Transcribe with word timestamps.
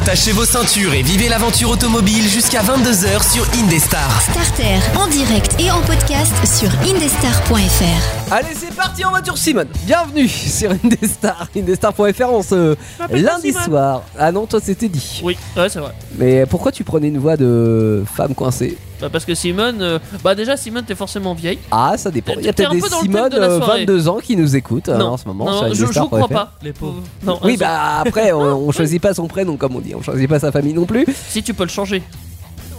Attachez 0.00 0.30
vos 0.30 0.44
ceintures 0.44 0.94
et 0.94 1.02
vivez 1.02 1.28
l'aventure 1.28 1.70
automobile 1.70 2.28
jusqu'à 2.28 2.62
22h 2.62 3.32
sur 3.32 3.44
Indestar. 3.52 4.22
Starter 4.22 4.78
en 4.96 5.08
direct 5.08 5.56
et 5.58 5.72
en 5.72 5.80
podcast 5.80 6.36
sur 6.46 6.70
indestar.fr. 6.88 8.17
Allez, 8.30 8.48
c'est 8.54 8.74
parti 8.74 9.02
en 9.06 9.10
voiture, 9.10 9.38
Simone. 9.38 9.68
Bienvenue 9.86 10.28
sur 10.28 10.70
Indestar, 10.84 11.48
indestar.fr 11.56 12.24
en 12.30 12.42
ce 12.42 12.76
m'appelle 12.98 13.24
pas 13.24 13.30
lundi 13.32 13.48
Simone. 13.48 13.64
soir. 13.64 14.02
Ah 14.18 14.30
non, 14.32 14.44
toi 14.44 14.60
c'était 14.62 14.88
dit. 14.88 15.22
Oui, 15.24 15.36
ouais, 15.56 15.68
c'est 15.70 15.78
vrai. 15.78 15.92
Mais 16.18 16.44
pourquoi 16.44 16.70
tu 16.70 16.84
prenais 16.84 17.08
une 17.08 17.16
voix 17.16 17.38
de 17.38 18.04
femme 18.14 18.34
coincée 18.34 18.76
Bah, 19.00 19.08
parce 19.10 19.24
que 19.24 19.34
Simone, 19.34 19.80
euh, 19.80 19.98
bah 20.22 20.34
déjà 20.34 20.58
Simone, 20.58 20.84
t'es 20.84 20.94
forcément 20.94 21.32
vieille. 21.32 21.58
Ah, 21.70 21.94
ça 21.96 22.10
dépend. 22.10 22.34
Il 22.38 22.44
y 22.44 22.48
a 22.50 22.52
T'es 22.52 22.64
peut-être 22.64 22.70
un 22.72 22.74
des 22.74 22.80
peu 22.82 22.88
dans 22.90 22.96
le 23.00 23.02
thème 23.06 23.12
Simone 23.14 23.30
de 23.30 23.38
la 23.38 23.46
euh, 23.46 23.58
soirée. 23.60 23.80
22 23.86 24.08
ans 24.08 24.18
qui 24.22 24.36
nous 24.36 24.56
écoutent 24.56 24.90
euh, 24.90 24.98
non, 24.98 25.06
en 25.06 25.16
ce 25.16 25.24
moment 25.26 25.46
non, 25.46 25.68
je, 25.70 25.74
je 25.76 25.84
indestar.fr. 25.84 26.06
crois 26.16 26.28
pas. 26.28 26.52
Les 26.62 26.74
pauvres. 26.74 27.02
Non, 27.24 27.38
Oui, 27.44 27.52
elles 27.54 27.58
bah 27.60 28.00
après, 28.04 28.32
on, 28.32 28.40
on 28.68 28.72
choisit 28.72 29.00
pas 29.00 29.14
son 29.14 29.26
prénom 29.26 29.56
comme 29.56 29.74
on 29.74 29.80
dit, 29.80 29.94
on 29.94 30.02
choisit 30.02 30.28
pas 30.28 30.38
sa 30.40 30.52
famille 30.52 30.74
non 30.74 30.84
plus. 30.84 31.06
Si 31.30 31.42
tu 31.42 31.54
peux 31.54 31.64
le 31.64 31.70
changer. 31.70 32.02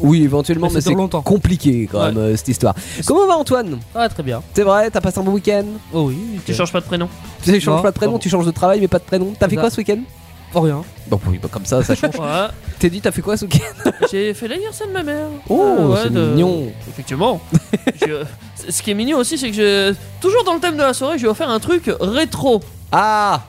Oui, 0.01 0.23
éventuellement, 0.23 0.67
Mais 0.67 0.75
mais 0.75 0.81
c'est 0.81 0.93
longtemps. 0.93 1.21
compliqué 1.21 1.87
quand 1.91 1.99
Ouais. 1.99 2.05
même 2.07 2.17
euh, 2.17 2.35
cette 2.37 2.47
histoire. 2.47 2.73
Comment 3.05 3.25
va 3.27 3.37
Antoine? 3.37 3.79
Ah, 3.95 4.07
très 4.09 4.23
bien. 4.23 4.41
C'est 4.53 4.63
vrai, 4.63 4.89
t'as 4.89 5.01
passé 5.01 5.19
un 5.19 5.23
bon 5.23 5.31
week-end? 5.33 5.65
Oh 5.93 6.03
oui. 6.07 6.17
Tu 6.45 6.53
changes 6.53 6.71
pas 6.71 6.79
de 6.81 6.85
prénom? 6.85 7.07
Tu 7.43 7.59
changes 7.59 7.75
Non, 7.77 7.81
pas 7.81 7.91
de 7.91 7.95
prénom, 7.95 8.17
tu 8.19 8.29
changes 8.29 8.45
de 8.45 8.51
travail 8.51 8.79
mais 8.79 8.87
pas 8.87 8.99
de 8.99 9.03
prénom. 9.03 9.33
T'as 9.39 9.47
fait 9.49 9.55
Ça. 9.55 9.61
quoi 9.61 9.69
ce 9.69 9.77
week-end? 9.77 9.99
Oh, 10.55 10.61
rien. 10.61 10.81
Bon, 11.07 11.19
oui, 11.27 11.39
bah, 11.41 11.47
comme 11.51 11.65
ça, 11.65 11.83
ça 11.83 11.93
change. 11.95 12.15
Ouais. 12.19 12.47
T'es 12.79 12.89
dit, 12.89 13.01
t'as 13.01 13.11
fait 13.11 13.21
quoi 13.21 13.35
ce 13.37 13.45
week-end? 13.45 13.91
J'ai 14.11 14.33
fait 14.33 14.47
l'anniversaire 14.47 14.87
de 14.87 14.93
ma 14.93 15.03
mère. 15.03 15.27
Oh, 15.49 15.89
ouais, 15.89 15.99
c'est 16.03 16.13
de- 16.13 16.27
mignon. 16.29 16.67
Effectivement. 16.89 17.39
Je- 18.01 18.25
Ce 18.71 18.81
qui 18.81 18.91
est 18.91 18.93
mignon 18.95 19.17
aussi, 19.19 19.37
c'est 19.37 19.49
que 19.51 19.55
je... 19.55 19.93
toujours 20.21 20.43
dans 20.45 20.53
le 20.53 20.59
thème 20.59 20.75
de 20.75 20.81
la 20.81 20.93
soirée, 20.93 21.17
j'ai 21.19 21.27
offert 21.27 21.49
un 21.49 21.59
truc 21.59 21.91
rétro. 21.99 22.61
Ah 22.91 23.41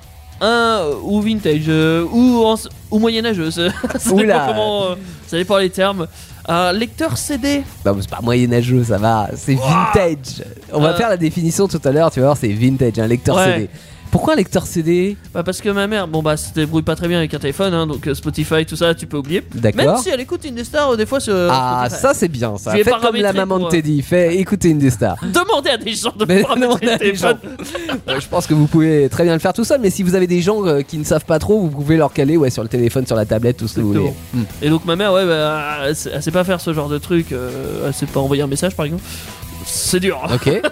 Un 0.42 0.82
ou 1.02 1.20
vintage 1.22 1.64
euh, 1.68 2.04
ou, 2.12 2.44
en- 2.44 2.56
ou 2.90 2.98
moyenâgeux. 2.98 3.50
Ça, 3.50 3.62
dépend 4.14 4.46
comment. 4.48 4.84
euh, 4.90 4.94
ça 5.26 5.36
dépend 5.36 5.56
les 5.58 5.70
termes. 5.70 6.06
Un 6.52 6.72
lecteur 6.72 7.16
CD. 7.16 7.62
Non, 7.86 7.94
mais 7.94 8.02
c'est 8.02 8.10
pas 8.10 8.20
moyenâgeux, 8.22 8.82
ça 8.82 8.98
va. 8.98 9.28
C'est 9.36 9.54
vintage. 9.54 10.42
On 10.72 10.80
va 10.80 10.88
Euh. 10.88 10.96
faire 10.96 11.08
la 11.08 11.16
définition 11.16 11.68
tout 11.68 11.80
à 11.84 11.92
l'heure, 11.92 12.10
tu 12.10 12.18
vas 12.18 12.26
voir, 12.26 12.36
c'est 12.36 12.48
vintage, 12.48 12.98
un 12.98 13.06
lecteur 13.06 13.36
Ouais. 13.36 13.44
CD. 13.52 13.68
Pourquoi 14.10 14.32
un 14.32 14.36
lecteur 14.36 14.66
CD 14.66 15.16
Bah 15.32 15.42
parce 15.44 15.60
que 15.60 15.68
ma 15.68 15.86
mère, 15.86 16.08
bon 16.08 16.20
bah, 16.22 16.36
se 16.36 16.52
débrouille 16.52 16.82
pas 16.82 16.96
très 16.96 17.06
bien 17.06 17.18
avec 17.18 17.32
un 17.32 17.38
téléphone, 17.38 17.72
hein, 17.74 17.86
donc 17.86 18.06
euh, 18.08 18.14
Spotify, 18.14 18.66
tout 18.66 18.74
ça, 18.74 18.92
tu 18.94 19.06
peux 19.06 19.18
oublier. 19.18 19.42
Même 19.54 19.72
D'accord. 19.72 19.98
si 20.00 20.08
elle 20.08 20.20
écoute 20.20 20.44
Indestar, 20.44 20.90
euh, 20.90 20.96
des 20.96 21.06
fois 21.06 21.20
sur 21.20 21.34
Ah, 21.48 21.84
Spotify. 21.86 22.02
ça 22.02 22.14
c'est 22.14 22.28
bien, 22.28 22.56
ça. 22.58 22.72
Je 22.72 22.78
vais 22.78 22.84
Faites 22.84 23.00
comme 23.00 23.14
la 23.16 23.32
maman 23.32 23.56
de 23.56 23.60
pour, 23.60 23.68
euh, 23.68 23.70
Teddy, 23.70 24.02
fait 24.02 24.36
écouter 24.36 24.72
Indestar. 24.72 25.16
Demandez 25.32 25.70
à 25.70 25.76
des 25.76 25.92
gens 25.94 26.12
de 26.16 26.24
Mais 26.24 26.42
le 26.42 26.80
des 26.80 26.98
téléphone. 26.98 27.36
Euh, 28.08 28.20
je 28.20 28.26
pense 28.26 28.46
que 28.48 28.54
vous 28.54 28.66
pouvez 28.66 29.08
très 29.08 29.22
bien 29.22 29.32
le 29.32 29.38
faire 29.38 29.52
tout 29.52 29.64
seul, 29.64 29.80
mais 29.80 29.90
si 29.90 30.02
vous 30.02 30.16
avez 30.16 30.26
des 30.26 30.42
gens 30.42 30.66
euh, 30.66 30.82
qui 30.82 30.98
ne 30.98 31.04
savent 31.04 31.24
pas 31.24 31.38
trop, 31.38 31.60
vous 31.60 31.70
pouvez 31.70 31.96
leur 31.96 32.12
caler 32.12 32.36
ouais, 32.36 32.50
sur 32.50 32.62
le 32.64 32.68
téléphone, 32.68 33.06
sur 33.06 33.16
la 33.16 33.26
tablette, 33.26 33.58
tout 33.58 33.68
ce 33.68 33.76
que 33.76 33.80
vous 33.80 33.92
voulez. 33.92 34.00
Exactement. 34.06 34.44
Et 34.62 34.70
donc 34.70 34.84
ma 34.86 34.96
mère, 34.96 35.12
ouais, 35.12 35.24
bah, 35.24 35.78
elle, 35.86 35.94
sait, 35.96 36.10
elle 36.12 36.22
sait 36.22 36.32
pas 36.32 36.42
faire 36.44 36.60
ce 36.60 36.72
genre 36.74 36.88
de 36.88 36.98
truc, 36.98 37.30
euh, 37.32 37.86
elle 37.86 37.94
sait 37.94 38.06
pas 38.06 38.18
envoyer 38.20 38.42
un 38.42 38.48
message 38.48 38.74
par 38.74 38.86
exemple. 38.86 39.02
C'est 39.66 40.00
dur. 40.00 40.20
Ok. 40.34 40.50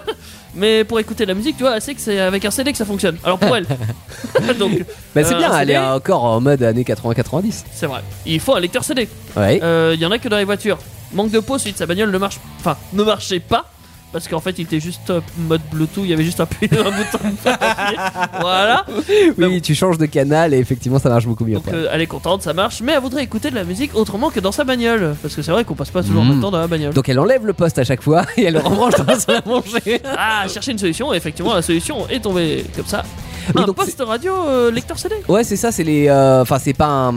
Mais 0.55 0.83
pour 0.83 0.99
écouter 0.99 1.25
la 1.25 1.33
musique, 1.33 1.57
tu 1.57 1.63
vois, 1.63 1.75
elle 1.75 1.81
sait 1.81 1.93
que 1.93 2.01
c'est 2.01 2.19
avec 2.19 2.43
un 2.43 2.51
CD 2.51 2.71
que 2.71 2.77
ça 2.77 2.85
fonctionne. 2.85 3.17
Alors 3.23 3.37
pour 3.39 3.55
elle. 3.55 3.65
donc, 4.59 4.71
Bah, 5.15 5.23
c'est 5.23 5.33
Euh, 5.35 5.37
bien, 5.37 5.51
un 5.51 5.59
elle 5.59 5.69
est 5.69 5.77
encore 5.77 6.23
en 6.23 6.41
mode 6.41 6.63
années 6.63 6.83
80-90. 6.83 7.63
c'est 7.71 7.85
vrai. 7.85 8.01
Il 8.25 8.39
faut 8.39 8.55
un 8.55 8.59
lecteur 8.59 8.83
CD. 8.83 9.07
Ouais. 9.37 9.59
Euh, 9.61 9.91
Il 9.95 10.01
y 10.01 10.05
en 10.05 10.11
a 10.11 10.17
que 10.17 10.27
dans 10.27 10.37
les 10.37 10.45
voitures. 10.45 10.77
Manque 11.13 11.31
de 11.31 11.39
peau, 11.39 11.57
suite 11.57 11.77
sa 11.77 11.85
bagnole 11.85 12.11
ne 12.11 12.17
marche, 12.17 12.39
enfin, 12.59 12.77
ne 12.93 13.03
marchait 13.03 13.39
pas. 13.39 13.65
Parce 14.11 14.27
qu'en 14.27 14.39
fait, 14.39 14.57
il 14.57 14.63
était 14.63 14.79
juste 14.79 15.13
mode 15.37 15.61
Bluetooth, 15.71 16.03
il 16.03 16.09
y 16.09 16.13
avait 16.13 16.23
juste 16.23 16.39
un, 16.39 16.43
un 16.43 16.67
bouton. 16.91 17.19
voilà. 18.41 18.85
oui, 19.37 19.61
tu 19.61 19.75
changes 19.75 19.97
de 19.97 20.05
canal 20.05 20.53
et 20.53 20.57
effectivement 20.57 20.99
ça 20.99 21.09
marche 21.09 21.25
beaucoup 21.27 21.45
mieux. 21.45 21.55
Donc 21.55 21.67
après. 21.67 21.77
euh, 21.77 21.89
elle 21.91 22.01
est 22.01 22.07
contente, 22.07 22.41
ça 22.41 22.53
marche, 22.53 22.81
mais 22.81 22.93
elle 22.93 23.01
voudrait 23.01 23.23
écouter 23.23 23.49
de 23.51 23.55
la 23.55 23.63
musique 23.63 23.91
autrement 23.95 24.29
que 24.29 24.39
dans 24.39 24.51
sa 24.51 24.63
bagnole. 24.63 25.15
Parce 25.21 25.35
que 25.35 25.41
c'est 25.41 25.51
vrai 25.51 25.63
qu'on 25.63 25.75
passe 25.75 25.91
pas 25.91 26.01
toujours 26.03 26.23
Mhm. 26.23 26.29
notre 26.29 26.41
temps 26.41 26.51
dans 26.51 26.59
la 26.59 26.67
bagnole. 26.67 26.93
Donc 26.93 27.07
elle 27.09 27.19
enlève 27.19 27.45
le 27.45 27.53
poste 27.53 27.77
à 27.79 27.83
chaque 27.83 28.01
fois 28.01 28.25
et 28.37 28.45
elle 28.45 28.53
le 28.55 28.59
rebranche 28.59 28.95
dans 28.95 29.19
sa 29.19 29.41
manger. 29.45 30.01
Ah, 30.17 30.45
chercher 30.47 30.71
une 30.71 30.79
solution, 30.79 31.13
et 31.13 31.17
effectivement 31.17 31.53
la 31.53 31.61
solution 31.61 32.07
est 32.09 32.19
tombée 32.21 32.65
comme 32.75 32.85
ça. 32.87 33.03
Oui, 33.55 33.63
un 33.63 33.65
donc 33.67 33.75
poste 33.75 34.01
radio 34.05 34.33
euh, 34.47 34.71
lecteur 34.71 34.97
CD. 34.99 35.15
Ouais, 35.27 35.43
c'est 35.43 35.55
ça, 35.55 35.71
c'est 35.71 35.83
les. 35.83 36.07
euh, 36.07 36.41
Enfin, 36.41 36.57
c'est 36.59 36.73
pas 36.73 36.87
un, 36.87 37.13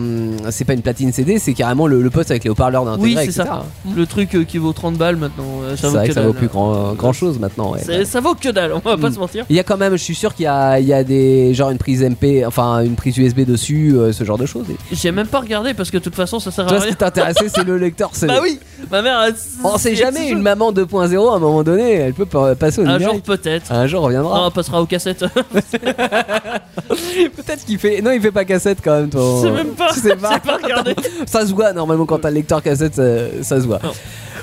c'est 0.50 0.64
pas 0.64 0.72
une 0.74 0.82
platine 0.82 1.12
CD, 1.12 1.38
c'est 1.38 1.52
carrément 1.54 1.86
le, 1.86 2.00
le 2.02 2.10
poste 2.10 2.30
avec 2.30 2.44
les 2.44 2.50
haut-parleurs 2.50 2.84
d'intégrer, 2.84 3.20
Oui, 3.22 3.26
c'est 3.26 3.32
ça. 3.32 3.64
Le 3.94 4.06
truc 4.06 4.34
euh, 4.34 4.44
qui 4.44 4.58
vaut 4.58 4.72
30 4.72 4.96
balles 4.96 5.16
maintenant. 5.16 5.44
euh, 5.62 5.74
C'est 5.76 5.82
ça 5.82 5.88
vaut 5.88 5.94
vrai 5.94 6.02
que 6.04 6.08
que 6.08 6.14
ça 6.14 6.20
dalle. 6.20 6.28
vaut 6.28 6.34
plus 6.34 6.48
grand, 6.48 6.92
grand 6.94 7.12
chose 7.12 7.38
maintenant. 7.38 7.72
Ouais. 7.72 8.04
Ça 8.04 8.20
vaut 8.20 8.34
que 8.34 8.48
dalle, 8.48 8.72
on 8.72 8.78
va 8.78 8.96
pas 8.96 9.10
Mm. 9.10 9.14
se 9.14 9.18
mentir. 9.18 9.44
Il 9.50 9.56
y 9.56 9.60
a 9.60 9.64
quand 9.64 9.76
même, 9.76 9.92
je 9.96 10.02
suis 10.02 10.14
sûr 10.14 10.34
qu'il 10.34 10.44
y 10.44 10.48
a, 10.48 10.78
il 10.80 10.86
y 10.86 10.92
a 10.92 11.04
des 11.04 11.54
genre 11.54 11.70
une 11.70 11.78
prise 11.78 12.02
MP, 12.02 12.44
enfin 12.46 12.80
une 12.80 12.94
prise 12.96 13.16
USB 13.18 13.40
dessus, 13.40 13.94
euh, 13.96 14.12
ce 14.12 14.24
genre 14.24 14.38
de 14.38 14.46
choses. 14.46 14.66
Et 14.70 14.96
J'ai 14.96 15.12
même 15.12 15.26
pas 15.26 15.40
regardé 15.40 15.74
parce 15.74 15.90
que 15.90 15.98
de 15.98 16.02
toute 16.02 16.14
façon 16.14 16.38
ça 16.40 16.50
sert 16.50 16.64
à 16.66 16.68
toi, 16.68 16.78
ce 16.78 16.82
rien. 16.84 16.92
qui 16.92 16.96
t'intéressait, 16.98 17.48
c'est 17.48 17.64
le 17.64 17.76
lecteur 17.76 18.10
CD. 18.14 18.32
Bah 18.32 18.40
oui, 18.42 18.58
ma 18.90 19.02
mère. 19.02 19.20
elle- 19.26 19.34
On 19.64 19.76
sait 19.78 19.90
c'est- 19.90 19.96
jamais, 19.96 20.28
une 20.30 20.40
maman 20.42 20.72
2.0 20.72 21.30
à 21.30 21.36
un 21.36 21.38
moment 21.38 21.62
donné, 21.62 21.92
elle 21.94 22.14
peut 22.14 22.26
pa- 22.26 22.54
passer 22.54 22.80
au 22.82 22.86
Un 22.86 22.98
jour 22.98 23.20
peut-être. 23.20 23.70
Un 23.72 23.86
jour, 23.86 24.02
on 24.02 24.06
reviendra. 24.06 24.46
on 24.46 24.50
passera 24.50 24.80
aux 24.82 24.86
cassettes. 24.86 25.24
Peut-être 27.36 27.64
qu'il 27.64 27.78
fait. 27.78 28.00
Non, 28.00 28.10
il 28.12 28.20
fait 28.20 28.30
pas 28.32 28.44
cassette 28.44 28.78
quand 28.82 28.96
même, 29.00 29.10
toi. 29.10 29.22
Je 29.36 29.46
sais 29.46 29.52
même 29.52 29.74
pas. 29.74 29.92
Tu 29.92 30.00
sais 30.00 30.16
pas. 30.16 30.30
J'ai 30.34 30.40
pas 30.40 30.56
regardé. 30.56 30.94
ça 31.26 31.46
se 31.46 31.52
voit 31.52 31.72
normalement 31.72 32.06
quand 32.06 32.18
t'as 32.18 32.28
le 32.30 32.36
lecteur 32.36 32.62
cassette, 32.62 32.94
ça, 32.94 33.02
ça 33.42 33.60
se 33.60 33.66
voit. 33.66 33.80
Non. 33.82 33.92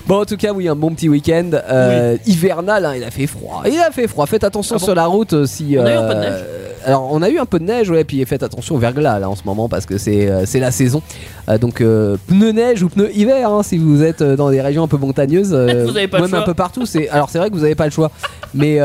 Bon, 0.07 0.22
en 0.22 0.25
tout 0.25 0.38
cas, 0.38 0.53
oui, 0.53 0.68
un 0.68 0.75
bon 0.75 0.91
petit 0.94 1.09
week-end 1.09 1.51
euh, 1.53 2.18
hivernal. 2.25 2.85
hein, 2.85 2.94
il 2.95 3.03
a 3.03 3.12
fait 3.12 3.28
froid. 3.28 3.63
Il 3.66 3.79
a 3.79 3.91
fait 3.91 4.07
froid. 4.07 4.25
Faites 4.25 4.44
attention 4.44 4.75
Ah 4.78 4.79
bon 4.79 4.85
sur 4.85 4.95
la 4.95 5.06
route 5.06 5.34
euh, 5.34 5.45
si. 5.45 5.75
On 5.79 5.85
a 5.85 5.91
eu 5.91 5.95
un 5.95 6.07
peu 6.07 6.16
de 6.16 6.19
neige. 6.19 6.44
Alors, 6.85 7.09
on 7.12 7.22
a 7.22 7.29
eu 7.29 7.40
un 7.40 7.45
peu 7.45 7.59
de 7.59 7.66
neige, 7.66 7.90
ouais. 7.90 8.03
Puis 8.03 8.23
faites 8.25 8.44
attention 8.44 8.75
au 8.75 8.78
verglas 8.78 9.19
là 9.19 9.29
en 9.29 9.35
ce 9.35 9.44
moment 9.45 9.67
parce 9.69 9.85
que 9.85 9.97
c'est 9.97 10.29
euh, 10.29 10.44
c'est 10.45 10.59
la 10.59 10.72
saison. 10.72 11.01
Euh, 11.50 11.57
donc 11.57 11.81
euh, 11.81 12.17
pneus 12.28 12.51
neige 12.51 12.84
ou 12.84 12.90
pneus 12.90 13.12
hiver 13.16 13.50
hein, 13.51 13.63
si 13.63 13.78
vous 13.78 14.03
êtes 14.03 14.23
dans 14.23 14.50
des 14.51 14.62
régions 14.62 14.84
un 14.84 14.88
peu 14.88 14.97
montagneuses. 14.97 15.50
Vous 15.89 15.97
avez 15.97 16.07
pas 16.07 16.19
le 16.19 16.28
même 16.28 16.35
un 16.41 16.44
peu 16.44 16.53
partout. 16.53 16.85
C'est 16.85 17.09
alors 17.09 17.29
c'est 17.29 17.38
vrai 17.39 17.50
que 17.50 17.56
vous 17.56 17.63
avez 17.63 17.75
pas 17.75 17.85
le 17.85 17.91
choix, 17.91 18.12
mais 18.53 18.79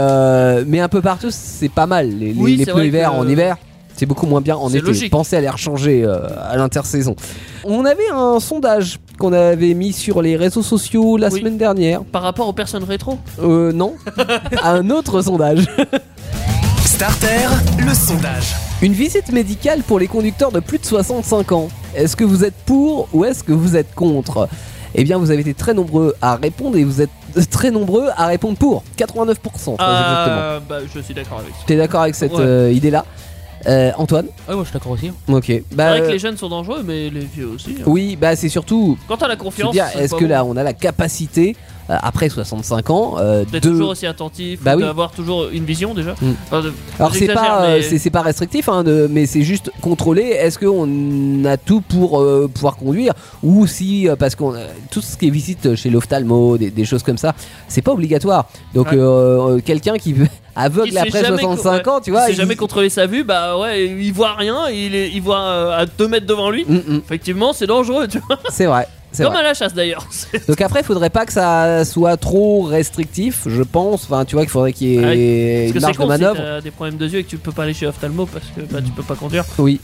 mais 0.67 0.81
un 0.81 0.89
peu 0.89 1.01
partout 1.03 1.29
c'est 1.31 1.69
pas 1.69 1.87
mal. 1.87 2.09
Les, 2.09 2.33
les- 2.33 2.41
Oui, 2.41 2.57
les 2.57 2.65
c'est 2.65 2.73
pneus 2.73 2.87
hiver 2.87 3.11
que- 3.11 3.17
en 3.17 3.29
hiver. 3.29 3.57
C'est 3.97 4.07
beaucoup 4.07 4.27
moins 4.27 4.41
bien 4.41 4.57
en 4.57 4.69
été. 4.71 4.81
logique. 4.81 5.13
Pensez 5.13 5.37
à 5.37 5.41
les 5.41 5.49
rechanger 5.49 6.03
euh, 6.05 6.19
à 6.51 6.57
l'intersaison. 6.57 7.15
On 7.63 7.85
avait 7.85 8.09
un 8.13 8.41
sondage 8.41 8.99
qu'on 9.21 9.33
avait 9.33 9.73
mis 9.75 9.93
sur 9.93 10.21
les 10.21 10.35
réseaux 10.35 10.65
sociaux 10.65 11.17
la 11.17 11.29
Oui. 11.29 11.39
semaine 11.39 11.59
dernière. 11.59 12.03
Par 12.03 12.23
rapport 12.23 12.49
aux 12.49 12.53
personnes 12.53 12.83
rétro? 12.83 13.19
Euh, 13.41 13.71
non, 13.73 13.95
un 14.65 14.91
autre 14.91 15.23
sondage. 15.23 15.67
Starter, 16.95 17.49
le 17.85 17.93
sondage. 17.93 18.55
Une 18.81 18.93
visite 18.93 19.33
médicale 19.33 19.83
pour 19.83 19.99
les 19.99 20.07
conducteurs 20.07 20.53
de 20.53 20.61
plus 20.61 20.79
de 20.79 20.85
65 20.85 21.51
ans. 21.51 21.69
Est-ce 21.95 22.15
que 22.15 22.23
vous 22.23 22.45
êtes 22.45 22.55
pour 22.67 23.09
ou 23.13 23.25
est-ce 23.25 23.43
que 23.43 23.53
vous 23.53 23.75
êtes 23.75 23.93
contre? 23.97 24.49
Eh 24.95 25.03
bien, 25.03 25.19
vous 25.19 25.33
avez 25.33 25.41
été 25.41 25.55
très 25.55 25.75
nombreux 25.75 26.15
à 26.23 26.37
répondre 26.37 26.77
et 26.77 26.85
vous 26.85 27.01
êtes 27.03 27.11
très 27.51 27.73
nombreux 27.73 28.09
à 28.17 28.27
répondre 28.27 28.57
pour. 28.57 28.85
89%, 28.97 29.03
très 29.03 29.27
exactement. 29.27 29.77
Euh, 29.81 30.61
bah, 30.69 30.79
je 30.95 31.01
suis 31.01 31.15
d'accord 31.15 31.39
avec 31.41 31.51
ça. 31.51 31.63
T'es 31.67 31.77
d'accord 31.77 32.03
avec 32.03 32.15
cette 32.15 32.33
Ouais. 32.33 32.41
euh, 32.45 32.73
idée-là? 32.73 33.05
Euh, 33.67 33.91
Antoine? 33.97 34.27
Ah, 34.47 34.55
moi 34.55 34.63
je 34.63 34.69
suis 34.69 34.75
d'accord 34.79 34.93
aussi. 34.93 35.11
Ok. 35.27 35.45
C'est 35.47 35.65
Bah, 35.75 35.91
vrai 35.91 36.01
que 36.03 36.07
euh, 36.07 36.11
les 36.13 36.19
jeunes 36.21 36.37
sont 36.37 36.49
dangereux, 36.51 36.83
mais 36.85 37.11
les 37.11 37.25
vieux 37.25 37.49
aussi. 37.49 37.77
hein. 37.81 37.83
oui, 37.87 38.15
bah 38.15 38.37
c'est 38.37 38.51
surtout 38.51 38.97
Quand 39.09 39.17
t'as 39.17 39.27
la 39.29 39.37
confiance, 39.37 39.75
c'est 39.95 40.01
est-ce 40.01 40.15
que 40.15 40.25
bon. 40.25 40.29
là 40.31 40.45
on 40.45 40.57
a 40.57 40.63
la 40.63 40.75
capacité 40.75 41.57
euh, 41.57 41.74
après 41.89 42.29
65 42.29 42.91
ans 42.91 43.15
euh, 43.19 43.45
D'être 43.45 43.63
de 43.65 43.69
toujours 43.71 43.91
aussi 43.91 44.07
attentif, 44.07 44.61
Bah 44.63 44.75
oui. 44.77 44.83
d'avoir 44.83 45.11
toujours 45.13 45.49
une 45.53 45.65
vision 45.65 45.95
déjà. 45.95 46.13
Mm. 46.21 46.33
Enfin, 46.47 46.61
de- 46.63 46.73
alors 46.99 47.15
c'est 47.15 47.27
pas 47.27 47.63
euh, 47.65 47.77
mais- 47.77 47.83
c'est 47.83 47.99
c'est 47.99 48.11
pas 48.11 48.23
restrictif 48.23 48.69
hein, 48.69 48.83
de- 48.85 49.09
mais 49.11 49.27
c'est 49.27 49.43
juste 49.43 49.71
contrôler 49.81 50.23
est-ce 50.23 50.59
qu'on 50.59 51.45
a 51.45 51.57
tout 51.57 51.81
pour 51.83 52.21
euh, 52.21 52.49
pouvoir 52.53 52.77
conduire 52.77 53.13
ou 53.43 53.67
si 53.67 54.09
euh, 54.09 54.17
parce 54.17 54.35
qu'on 54.35 54.55
tout 54.91 55.01
ce 55.01 55.17
qui 55.17 55.27
est 55.27 55.31
visite 55.31 55.75
chez 55.75 55.91
l'ophtalmo 55.91 56.57
des, 56.59 56.71
des 56.71 56.85
choses 56.85 57.03
comme 57.03 57.19
ça 57.19 57.35
c'est 57.69 57.83
pas 57.83 57.93
obligatoire 57.93 58.47
donc 58.75 58.87
Ouais. 58.93 58.99
euh, 58.99 59.57
euh, 59.57 59.61
quelqu'un 59.61 59.97
qui 59.99 60.13
veut 60.13 60.29
aveugle 60.57 60.97
après 60.97 61.23
jamais 61.23 61.43
65 61.43 61.83
co- 61.83 61.91
ans 61.91 62.01
tu 62.01 62.11
il 62.11 62.13
vois 62.13 62.27
sait 62.27 62.33
il- 62.33 62.37
jamais 62.37 62.57
contrôler 62.57 62.89
sa 62.89 63.07
vue, 63.07 63.25
bah 63.25 63.59
ouais, 63.59 63.87
il 63.87 64.13
voit 64.13 64.35
rien, 64.35 64.69
il, 64.71 64.95
est, 64.95 65.11
il 65.11 65.21
voit 65.21 65.41
euh, 65.41 65.77
à 65.83 65.85
2 65.87 66.07
mètres 66.07 66.27
devant 66.27 66.49
lui. 66.51 66.65
Mm, 66.69 66.75
mm, 66.77 67.01
Effectivement, 67.05 67.53
c'est 67.53 67.67
dangereux, 67.67 68.07
tu 68.07 68.19
vois. 68.21 68.39
c'est 68.51 68.67
vrai 68.67 68.87
Comme 69.23 69.33
vrai. 69.33 69.41
à 69.41 69.43
la 69.45 69.55
chasse 69.55 69.75
d'ailleurs. 69.75 70.07
Donc 70.49 70.61
après, 70.61 70.81
il 70.81 70.85
faudrait 70.85 71.11
pas 71.11 71.25
que 71.27 71.33
ça 71.33 71.85
soit 71.85 72.17
trop 72.17 72.63
restrictif, 72.63 73.43
je 73.47 73.63
pense. 73.63 74.05
Enfin, 74.05 74.25
tu 74.25 74.35
vois 74.35 74.43
qu'il 74.43 74.51
faudrait 74.51 74.73
qu'il 74.73 74.89
y 74.89 74.97
ait 74.97 75.67
une 75.69 75.73
que 75.73 75.79
c'est 75.79 75.87
marge 75.87 75.97
de 75.97 75.99
con 75.99 76.05
si 76.05 76.09
manœuvre. 76.09 76.37
t'as 76.37 76.61
des 76.61 76.71
problèmes 76.71 76.97
de 76.97 77.07
yeux 77.07 77.19
et 77.21 77.25
que 77.25 77.31
tu 77.31 77.39
peux 77.39 77.53
pas 77.53 77.63
aller 77.65 77.75
chez 77.75 77.87
Ophtalmo 77.87 78.27
parce 78.27 78.47
que 78.47 78.61
bah, 78.63 78.81
tu 78.83 78.91
peux 78.91 79.03
pas 79.03 79.15
conduire. 79.15 79.45
Oui. 79.59 79.81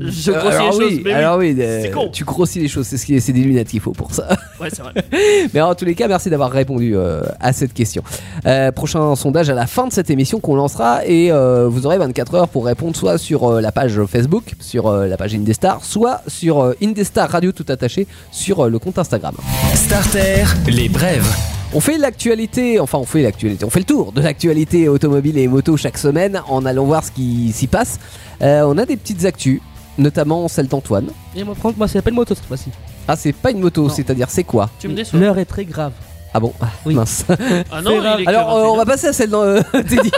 Je 0.00 0.30
Euh, 0.30 0.34
grossis 0.40 0.50
les 0.50 0.56
alors 0.56 0.72
choses, 0.72 1.00
mais 1.04 1.12
alors 1.12 1.38
oui, 1.38 1.56
euh, 1.58 1.90
con. 1.92 2.08
tu 2.12 2.24
grossis 2.24 2.60
les 2.60 2.68
choses, 2.68 2.86
c'est 2.86 2.96
ce 2.96 3.06
qui 3.06 3.14
est, 3.14 3.20
c'est 3.20 3.32
des 3.32 3.40
lunettes 3.42 3.68
qu'il 3.68 3.80
faut 3.80 3.92
pour 3.92 4.12
ça. 4.14 4.28
Ouais, 4.60 4.68
c'est 4.72 4.80
vrai. 4.80 4.94
Mais 5.54 5.60
en 5.60 5.74
tous 5.74 5.84
les 5.84 5.94
cas, 5.94 6.08
merci 6.08 6.30
d'avoir 6.30 6.50
répondu 6.50 6.96
euh, 6.96 7.20
à 7.40 7.52
cette 7.52 7.74
question. 7.74 8.02
Euh, 8.46 8.72
prochain 8.72 9.14
sondage 9.14 9.50
à 9.50 9.54
la 9.54 9.66
fin 9.66 9.86
de 9.86 9.92
cette 9.92 10.08
émission 10.08 10.40
qu'on 10.40 10.56
lancera 10.56 11.04
et 11.06 11.30
euh, 11.30 11.68
vous 11.68 11.84
aurez 11.84 11.98
24 11.98 12.34
heures 12.34 12.48
pour 12.48 12.64
répondre 12.64 12.96
soit 12.96 13.18
sur 13.18 13.44
euh, 13.44 13.60
la 13.60 13.70
page 13.70 14.00
Facebook, 14.06 14.54
sur 14.60 14.86
euh, 14.86 15.08
la 15.08 15.18
page 15.18 15.34
Indestar, 15.34 15.84
soit 15.84 16.22
sur 16.26 16.60
euh, 16.62 16.72
Indestar 16.82 17.28
Radio 17.28 17.52
tout 17.52 17.66
attaché 17.68 18.06
sur 18.32 18.64
euh, 18.64 18.70
le 18.70 18.78
compte 18.78 18.98
Instagram. 18.98 19.34
Starter, 19.74 20.44
les 20.68 20.88
brèves. 20.88 21.26
On 21.74 21.80
fait 21.80 21.98
l'actualité, 21.98 22.80
enfin 22.80 22.96
on 22.96 23.04
fait 23.04 23.22
l'actualité, 23.22 23.64
on 23.66 23.70
fait 23.70 23.80
le 23.80 23.84
tour 23.84 24.12
de 24.12 24.22
l'actualité 24.22 24.88
automobile 24.88 25.36
et 25.36 25.48
moto 25.48 25.76
chaque 25.76 25.98
semaine 25.98 26.40
en 26.48 26.64
allant 26.64 26.84
voir 26.84 27.04
ce 27.04 27.10
qui 27.10 27.52
s'y 27.52 27.66
passe. 27.66 27.98
Euh, 28.40 28.62
on 28.66 28.78
a 28.78 28.86
des 28.86 28.96
petites 28.96 29.24
actus 29.26 29.60
notamment 29.98 30.48
celle 30.48 30.68
d'Antoine. 30.68 31.08
Et 31.34 31.44
moi, 31.44 31.54
prendre, 31.54 31.76
moi, 31.78 31.88
c'est 31.88 32.02
pas 32.02 32.10
une 32.10 32.16
moto 32.16 32.34
cette 32.34 32.44
fois-ci. 32.46 32.70
Ah, 33.08 33.16
c'est 33.16 33.32
pas 33.32 33.50
une 33.50 33.60
moto, 33.60 33.84
Non. 33.84 33.88
c'est-à-dire 33.88 34.28
c'est 34.30 34.44
quoi 34.44 34.68
Tu 34.78 34.88
me 34.88 34.94
déçois. 34.94 35.18
L'heure 35.20 35.38
est 35.38 35.44
très 35.44 35.64
grave. 35.64 35.92
Ah 36.34 36.40
bon 36.40 36.52
Ah, 36.60 36.66
Oui. 36.84 36.94
mince. 36.94 37.24
Ah 37.72 37.80
non, 37.80 37.92
il 38.18 38.24
est 38.24 38.26
Alors, 38.28 38.50
euh, 38.56 38.62
on 38.64 38.76
21. 38.76 38.76
va 38.78 38.84
passer 38.84 39.06
à 39.08 39.12
celle 39.12 39.30
dans 39.30 39.42
euh, 39.42 39.60
Teddy. 39.72 40.10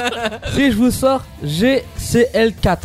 si 0.54 0.70
je 0.72 0.76
vous 0.76 0.90
sors 0.90 1.22
GCL4. 1.44 2.78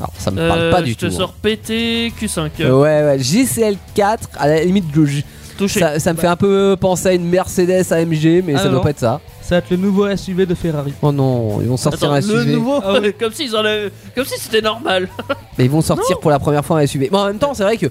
Alors, 0.00 0.12
ça 0.18 0.30
me 0.30 0.46
parle 0.48 0.60
Euh, 0.60 0.70
pas 0.72 0.82
du 0.82 0.92
je 0.92 0.96
te 0.98 1.06
hein. 1.06 1.10
sors 1.10 1.32
PT 1.34 2.12
Q5. 2.20 2.50
Ouais, 2.60 2.70
ouais, 2.70 3.18
GCL4, 3.18 4.18
à 4.36 4.48
la 4.48 4.64
limite, 4.64 4.84
je- 4.94 5.22
Touché. 5.56 5.78
ça, 5.80 6.00
ça 6.00 6.12
me 6.12 6.18
fait 6.18 6.26
un 6.26 6.34
peu 6.36 6.76
penser 6.78 7.08
à 7.08 7.12
une 7.12 7.28
Mercedes 7.28 7.92
AMG, 7.92 8.42
mais 8.44 8.54
Ah 8.56 8.58
ça 8.58 8.64
non. 8.66 8.72
doit 8.72 8.82
pas 8.82 8.90
être 8.90 8.98
ça. 8.98 9.20
Ça 9.46 9.56
va 9.56 9.58
être 9.58 9.70
le 9.70 9.76
nouveau 9.76 10.08
SUV 10.16 10.46
de 10.46 10.54
Ferrari. 10.54 10.94
Oh 11.02 11.12
non, 11.12 11.60
ils 11.60 11.68
vont 11.68 11.76
sortir 11.76 12.04
Attends, 12.10 12.14
un 12.14 12.20
le 12.34 12.42
SUV. 12.44 12.52
nouveau, 12.54 12.80
Ah 12.82 12.94
comme 13.20 13.32
si 13.32 13.44
ils 13.44 13.54
en 13.54 13.58
avaient- 13.60 13.90
comme 14.14 14.24
si 14.24 14.40
c'était 14.40 14.62
normal. 14.62 15.08
Mais 15.58 15.66
ils 15.66 15.70
vont 15.70 15.82
sortir 15.82 16.18
pour 16.18 16.30
la 16.30 16.38
première 16.38 16.64
fois 16.64 16.78
un 16.78 16.86
SUV. 16.86 17.10
Bon, 17.10 17.18
en 17.18 17.26
même 17.26 17.38
temps, 17.38 17.52
c'est 17.52 17.62
vrai 17.64 17.76
que 17.76 17.86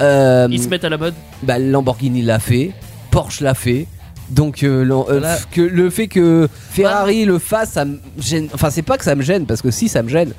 euh, 0.00 0.48
Ils 0.50 0.62
se 0.62 0.68
mettent 0.68 0.84
à 0.84 0.90
la 0.90 0.98
mode. 0.98 1.14
bah, 1.42 1.58
Lamborghini 1.58 2.20
l'a 2.22 2.38
fait, 2.38 2.72
Porsche 3.10 3.40
l'a 3.40 3.54
fait. 3.54 3.86
Donc 4.28 4.62
euh, 4.62 4.84
l'en- 4.84 5.06
euh, 5.08 5.18
Voilà. 5.18 5.36
que 5.50 5.60
le 5.62 5.88
fait 5.90 6.08
que 6.08 6.48
Ferrari 6.70 7.24
le 7.24 7.38
fasse, 7.38 7.70
ça 7.72 7.84
me 7.86 7.98
gêne. 8.18 8.48
Enfin, 8.54 8.68
c'est 8.70 8.82
pas 8.82 8.96
que 8.98 9.04
ça 9.04 9.14
me 9.14 9.22
gêne 9.22 9.46
parce 9.46 9.62
que 9.62 9.70
si 9.70 9.88
ça 9.88 10.02
me 10.02 10.08
gêne, 10.08 10.32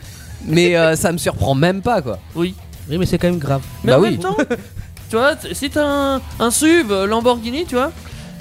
mais 0.48 0.76
euh, 0.78 0.96
ça 0.96 1.12
me 1.12 1.18
surprend 1.18 1.56
même 1.56 1.82
pas 1.82 2.02
quoi. 2.04 2.20
Oui. 2.36 2.54
Oui, 2.90 2.98
mais 3.00 3.06
c'est 3.08 3.18
quand 3.18 3.28
même 3.30 3.40
grave. 3.40 3.62
Mais 3.84 3.92
Bah 3.94 3.98
en 4.00 4.02
oui. 4.02 4.12
même 4.12 4.20
temps, 4.20 4.38
tu 5.10 5.16
vois, 5.16 5.36
t- 5.36 5.54
si 5.54 5.70
t'as 5.70 5.86
un, 5.86 6.22
un 6.40 6.52
SUV 6.52 7.06
Lamborghini, 7.08 7.66
tu 7.66 7.76
vois, 7.76 7.92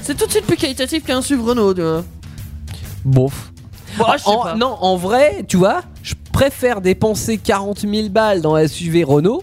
c'est 0.02 0.16
tout 0.16 0.26
de 0.26 0.30
suite 0.30 0.46
plus 0.46 0.56
qualitatif 0.56 1.04
qu'un 1.04 1.22
SUV 1.22 1.42
Renault, 1.42 1.74
tu 1.74 1.82
vois. 1.82 2.04
Bof. 3.04 3.52
Bon, 3.98 4.04
ah, 4.08 4.16
En- 4.24 4.42
pas. 4.42 4.54
non, 4.54 4.76
en 4.80 4.96
vrai, 4.96 5.44
tu 5.46 5.56
vois, 5.56 5.82
je 6.02 6.14
préfère 6.32 6.80
dépenser 6.80 7.36
40 7.38 7.80
000 7.80 8.08
balles 8.08 8.40
dans 8.40 8.54
un 8.54 8.66
SUV 8.66 9.04
Renault. 9.04 9.42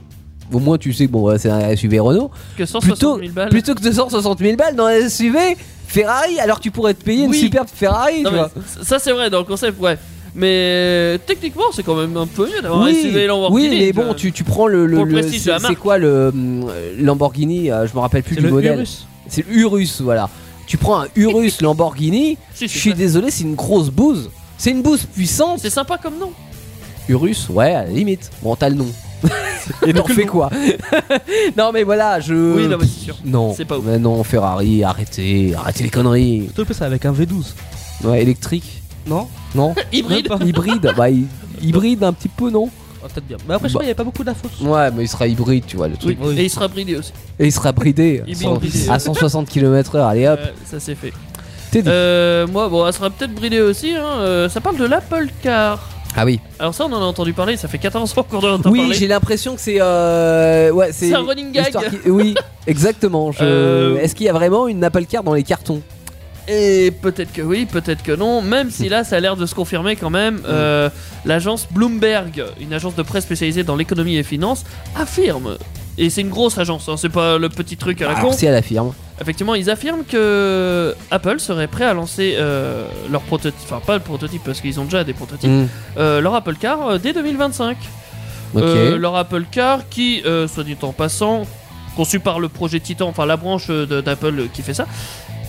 Au 0.52 0.58
moins, 0.60 0.78
tu 0.80 0.92
sais 0.94 1.06
que 1.06 1.12
bon, 1.12 1.38
c'est 1.38 1.50
un 1.52 1.76
SUV 1.76 2.00
Renault. 2.00 2.32
Que 2.58 2.66
160 2.66 2.82
Plutôt, 2.98 3.20
000 3.20 3.32
balles. 3.34 3.50
plutôt 3.50 3.76
que 3.76 3.82
260 3.82 4.40
000 4.40 4.56
balles 4.56 4.76
dans 4.76 4.86
un 4.86 5.08
SUV 5.08 5.38
Ferrari, 5.86 6.40
alors 6.40 6.60
tu 6.60 6.72
pourrais 6.72 6.94
te 6.96 7.04
payer 7.04 7.26
une 7.26 7.34
superbe 7.34 7.68
Ferrari, 7.72 8.24
Non, 8.24 8.30
tu 8.32 8.36
vois. 8.36 8.52
ça 8.84 8.98
c'est 9.00 9.12
vrai 9.12 9.30
dans 9.30 9.40
le 9.40 9.44
concept, 9.46 9.80
ouais. 9.80 9.98
Mais 10.36 10.48
euh, 10.48 11.18
techniquement, 11.24 11.64
c'est 11.74 11.84
quand 11.84 11.96
même 11.96 12.16
un 12.18 12.28
peu 12.28 12.46
mieux 12.48 12.62
d'avoir 12.62 12.82
un 12.82 12.86
Oui, 12.86 12.96
SUV 13.02 13.28
Lamborghini. 13.28 13.70
oui, 13.70 13.76
mais 13.80 13.92
bon, 13.94 14.14
tu, 14.16 14.32
tu 14.32 14.44
prends 14.44 14.68
le. 14.68 14.86
le- 14.86 15.04
le 15.04 15.22
le- 15.22 15.60
c'est 15.60 15.76
quoi 15.76 15.98
le 15.98 16.28
hum, 16.30 16.68
Lamborghini 17.00 17.72
euh, 17.72 17.88
Je 17.88 17.94
me 17.96 18.00
rappelle 18.00 18.24
plus 18.24 18.36
C'est 18.36 18.42
du 18.42 18.48
le 18.48 18.54
modèle. 18.54 18.78
Urus. 18.78 19.08
C'est 19.28 19.46
l'Urus, 19.48 20.02
voilà. 20.02 20.30
Tu 20.70 20.78
prends 20.78 21.02
un 21.02 21.08
Urus 21.16 21.62
Lamborghini, 21.64 22.38
Si, 22.54 22.68
je 22.68 22.78
suis 22.78 22.94
désolé, 22.94 23.32
c'est 23.32 23.44
une 23.44 23.56
grosse 23.56 23.90
bouse. 23.90 24.30
C'est 24.58 24.70
une 24.72 24.84
bouse 24.84 25.04
puissante. 25.06 25.60
C'est 25.62 25.70
sympa 25.72 25.98
comme 25.98 26.18
nom. 26.20 26.32
Urus, 27.10 27.50
ouais, 27.50 27.74
à 27.74 27.84
la 27.86 27.90
limite. 27.90 28.30
Bon, 28.44 28.56
t'as 28.56 28.70
le 28.70 28.76
nom. 28.76 28.88
Et 29.88 29.94
t'en 29.94 30.06
fais 30.06 30.26
quoi? 30.28 30.50
Non, 31.58 31.72
mais 31.74 31.84
voilà, 31.84 32.20
je. 32.20 32.34
Oui, 32.56 32.68
non, 32.68 32.78
mais 32.80 32.86
c'est 32.86 33.06
sûr. 33.06 33.18
Non, 33.26 33.54
C'est 33.56 33.66
pas 33.66 33.78
ouf. 33.80 33.84
mais 33.86 33.98
non, 33.98 34.24
Ferrari, 34.24 34.84
arrêtez, 34.84 35.54
arrêtez 35.56 35.84
les 35.84 35.90
conneries. 35.90 36.44
Surtout 36.46 36.66
que 36.66 36.74
ça 36.76 36.86
avec 36.86 37.04
un 37.06 37.14
V12. 37.14 37.54
Ouais, 38.04 38.22
électrique, 38.22 38.82
Non 39.08 39.28
non 39.56 39.74
Hybride. 39.92 40.30
Hybride, 40.46 40.94
bah, 40.96 41.10
hy- 41.10 41.26
hybride 41.62 42.04
un 42.04 42.14
petit 42.14 42.30
peu, 42.30 42.50
non? 42.52 42.70
Peut-être 43.08 43.26
bien. 43.28 43.38
Mais 43.48 43.54
après, 43.56 43.68
je 43.70 43.74
sais 43.74 43.76
Bah. 43.76 43.80
pas, 43.80 43.84
il 43.84 43.88
n'y 43.88 43.92
avait 43.92 43.96
pas 43.98 44.04
beaucoup 44.04 44.24
d'infos. 44.24 44.48
Ouais, 44.62 44.92
mais 44.92 45.04
il 45.04 45.08
sera 45.08 45.28
hybride, 45.28 45.66
tu 45.66 45.78
vois, 45.78 45.88
le 45.88 45.96
truc. 45.98 46.18
Oui. 46.22 46.38
Et 46.40 46.44
il 46.46 46.50
sera 46.50 46.68
bridé 46.68 46.96
aussi. 46.98 47.12
Et 47.40 47.46
il 47.48 47.52
sera 47.52 47.72
bridé 47.72 48.24
Il 48.28 48.36
cent- 48.36 48.56
bridé. 48.56 48.90
à 48.90 49.00
160 49.00 49.48
km/h. 49.50 50.08
Allez 50.08 50.28
hop, 50.28 50.40
ça 50.66 50.80
c'est 50.80 50.96
fait. 50.96 51.14
t'es 51.72 51.82
dit. 51.82 51.90
Euh, 51.90 52.46
moi, 52.48 52.68
bon, 52.70 52.86
elle 52.86 52.94
sera 52.94 53.10
peut-être 53.10 53.34
bridée 53.34 53.62
aussi. 53.62 53.92
Hein. 53.96 54.04
euh, 54.20 54.50
ça 54.50 54.60
parle 54.62 54.78
de 54.78 54.86
l'Apple 54.86 55.28
Car. 55.42 55.80
Ah 56.16 56.26
oui. 56.26 56.40
Alors 56.58 56.74
ça, 56.74 56.86
on 56.86 56.92
en 56.92 57.02
a 57.02 57.06
entendu 57.06 57.34
parler. 57.34 57.56
Ça 57.56 57.68
fait 57.68 57.78
14 57.78 58.18
ans 58.18 58.24
qu'on 58.24 58.40
en 58.40 58.54
entend 58.56 58.72
Oui, 58.72 58.80
parler. 58.80 58.96
j'ai 58.96 59.08
l'impression 59.08 59.54
que 59.56 59.62
c'est. 59.62 59.78
Euh... 59.80 60.72
Ouais, 60.72 60.90
c'est. 60.92 61.10
C'est 61.10 61.14
un 61.16 61.22
running 61.24 61.52
gag. 61.52 61.72
qui- 62.04 62.10
Oui, 62.10 62.34
exactement. 62.66 63.32
Je- 63.32 63.40
Euh, 63.44 64.00
Est-ce 64.00 64.16
qu'il 64.16 64.26
y 64.26 64.30
a 64.30 64.34
vraiment 64.34 64.68
une 64.68 64.84
Apple 64.84 65.06
Car 65.06 65.24
dans 65.24 65.34
les 65.36 65.44
cartons? 65.44 65.82
Et 66.50 66.92
peut-être 66.92 67.32
que 67.32 67.42
oui, 67.42 67.66
peut-être 67.66 68.02
que 68.02 68.12
non. 68.12 68.42
Même 68.42 68.72
si 68.72 68.90
là, 68.90 69.04
ça 69.04 69.18
a 69.18 69.20
l'air 69.20 69.36
de 69.36 69.46
se 69.46 69.54
confirmer 69.54 69.96
quand 69.96 70.10
même. 70.10 70.42
Euh, 70.48 70.90
L'agence 71.26 71.68
Bloomberg, 71.72 72.44
une 72.60 72.74
agence 72.74 72.96
de 72.96 73.04
presse 73.04 73.24
spécialisée 73.26 73.64
dans 73.64 73.76
l'économie 73.76 74.18
et 74.18 74.24
finances, 74.24 74.66
affirme. 74.96 75.58
Et 75.98 76.10
c'est 76.10 76.22
une 76.22 76.30
grosse 76.30 76.58
agence, 76.58 76.88
hein, 76.88 76.96
c'est 76.98 77.10
pas 77.10 77.38
le 77.38 77.50
petit 77.50 77.76
truc 77.76 78.02
à 78.02 78.08
la 78.08 78.14
con. 78.14 78.20
Alors, 78.22 78.34
si 78.34 78.46
elle 78.46 78.56
affirme. 78.56 78.94
Effectivement, 79.22 79.54
ils 79.54 79.70
affirment 79.70 80.06
que 80.10 80.96
Apple 81.12 81.40
serait 81.42 81.68
prêt 81.68 81.84
à 81.84 81.94
lancer 81.94 82.36
euh, 82.38 82.86
leur 83.12 83.22
prototype, 83.22 83.60
enfin 83.66 83.82
pas 83.86 83.96
le 83.96 84.00
prototype 84.00 84.42
parce 84.46 84.62
qu'ils 84.62 84.80
ont 84.80 84.86
déjà 84.86 85.04
des 85.04 85.12
prototypes, 85.14 85.68
euh, 85.98 86.22
leur 86.22 86.36
Apple 86.36 86.56
Car 86.58 86.88
euh, 86.88 86.98
dès 87.00 87.12
2025. 87.12 87.76
Ok. 88.56 88.64
Euh, 88.64 88.98
leur 88.98 89.18
Apple 89.18 89.44
Car 89.52 89.90
qui, 89.90 90.22
euh, 90.26 90.48
soit 90.48 90.64
dit 90.64 90.78
en 90.82 90.94
passant, 90.94 91.44
conçu 91.98 92.22
par 92.22 92.40
le 92.40 92.48
projet 92.48 92.80
Titan, 92.80 93.10
enfin 93.10 93.26
la 93.26 93.36
branche 93.36 93.66
euh, 93.70 94.02
d'Apple 94.02 94.48
qui 94.54 94.62
fait 94.62 94.74
ça, 94.74 94.88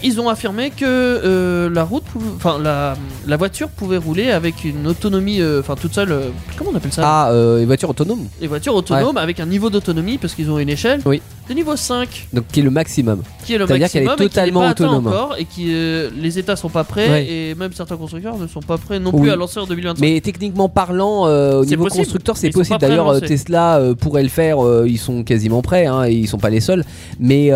ils 0.02 0.20
ont 0.20 0.29
affirmé 0.29 0.70
que 0.70 0.85
euh, 0.85 1.70
la 1.70 1.85
route, 1.85 2.05
enfin 2.37 2.58
la, 2.62 2.94
la 3.26 3.37
voiture 3.37 3.69
pouvait 3.69 3.97
rouler 3.97 4.31
avec 4.31 4.64
une 4.64 4.87
autonomie, 4.87 5.41
euh, 5.41 5.61
enfin 5.61 5.75
toute 5.75 5.94
seule, 5.94 6.12
euh, 6.12 6.20
comment 6.56 6.70
on 6.73 6.76
appelle 6.76 6.93
ça? 6.93 7.02
Ah, 7.05 7.31
les 7.58 7.64
voitures 7.67 7.91
autonomes. 7.91 8.26
Les 8.41 8.47
voitures 8.47 8.75
autonomes 8.75 9.17
avec 9.17 9.41
un 9.41 9.47
niveau 9.47 9.70
d'autonomie 9.70 10.19
parce 10.19 10.35
qu'ils 10.35 10.50
ont 10.50 10.58
une 10.58 10.69
échelle 10.69 11.00
Oui. 11.06 11.20
de 11.49 11.55
niveau 11.55 11.76
5 11.76 12.29
Donc, 12.32 12.44
qui 12.52 12.61
est 12.61 12.62
le 12.62 12.70
maximum. 12.70 13.23
qui 13.44 13.55
est 13.55 13.58
le 13.58 13.67
C'est-à-dire 13.67 13.91
qu'elle 13.91 14.02
est 14.02 14.06
maximum 14.06 14.26
et 14.26 14.31
qui 14.31 14.37
n'est 14.38 14.43
totalement 14.47 14.61
pas 14.61 14.70
autonome. 14.70 15.06
encore 15.06 15.37
et 15.38 15.44
qui 15.44 15.64
les 15.67 16.38
États 16.38 16.56
sont 16.56 16.69
pas 16.69 16.85
prêts 16.85 17.08
Ouais. 17.11 17.26
et 17.31 17.55
même 17.55 17.73
certains 17.73 17.97
constructeurs 17.97 18.37
ne 18.38 18.47
sont 18.47 18.61
pas 18.61 18.79
prêts 18.79 18.99
non 19.00 19.11
Oui. 19.12 19.23
plus 19.23 19.31
à 19.31 19.37
lancer 19.37 19.58
en 19.61 19.67
2025. 19.67 20.00
Mais 20.00 20.20
techniquement 20.20 20.69
parlant, 20.69 21.25
au 21.25 21.64
niveau 21.64 21.85
possible. 21.85 22.05
constructeur, 22.05 22.37
c'est 22.37 22.50
possible. 22.50 22.79
D'ailleurs. 22.79 23.20
Tesla 23.20 23.81
pourrait 24.00 24.23
le 24.23 24.29
faire. 24.29 24.58
ils 24.87 24.99
sont 24.99 25.23
quasiment 25.25 25.62
prêts. 25.62 25.87
Hein, 25.87 26.05
et 26.05 26.12
ils 26.12 26.29
sont 26.29 26.38
pas 26.38 26.50
les 26.50 26.61
seuls. 26.61 26.85
Mais 27.19 27.50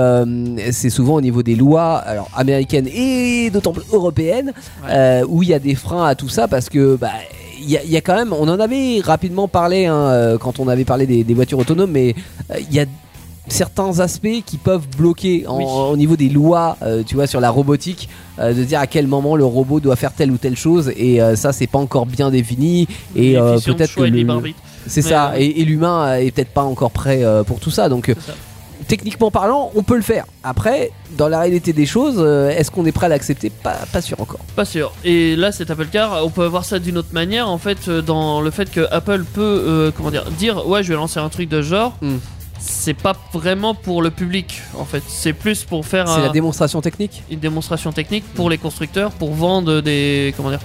c'est 0.72 0.90
souvent 0.90 1.14
au 1.14 1.20
niveau 1.20 1.42
des 1.42 1.54
lois, 1.56 1.94
alors 1.96 2.28
américaines 2.36 2.88
et 2.88 3.50
d'autant 3.50 3.72
plus 3.72 3.84
européennes, 3.92 4.52
Ouais. 4.84 4.90
euh, 4.90 5.24
où 5.28 5.42
il 5.42 5.48
y 5.48 5.54
a 5.54 5.58
des 5.58 5.74
freins 5.74 6.04
à 6.06 6.14
tout 6.14 6.28
ça 6.28 6.48
parce 6.48 6.68
que 6.68 6.96
bah, 6.96 7.10
il 7.60 7.70
y, 7.70 7.76
a- 7.76 7.82
il 7.84 7.90
y 7.90 7.96
a 7.96 8.00
quand 8.00 8.14
même, 8.16 8.32
on 8.32 8.48
en 8.48 8.60
avait 8.60 9.00
rapidement 9.02 9.48
parlé 9.48 9.86
hein, 9.86 9.94
euh, 9.94 10.38
quand 10.38 10.58
on 10.60 10.68
avait 10.68 10.84
parlé 10.84 11.06
des, 11.06 11.24
des 11.24 11.34
voitures 11.34 11.58
autonomes, 11.58 11.90
mais 11.92 12.14
euh, 12.50 12.56
il 12.68 12.74
y 12.74 12.80
a 12.80 12.84
certains 13.46 14.00
aspects 14.00 14.42
qui 14.46 14.56
peuvent 14.56 14.86
bloquer 14.96 15.44
en- 15.46 15.58
Oui. 15.58 15.64
au 15.66 15.96
niveau 15.98 16.16
des 16.16 16.28
lois, 16.30 16.76
euh, 16.82 17.02
tu 17.06 17.14
vois, 17.14 17.26
sur 17.26 17.40
la 17.40 17.50
robotique, 17.50 18.08
euh, 18.38 18.54
de 18.54 18.64
dire 18.64 18.80
à 18.80 18.86
quel 18.86 19.06
moment 19.06 19.36
le 19.36 19.44
robot 19.44 19.80
doit 19.80 19.96
faire 19.96 20.12
telle 20.14 20.30
ou 20.30 20.38
telle 20.38 20.56
chose, 20.56 20.90
et 20.96 21.20
euh, 21.20 21.36
ça 21.36 21.52
c'est 21.52 21.66
pas 21.66 21.78
encore 21.78 22.06
bien 22.06 22.30
défini, 22.30 22.88
et 23.14 23.34
peut-être 23.34 23.94
que 23.94 24.02
le- 24.02 24.16
c'est 24.86 25.02
ça, 25.02 25.32
et, 25.38 25.60
et 25.60 25.64
l'humain 25.64 26.16
est 26.16 26.30
peut-être 26.30 26.50
pas 26.52 26.62
encore 26.64 26.90
prêt 26.90 27.22
pour 27.46 27.60
tout 27.60 27.70
ça, 27.70 27.88
donc. 27.88 28.14
Techniquement 28.84 29.30
parlant, 29.30 29.70
on 29.74 29.82
peut 29.82 29.96
le 29.96 30.02
faire. 30.02 30.24
Après, 30.42 30.90
dans 31.16 31.28
la 31.28 31.40
réalité 31.40 31.72
des 31.72 31.86
choses, 31.86 32.16
euh, 32.18 32.50
est-ce 32.50 32.70
qu'on 32.70 32.86
est 32.86 32.92
prêt 32.92 33.06
à 33.06 33.08
l'accepter? 33.08 33.50
Pas, 33.50 33.76
pas 33.92 34.00
sûr 34.00 34.20
encore. 34.20 34.40
Pas 34.56 34.64
sûr. 34.64 34.92
Et 35.04 35.36
là, 35.36 35.52
cet 35.52 35.70
Apple 35.70 35.86
Car, 35.90 36.24
on 36.24 36.30
peut 36.30 36.46
voir 36.46 36.64
ça 36.64 36.78
d'une 36.78 36.98
autre 36.98 37.12
manière, 37.12 37.48
en 37.48 37.58
fait, 37.58 37.88
euh, 37.88 38.02
dans 38.02 38.40
le 38.40 38.50
fait 38.50 38.70
que 38.70 38.86
Apple 38.90 39.24
peut, 39.24 39.40
euh, 39.66 39.90
comment 39.96 40.10
dire, 40.10 40.24
dire 40.32 40.66
ouais, 40.68 40.82
je 40.82 40.88
vais 40.90 40.94
lancer 40.94 41.18
un 41.20 41.28
truc 41.28 41.48
de 41.48 41.62
ce 41.62 41.68
genre. 41.68 41.96
Hmm. 42.02 42.16
C'est 42.60 42.94
pas 42.94 43.14
vraiment 43.32 43.74
pour 43.74 44.00
le 44.00 44.10
public, 44.10 44.62
en 44.78 44.84
fait. 44.84 45.02
C'est 45.06 45.32
plus 45.34 45.64
pour 45.64 45.84
faire 45.84 46.08
C'est 46.08 46.20
un- 46.20 46.22
la 46.22 46.28
démonstration 46.30 46.80
technique? 46.80 47.22
Une 47.30 47.40
démonstration 47.40 47.92
technique 47.92 48.24
pour 48.34 48.48
les 48.48 48.56
constructeurs, 48.58 49.10
pour 49.10 49.34
vendre 49.34 49.80
des, 49.82 50.32
comment 50.36 50.50
dire, 50.50 50.60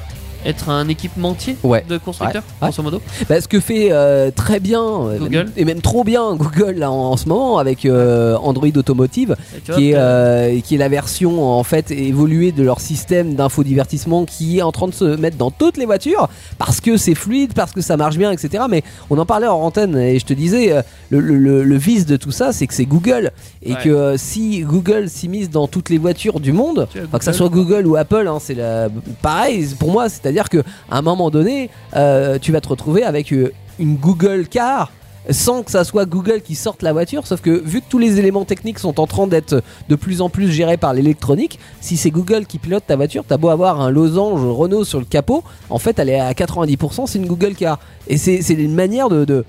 être 0.46 0.70
un 0.70 0.88
équipementier 0.88 1.58
Ouais. 1.64 1.84
de 1.88 1.98
constructeurs, 1.98 2.44
Ouais. 2.62 2.68
grosso 2.70 2.82
modo. 2.84 3.02
Bah, 3.28 3.42
ce 3.42 3.48
que 3.48 3.60
fait 3.60 3.90
euh, 3.92 4.32
très 4.34 4.60
bien, 4.60 4.82
euh, 4.84 5.18
Google. 5.20 5.30
même- 5.38 5.52
et 5.58 5.66
même 5.66 5.82
trop 5.82 6.04
bien 6.04 6.36
Google 6.38 6.76
là, 6.78 6.92
en, 6.92 7.12
en 7.12 7.18
ce 7.18 7.28
moment 7.28 7.58
avec 7.58 7.86
euh, 7.86 8.36
Android 8.38 8.68
Automotive, 8.76 9.36
qui 9.76 9.90
est, 9.90 9.94
t'as- 9.94 10.00
euh, 10.00 10.60
qui 10.62 10.76
est 10.76 10.78
la 10.78 10.90
version 10.90 11.44
en 11.44 11.64
fait 11.64 11.92
évoluée 11.92 12.52
de 12.52 12.64
leur 12.64 12.80
système 12.80 13.36
d'infodivertissement 13.36 14.26
qui 14.26 14.60
est 14.60 14.62
en 14.62 14.72
train 14.72 14.88
de 14.88 14.94
se 14.94 15.04
mettre 15.18 15.38
dans 15.38 15.52
toutes 15.52 15.78
les 15.78 15.86
voitures 15.86 16.30
parce 16.58 16.80
que 16.82 16.98
c'est 16.98 17.16
fluide, 17.16 17.54
parce 17.54 17.72
que 17.72 17.82
ça 17.82 17.98
marche 17.98 18.18
bien, 18.18 18.32
etc. 18.32 18.64
Mais 18.70 18.84
on 19.10 19.18
en 19.18 19.26
parlait 19.26 19.48
en 19.48 19.60
antenne 19.62 19.98
et 19.98 20.20
je 20.20 20.26
te 20.26 20.34
disais, 20.34 20.74
le, 21.10 21.20
le- 21.20 21.38
le- 21.38 21.64
le 21.64 21.78
vice 21.78 22.06
de 22.06 22.16
tout 22.18 22.32
ça, 22.32 22.54
c'est 22.54 22.68
que 22.68 22.74
c'est 22.74 22.86
Google 22.86 23.32
et 23.64 23.74
Ouais. 23.74 23.80
que 23.84 24.16
si 24.18 24.62
Google 24.62 25.10
s'immisce 25.10 25.50
dans 25.50 25.68
toutes 25.68 25.90
les 25.90 25.98
voitures 25.98 26.40
du 26.40 26.52
monde, 26.54 26.88
que 27.18 27.24
ça 27.24 27.34
soit 27.34 27.50
Google 27.50 27.86
ou 27.88 27.96
Apple, 27.96 28.28
hein, 28.28 28.38
c'est 28.42 28.54
la... 28.56 28.88
pareil 29.22 29.68
pour 29.80 29.92
moi, 29.92 30.08
c'est-à-dire 30.30 30.50
que 30.50 30.60
à 30.92 31.00
un 31.00 31.02
moment 31.02 31.32
donné, 31.32 31.72
euh, 31.96 32.38
tu 32.38 32.52
vas 32.52 32.62
te 32.62 32.70
retrouver 32.70 33.04
avec 33.04 33.34
euh, 33.34 33.52
une 33.80 33.96
Google 33.96 34.48
Car 34.48 34.92
sans 35.32 35.64
que 35.64 35.72
ça 35.72 35.84
soit 35.84 36.06
Google 36.06 36.42
qui 36.42 36.56
sorte 36.56 36.82
la 36.82 36.94
voiture, 36.94 37.26
sauf 37.28 37.42
que 37.42 37.50
vu 37.50 37.82
que 37.82 37.86
tous 37.90 37.98
les 37.98 38.20
éléments 38.20 38.46
techniques 38.46 38.80
sont 38.80 39.00
en 39.00 39.08
train 39.08 39.28
d'être 39.28 39.62
de 39.88 39.96
plus 39.96 40.22
en 40.22 40.30
plus 40.30 40.52
gérés 40.52 40.78
par 40.78 40.94
l'électronique, 40.94 41.60
si 41.82 41.98
c'est 41.98 42.10
Google 42.10 42.46
qui 42.46 42.58
pilote 42.58 42.84
ta 42.88 42.96
voiture, 42.96 43.24
t'as 43.28 43.38
beau 43.38 43.50
avoir 43.50 43.82
un 43.82 43.90
losange 43.90 44.42
Renault 44.44 44.86
sur 44.86 45.00
le 45.00 45.06
capot, 45.06 45.44
en 45.70 45.78
fait 45.78 46.00
elle 46.00 46.10
est 46.10 46.20
à 46.20 46.32
90%, 46.32 47.06
c'est 47.08 47.20
une 47.20 47.28
Google 47.28 47.56
Car. 47.56 47.80
Et 48.08 48.18
c'est 48.18 48.40
une 48.50 48.74
manière 48.74 49.10
de, 49.10 49.46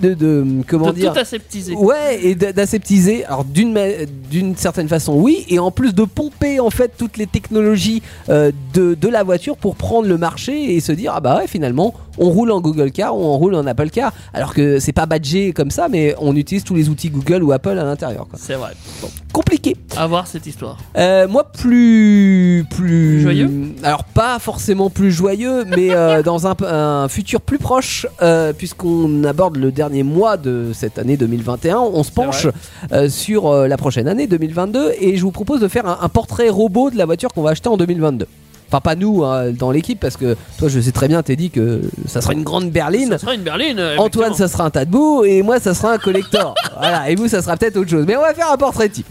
de, 0.00 0.14
de- 0.14 0.44
comment 0.66 0.88
de 0.90 0.92
dire 0.96 1.12
tout 1.12 1.18
aseptiser. 1.18 1.74
Ouais, 1.74 2.18
et 2.22 2.34
d'a- 2.34 2.52
d'aseptiser. 2.52 3.24
Alors 3.24 3.44
d'une 3.44 4.56
certaine 4.56 4.88
façon, 4.88 5.14
oui, 5.14 5.44
et 5.48 5.58
en 5.58 5.70
plus 5.70 5.94
de 5.94 6.04
pomper 6.04 6.60
en 6.60 6.70
fait 6.70 6.92
toutes 6.96 7.16
les 7.16 7.26
technologies 7.26 8.02
euh, 8.28 8.50
de, 8.72 8.94
de 8.94 9.08
la 9.08 9.22
voiture 9.22 9.56
pour 9.56 9.76
prendre 9.76 10.08
le 10.08 10.18
marché 10.18 10.74
et 10.74 10.80
se 10.80 10.92
dire 10.92 11.12
ah 11.14 11.20
bah 11.20 11.38
ouais 11.38 11.46
finalement 11.46 11.94
on 12.18 12.30
roule 12.30 12.50
en 12.50 12.60
Google 12.60 12.90
Car 12.90 13.16
ou 13.16 13.22
on 13.22 13.36
roule 13.36 13.54
en 13.54 13.66
Apple 13.66 13.90
Car. 13.90 14.12
Alors 14.32 14.54
que 14.54 14.78
c'est 14.78 14.92
pas 14.92 15.06
badgé 15.06 15.52
comme 15.52 15.70
ça, 15.70 15.88
mais 15.88 16.14
on 16.18 16.34
utilise 16.36 16.64
tous 16.64 16.74
les 16.74 16.88
outils 16.88 17.10
Google 17.10 17.42
ou 17.42 17.52
Apple 17.52 17.78
à 17.78 17.84
l'intérieur. 17.84 18.26
C'est 18.34 18.54
vrai. 18.54 18.72
Bon, 19.02 19.08
Compliqué. 19.32 19.76
à 19.96 20.06
voir 20.06 20.26
cette 20.26 20.46
histoire. 20.46 20.78
Euh, 20.96 21.26
moi, 21.26 21.44
plus. 21.44 22.64
plus 22.70 23.20
Joyeux 23.20 23.50
Alors, 23.82 24.04
pas 24.04 24.38
forcément 24.38 24.90
plus 24.90 25.10
joyeux, 25.10 25.64
mais 25.64 25.90
euh, 25.90 26.22
dans 26.24 26.46
un, 26.46 26.54
un 26.62 27.08
futur 27.08 27.40
plus 27.40 27.58
proche, 27.58 28.06
euh, 28.22 28.52
puisqu'on 28.52 29.24
aborde 29.24 29.56
le 29.56 29.72
dernier 29.72 30.02
mois 30.02 30.36
de 30.36 30.70
cette 30.72 30.98
année 30.98 31.16
2021, 31.16 31.78
on 31.78 32.02
se 32.02 32.12
penche 32.12 32.46
sur 33.08 33.52
la 33.52 33.76
prochaine 33.76 34.08
année 34.08 34.26
2022 34.26 34.92
et 34.98 35.16
je 35.16 35.22
vous 35.22 35.30
propose 35.32 35.60
de 35.60 35.68
faire 35.68 35.86
un, 35.86 35.98
un 36.00 36.08
portrait 36.08 36.48
robot 36.48 36.90
de 36.90 36.96
la 36.96 37.06
voiture 37.06 37.32
qu'on 37.32 37.42
va 37.42 37.50
acheter 37.50 37.68
en 37.68 37.76
2022. 37.76 38.26
Enfin, 38.68 38.80
pas 38.80 38.94
nous 38.96 39.22
hein, 39.24 39.50
dans 39.52 39.70
l'équipe, 39.70 40.00
parce 40.00 40.16
que 40.16 40.36
toi, 40.58 40.68
je 40.68 40.80
sais 40.80 40.90
très 40.92 41.06
bien, 41.08 41.22
t'es 41.22 41.36
dit 41.36 41.50
que 41.50 41.82
ça 42.06 42.20
sera 42.20 42.32
une 42.32 42.42
grande 42.42 42.70
berline. 42.70 43.08
Ça 43.10 43.18
sera 43.18 43.34
une 43.34 43.42
berline. 43.42 43.78
euh, 43.78 43.96
Antoine, 43.98 44.34
ça 44.34 44.48
sera 44.48 44.64
un 44.64 44.70
tas 44.70 44.84
de 44.84 44.90
boue 44.90 45.24
et 45.24 45.42
moi, 45.42 45.60
ça 45.60 45.74
sera 45.74 45.92
un 45.92 45.98
collector. 45.98 46.54
voilà, 46.78 47.08
et 47.10 47.14
vous, 47.14 47.28
ça 47.28 47.40
sera 47.42 47.56
peut-être 47.56 47.76
autre 47.76 47.90
chose. 47.90 48.04
Mais 48.06 48.16
on 48.16 48.20
va 48.22 48.34
faire 48.34 48.50
un 48.50 48.56
portrait 48.56 48.88
type. 48.88 49.06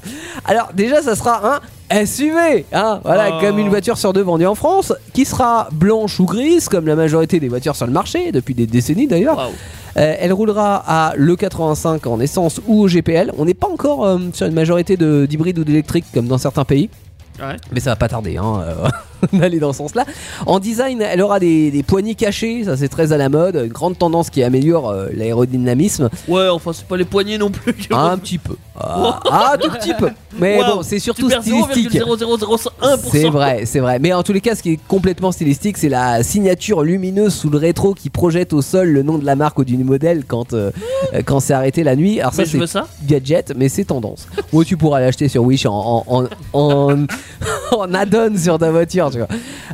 Alors, 0.46 0.70
déjà, 0.74 1.02
ça 1.02 1.16
sera 1.16 1.62
un 1.90 2.06
SUV. 2.06 2.66
Hein 2.74 3.00
voilà, 3.04 3.30
Oh. 3.34 3.42
comme 3.42 3.60
une 3.60 3.70
voiture 3.70 3.98
sur 3.98 4.12
deux 4.12 4.22
vendue 4.24 4.46
en 4.48 4.56
France, 4.56 4.92
qui 5.14 5.24
sera 5.26 5.70
blanche 5.72 6.20
ou 6.20 6.26
grise, 6.26 6.68
comme 6.68 6.88
la 6.88 6.96
majorité 6.96 7.40
des 7.40 7.48
voitures 7.48 7.76
sur 7.76 7.86
le 7.86 7.94
marché, 7.94 8.32
depuis 8.34 8.54
des 8.56 8.66
décennies 8.68 9.08
d'ailleurs. 9.08 9.50
Euh, 9.96 10.16
elle 10.20 10.34
roulera 10.34 10.84
à 10.88 11.14
l'E85 11.16 12.08
en 12.10 12.20
essence 12.20 12.60
ou 12.68 12.82
au 12.82 12.88
GPL. 12.88 13.32
On 13.38 13.46
n'est 13.46 13.54
pas 13.54 13.68
encore 13.68 14.06
euh, 14.06 14.18
sur 14.34 14.48
une 14.48 14.54
majorité 14.56 14.98
de- 14.98 15.28
d'hybrides 15.30 15.60
ou 15.60 15.64
d'électriques 15.64 16.06
comme 16.14 16.26
dans 16.28 16.40
certains 16.40 16.66
pays. 16.66 16.90
Ouais. 17.40 17.58
Mais 17.72 17.80
ça 17.80 17.92
va 17.92 17.96
pas 17.96 18.08
tarder, 18.08 18.38
hein, 18.38 18.62
euh, 18.68 18.88
d'aller 19.34 19.60
dans 19.60 19.72
ce 19.74 19.78
sens-là. 19.80 20.06
En 20.46 20.60
design, 20.60 21.02
elle 21.02 21.22
aura 21.22 21.40
des, 21.40 21.72
des 21.72 21.84
poignées 21.84 22.16
cachées, 22.16 22.64
ça 22.66 22.78
c'est 22.78 22.90
très 22.90 23.12
à 23.14 23.18
la 23.18 23.30
mode, 23.30 23.56
une 23.56 23.72
grande 23.72 23.98
tendance 23.98 24.30
qui 24.30 24.44
améliore 24.44 24.90
euh, 24.90 25.08
l'aérodynamisme, 25.14 26.10
Ouais, 26.28 26.48
enfin, 26.50 26.72
c'est 26.74 26.86
pas 26.88 26.98
les 26.98 27.06
poignées 27.06 27.38
non 27.38 27.50
plus. 27.50 27.74
qui 27.74 27.88
un 27.92 28.18
petit 28.18 28.38
peu. 28.38 28.56
Ah, 28.76 29.52
un 29.54 29.58
tout 29.58 29.70
petit 29.70 29.94
peu. 29.94 30.10
Mais 30.40 30.58
Waouh. 30.60 30.78
bon, 30.78 30.84
c'est 30.84 30.98
surtout 30.98 31.30
stylistique. 31.30 31.92
0,0001%. 31.92 32.68
C'est 33.12 33.30
vrai, 33.30 33.64
c'est 33.66 33.80
vrai. 33.80 34.00
Mais 34.00 34.14
en 34.14 34.24
tous 34.24 34.34
les 34.34 34.42
cas, 34.42 34.56
ce 34.56 34.64
qui 34.64 34.72
est 34.74 34.80
complètement 34.88 35.32
stylistique, 35.32 35.78
c'est 35.78 35.90
la 35.90 36.24
signature 36.24 36.82
lumineuse 36.82 37.34
sous 37.36 37.52
le 37.52 37.58
rétro 37.60 37.94
qui 37.94 38.10
projette 38.10 38.52
au 38.52 38.62
sol 38.64 38.90
le 38.90 39.04
nom 39.04 39.20
de 39.20 39.26
la 39.26 39.36
marque 39.36 39.60
ou 39.60 39.64
du 39.64 39.78
modèle 39.78 40.24
quand, 40.28 40.54
euh, 40.54 40.72
euh, 41.14 41.22
quand 41.24 41.40
c'est 41.40 41.54
arrêté 41.54 41.84
la 41.84 41.96
nuit. 41.96 42.20
Alors 42.20 42.34
ça, 42.34 42.44
c'est 42.46 42.60
gadget, 43.06 43.54
mais 43.56 43.70
c'est 43.70 43.86
tendance. 43.86 44.28
Ou 44.52 44.64
tu 44.64 44.76
pourras 44.76 45.00
l'acheter 45.00 45.28
sur 45.28 45.44
Wish 45.44 45.68
en, 45.68 46.04
en, 46.08 46.24
en, 46.24 46.28
en, 46.54 47.06
en 47.78 47.94
add-on 47.94 48.36
sur 48.38 48.58
ta 48.58 48.72
voiture, 48.72 49.12
tu 49.14 49.20
vois. 49.20 49.28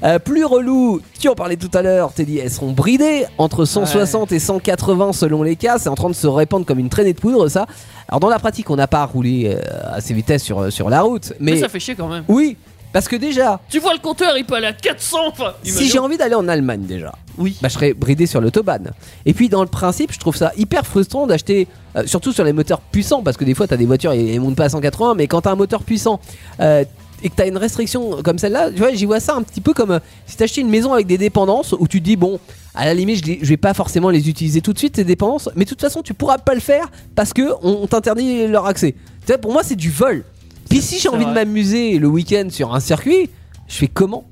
Euh, 0.04 0.20
plus 0.20 0.46
relou, 0.46 1.02
tu 1.20 1.28
en 1.30 1.36
parlais 1.36 1.56
tout 1.58 1.70
à 1.74 1.82
l'heure, 1.82 2.14
Teddy, 2.14 2.38
elles 2.38 2.52
seront 2.52 2.72
bridées 2.72 3.26
entre 3.38 3.66
160 3.66 4.32
et 4.32 4.40
180 4.40 5.14
selon 5.14 5.44
les 5.44 5.56
cas. 5.56 5.78
C'est 5.80 5.90
en 5.90 5.96
train 5.96 6.10
de 6.10 6.16
se 6.16 6.28
répandre 6.28 6.66
comme 6.66 6.80
une 6.80 6.90
traînée 6.90 7.14
de 7.14 7.20
poudre, 7.20 7.48
ça. 7.50 7.66
Alors 8.08 8.20
dans 8.20 8.30
la 8.30 8.40
pratique, 8.40 8.70
on 8.70 8.76
n'a 8.76 8.88
pas 8.88 9.02
à 9.02 9.06
rouler 9.06 9.56
euh, 9.56 9.62
à 9.92 10.02
ces 10.02 10.14
vitesses 10.14 10.44
sur, 10.44 10.72
sur 10.72 10.90
la 10.90 11.02
route, 11.02 11.34
Mais, 11.40 11.54
mais, 11.54 11.60
ça 11.60 11.70
fait 11.70 11.80
chier 11.80 11.96
quand 11.96 12.08
même. 12.08 12.24
oui, 12.28 12.58
parce 12.92 13.08
que 13.08 13.16
déjà, 13.16 13.60
Tu 13.70 13.78
vois 13.80 13.94
le 13.94 14.00
compteur, 14.00 14.36
il 14.38 14.46
peut 14.46 14.56
aller 14.56 14.66
à 14.68 14.74
400. 14.74 15.18
Enfin, 15.28 15.54
si 15.64 15.88
j'ai 15.90 16.00
envie 16.00 16.18
d'aller 16.18 16.34
en 16.34 16.48
Allemagne 16.48 16.82
déjà, 16.88 17.14
Oui. 17.38 17.56
bah, 17.62 17.68
je 17.68 17.76
serais 17.76 17.94
bridé 17.94 18.26
sur 18.26 18.42
l'autobahn. 18.42 18.90
Et 19.28 19.34
puis 19.36 19.48
dans 19.48 19.62
le 19.62 19.68
principe, 19.68 20.12
je 20.12 20.18
trouve 20.18 20.36
ça 20.36 20.52
hyper 20.58 20.88
frustrant 20.88 21.28
d'acheter, 21.28 21.68
euh, 21.96 22.04
surtout 22.08 22.32
sur 22.32 22.44
les 22.44 22.52
moteurs 22.54 22.82
puissants, 22.82 23.22
parce 23.22 23.38
que 23.38 23.46
des 23.46 23.54
fois 23.54 23.68
t'as 23.68 23.78
des 23.78 23.86
voitures 23.86 24.14
et 24.14 24.34
elles 24.34 24.40
montent 24.42 24.56
pas 24.56 24.66
à 24.66 24.70
180, 24.70 25.14
mais 25.14 25.28
quand 25.28 25.42
t'as 25.42 25.52
un 25.52 25.56
moteur 25.56 25.84
puissant 25.84 26.20
euh, 26.62 26.84
et 27.24 27.30
que 27.30 27.36
t'as 27.36 27.48
une 27.48 27.58
restriction 27.58 28.22
comme 28.24 28.38
celle-là, 28.38 28.72
tu 28.72 28.78
vois, 28.78 28.92
j'y 28.94 29.06
vois 29.06 29.20
ça 29.20 29.36
un 29.36 29.42
petit 29.44 29.62
peu 29.62 29.74
comme 29.74 29.92
euh, 29.92 30.00
si 30.26 30.38
t'achetais 30.38 30.62
une 30.62 30.70
maison 30.70 30.94
avec 30.94 31.08
des 31.08 31.18
dépendances 31.18 31.74
où 31.78 31.88
tu 31.88 32.00
te 32.00 32.06
dis 32.06 32.16
bon. 32.16 32.40
À 32.76 32.86
la 32.86 32.94
limite, 32.94 33.18
je, 33.26 33.32
les- 33.32 33.40
je 33.42 33.48
vais 33.50 33.58
pas 33.58 33.74
forcément 33.74 34.10
les 34.10 34.30
utiliser 34.30 34.62
tout 34.62 34.74
de 34.74 34.78
suite 34.78 34.96
ces 34.96 35.04
dépendances, 35.04 35.50
mais 35.56 35.66
de 35.66 35.70
toute 35.70 35.82
façon, 35.82 36.02
tu 36.02 36.14
pourras 36.14 36.38
pas 36.38 36.54
le 36.54 36.60
faire 36.62 36.90
parce 37.16 37.34
que 37.34 37.42
on, 37.64 37.80
on 37.84 37.88
t'interdit 37.88 38.48
leur 38.48 38.68
accès. 38.68 38.94
Tu 39.26 39.28
vois, 39.28 39.38
pour 39.38 39.52
moi, 39.52 39.64
c'est 39.64 39.76
du 39.76 39.90
vol. 39.90 40.24
Puis 40.70 40.82
si 40.82 40.96
j'ai 40.96 41.02
c'est 41.02 41.10
envie 41.10 41.26
de 41.26 41.32
vrai. 41.32 41.46
m'amuser 41.46 41.98
le 41.98 42.08
week-end 42.08 42.48
sur 42.52 42.74
un 42.76 42.80
circuit, 42.80 43.30
je 43.68 43.76
fais 43.76 43.88
comment? 43.88 44.26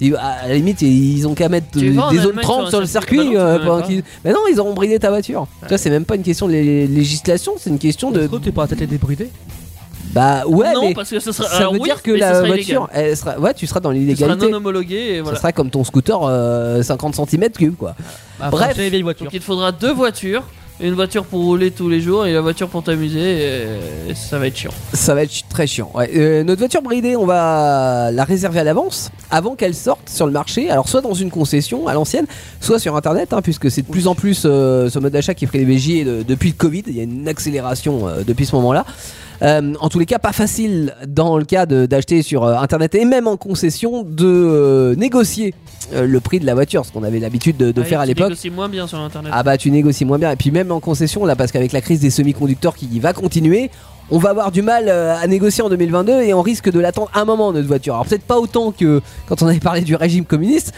Et 0.00 0.14
à 0.14 0.48
la 0.48 0.54
limite, 0.54 0.82
ils 0.82 1.26
ont 1.26 1.34
qu'à 1.34 1.48
mettre 1.48 1.66
Tu 1.78 1.88
euh, 1.88 1.92
vas 1.92 2.06
en 2.06 2.10
des 2.10 2.18
zones 2.18 2.26
Allemagne 2.28 2.42
30 2.44 2.60
sur 2.62 2.70
sur 2.70 2.80
le 2.80 2.86
circuit. 2.86 3.18
circuit. 3.18 3.34
Bah 3.36 3.42
non, 3.42 3.48
tu 3.48 3.54
euh, 3.54 3.58
peux 3.58 3.64
pendant 3.64 3.76
même 3.78 3.86
qu'ils- 3.86 4.02
Mais 4.24 4.32
non, 4.32 4.38
ils 4.50 4.60
auront 4.60 4.72
bridé 4.74 4.98
ta 4.98 5.10
voiture. 5.10 5.46
Tu 5.62 5.68
vois, 5.68 5.78
c'est 5.78 5.90
même 5.90 6.04
pas 6.04 6.16
une 6.16 6.22
question 6.22 6.46
de 6.46 6.52
lé- 6.52 6.86
législation, 6.86 7.52
c'est 7.58 7.70
une 7.70 7.78
question 7.78 8.10
de. 8.12 8.26
Que 8.26 8.36
t'es 8.36 8.52
pas 8.52 8.66
peut-être 8.66 8.88
débridé 8.88 9.28
Bah 10.12 10.42
ouais, 10.46 10.72
non, 10.74 10.88
mais 10.88 10.94
parce 10.94 11.10
que 11.10 11.18
ce 11.18 11.32
sera. 11.32 11.48
ça 11.48 11.56
alors 11.56 11.72
veut 11.72 11.80
oui, 11.80 11.88
dire 11.88 12.02
que 12.02 12.10
la 12.12 12.42
voiture, 12.42 12.88
elle 12.92 13.16
sera. 13.16 13.38
Ouais, 13.38 13.54
tu 13.54 13.66
seras 13.66 13.80
dans 13.80 13.90
Ce 13.90 13.94
sera 13.94 14.00
l'illégalité. 14.04 14.48
non 14.50 14.56
homologué 14.58 14.96
et 14.96 15.16
Ça 15.18 15.22
voilà. 15.22 15.38
sera 15.38 15.52
comme 15.52 15.70
ton 15.70 15.82
scooter 15.84 16.18
euh, 16.22 16.82
50 16.82 17.16
cm3 17.16 17.72
quoi. 17.74 17.94
Ah, 18.40 18.50
Bref. 18.50 18.64
franchement, 18.64 18.82
les 18.82 18.90
vieilles 18.90 19.02
voitures. 19.02 19.24
Donc 19.26 19.34
il 19.34 19.40
te 19.40 19.44
faudra 19.44 19.72
deux 19.72 19.92
voitures. 19.92 20.42
Une 20.80 20.94
voiture 20.94 21.24
pour 21.24 21.40
rouler 21.40 21.70
tous 21.70 21.88
les 21.88 22.00
jours 22.00 22.26
et 22.26 22.32
la 22.32 22.40
voiture 22.40 22.68
pour 22.68 22.82
t'amuser. 22.82 23.52
Et 24.08 24.14
ça 24.16 24.40
va 24.40 24.48
être 24.48 24.56
chiant. 24.56 24.72
Ça 24.92 25.14
va 25.14 25.22
être 25.22 25.32
très 25.48 25.68
chiant. 25.68 25.88
Ouais. 25.94 26.10
Euh, 26.16 26.42
notre 26.42 26.58
voiture 26.58 26.82
bridée, 26.82 27.14
on 27.14 27.26
va 27.26 28.10
la 28.12 28.24
réserver 28.24 28.58
à 28.58 28.64
l'avance 28.64 29.12
avant 29.30 29.54
qu'elle 29.54 29.74
sorte 29.76 30.08
sur 30.08 30.26
le 30.26 30.32
marché. 30.32 30.70
Alors 30.70 30.88
soit 30.88 31.00
dans 31.00 31.14
une 31.14 31.30
concession 31.30 31.86
à 31.86 31.94
l'ancienne, 31.94 32.26
soit 32.60 32.80
sur 32.80 32.96
internet, 32.96 33.32
hein, 33.32 33.40
puisque 33.40 33.70
c'est 33.70 33.82
de 33.82 33.86
plus 33.86 34.08
en 34.08 34.16
plus 34.16 34.42
euh, 34.46 34.90
ce 34.90 34.98
mode 34.98 35.12
d'achat 35.12 35.34
qui 35.34 35.44
est 35.44 35.48
privilégié 35.48 36.04
de- 36.04 36.24
depuis 36.24 36.48
le 36.48 36.56
Covid. 36.56 36.82
Il 36.88 36.96
y 36.96 37.00
a 37.00 37.04
une 37.04 37.28
accélération 37.28 38.08
euh, 38.08 38.22
depuis 38.26 38.44
ce 38.44 38.56
moment-là. 38.56 38.84
Euh, 39.44 39.74
en 39.80 39.88
tous 39.90 39.98
les 39.98 40.06
cas, 40.06 40.18
pas 40.18 40.32
facile 40.32 40.94
dans 41.06 41.36
le 41.36 41.44
cas 41.44 41.66
d'acheter 41.66 42.22
sur 42.22 42.44
euh, 42.44 42.56
internet 42.56 42.94
et 42.94 43.04
même 43.04 43.28
en 43.28 43.36
concession 43.36 44.02
de 44.02 44.24
euh, 44.26 44.94
négocier 44.96 45.54
le 45.92 46.18
prix 46.18 46.40
de 46.40 46.46
la 46.46 46.54
voiture, 46.54 46.86
ce 46.86 46.92
qu'on 46.92 47.02
avait 47.02 47.18
l'habitude 47.18 47.58
de, 47.58 47.70
de 47.70 47.80
Ouais, 47.82 47.86
faire 47.86 48.00
à 48.00 48.04
tu 48.04 48.08
l'époque. 48.08 48.30
négocies 48.30 48.48
moins 48.48 48.70
bien 48.70 48.86
sur 48.86 48.96
l'internet. 48.98 49.30
Ah 49.34 49.42
bah 49.42 49.58
tu 49.58 49.70
négocies 49.70 50.06
moins 50.06 50.18
bien 50.18 50.30
et 50.30 50.36
puis 50.36 50.50
même 50.50 50.72
en 50.72 50.80
concession 50.80 51.26
là 51.26 51.36
parce 51.36 51.52
qu'avec 51.52 51.72
la 51.72 51.82
crise 51.82 52.00
des 52.00 52.08
semi-conducteurs 52.08 52.74
qui 52.74 52.98
va 53.00 53.12
continuer 53.12 53.70
on 54.10 54.16
va 54.18 54.30
avoir 54.30 54.50
du 54.50 54.62
mal 54.62 54.88
à 54.88 55.26
négocier 55.26 55.62
en 55.62 55.68
2022 55.68 56.22
et 56.22 56.32
on 56.32 56.40
risque 56.40 56.70
de 56.70 56.80
l'attendre 56.80 57.10
un 57.14 57.26
moment 57.26 57.52
notre 57.52 57.68
voiture 57.68 57.94
alors 57.94 58.06
peut-être 58.06 58.24
pas 58.24 58.38
autant 58.38 58.72
que 58.72 59.02
quand 59.28 59.42
on 59.42 59.46
avait 59.46 59.60
parlé 59.60 59.82
du 59.82 59.94
régime 59.94 60.24
communiste 60.24 60.72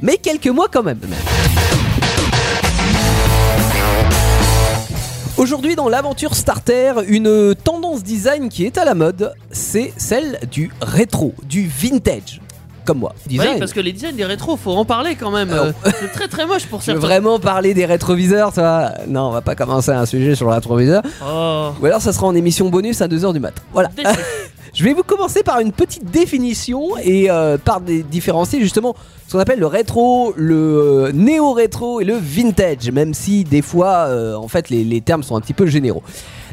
mais 0.00 0.16
quelques 0.16 0.48
mois 0.48 0.68
quand 0.72 0.82
même 0.82 1.00
Aujourd'hui 5.36 5.76
dans 5.76 5.88
l'aventure 5.88 6.34
starter, 6.34 6.92
une 7.08 7.54
tendance 7.62 8.02
design 8.02 8.48
qui 8.48 8.64
est 8.64 8.78
à 8.78 8.84
la 8.86 8.94
mode, 8.94 9.34
c'est 9.50 9.92
celle 9.98 10.38
du 10.50 10.70
rétro, 10.80 11.34
du 11.42 11.68
vintage, 11.68 12.40
comme 12.86 13.00
moi. 13.00 13.12
Oui, 13.26 13.36
Design. 13.36 13.58
parce 13.58 13.74
que 13.74 13.80
les 13.80 13.92
designs 13.92 14.14
des 14.16 14.24
rétros, 14.24 14.56
faut 14.56 14.70
en 14.72 14.86
parler 14.86 15.14
quand 15.14 15.30
même. 15.30 15.50
Euh, 15.52 15.72
c'est 16.00 16.10
très 16.12 16.28
très 16.28 16.46
moche 16.46 16.64
pour 16.66 16.82
certains. 16.82 17.00
vraiment 17.00 17.38
parler 17.38 17.74
des 17.74 17.84
rétroviseurs, 17.84 18.54
toi 18.54 18.92
Non, 19.08 19.28
on 19.28 19.30
va 19.30 19.42
pas 19.42 19.54
commencer 19.54 19.90
un 19.90 20.06
sujet 20.06 20.34
sur 20.34 20.46
le 20.48 20.54
rétroviseur. 20.54 21.02
Oh. 21.22 21.70
Ou 21.82 21.86
alors 21.86 22.00
ça 22.00 22.14
sera 22.14 22.26
en 22.26 22.34
émission 22.34 22.70
bonus 22.70 23.02
à 23.02 23.08
2h 23.08 23.34
du 23.34 23.40
mat. 23.40 23.54
Voilà. 23.74 23.90
Je 24.74 24.84
vais 24.84 24.92
vous 24.92 25.02
commencer 25.02 25.42
par 25.42 25.60
une 25.60 25.72
petite 25.72 26.10
définition 26.10 26.96
et 27.02 27.30
euh, 27.30 27.58
par 27.58 27.80
différencier 27.80 28.60
justement 28.60 28.94
ce 29.26 29.32
qu'on 29.32 29.38
appelle 29.38 29.58
le 29.58 29.66
rétro, 29.66 30.32
le 30.36 30.54
euh, 30.56 31.12
néo-rétro 31.12 32.00
et 32.00 32.04
le 32.04 32.14
vintage, 32.14 32.90
même 32.90 33.14
si 33.14 33.44
des 33.44 33.62
fois 33.62 34.06
euh, 34.08 34.34
en 34.34 34.48
fait 34.48 34.70
les, 34.70 35.00
termes 35.00 35.22
sont 35.22 35.36
un 35.36 35.40
petit 35.40 35.54
peu 35.54 35.66
généraux. 35.66 36.02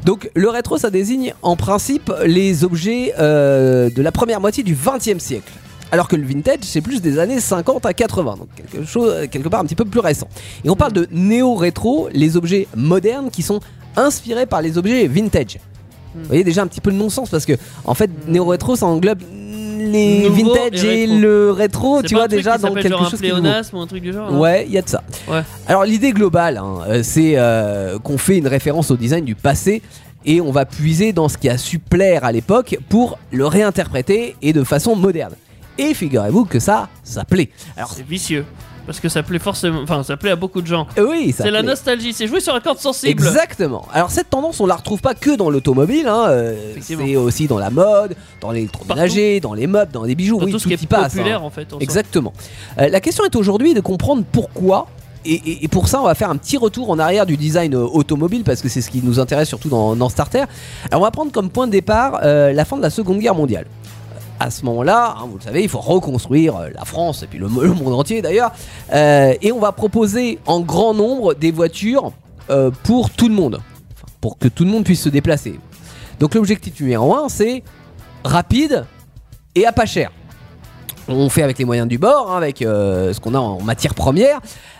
Donc 0.05 0.29
le 0.35 0.49
rétro 0.49 0.77
ça 0.77 0.89
désigne 0.89 1.33
en 1.41 1.55
principe 1.55 2.11
les 2.25 2.63
objets 2.63 3.13
de 3.17 4.01
la 4.01 4.11
première 4.11 4.41
moitié 4.41 4.63
du 4.63 4.75
20e 4.75 5.19
siècle. 5.19 5.51
Alors 5.91 6.07
que 6.07 6.15
le 6.15 6.25
vintage, 6.25 6.59
c'est 6.63 6.81
plus 6.81 7.03
des 7.03 7.19
années 7.19 7.39
50 7.39 7.85
à 7.85 7.93
80, 7.93 8.37
donc 8.37 8.47
quelque 8.55 9.25
quelque 9.27 9.47
part 9.47 9.59
un 9.59 9.65
petit 9.65 9.75
peu 9.75 9.85
plus 9.85 9.99
récent. 9.99 10.27
Et 10.65 10.69
on 10.69 10.75
parle 10.75 10.93
de 10.93 11.07
néo-rétro, 11.11 12.09
les 12.11 12.35
objets 12.35 12.67
modernes 12.75 13.29
qui 13.31 13.43
sont 13.43 13.59
inspirés 13.95 14.47
par 14.47 14.61
les 14.61 14.77
objets 14.79 15.07
vintage. 15.07 15.59
Vous 16.15 16.27
voyez 16.27 16.43
déjà 16.43 16.61
un 16.61 16.67
petit 16.67 16.81
peu 16.81 16.89
le 16.89 16.97
non-sens 16.97 17.29
parce 17.29 17.45
que 17.45 17.53
en 17.85 17.93
fait 17.93 18.09
néo-rétro 18.27 18.75
ça 18.75 18.85
englobe 18.85 19.19
les 19.91 20.23
Nouveau 20.29 20.53
vintage 20.53 20.83
et 20.85 21.03
et, 21.03 21.05
rétro. 21.05 21.19
le 21.19 21.51
rétro, 21.51 22.01
tu 22.03 22.15
vois 22.15 22.27
déjà 22.27 22.57
dans 22.57 22.73
quelque 22.73 22.89
genre 22.89 23.03
chose 23.09 23.15
un 23.15 23.17
pléonasme 23.17 23.77
ou 23.77 23.81
un 23.81 23.87
truc 23.87 24.01
du 24.01 24.13
genre. 24.13 24.31
Ouais, 24.31 24.65
il 24.65 24.71
y 24.71 24.77
a 24.77 24.81
de 24.81 24.89
ça. 24.89 25.03
Ouais. 25.27 25.41
Alors 25.67 25.83
l'idée 25.83 26.11
globale, 26.11 26.57
hein, 26.57 26.79
euh, 26.87 27.01
c'est 27.03 27.33
euh, 27.35 27.99
qu'on 27.99 28.17
fait 28.17 28.37
une 28.37 28.47
référence 28.47 28.91
au 28.91 28.97
design 28.97 29.25
du 29.25 29.35
passé 29.35 29.81
et 30.25 30.41
on 30.41 30.51
va 30.51 30.65
puiser 30.65 31.13
dans 31.13 31.27
ce 31.27 31.37
qui 31.37 31.49
a 31.49 31.57
su 31.57 31.79
plaire 31.79 32.23
à 32.23 32.31
l'époque 32.31 32.77
pour 32.89 33.19
le 33.31 33.45
réinterpréter 33.45 34.35
et 34.41 34.53
de 34.53 34.63
façon 34.63 34.95
moderne. 34.95 35.33
Et 35.77 35.93
figurez-vous 35.93 36.45
que 36.45 36.59
ça, 36.59 36.89
ça 37.03 37.25
plaît. 37.25 37.49
Alors 37.75 37.91
C'est 37.93 38.07
vicieux. 38.07 38.45
Parce 38.85 38.99
que 38.99 39.07
ça 39.09 39.23
plaît 39.23 39.39
forcément. 39.39 39.79
Enfin, 39.83 40.03
ça 40.03 40.17
plaît 40.17 40.31
à 40.31 40.35
beaucoup 40.35 40.61
de 40.61 40.67
gens. 40.67 40.87
oui, 40.97 41.31
ça 41.31 41.43
C'est 41.45 41.51
la 41.51 41.59
plaît. 41.59 41.69
nostalgie, 41.69 42.11
c'est 42.13 42.27
jouer 42.27 42.41
sur 42.41 42.53
la 42.53 42.59
corde 42.59 42.79
sensible. 42.79 43.11
Exactement. 43.11 43.85
Alors 43.93 44.11
cette 44.11 44.29
tendance, 44.29 44.59
on 44.59 44.65
la 44.65 44.75
retrouve 44.75 44.99
pas 45.01 45.13
que 45.13 45.35
dans 45.37 45.49
l'automobile, 45.49 46.07
hein, 46.07 46.25
euh, 46.27 46.55
c'est 46.81 47.15
aussi 47.15 47.47
dans 47.47 47.59
la 47.59 47.69
mode, 47.69 48.15
dans 48.41 48.51
l'électroménager, 48.51 49.39
dans 49.39 49.53
les 49.53 49.67
meubles, 49.67 49.91
dans 49.91 50.03
les 50.03 50.15
bijoux. 50.15 50.39
Dans 50.39 50.45
oui, 50.45 50.51
tout 50.51 50.59
ce 50.59 50.65
qui 50.67 50.71
y 50.71 50.73
est 50.73 50.85
passe. 50.87 51.13
populaire 51.13 51.41
hein. 51.41 51.45
en 51.45 51.49
fait. 51.49 51.67
en 51.67 51.77
soi. 51.77 51.79
Exactement. 51.81 52.33
Euh, 52.79 52.89
la 52.89 52.99
question 52.99 53.23
est 53.23 53.35
aujourd'hui 53.35 53.73
de 53.73 53.79
comprendre 53.81 54.23
pourquoi. 54.31 54.87
Et, 55.25 55.35
et- 55.35 55.63
et 55.63 55.67
pour 55.69 55.87
ça, 55.87 56.01
on 56.01 56.03
va 56.03 56.15
faire 56.15 56.29
un 56.29 56.35
petit 56.35 56.57
retour 56.57 56.89
en 56.89 56.99
arrière 56.99 57.25
du 57.25 57.37
design 57.37 57.73
euh, 57.75 57.85
automobile 57.85 58.43
parce 58.43 58.61
que 58.61 58.67
c'est 58.67 58.81
ce 58.81 58.89
qui 58.89 59.01
nous 59.01 59.21
intéresse 59.21 59.47
surtout 59.47 59.69
dans, 59.69 59.95
dans 59.95 60.09
Starter. 60.09 60.43
Alors, 60.91 60.99
on 60.99 61.05
va 61.05 61.11
prendre 61.11 61.31
comme 61.31 61.49
point 61.49 61.65
de 61.67 61.71
départ 61.71 62.19
euh, 62.23 62.51
la 62.51 62.65
fin 62.65 62.75
de 62.75 62.81
la 62.81 62.89
Seconde 62.89 63.19
Guerre 63.19 63.33
mondiale. 63.35 63.65
À 64.39 64.49
ce 64.51 64.65
moment-là, 64.65 65.15
hein, 65.17 65.25
vous 65.29 65.37
le 65.37 65.43
savez, 65.43 65.63
il 65.63 65.69
faut 65.69 65.79
reconstruire 65.79 66.55
euh, 66.57 66.69
la 66.73 66.85
France 66.85 67.23
et 67.23 67.27
puis 67.27 67.39
le, 67.39 67.47
le 67.47 67.73
monde 67.73 67.93
entier 67.93 68.21
d'ailleurs. 68.21 68.51
Euh, 68.93 69.33
et 69.41 69.51
on 69.51 69.59
va 69.59 69.71
proposer 69.71 70.39
en 70.45 70.59
grand 70.61 70.93
nombre 70.93 71.33
des 71.33 71.51
voitures 71.51 72.11
euh, 72.49 72.71
pour 72.83 73.09
tout 73.09 73.27
le 73.29 73.35
monde, 73.35 73.61
pour 74.21 74.37
que 74.37 74.47
tout 74.47 74.65
le 74.65 74.69
monde 74.71 74.83
puisse 74.83 75.01
se 75.01 75.09
déplacer. 75.09 75.59
Donc 76.19 76.35
l'objectif 76.35 76.79
numéro 76.79 77.15
un, 77.15 77.29
c'est 77.29 77.63
rapide 78.23 78.85
et 79.55 79.65
à 79.65 79.71
pas 79.71 79.85
cher. 79.85 80.11
On 81.09 81.27
fait 81.29 81.43
avec 81.43 81.57
les 81.59 81.65
moyens 81.65 81.87
du 81.87 81.97
bord, 81.97 82.31
hein, 82.31 82.37
avec 82.37 82.61
euh, 82.61 83.11
ce 83.13 83.19
qu'on 83.19 83.33
a 83.35 83.39
en 83.39 83.61
matière 83.61 83.93
première, 83.93 84.39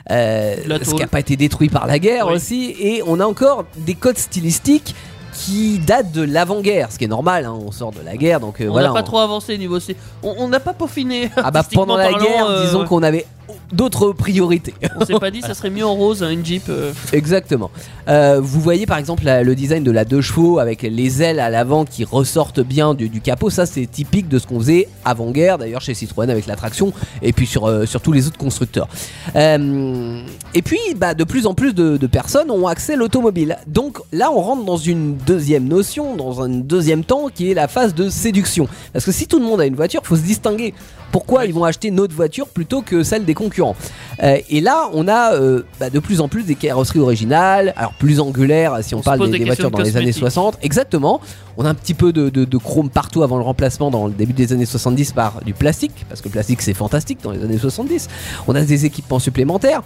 ce 0.10 0.90
qui 0.90 0.96
n'a 1.02 1.08
pas 1.08 1.20
été 1.20 1.36
détruit 1.36 1.68
par 1.70 1.86
la 1.86 2.00
guerre 2.00 2.28
Oui. 2.28 2.36
aussi, 2.36 2.76
et 2.80 3.04
on 3.06 3.20
a 3.20 3.26
encore 3.26 3.66
des 3.78 3.96
codes 3.96 4.18
stylistiques 4.18 4.96
qui 5.34 5.80
datent 5.80 6.12
de 6.12 6.22
l'avant-guerre, 6.22 6.92
ce 6.92 6.98
qui 6.98 7.06
est 7.06 7.08
normal, 7.08 7.46
hein, 7.46 7.58
on 7.66 7.72
sort 7.72 7.92
de 7.92 8.00
la 8.04 8.16
guerre, 8.18 8.40
donc 8.40 8.62
euh, 8.62 8.68
On 8.68 8.72
voilà. 8.72 8.88
n'a 8.90 8.94
pas 8.94 9.00
on- 9.02 9.04
trop 9.04 9.20
avancé 9.20 9.58
niveau 9.58 9.80
C. 9.80 9.96
On 10.22 10.36
on 10.38 10.48
n'a 10.48 10.60
pas 10.60 10.74
peaufiné. 10.74 11.30
Ah 11.36 11.52
bah 11.52 11.60
artistiquement 11.60 11.86
pendant 11.86 11.98
la 11.98 12.10
parlant, 12.10 12.20
guerre, 12.25 12.46
euh, 12.48 12.66
disons 12.66 12.86
qu'on 12.86 13.04
avait 13.04 13.25
d'autres 13.74 14.12
priorités. 14.13 14.74
On 15.00 15.06
s'est 15.06 15.13
pas 15.20 15.32
dit 15.32 15.42
ça 15.42 15.53
serait 15.53 15.70
mieux 15.70 15.86
en 15.86 15.96
rose 15.96 16.24
un 16.24 16.44
Jeep. 16.44 16.63
euh, 16.70 16.94
Exactement. 17.12 17.72
Euh, 18.08 18.39
vous 18.42 18.60
voyez 18.62 18.86
par 18.86 18.98
exemple 18.98 19.24
la- 19.25 19.44
le 19.44 19.56
design 19.56 19.84
de 19.84 19.92
la 19.92 20.06
deux 20.06 20.22
chevaux 20.22 20.60
avec 20.60 20.82
les 20.84 21.22
ailes 21.22 21.39
à 21.39 21.50
l'avant 21.50 21.84
qui 21.86 22.03
ressortent 22.06 22.60
bien 22.62 22.94
du, 22.94 23.10
du 23.10 23.20
capot. 23.22 23.50
Ça, 23.50 23.65
c'est 23.65 23.86
typique 23.86 24.27
de 24.30 24.39
ce 24.39 24.48
qu'on 24.48 24.60
faisait 24.60 24.88
avant-guerre, 25.06 25.58
d'ailleurs 25.58 25.82
chez 25.82 25.94
Citroën 25.94 26.30
avec 26.30 26.46
la 26.48 26.56
traction 26.56 26.94
et 27.22 27.34
puis 27.34 27.48
sur, 27.48 27.65
euh, 27.68 27.86
sur 27.86 28.01
tous 28.01 28.12
les 28.12 28.27
autres 28.27 28.38
constructeurs. 28.38 28.88
Euh, 29.36 30.22
et 30.53 30.62
puis, 30.62 30.80
bah, 30.96 31.13
de 31.13 31.24
plus 31.24 31.46
en 31.48 31.53
plus 31.53 31.74
de, 31.74 31.98
de 31.98 32.08
personnes 32.08 32.51
ont 32.51 32.68
accès 32.68 32.94
à 32.94 32.96
l'automobile. 32.96 33.58
Donc 33.68 34.00
là, 34.12 34.32
on 34.32 34.42
rentre 34.42 34.65
dans 34.65 34.77
une 34.77 35.15
deuxième 35.18 35.68
notion, 35.68 36.15
dans 36.15 36.42
un 36.42 36.50
deuxième 36.50 37.03
temps 37.03 37.27
qui 37.34 37.50
est 37.51 37.53
la 37.53 37.68
phase 37.68 37.94
de 37.96 38.10
séduction. 38.10 38.68
Parce 38.92 39.06
que 39.06 39.12
si 39.12 39.27
tout 39.27 39.39
le 39.39 39.46
monde 39.46 39.62
a 39.62 39.65
une 39.65 39.75
voiture, 39.75 40.01
faut 40.03 40.15
se 40.15 40.22
distinguer. 40.22 40.74
Pourquoi 41.12 41.46
ils 41.46 41.53
vont 41.53 41.63
acheter 41.63 41.92
notre 41.92 42.15
voiture 42.15 42.48
plutôt 42.48 42.82
que 42.82 43.03
celle 43.03 43.24
des 43.25 43.36
concurrents? 43.36 43.62
Euh, 44.22 44.38
Et 44.50 44.62
là, 44.62 44.89
on 44.93 45.08
a 45.08 45.34
euh, 45.34 45.63
bah, 45.79 45.89
de 45.89 46.00
plus 46.00 46.22
en 46.22 46.27
plus 46.27 46.43
des 46.43 46.55
carrosseries 46.55 47.00
originales, 47.00 47.74
alors 47.77 47.93
plus 47.93 48.20
angulaires 48.20 48.77
si 48.82 48.93
on, 48.96 49.01
parle 49.01 49.20
des, 49.25 49.32
des 49.32 49.39
des 49.39 49.46
voitures 49.46 49.72
dans 49.72 49.79
les 49.79 49.96
années 49.98 50.05
cosmétiques. 50.12 50.20
60. 50.20 50.58
Exactement. 50.62 51.20
On 51.58 51.65
a 51.65 51.70
un 51.70 51.74
petit 51.75 51.93
peu 51.93 52.12
de, 52.13 52.29
de- 52.29 52.46
de 52.46 52.58
chrome 52.58 52.89
partout 52.89 53.24
avant 53.24 53.38
le 53.38 53.43
remplacement 53.43 53.89
dans 53.91 54.08
le 54.08 54.13
début 54.13 54.34
des 54.34 54.53
années 54.53 54.65
70 54.65 55.12
par 55.13 55.41
du 55.43 55.53
plastique, 55.53 56.05
parce 56.10 56.22
que 56.22 56.27
le 56.27 56.34
plastique 56.34 56.62
c'est 56.62 56.74
fantastique 56.74 57.20
dans 57.24 57.32
les 57.32 57.43
années 57.43 57.58
70. 57.58 58.08
On 58.48 58.55
a 58.55 58.62
des 58.62 58.86
équipements 58.86 59.20
supplémentaires. 59.20 59.82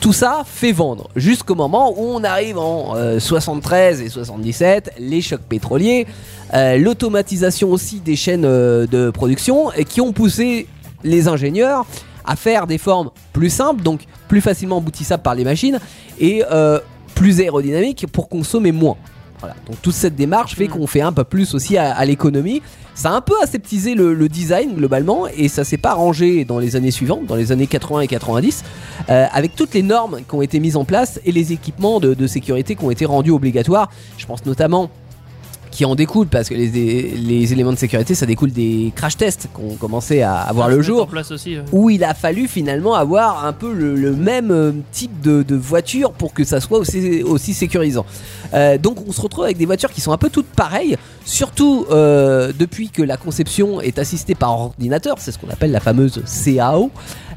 Tout 0.00 0.12
ça 0.12 0.42
fait 0.44 0.72
vendre 0.72 1.08
jusqu'au 1.14 1.54
moment 1.54 1.92
où 1.96 2.02
on 2.02 2.24
arrive 2.24 2.58
en 2.58 2.96
euh, 2.96 3.20
73 3.20 4.00
et 4.02 4.08
77, 4.08 4.90
les 4.98 5.22
chocs 5.22 5.40
pétroliers, 5.48 6.06
euh, 6.52 6.76
l'automatisation 6.78 7.70
aussi 7.70 8.00
des 8.00 8.16
chaînes 8.16 8.44
euh, 8.44 8.86
de 8.88 9.10
production 9.10 9.70
et 9.72 9.84
qui 9.84 10.00
ont 10.00 10.12
poussé 10.12 10.66
les 11.04 11.28
ingénieurs 11.28 11.86
à 12.24 12.36
faire 12.36 12.66
des 12.66 12.78
formes 12.78 13.10
plus 13.32 13.50
simples, 13.50 13.82
donc 13.82 14.04
plus 14.28 14.40
facilement 14.40 14.76
emboutissables 14.78 15.22
par 15.22 15.34
les 15.34 15.44
machines 15.44 15.78
et 16.18 16.42
euh, 16.50 16.78
plus 17.14 17.40
aérodynamiques 17.40 18.06
pour 18.12 18.28
consommer 18.28 18.72
moins. 18.72 18.96
Voilà. 19.40 19.54
Donc 19.66 19.80
toute 19.82 19.94
cette 19.94 20.16
démarche 20.16 20.54
fait 20.56 20.66
Mm. 20.68 20.70
qu'on 20.70 20.86
fait 20.86 21.00
un 21.02 21.12
peu 21.12 21.24
plus 21.24 21.54
aussi 21.54 21.76
à, 21.76 21.94
à 21.94 22.04
l'économie. 22.04 22.62
Ça 22.94 23.10
a 23.10 23.12
un 23.14 23.20
peu 23.20 23.34
aseptisé 23.42 23.94
le, 23.96 24.14
le 24.14 24.28
design 24.28 24.74
globalement 24.74 25.26
et 25.36 25.48
ça 25.48 25.64
s'est 25.64 25.76
pas 25.78 25.94
rangé 25.94 26.44
dans 26.44 26.60
les 26.60 26.76
années 26.76 26.92
suivantes, 26.92 27.26
dans 27.26 27.34
les 27.34 27.50
années 27.50 27.66
80 27.66 28.00
et 28.02 28.06
90, 28.06 28.62
euh, 29.10 29.26
avec 29.32 29.56
toutes 29.56 29.74
les 29.74 29.82
normes 29.82 30.20
qui 30.28 30.34
ont 30.34 30.42
été 30.42 30.60
mises 30.60 30.76
en 30.76 30.84
place 30.84 31.20
et 31.24 31.32
les 31.32 31.52
équipements 31.52 31.98
de, 31.98 32.14
de 32.14 32.26
sécurité 32.28 32.76
qui 32.76 32.84
ont 32.84 32.92
été 32.92 33.04
rendus 33.04 33.32
obligatoires. 33.32 33.90
Je 34.16 34.26
pense 34.26 34.46
notamment 34.46 34.90
qui 35.74 35.84
en 35.84 35.96
découlent 35.96 36.28
parce 36.28 36.48
que 36.48 36.54
les, 36.54 36.68
les 36.68 37.52
éléments 37.52 37.72
de 37.72 37.76
sécurité 37.78 38.14
ça 38.14 38.26
découle 38.26 38.52
des 38.52 38.92
crash 38.94 39.16
tests 39.16 39.48
qui 39.54 39.60
ont 39.60 39.74
commencé 39.74 40.22
à 40.22 40.36
avoir 40.36 40.68
le 40.68 40.80
jour 40.80 41.02
En 41.02 41.06
place 41.06 41.32
aussi. 41.32 41.56
où 41.72 41.90
il 41.90 42.04
a 42.04 42.14
fallu 42.14 42.46
finalement 42.46 42.94
avoir 42.94 43.44
un 43.44 43.52
peu 43.52 43.72
le, 43.72 43.96
le 43.96 44.12
même 44.14 44.52
euh, 44.52 44.70
type 44.92 45.20
de, 45.20 45.42
de 45.42 45.56
voiture 45.56 46.12
pour 46.12 46.32
que 46.32 46.44
ça 46.44 46.60
soit 46.60 46.78
aussi, 46.78 47.22
aussi 47.24 47.54
sécurisant. 47.54 48.06
Euh, 48.54 48.78
donc 48.78 48.98
on 49.06 49.10
se 49.10 49.20
retrouve 49.20 49.44
avec 49.44 49.56
des 49.58 49.66
voitures 49.66 49.90
qui 49.90 50.00
sont 50.00 50.12
un 50.12 50.16
peu 50.16 50.30
toutes 50.30 50.46
pareilles, 50.46 50.96
surtout 51.24 51.86
euh, 51.90 52.52
depuis 52.56 52.90
que 52.90 53.02
la 53.02 53.16
conception 53.16 53.80
est 53.80 53.98
assistée 53.98 54.36
par 54.36 54.52
ordinateur, 54.58 55.16
c'est 55.18 55.32
ce 55.32 55.38
qu'on 55.38 55.50
appelle 55.50 55.72
la 55.72 55.80
fameuse 55.80 56.22
CAO. 56.44 56.92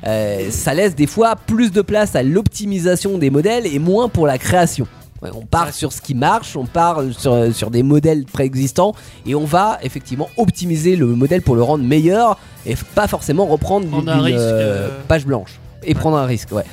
Euh, 0.06 0.52
ça 0.52 0.76
laisse 0.76 0.96
des 0.96 1.08
fois 1.08 1.36
plus 1.36 1.72
de 1.72 1.82
place 1.82 2.16
à 2.16 2.22
l'optimisation 2.22 3.18
des 3.18 3.32
modèles 3.32 3.66
et 3.66 3.80
moins 3.80 4.10
pour 4.10 4.28
la 4.28 4.38
création. 4.38 4.86
Ouais, 5.22 5.30
on 5.34 5.46
part 5.46 5.74
sur 5.74 5.92
ce 5.92 6.02
qui 6.02 6.14
marche, 6.14 6.56
on 6.56 6.66
part 6.66 7.02
sur, 7.18 7.54
sur 7.54 7.72
des 7.72 7.82
modèles 7.82 8.26
préexistants 8.26 8.94
et 9.26 9.34
on 9.34 9.46
va 9.46 9.80
effectivement 9.82 10.30
optimiser 10.38 10.96
le 10.96 11.08
modèle 11.08 11.42
pour 11.42 11.56
le 11.56 11.64
rendre 11.64 11.84
meilleur 11.84 12.38
et 12.66 12.76
pas 12.94 13.08
forcément 13.08 13.48
reprendre 13.48 13.88
Prendre 13.88 14.04
d'une 14.04 14.12
un 14.12 14.22
risque, 14.22 14.38
euh, 14.38 14.90
euh. 14.90 15.02
page 15.08 15.26
blanche 15.26 15.60
et 15.84 15.96
prendre 15.96 16.18
un 16.18 16.26
risque. 16.26 16.52
Ouais. 16.52 16.66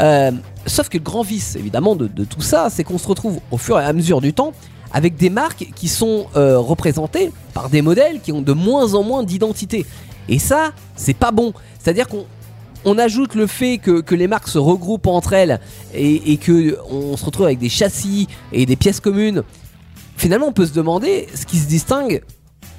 Euh, 0.00 0.30
sauf 0.66 0.88
que 0.88 0.98
le 0.98 1.02
grand 1.02 1.22
vice 1.22 1.56
évidemment 1.56 1.96
de, 1.96 2.06
de 2.06 2.24
tout 2.24 2.42
ça, 2.42 2.68
c'est 2.70 2.84
qu'on 2.84 2.98
se 2.98 3.08
retrouve 3.08 3.40
au 3.50 3.56
fur 3.56 3.80
et 3.80 3.84
à 3.84 3.92
mesure 3.92 4.20
du 4.20 4.34
temps 4.34 4.52
avec 4.92 5.16
des 5.16 5.30
marques 5.30 5.68
qui 5.74 5.88
sont 5.88 6.26
euh, 6.36 6.58
représentées 6.58 7.30
par 7.54 7.68
des 7.68 7.82
modèles 7.82 8.20
qui 8.20 8.32
ont 8.32 8.42
de 8.42 8.52
moins 8.52 8.94
en 8.94 9.02
moins 9.02 9.22
d'identité. 9.22 9.84
Et 10.28 10.38
ça, 10.38 10.72
c'est 10.96 11.14
pas 11.14 11.30
bon. 11.30 11.52
C'est-à-dire 11.78 12.08
qu'on 12.08 12.24
on 12.86 12.98
ajoute 12.98 13.34
le 13.34 13.46
fait 13.46 13.78
que, 13.78 14.14
les 14.14 14.28
marques 14.28 14.48
se 14.48 14.58
regroupent 14.58 15.08
entre 15.08 15.34
elles 15.34 15.60
et, 15.92 16.38
que 16.38 16.78
on 16.88 17.16
se 17.16 17.24
retrouve 17.24 17.46
avec 17.46 17.58
des 17.58 17.68
châssis 17.68 18.28
et 18.52 18.64
des 18.64 18.76
pièces 18.76 19.00
communes. 19.00 19.42
Finalement, 20.16 20.46
on 20.46 20.52
peut 20.52 20.64
se 20.64 20.72
demander 20.72 21.26
ce 21.34 21.44
qui 21.44 21.58
se 21.58 21.66
distingue 21.66 22.22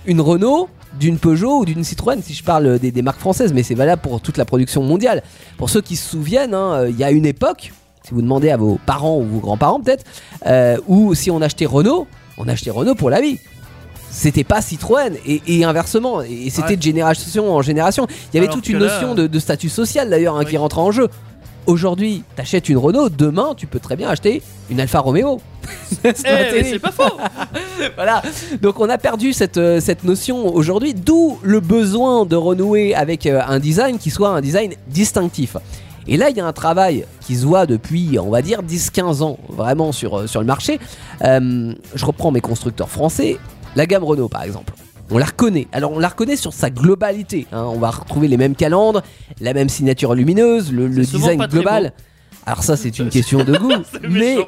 une 0.05 0.21
Renault 0.21 0.69
d'une 0.97 1.19
Peugeot 1.19 1.59
ou 1.59 1.65
d'une 1.65 1.83
Citroën, 1.83 2.21
si 2.23 2.33
je 2.33 2.43
parle 2.43 2.79
des, 2.79 2.91
des 2.91 3.01
marques 3.01 3.19
françaises, 3.19 3.53
mais 3.53 3.61
c'est 3.61 3.75
valable 3.75 4.01
pour 4.01 4.21
toute 4.21 4.37
la 4.37 4.45
production 4.45 4.81
mondiale. 4.81 5.21
Pour 5.57 5.69
ceux 5.69 5.81
qui 5.81 5.97
se 5.97 6.09
souviennent, 6.09 6.53
hein, 6.53 6.73
euh, 6.73 6.89
il 6.89 6.97
y 6.97 7.03
a 7.03 7.11
une 7.11 7.25
époque, 7.25 7.73
si 8.03 8.13
vous 8.13 8.21
demandez 8.21 8.49
à 8.49 8.57
vos 8.57 8.79
parents 8.85 9.17
ou 9.17 9.23
vos 9.23 9.39
grands-parents 9.39 9.81
peut-être, 9.81 10.05
euh, 10.47 10.77
où 10.87 11.13
si 11.13 11.29
on 11.29 11.41
achetait 11.41 11.65
Renault, 11.65 12.07
on 12.37 12.47
achetait 12.47 12.71
Renault 12.71 12.95
pour 12.95 13.09
la 13.09 13.19
vie. 13.19 13.39
C'était 14.09 14.43
pas 14.43 14.61
Citroën 14.61 15.13
et, 15.25 15.41
et 15.47 15.63
inversement, 15.63 16.21
et 16.21 16.49
c'était 16.49 16.69
Ouais. 16.69 16.77
de 16.77 16.81
génération 16.81 17.53
en 17.55 17.61
génération. 17.61 18.07
Il 18.31 18.35
y 18.35 18.37
avait 18.37 18.47
Alors 18.47 18.55
toute 18.55 18.69
une 18.69 18.79
là, 18.79 18.87
notion 18.93 19.15
de, 19.15 19.27
de 19.27 19.39
statut 19.39 19.69
social 19.69 20.09
d'ailleurs 20.09 20.37
hein, 20.37 20.45
qui 20.45 20.57
rentre 20.57 20.79
en 20.79 20.91
jeu. 20.91 21.07
Aujourd'hui, 21.65 22.23
t'achètes 22.37 22.69
une 22.69 22.77
Renault, 22.77 23.09
demain 23.09 23.53
tu 23.57 23.67
peux 23.67 23.79
très 23.79 23.97
bien 23.97 24.07
acheter 24.09 24.41
une 24.69 24.79
Alfa 24.79 24.99
Romeo. 24.99 25.41
Eh, 26.05 26.13
mais 26.23 26.63
c'est 26.63 26.79
pas 26.79 26.91
faux. 26.91 27.17
voilà. 27.95 28.21
Donc 28.61 28.79
on 28.79 28.87
a 28.89 28.97
perdu 28.97 29.33
cette, 29.33 29.57
euh, 29.57 29.81
cette 29.81 30.05
notion 30.05 30.47
aujourd'hui, 30.55 30.93
d'où 30.93 31.39
le 31.43 31.59
besoin 31.59 32.25
de 32.25 32.37
renouer 32.37 32.95
avec 32.95 33.25
euh, 33.25 33.41
un 33.45 33.59
design 33.59 33.97
qui 33.97 34.09
soit 34.09 34.29
un 34.29 34.39
design 34.39 34.73
distinctif. 34.87 35.57
Et 36.07 36.15
là, 36.15 36.29
il 36.29 36.37
y 36.37 36.39
a 36.39 36.45
un 36.45 36.53
travail 36.53 37.05
qui 37.19 37.35
se 37.35 37.45
voit 37.45 37.65
depuis, 37.65 38.17
on 38.17 38.29
va 38.29 38.41
dire, 38.41 38.63
10-15 38.63 39.21
ans, 39.23 39.37
vraiment 39.49 39.91
sur, 39.91 40.19
euh, 40.19 40.27
sur 40.27 40.39
le 40.39 40.45
marché. 40.45 40.79
Euh, 41.25 41.73
je 41.95 42.05
reprends 42.05 42.31
mes 42.31 42.39
constructeurs 42.39 42.89
français. 42.89 43.37
La 43.77 43.85
gamme 43.85 44.03
Renault, 44.03 44.27
par 44.27 44.43
exemple. 44.43 44.73
On 45.11 45.17
la 45.17 45.25
reconnaît. 45.25 45.67
Alors, 45.71 45.91
on 45.93 45.99
la 45.99 46.09
reconnaît 46.09 46.35
sur 46.35 46.51
sa 46.51 46.69
globalité. 46.69 47.45
hein. 47.53 47.63
On 47.73 47.77
va 47.79 47.91
retrouver 47.91 48.27
les 48.27 48.35
mêmes 48.37 48.55
calandres, 48.55 49.03
la 49.39 49.53
même 49.53 49.69
signature 49.69 50.15
lumineuse, 50.15 50.71
le, 50.73 50.87
le 50.87 51.03
C'est 51.03 51.11
souvent 51.11 51.27
design 51.27 51.37
pas 51.39 51.47
très 51.47 51.57
global. 51.59 51.93
Alors, 52.45 52.63
ça, 52.63 52.75
c'est 52.75 52.97
une 52.99 53.09
question 53.17 53.43
de 53.43 53.55
goût. 53.57 53.71
mais 54.01 54.35
méchant. 54.35 54.47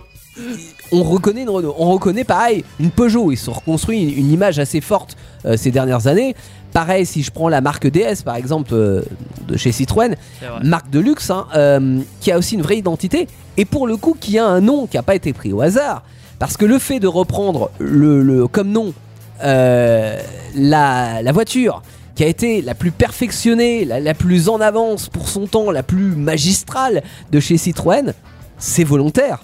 on 0.91 1.03
reconnaît 1.03 1.43
une 1.43 1.49
Renault. 1.49 1.75
On 1.77 1.91
reconnaît 1.91 2.23
pareil 2.23 2.63
une 2.79 2.91
Peugeot. 2.91 3.31
Ils 3.31 3.37
se 3.37 3.45
sont 3.45 3.53
reconstruits 3.53 4.01
une, 4.03 4.17
une 4.25 4.31
image 4.31 4.57
assez 4.59 4.81
forte 4.81 5.15
euh, 5.45 5.55
ces 5.57 5.71
dernières 5.71 6.07
années. 6.07 6.35
Pareil, 6.73 7.05
si 7.05 7.23
je 7.23 7.31
prends 7.31 7.49
la 7.49 7.61
marque 7.61 7.87
DS 7.87 8.21
par 8.25 8.35
exemple 8.35 8.73
euh, 8.73 9.01
de 9.47 9.57
chez 9.57 9.71
Citroën, 9.71 10.15
C'est 10.39 10.45
vrai. 10.47 10.59
marque 10.63 10.89
de 10.89 10.99
luxe, 10.99 11.29
hein, 11.31 11.47
euh, 11.55 11.99
qui 12.21 12.31
a 12.31 12.37
aussi 12.37 12.55
une 12.55 12.61
vraie 12.61 12.77
identité 12.77 13.27
et 13.57 13.65
pour 13.65 13.87
le 13.87 13.97
coup 13.97 14.15
qui 14.19 14.37
a 14.37 14.45
un 14.45 14.61
nom 14.61 14.85
qui 14.87 14.95
n'a 14.97 15.03
pas 15.03 15.15
été 15.15 15.33
pris 15.33 15.51
au 15.53 15.61
hasard. 15.61 16.03
Parce 16.37 16.57
que 16.57 16.65
le 16.65 16.77
fait 16.79 16.99
de 16.99 17.07
reprendre 17.07 17.71
le, 17.79 18.21
le- 18.23 18.47
comme 18.47 18.69
nom 18.71 18.93
la, 19.41 21.21
la 21.21 21.31
voiture 21.31 21.81
qui 22.15 22.23
a 22.23 22.27
été 22.27 22.61
la 22.61 22.75
plus 22.75 22.91
perfectionnée, 22.91 23.85
la, 23.85 23.99
la 23.99 24.13
plus 24.13 24.49
en 24.49 24.59
avance 24.59 25.07
pour 25.07 25.29
son 25.29 25.47
temps, 25.47 25.71
la 25.71 25.83
plus 25.83 26.15
magistrale 26.15 27.01
de 27.31 27.39
chez 27.39 27.57
Citroën, 27.57 28.13
c'est 28.57 28.83
volontaire. 28.83 29.39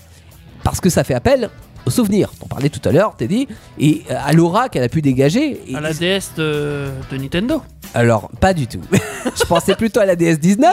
Parce 0.63 0.81
que 0.81 0.89
ça 0.89 1.03
fait 1.03 1.13
appel 1.13 1.49
au 1.85 1.89
souvenir. 1.89 2.31
T'en 2.39 2.47
parlais 2.47 2.69
tout 2.69 2.81
à 2.87 2.91
l'heure, 2.91 3.15
Teddy, 3.15 3.47
et 3.79 4.01
euh, 4.11 4.15
à 4.21 4.33
l'aura 4.33 4.67
qu'elle 4.67 4.83
a 4.83 4.89
pu 4.89 5.01
dégager. 5.01 5.61
Et 5.67 5.75
À 5.75 5.79
la 5.81 5.93
DS 5.93 6.33
de, 6.35 6.87
de 7.11 7.17
Nintendo. 7.17 7.61
alors, 7.93 8.29
pas 8.41 8.53
du 8.53 8.67
tout. 8.67 8.81
je 8.91 9.43
pensais 9.45 9.75
plutôt 9.75 9.99
à 10.01 10.05
la 10.05 10.15
DS19. 10.15 10.65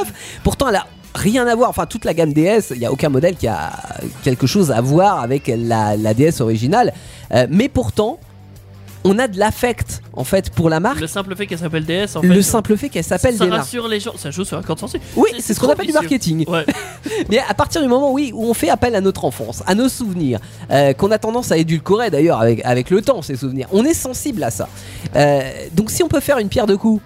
Pourtant, 0.42 0.70
elle 0.70 0.76
a 0.76 0.86
rien 1.14 1.46
à 1.46 1.54
voir. 1.54 1.68
Enfin, 1.70 1.86
toute 1.86 2.04
la 2.04 2.14
gamme 2.14 2.32
DS, 2.32 2.70
il 2.72 2.78
n'y 2.78 2.86
a 2.86 2.90
aucun 2.90 3.10
modèle 3.10 3.36
qui 3.36 3.46
a 3.46 3.70
quelque 4.24 4.46
chose 4.48 4.72
à 4.72 4.80
voir 4.80 5.20
avec 5.20 5.52
la, 5.54 5.96
la 5.96 6.14
DS 6.14 6.40
originale. 6.40 6.92
Euh, 7.32 7.46
mais 7.50 7.68
pourtant, 7.68 8.18
on 9.04 9.18
a 9.18 9.26
de 9.28 9.38
l'affect 9.38 10.02
en 10.12 10.24
fait 10.24 10.50
pour 10.50 10.68
la 10.70 10.78
marque. 10.80 11.00
Le 11.00 11.06
simple 11.06 11.34
fait 11.34 11.46
qu'elle 11.46 11.58
s'appelle 11.58 11.84
DS, 11.84 12.16
en 12.16 12.20
fait. 12.22 12.28
Le 12.28 12.36
euh, 12.38 12.42
simple 12.42 12.76
fait 12.76 12.88
qu'elle 12.88 13.02
s'appelle 13.04 13.36
ça 13.36 13.44
des 13.44 13.50
marques. 13.50 13.62
rassure 13.62 13.88
les 13.88 13.98
gens. 14.00 14.12
Ça 14.16 14.30
joue 14.30 14.44
sur 14.44 14.56
un 14.58 14.62
compte 14.62 14.78
sensible. 14.78 15.02
Oui, 15.16 15.30
c'est 15.40 15.54
ce 15.54 15.60
qu'on 15.60 15.68
appelle 15.68 15.86
du 15.86 15.92
marketing. 15.92 16.48
Ouais. 16.48 16.64
Mais 17.28 17.38
à 17.38 17.54
partir 17.54 17.82
du 17.82 17.88
moment, 17.88 18.12
oui, 18.12 18.30
où 18.34 18.44
on 18.48 18.54
fait 18.54 18.68
appel 18.70 18.94
à 18.94 19.00
notre 19.00 19.24
enfance, 19.24 19.62
à 19.66 19.74
nos 19.74 19.88
souvenirs, 19.88 20.38
euh, 20.70 20.92
qu'on 20.92 21.10
a 21.10 21.18
tendance 21.18 21.50
à 21.52 21.56
édulcorer 21.56 22.10
d'ailleurs 22.10 22.40
avec, 22.40 22.64
avec 22.64 22.90
le 22.90 23.02
temps, 23.02 23.22
ces 23.22 23.36
souvenirs, 23.36 23.66
on 23.72 23.84
est 23.84 23.94
sensible 23.94 24.42
à 24.44 24.50
ça. 24.50 24.68
Euh, 25.16 25.40
donc 25.74 25.90
si 25.90 26.02
on 26.02 26.08
peut 26.08 26.20
faire 26.20 26.38
une 26.38 26.48
pierre 26.48 26.66
de 26.66 26.76
coups 26.76 27.02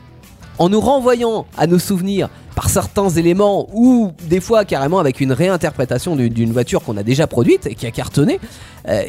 en 0.58 0.68
nous 0.68 0.80
renvoyant 0.80 1.46
à 1.58 1.66
nos 1.66 1.78
souvenirs 1.78 2.28
par 2.54 2.70
certains 2.70 3.10
éléments 3.10 3.68
ou 3.74 4.12
des 4.22 4.40
fois 4.40 4.64
carrément 4.64 4.98
avec 4.98 5.20
une 5.20 5.32
réinterprétation 5.32 6.16
d'une- 6.16 6.32
d'une 6.32 6.52
voiture 6.52 6.82
qu'on 6.82 6.96
a 6.96 7.02
déjà 7.02 7.26
produite 7.26 7.66
et 7.66 7.74
qui 7.74 7.86
a 7.86 7.90
cartonné, 7.90 8.40
euh, 8.88 9.02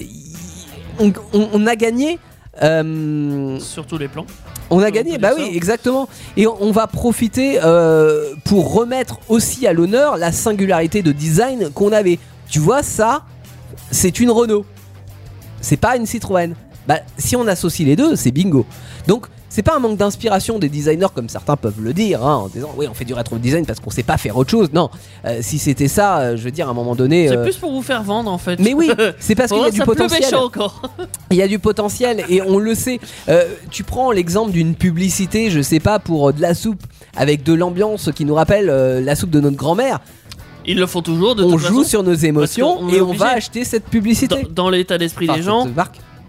on, 1.00 1.14
on- 1.34 1.50
on 1.54 1.68
a 1.68 1.76
gagné. 1.76 2.20
Euh, 2.64 3.60
Sur 3.60 3.86
tous 3.86 3.98
les 3.98 4.08
plans. 4.08 4.26
on 4.70 4.80
a 4.80 4.92
gagné, 4.92 5.18
bah 5.18 5.32
oui, 5.38 5.50
exactement. 5.54 6.08
Et 6.36 6.48
on 6.48 6.58
on 6.60 6.72
va 6.72 6.88
profiter 6.88 7.60
euh, 7.64 8.34
pour 8.44 8.74
remettre 8.74 9.20
aussi 9.30 9.68
à 9.68 9.74
l'honneur 9.74 10.18
la 10.18 10.32
singularité 10.32 11.02
de 11.02 11.12
design 11.12 11.70
qu'on 11.74 11.92
avait. 11.94 12.20
Tu 12.50 12.60
vois, 12.60 12.84
ça, 12.84 13.24
c'est 13.92 14.20
une 14.20 14.32
Renault. 14.32 14.66
C'est 15.62 15.78
pas 15.78 15.96
une 15.96 16.06
Citroën. 16.06 16.54
Bah, 16.88 17.00
si 17.18 17.36
on 17.36 17.48
associe 17.48 17.88
les 17.88 17.96
deux, 17.96 18.16
c'est 18.16 18.32
bingo. 18.32 18.66
Donc, 19.08 19.28
c'est 19.50 19.64
pas 19.64 19.76
un 19.76 19.80
manque 19.80 19.98
d'inspiration 19.98 20.60
des 20.60 20.70
designers 20.70 21.08
comme 21.16 21.30
certains 21.30 21.56
peuvent 21.56 21.82
le 21.82 21.94
dire, 21.94 22.26
hein, 22.26 22.36
en 22.36 22.48
disant 22.48 22.70
oui, 22.78 22.86
on 22.90 22.94
fait 22.94 23.06
du 23.06 23.14
rétro 23.14 23.38
design 23.38 23.66
parce 23.66 23.80
qu'on 23.80 23.90
sait 23.90 24.04
pas 24.04 24.18
faire 24.18 24.36
autre 24.38 24.50
chose. 24.52 24.70
Non, 24.74 24.90
Euh, 25.26 25.40
si 25.42 25.58
c'était 25.60 25.88
ça, 25.88 26.20
euh, 26.20 26.38
je 26.38 26.44
veux 26.44 26.52
dire, 26.52 26.68
à 26.68 26.72
un 26.72 26.74
moment 26.74 26.96
donné. 26.96 27.28
C'est 27.28 27.38
euh, 27.38 27.44
plus 27.44 27.56
pour 27.58 27.72
vous 27.72 27.82
faire 27.82 28.04
vendre 28.04 28.32
en 28.32 28.38
fait. 28.38 28.60
Mais 28.60 28.74
oui, 28.74 28.92
c'est 29.20 29.36
parce 29.36 29.52
qu'il 29.54 29.62
y 29.62 29.66
a 29.66 29.72
du 29.72 29.82
potentiel. 29.82 30.22
méchant 30.22 30.44
encore. 30.46 30.82
Il 31.32 31.38
y 31.38 31.42
a 31.42 31.48
du 31.48 31.60
potentiel 31.60 32.24
et 32.30 32.42
on 32.42 32.58
le 32.60 32.74
sait. 32.76 33.00
Tu 33.72 33.84
prends 33.84 34.12
l'exemple 34.12 34.52
d'une 34.52 34.76
publicité, 34.76 35.50
je 35.50 35.62
sais 35.62 35.80
pas, 35.80 36.00
pour 36.00 36.34
de 36.34 36.42
la 36.42 36.54
soupe 36.54 36.82
avec 37.16 37.44
de 37.44 37.54
l'ambiance 37.54 38.10
qui 38.16 38.26
nous 38.26 38.36
rappelle 38.36 38.68
la 39.04 39.16
soupe 39.16 39.30
de 39.32 39.40
notre 39.42 39.58
grand-mère. 39.58 40.00
Ils 40.66 40.78
le 40.78 40.86
font 40.86 41.02
toujours 41.02 41.34
de 41.36 41.44
On 41.46 41.52
toute 41.52 41.60
joue 41.62 41.78
façon. 41.80 41.90
sur 41.90 42.04
nos 42.04 42.14
émotions 42.14 42.90
et 42.90 43.00
on 43.02 43.14
va 43.14 43.30
acheter 43.30 43.64
cette 43.64 43.86
publicité. 43.86 44.44
Dans, 44.44 44.66
dans 44.66 44.70
l'état 44.70 44.98
d'esprit 44.98 45.28
Enfin, 45.30 45.38
des 45.38 45.44
gens, 45.44 45.66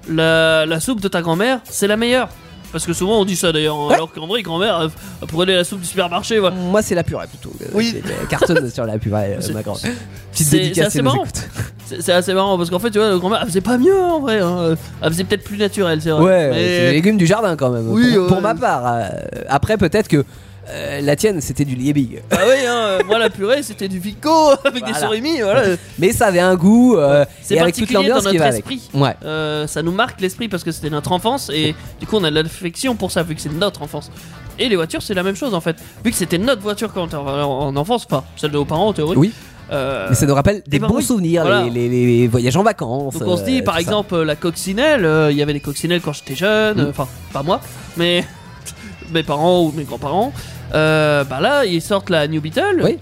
la, 0.08 0.64
la 0.66 0.80
soupe 0.80 1.00
de 1.00 1.08
ta 1.08 1.22
grand-mère, 1.22 1.60
c'est 1.64 1.86
la 1.88 1.96
meilleure. 1.96 2.28
Parce 2.72 2.84
que 2.84 2.92
souvent 2.92 3.20
on 3.20 3.24
dit 3.24 3.36
ça 3.36 3.50
d'ailleurs, 3.50 3.76
hein, 3.76 3.86
Ouais. 3.88 3.94
alors 3.94 4.12
qu'en 4.12 4.26
vrai, 4.26 4.42
grand-mère, 4.42 4.80
euh, 4.80 4.88
prenez 5.26 5.54
la 5.54 5.64
soupe 5.64 5.80
du 5.80 5.86
supermarché. 5.86 6.38
voilà. 6.38 6.54
Moi, 6.56 6.82
c'est 6.82 6.94
la 6.94 7.02
purée 7.02 7.26
plutôt. 7.26 7.50
Euh, 7.62 7.66
Oui. 7.74 7.94
c'est 8.04 8.08
la 8.08 8.26
Cartonne 8.26 8.70
sur 8.70 8.84
la 8.84 8.98
purée, 8.98 9.34
euh, 9.34 9.40
C'est- 9.40 9.52
ma 9.54 9.62
grande. 9.62 9.78
Petite 9.78 9.96
c'est- 10.32 10.44
c'est 10.44 10.58
dédicace 10.58 10.86
assez 10.88 10.92
si 10.92 10.98
elle 10.98 11.04
nous 11.04 11.10
marrant. 11.10 11.22
écoute. 11.24 11.48
C'est 11.86 12.02
c'est 12.02 12.12
assez 12.12 12.34
marrant 12.34 12.58
parce 12.58 12.68
qu'en 12.68 12.78
fait, 12.78 12.90
tu 12.90 12.98
vois, 12.98 13.08
la 13.10 13.16
grand-mère, 13.16 13.38
elle 13.40 13.48
faisait 13.48 13.62
pas 13.62 13.78
mieux 13.78 13.98
en 13.98 14.20
vrai. 14.20 14.40
hein. 14.40 14.76
Elle 15.00 15.10
faisait 15.12 15.24
peut-être 15.24 15.44
plus 15.44 15.56
naturel, 15.56 16.00
c'est 16.02 16.10
vrai. 16.10 16.22
Ouais, 16.22 16.50
Mais- 16.50 16.54
c'est 16.56 16.82
les 16.88 16.92
légumes 16.92 17.16
du 17.16 17.26
jardin 17.26 17.56
quand 17.56 17.70
même. 17.70 17.88
Oui, 17.90 18.12
pour, 18.12 18.22
ouais. 18.24 18.28
pour 18.28 18.40
ma 18.42 18.54
part. 18.54 18.82
euh, 18.86 19.08
après, 19.48 19.78
peut-être 19.78 20.08
que 20.08 20.24
euh, 20.70 21.00
la 21.00 21.16
tienne, 21.16 21.40
c'était 21.40 21.64
du 21.64 21.74
liebig. 21.74 22.22
Ah 22.30 22.36
oui, 22.46 22.66
hein, 22.66 22.74
euh, 22.76 23.00
moi 23.06 23.18
la 23.18 23.30
purée 23.30 23.62
c'était 23.62 23.88
du 23.88 23.98
Vico 23.98 24.50
avec 24.64 24.84
des 24.84 24.94
surimi, 24.94 25.40
voilà. 25.40 25.62
Mais 25.98 26.12
ça 26.12 26.26
avait 26.26 26.40
un 26.40 26.56
goût 26.56 26.96
euh, 26.96 27.24
C'est 27.42 27.54
et 27.54 27.60
avec 27.60 27.74
toute 27.74 27.84
particulier 27.84 28.08
dans 28.08 28.16
l'ambiance 28.16 28.32
qui 28.32 28.38
notre 28.38 28.38
va 28.38 28.44
avec. 28.46 28.58
esprit. 28.70 28.90
Ouais. 28.94 29.14
Euh, 29.24 29.66
ça 29.66 29.82
nous 29.82 29.92
marque 29.92 30.20
l'esprit 30.20 30.48
parce 30.48 30.64
que 30.64 30.72
c'était 30.72 30.90
notre 30.90 31.12
enfance 31.12 31.50
et 31.54 31.74
du 32.00 32.06
coup 32.06 32.16
on 32.16 32.24
a 32.24 32.30
de 32.30 32.34
l'affection 32.40 32.94
pour 32.96 33.10
ça 33.10 33.22
vu 33.22 33.34
que 33.34 33.40
c'est 33.40 33.52
notre 33.52 33.82
enfance. 33.82 34.10
Et 34.58 34.68
les 34.68 34.76
voitures 34.76 35.02
c'est 35.02 35.14
la 35.14 35.22
même 35.22 35.36
chose 35.36 35.54
en 35.54 35.60
fait. 35.60 35.76
Vu 36.04 36.10
que 36.10 36.16
c'était 36.16 36.38
notre 36.38 36.62
voiture 36.62 36.92
quand 36.92 37.02
on 37.02 37.06
était 37.06 37.16
en 37.16 37.26
en 37.26 37.76
enfance, 37.76 38.06
enfin 38.10 38.24
celle 38.36 38.50
de 38.50 38.56
nos 38.56 38.64
parents 38.64 38.88
en 38.88 38.92
théorie. 38.92 39.16
Oui. 39.16 39.32
Mais 39.70 40.14
ça 40.14 40.24
nous 40.24 40.34
rappelle 40.34 40.62
des 40.66 40.78
ben 40.78 40.86
bons 40.88 40.96
oui, 40.96 41.02
souvenirs, 41.04 41.42
voilà. 41.42 41.64
les, 41.64 41.88
les- 41.90 42.20
les 42.20 42.26
voyages 42.28 42.56
en 42.56 42.62
vacances. 42.62 43.18
donc 43.18 43.28
on 43.28 43.36
se 43.36 43.42
dit 43.44 43.60
par 43.60 43.74
ça. 43.74 43.80
exemple 43.80 44.16
la 44.22 44.34
coccinelle, 44.34 45.06
il 45.30 45.36
y 45.36 45.42
avait 45.42 45.52
des 45.52 45.60
coccinelles 45.60 46.00
quand 46.00 46.14
j'étais 46.14 46.34
jeune, 46.34 46.82
Mm. 46.86 46.88
enfin 46.90 47.06
pas 47.34 47.42
moi, 47.42 47.60
mais 47.98 48.24
mes 49.12 49.22
parents 49.22 49.62
ou 49.64 49.72
mes 49.76 49.84
grands-parents. 49.84 50.32
Euh, 50.74 51.24
bah 51.24 51.40
là 51.40 51.64
ils 51.64 51.82
sortent 51.82 52.10
la 52.10 52.26
New 52.28 52.40
Beetle. 52.40 52.80
Oui. 52.82 52.98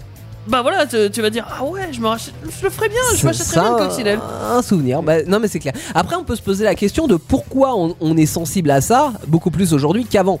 Bah 0.47 0.61
voilà, 0.61 0.85
tu, 0.85 0.95
tu 1.11 1.21
vas 1.21 1.29
dire 1.29 1.45
ah 1.59 1.65
ouais, 1.65 1.89
je 1.91 1.99
me 1.99 2.07
rachète, 2.07 2.33
je 2.43 2.63
le 2.63 2.69
ferais 2.69 2.87
bien, 2.87 3.01
je 3.17 3.25
m'achèterais 3.25 3.59
bien 3.59 3.77
une 3.79 3.87
coccinelle. 3.89 4.19
Un 4.49 4.61
souvenir. 4.61 5.03
Bah, 5.03 5.23
non, 5.27 5.39
mais 5.41 5.49
c'est 5.49 5.59
clair. 5.59 5.73
Après, 5.93 6.15
on 6.15 6.23
peut 6.23 6.37
se 6.37 6.41
poser 6.41 6.63
la 6.63 6.73
question 6.73 7.05
de 7.07 7.17
pourquoi 7.17 7.75
on, 7.77 7.97
on 7.99 8.15
est 8.15 8.25
sensible 8.25 8.71
à 8.71 8.79
ça 8.79 9.11
beaucoup 9.27 9.51
plus 9.51 9.73
aujourd'hui 9.73 10.05
qu'avant. 10.05 10.39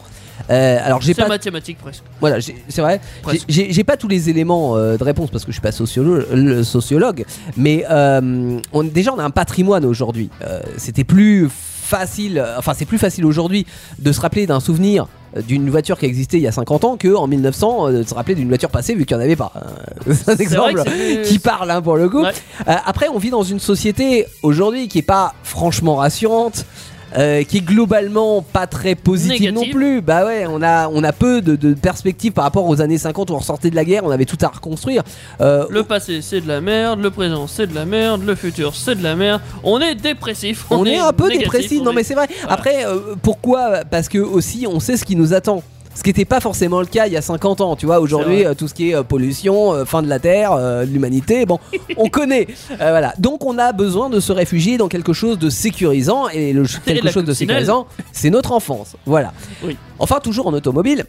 Euh, 0.49 0.79
alors, 0.81 1.01
j'ai 1.01 1.13
C'est 1.13 1.23
pas. 1.23 1.27
mathématique 1.27 1.77
presque. 1.79 2.03
Voilà, 2.21 2.37
c'est 2.69 2.81
vrai. 2.81 3.01
J'ai- 3.49 3.83
pas 3.83 3.97
tous 3.97 4.07
les 4.07 4.29
éléments 4.29 4.77
euh, 4.77 4.95
de 4.95 5.03
réponse 5.03 5.29
parce 5.29 5.43
que 5.43 5.51
je 5.51 5.55
suis 5.55 5.61
pas 5.61 5.71
sociolo- 5.71 6.23
le 6.33 6.63
sociologue, 6.63 7.25
mais 7.57 7.83
euh, 7.89 8.59
on, 8.71 8.83
déjà 8.85 9.11
on 9.13 9.19
a 9.19 9.23
un 9.25 9.29
patrimoine 9.29 9.83
aujourd'hui. 9.83 10.29
C'était 10.77 11.03
plus 11.03 11.49
facile, 11.51 12.45
enfin 12.57 12.73
c'est 12.75 12.85
plus 12.85 12.97
facile 12.97 13.25
aujourd'hui 13.25 13.65
de 13.99 14.11
se 14.13 14.21
rappeler 14.21 14.45
d'un 14.45 14.59
souvenir 14.61 15.07
d'une 15.41 15.69
voiture 15.69 15.97
qui 15.97 16.05
existait 16.05 16.37
il 16.37 16.43
y 16.43 16.47
a 16.47 16.51
50 16.51 16.83
ans 16.85 16.97
que 16.97 17.13
en 17.13 17.27
1900 17.27 17.87
euh, 17.87 17.91
de 17.99 18.03
se 18.03 18.13
rappeler 18.13 18.35
d'une 18.35 18.47
voiture 18.47 18.69
passée 18.69 18.95
vu 18.95 19.05
qu'il 19.05 19.17
n'y 19.17 19.23
en 19.23 19.25
avait 19.25 19.35
pas. 19.35 19.51
Euh, 19.55 20.13
C'est 20.13 20.29
un 20.29 20.37
exemple 20.37 20.83
qui 21.23 21.39
parle 21.39 21.71
hein, 21.71 21.81
pour 21.81 21.97
le 21.97 22.09
coup. 22.09 22.23
Ouais. 22.23 22.31
Euh, 22.67 22.73
après, 22.85 23.07
on 23.09 23.17
vit 23.17 23.29
dans 23.29 23.43
une 23.43 23.59
société 23.59 24.25
aujourd'hui 24.43 24.87
qui 24.87 24.99
est 24.99 25.03
pas 25.03 25.33
franchement 25.43 25.95
rassurante. 25.95 26.65
Euh, 27.15 27.43
qui 27.43 27.57
est 27.57 27.61
globalement 27.61 28.41
pas 28.41 28.67
très 28.67 28.95
positive 28.95 29.53
non 29.53 29.63
plus. 29.69 30.01
Bah 30.01 30.25
ouais, 30.25 30.45
on 30.49 30.61
a, 30.61 30.87
on 30.89 31.03
a 31.03 31.11
peu 31.13 31.41
de, 31.41 31.55
de 31.55 31.73
perspectives 31.73 32.31
par 32.33 32.43
rapport 32.43 32.67
aux 32.67 32.81
années 32.81 32.97
50 32.97 33.29
où 33.29 33.33
on 33.33 33.37
ressortait 33.37 33.69
de 33.69 33.75
la 33.75 33.85
guerre, 33.85 34.03
on 34.03 34.11
avait 34.11 34.25
tout 34.25 34.37
à 34.41 34.47
reconstruire. 34.47 35.03
Euh, 35.41 35.65
Le 35.69 35.83
passé 35.83 36.21
c'est 36.21 36.41
de 36.41 36.47
la 36.47 36.61
merde, 36.61 36.99
le 37.01 37.11
présent 37.11 37.47
c'est 37.47 37.67
de 37.67 37.75
la 37.75 37.85
merde, 37.85 38.23
le 38.25 38.35
futur 38.35 38.75
c'est 38.75 38.95
de 38.95 39.03
la 39.03 39.15
merde. 39.15 39.41
On 39.63 39.79
est 39.79 39.95
dépressif. 39.95 40.65
on, 40.69 40.85
est, 40.85 40.97
un 40.97 41.13
peu 41.13 41.27
négatif, 41.29 41.43
dépressif, 41.51 41.81
on 41.81 41.85
non 41.85 41.91
est- 41.91 41.95
mais 41.95 42.03
c'est 42.03 42.15
vrai. 42.15 42.27
Voilà. 42.41 42.53
Après, 42.53 42.85
euh, 42.85 43.15
pourquoi? 43.21 43.83
Parce 43.89 44.09
que 44.09 44.17
aussi, 44.17 44.65
on 44.69 44.79
sait 44.79 44.97
ce 44.97 45.05
qui 45.05 45.15
nous 45.15 45.33
attend. 45.33 45.63
Ce 45.97 46.03
qui 46.03 46.09
n'était 46.09 46.25
pas 46.25 46.39
forcément 46.39 46.79
le 46.79 46.85
cas 46.85 47.07
il 47.07 47.13
y 47.13 47.17
a 47.17 47.23
50 47.23 47.59
ans, 47.59 47.75
tu 47.75 47.87
vois. 47.87 47.99
Aujourd'hui, 47.99 48.45
euh, 48.45 48.53
tout 48.53 48.67
ce 48.67 48.75
qui 48.75 48.91
est 48.91 48.95
euh, 48.95 49.01
pollution, 49.01 49.73
euh, 49.73 49.83
fin 49.83 50.03
de 50.03 50.07
la 50.07 50.19
terre, 50.19 50.55
l'humanité, 50.85 51.47
bon, 51.47 51.57
on 51.97 52.07
connaît. 52.07 52.45
Voilà. 52.77 53.15
Donc, 53.17 53.43
on 53.43 53.57
a 53.57 53.71
besoin 53.71 54.07
de 54.11 54.19
se 54.19 54.31
réfugier 54.31 54.77
dans 54.77 54.89
quelque 54.89 55.11
chose 55.11 55.39
de 55.39 55.49
sécurisant 55.49 56.29
et 56.29 56.53
le 56.53 56.65
quelque 56.85 57.09
chose 57.09 57.25
de 57.25 57.33
sécurisant, 57.33 57.87
c'est 58.11 58.29
notre 58.29 58.51
enfance. 58.51 58.95
Voilà. 59.07 59.33
Oui. 59.63 59.75
Enfin, 59.97 60.19
toujours 60.19 60.45
en 60.45 60.53
automobile. 60.53 61.07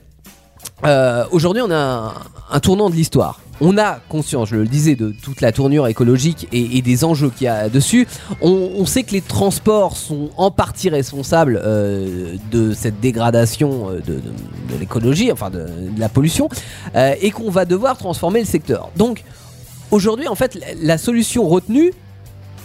Euh, 0.85 1.25
Aujourd'hui, 1.31 1.63
on 1.63 1.71
a 1.71 2.15
un, 2.51 2.61
tournant 2.61 2.91
de 2.91 2.95
l'histoire. 2.95 3.41
On 3.61 3.77
a 3.77 3.99
conscience, 4.09 4.51
je 4.51 4.57
le 4.57 4.67
disais, 4.67 4.95
de 4.95 5.11
toute 5.11 5.41
la 5.41 5.51
tournure 5.51 5.89
écologique 5.89 6.47
et, 6.53 6.81
des 6.81 7.05
enjeux 7.05 7.31
qu'il 7.31 7.47
y 7.47 7.49
a 7.49 7.69
dessus. 7.69 8.07
On, 8.41 8.87
sait 8.87 9.03
que 9.03 9.11
les 9.13 9.21
transports 9.21 9.97
sont 9.97 10.31
en 10.37 10.53
partie 10.53 10.89
responsables 10.89 11.61
euh, 11.65 12.37
de 12.53 12.73
cette 12.73 13.01
dégradation 13.01 13.91
euh, 13.91 14.01
de, 14.01 14.21
l'écologie, 14.79 15.33
enfin 15.33 15.51
de, 15.51 15.67
la 15.99 16.09
pollution, 16.09 16.49
et 16.95 17.31
qu'on 17.33 17.51
va 17.51 17.65
devoir 17.65 17.99
transformer 17.99 18.41
le 18.41 18.47
secteur. 18.47 18.91
Donc, 18.97 19.25
aujourd'hui, 19.91 20.29
en 20.29 20.37
fait, 20.37 20.57
la, 20.81 20.99
solution 20.99 21.49
retenue, 21.49 21.93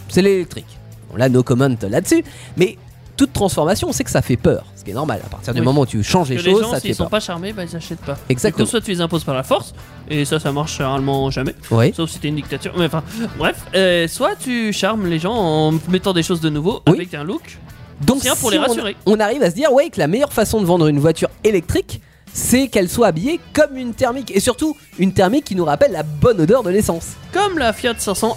c'est 0.08 0.22
l'électrique. 0.22 0.78
On 1.12 1.20
a 1.20 1.28
no 1.28 1.42
comment 1.42 1.68
là-dessus, 1.82 2.24
mais 2.56 2.78
toute 3.16 3.32
transformation, 3.32 3.88
on 3.88 3.92
sait 3.92 4.04
que 4.04 4.10
ça 4.10 4.22
fait 4.22 4.36
peur, 4.36 4.64
ce 4.76 4.84
qui 4.84 4.90
est 4.90 4.94
normal. 4.94 5.20
À 5.24 5.28
partir 5.28 5.52
du 5.54 5.60
Oui. 5.60 5.64
moment 5.66 5.82
où 5.82 5.86
tu 5.86 6.02
changes 6.02 6.28
les 6.30 6.38
choses, 6.38 6.62
gens, 6.62 6.70
ça 6.72 6.80
te 6.80 6.86
fait 6.86 6.92
sont 6.94 7.04
peur. 7.04 7.10
pas 7.10 7.20
charmés, 7.20 7.52
bah 7.52 7.62
ils 7.64 7.76
achètent 7.76 8.00
pas. 8.00 8.16
Exactement. 8.28 8.64
Du 8.64 8.66
coup, 8.66 8.70
soit 8.70 8.80
tu 8.80 8.90
les 8.90 9.00
imposes 9.00 9.24
par 9.24 9.34
la 9.34 9.42
force, 9.42 9.72
et 10.10 10.24
ça, 10.24 10.38
ça 10.40 10.50
marche 10.52 10.76
généralement 10.78 11.30
jamais. 11.30 11.54
Oui. 11.70 11.92
Sauf 11.94 12.10
si 12.10 12.18
t'es 12.18 12.28
une 12.28 12.36
dictature. 12.36 12.72
Mais 12.76 12.86
enfin, 12.86 13.02
bref. 13.38 13.56
Euh, 13.74 14.08
soit 14.08 14.36
tu 14.36 14.72
charmes 14.72 15.06
les 15.06 15.18
gens 15.18 15.34
en 15.34 15.72
mettant 15.88 16.12
des 16.12 16.22
choses 16.22 16.40
de 16.40 16.50
nouveau 16.50 16.82
Oui. 16.88 16.94
avec 16.94 17.14
un 17.14 17.24
look. 17.24 17.58
Donc 18.00 18.20
Tiens, 18.20 18.34
pour 18.34 18.50
si 18.50 18.56
les 18.56 18.62
on- 18.62 18.66
rassurer. 18.66 18.96
On, 19.06 19.20
arrive 19.20 19.42
à 19.44 19.50
se 19.50 19.54
dire 19.54 19.72
ouais 19.72 19.88
que 19.90 19.98
la 20.00 20.08
meilleure 20.08 20.32
façon 20.32 20.60
de 20.60 20.66
vendre 20.66 20.88
une 20.88 20.98
voiture 20.98 21.28
électrique, 21.44 22.00
c'est 22.32 22.66
qu'elle 22.66 22.88
soit 22.88 23.06
habillée 23.06 23.38
comme 23.52 23.76
une 23.76 23.94
thermique 23.94 24.32
et 24.34 24.40
surtout 24.40 24.76
une 24.98 25.12
thermique 25.14 25.44
qui 25.44 25.54
nous 25.54 25.64
rappelle 25.64 25.92
la 25.92 26.02
bonne 26.02 26.40
odeur 26.40 26.64
de 26.64 26.70
l'essence, 26.70 27.10
Comme 27.32 27.58
la 27.58 27.72
Fiat 27.72 27.94
500e. 27.94 28.34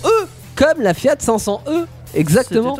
comme 0.55 0.81
la 0.81 0.93
Fiat 0.93 1.15
500e. 1.19 1.85
Exactement. 2.13 2.77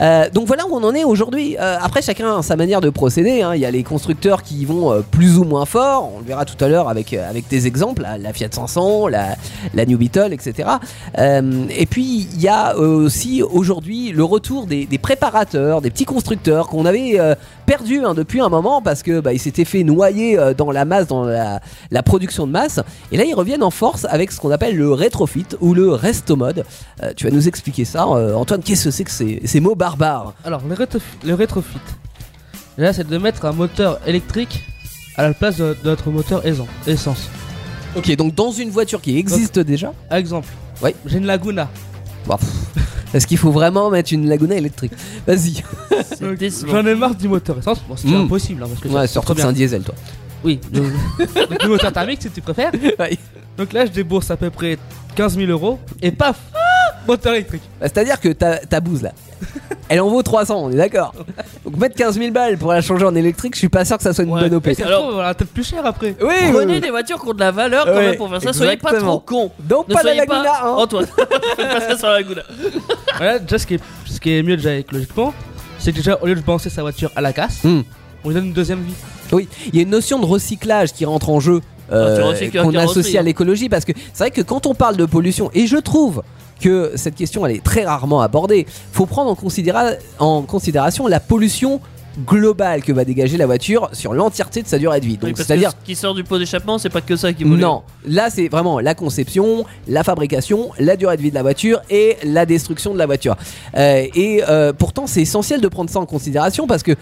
Euh, 0.00 0.30
donc 0.30 0.46
voilà 0.46 0.66
où 0.66 0.74
on 0.74 0.82
en 0.84 0.94
est 0.94 1.04
aujourd'hui. 1.04 1.56
Euh, 1.58 1.76
après, 1.80 2.02
chacun 2.02 2.38
a 2.38 2.42
sa 2.42 2.56
manière 2.56 2.80
de 2.80 2.90
procéder. 2.90 3.42
hein. 3.42 3.54
Il 3.54 3.60
y 3.60 3.66
a 3.66 3.70
les 3.70 3.82
constructeurs 3.82 4.42
qui 4.42 4.56
y 4.62 4.64
vont 4.64 4.92
euh, 4.92 5.00
plus 5.00 5.38
ou 5.38 5.44
moins 5.44 5.66
fort. 5.66 6.10
On 6.14 6.20
le 6.20 6.24
verra 6.24 6.44
tout 6.44 6.62
à 6.64 6.68
l'heure 6.68 6.88
avec, 6.88 7.12
euh, 7.12 7.28
avec 7.28 7.48
des 7.48 7.66
exemples, 7.66 8.02
la, 8.18 8.32
Fiat 8.32 8.48
500, 8.50 9.08
la, 9.08 9.36
la 9.74 9.86
New 9.86 9.98
Beetle, 9.98 10.32
etc. 10.32 10.68
Et 11.18 11.86
puis 11.86 12.28
il 12.32 12.40
y 12.40 12.48
a 12.48 12.76
aussi 12.76 13.42
aujourd'hui 13.42 14.12
le 14.12 14.24
retour 14.24 14.66
des, 14.66 14.86
des 14.86 14.98
préparateurs, 14.98 15.80
des 15.80 15.90
petits 15.90 16.04
constructeurs 16.04 16.68
qu'on 16.68 16.86
avait 16.86 17.18
perdus 17.70 18.02
hein, 18.04 18.14
depuis 18.14 18.40
un 18.40 18.48
moment 18.48 18.82
parce 18.82 19.04
que 19.04 19.20
bah, 19.20 19.32
ils 19.32 19.38
s'étaient 19.38 19.64
fait 19.64 19.84
noyer 19.84 20.36
euh, 20.36 20.54
dans 20.54 20.72
la 20.72 20.84
masse, 20.84 21.06
dans 21.06 21.22
la, 21.22 21.60
la 21.92 22.02
production 22.02 22.48
de 22.48 22.52
masse. 22.52 22.80
Et 23.12 23.16
là, 23.16 23.22
ils 23.24 23.34
reviennent 23.34 23.62
en 23.62 23.70
force 23.70 24.06
avec 24.10 24.32
ce 24.32 24.40
qu'on 24.40 24.50
appelle 24.50 24.76
le 24.76 24.92
rétrofit 24.92 25.46
ou 25.60 25.72
le 25.72 25.92
resto 25.92 26.34
mode. 26.34 26.64
Euh, 27.04 27.12
tu 27.14 27.26
vas 27.26 27.30
nous 27.30 27.46
expliquer 27.46 27.84
ça, 27.84 28.06
euh, 28.08 28.34
Antoine. 28.34 28.60
Qu'est-ce 28.60 28.86
que 28.86 28.90
c'est 28.90 29.04
que 29.04 29.10
ces, 29.12 29.40
ces 29.44 29.60
mots 29.60 29.76
barbares? 29.76 30.34
Alors, 30.44 30.62
le, 30.68 30.74
rétrof- 30.74 31.00
le 31.24 31.34
rétrofit, 31.34 31.78
là, 32.76 32.92
c'est 32.92 33.06
de 33.06 33.18
mettre 33.18 33.44
un 33.44 33.52
moteur 33.52 34.00
électrique 34.04 34.64
à 35.16 35.28
la 35.28 35.32
place 35.34 35.58
de, 35.58 35.76
de 35.84 35.90
notre 35.90 36.10
moteur 36.10 36.42
essence. 36.88 37.28
Ok, 37.96 38.14
donc 38.16 38.34
dans 38.34 38.50
une 38.50 38.70
voiture 38.70 39.00
qui 39.00 39.16
existe 39.16 39.60
déjà? 39.60 39.92
Exemple, 40.10 40.48
Ouais. 40.82 40.96
j'ai 41.06 41.18
une 41.18 41.26
Laguna. 41.26 41.68
Pff, 42.26 43.14
Est-ce 43.14 43.26
qu'il 43.26 43.38
faut 43.38 43.50
vraiment 43.50 43.90
mettre 43.90 44.12
une 44.12 44.28
Laguna 44.28 44.54
électrique 44.54 44.92
Vas-y. 45.26 45.62
J'en 46.68 46.86
ai 46.86 46.94
marre 46.94 47.14
du 47.14 47.28
moteur 47.28 47.58
essence. 47.58 47.80
Bon, 47.88 47.96
c'est 47.96 48.08
Mm. 48.08 48.14
impossible 48.22 48.62
hein, 48.62 48.66
parce 48.68 48.80
que 48.80 48.88
Ouais, 48.88 49.06
c'est 49.06 49.12
surtout 49.12 49.34
que 49.34 49.40
c'est 49.40 49.46
un 49.46 49.52
diesel, 49.52 49.82
toi. 49.82 49.94
Oui, 50.44 50.58
le, 50.72 50.80
donc 50.80 51.62
le 51.62 51.68
moteur 51.68 51.92
thermique 51.92 52.22
si 52.22 52.30
tu 52.30 52.40
préfères. 52.40 52.72
Ouais. 52.98 53.18
Donc 53.58 53.72
là, 53.72 53.84
je 53.84 53.90
débourse 53.90 54.30
à 54.30 54.36
peu 54.36 54.48
près 54.50 54.78
15 55.16 55.36
000 55.36 55.50
euros 55.50 55.78
et 56.00 56.12
paf, 56.12 56.38
moteur 57.06 57.34
électrique. 57.34 57.62
Bah, 57.80 57.86
C'est-à-dire 57.88 58.20
que 58.20 58.28
ta, 58.28 58.58
ta 58.58 58.80
bouse 58.80 59.02
là, 59.02 59.12
elle 59.88 60.00
en 60.00 60.08
vaut 60.08 60.22
300, 60.22 60.56
on 60.64 60.70
est 60.70 60.76
d'accord. 60.76 61.12
Donc 61.64 61.76
mettre 61.76 61.96
15 61.96 62.18
000 62.18 62.30
balles 62.32 62.58
pour 62.58 62.72
la 62.72 62.80
changer 62.82 63.04
en 63.04 63.14
électrique, 63.14 63.54
je 63.54 63.58
suis 63.60 63.68
pas 63.68 63.84
sûr 63.84 63.96
que 63.96 64.02
ça 64.02 64.12
soit 64.12 64.24
une 64.24 64.30
Ouais. 64.30 64.42
bonne 64.48 64.54
OP. 64.54 64.68
Alors- 64.84 65.04
on 65.12 65.16
va 65.16 65.34
peut-être 65.34 65.50
plus 65.52 65.66
cher 65.66 65.84
après. 65.84 66.14
Oui, 66.20 66.28
oui, 66.28 66.52
Prenez 66.52 66.74
oui. 66.74 66.80
des 66.80 66.90
voitures 66.90 67.20
qui 67.22 67.28
ont 67.28 67.34
de 67.34 67.40
la 67.40 67.50
valeur 67.50 67.84
quand 67.86 67.92
Ouais, 67.94 68.06
même 68.10 68.16
pour 68.16 68.28
faire 68.30 68.42
ça. 68.42 68.52
Soyez 68.52 68.76
pas 68.76 68.90
exactement. 68.90 69.18
trop 69.18 69.20
cons. 69.20 69.50
Donc 69.60 69.88
Ne 69.88 69.94
pas 69.94 70.00
la 70.02 70.12
soyez 70.12 70.18
Laguna, 70.20 70.42
pas. 70.42 70.60
hein. 70.64 70.74
Antoine, 70.76 71.06
faites 71.56 71.68
pas 71.68 71.80
ça 71.80 71.98
sur 71.98 72.06
la 72.08 72.14
Laguna. 72.14 72.42
Voilà, 73.16 73.38
déjà 73.38 73.58
ce 73.58 73.66
qui 73.66 73.74
est, 73.74 73.80
ce 74.06 74.20
qui 74.20 74.36
est 74.36 74.42
mieux 74.42 74.56
déjà 74.56 74.74
écologiquement, 74.74 75.32
c'est 75.78 75.92
que 75.92 75.96
déjà 75.96 76.18
au 76.20 76.26
lieu 76.26 76.34
de 76.34 76.40
balancer 76.40 76.70
sa 76.70 76.82
voiture 76.82 77.10
à 77.16 77.20
la 77.20 77.32
casse, 77.32 77.64
Hmm. 77.64 77.80
on 78.24 78.28
lui 78.28 78.34
donne 78.34 78.46
une 78.46 78.52
deuxième 78.52 78.82
vie. 78.82 78.94
Oui, 79.32 79.48
il 79.68 79.76
y 79.76 79.78
a 79.78 79.82
une 79.82 79.90
notion 79.90 80.18
de 80.18 80.26
recyclage 80.26 80.92
qui 80.92 81.04
rentre 81.04 81.30
en 81.30 81.40
jeu 81.40 81.60
euh, 81.92 82.16
Ah, 82.16 82.20
tu 82.20 82.22
recycles 82.28 82.56
la 82.56 82.62
qu'on 82.64 82.70
carrosserie, 82.72 83.00
associe 83.00 83.16
à 83.16 83.20
hein. 83.20 83.22
l'écologie 83.22 83.68
parce 83.68 83.84
que 83.84 83.92
c'est 84.12 84.24
vrai 84.24 84.30
que 84.30 84.42
quand 84.42 84.66
on 84.66 84.74
parle 84.74 84.96
de 84.96 85.04
pollution, 85.06 85.50
et 85.54 85.66
je 85.66 85.76
trouve 85.76 86.22
que 86.60 86.92
cette 86.96 87.14
question 87.16 87.44
elle 87.46 87.56
est 87.56 87.64
très 87.64 87.84
rarement 87.84 88.20
abordée, 88.20 88.66
faut 88.92 89.06
prendre 89.06 89.30
en, 89.30 89.34
considéra- 89.34 89.92
en 90.18 90.42
considération 90.42 91.06
la 91.06 91.20
pollution 91.20 91.80
globale 92.26 92.82
que 92.82 92.92
va 92.92 93.04
dégager 93.04 93.36
la 93.36 93.46
voiture 93.46 93.88
sur 93.92 94.12
l'entièreté 94.14 94.62
de 94.62 94.66
sa 94.66 94.78
durée 94.78 94.98
de 95.00 95.06
vie. 95.06 95.16
Donc 95.16 95.36
c'est-à-dire 95.36 95.70
ce 95.70 95.76
qui 95.86 95.94
sort 95.94 96.12
du 96.12 96.24
pot 96.24 96.38
d'échappement, 96.38 96.76
c'est 96.76 96.88
pas 96.90 97.00
que 97.00 97.14
ça 97.14 97.32
qui 97.32 97.44
pollue. 97.44 97.60
non, 97.60 97.82
là 98.06 98.30
c'est 98.30 98.48
vraiment 98.48 98.80
la 98.80 98.96
conception, 98.96 99.64
la 99.86 100.02
fabrication, 100.02 100.70
la 100.80 100.96
durée 100.96 101.16
de 101.16 101.22
vie 101.22 101.30
de 101.30 101.36
la 101.36 101.42
voiture 101.42 101.80
et 101.88 102.16
la 102.24 102.46
destruction 102.46 102.92
de 102.92 102.98
la 102.98 103.06
voiture. 103.06 103.36
Euh, 103.76 104.06
et 104.14 104.42
euh, 104.48 104.72
pourtant 104.72 105.06
c'est 105.06 105.22
essentiel 105.22 105.60
de 105.60 105.68
prendre 105.68 105.88
ça 105.88 106.00
en 106.00 106.04
considération 106.06 106.66
parce 106.66 106.82
que 106.82 106.92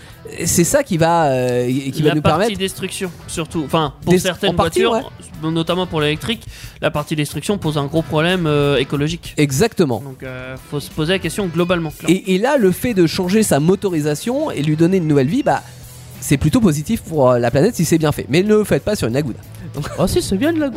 c'est 0.44 0.64
ça 0.64 0.82
qui 0.82 0.98
va, 0.98 1.28
euh, 1.30 1.66
qui 1.66 2.02
va 2.02 2.10
la 2.10 2.14
nous 2.14 2.20
partie 2.22 2.38
permettre. 2.40 2.58
destruction, 2.58 3.10
surtout. 3.28 3.62
Enfin, 3.64 3.94
pour 4.02 4.12
Des- 4.12 4.18
certaines 4.18 4.50
en 4.50 4.54
partie, 4.54 4.82
voitures, 4.84 5.10
notamment 5.42 5.86
pour 5.86 6.00
l'électrique, 6.00 6.44
la 6.80 6.90
partie 6.90 7.16
destruction 7.16 7.58
pose 7.58 7.78
un 7.78 7.86
gros 7.86 8.02
problème 8.02 8.46
euh, 8.46 8.76
écologique. 8.76 9.34
Exactement. 9.36 10.00
Donc, 10.00 10.22
euh, 10.22 10.56
faut 10.70 10.80
se 10.80 10.90
poser 10.90 11.14
la 11.14 11.18
question 11.18 11.46
globalement. 11.46 11.92
Et, 12.06 12.34
et 12.34 12.38
là, 12.38 12.56
le 12.56 12.72
fait 12.72 12.94
de 12.94 13.06
changer 13.06 13.42
sa 13.42 13.60
motorisation 13.60 14.50
et 14.50 14.62
lui 14.62 14.76
donner 14.76 14.98
une 14.98 15.08
nouvelle 15.08 15.28
vie, 15.28 15.42
bah, 15.42 15.62
c'est 16.20 16.36
plutôt 16.36 16.60
positif 16.60 17.02
pour 17.02 17.30
euh, 17.30 17.38
la 17.38 17.50
planète 17.50 17.74
si 17.76 17.84
c'est 17.84 17.98
bien 17.98 18.12
fait. 18.12 18.26
Mais 18.28 18.42
ne 18.42 18.56
le 18.56 18.64
faites 18.64 18.84
pas 18.84 18.96
sur 18.96 19.08
une 19.08 19.14
Laguna. 19.14 19.38
Oh 19.98 20.06
si, 20.06 20.22
c'est 20.22 20.36
bien 20.36 20.52
de 20.52 20.60
la 20.60 20.70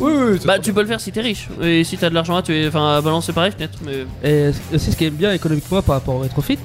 Bah, 0.44 0.58
tu 0.58 0.72
peux 0.72 0.82
le 0.82 0.86
faire 0.86 1.00
si 1.00 1.10
t'es 1.12 1.20
riche. 1.20 1.48
Et 1.62 1.82
si 1.82 1.96
t'as 1.96 2.10
de 2.10 2.14
l'argent 2.14 2.36
là, 2.36 2.42
tu 2.42 2.54
es. 2.54 2.68
Enfin, 2.68 2.96
à 2.96 3.00
balancer 3.00 3.32
par 3.32 3.44
les 3.44 3.50
fenêtres. 3.50 3.78
Mais 3.84 4.04
Et 4.28 4.50
aussi, 4.74 4.92
ce 4.92 4.96
qui 4.96 5.06
est 5.06 5.10
bien 5.10 5.32
économiquement 5.32 5.82
par 5.82 5.96
rapport 5.96 6.16
au 6.16 6.18
rétrofit, 6.20 6.58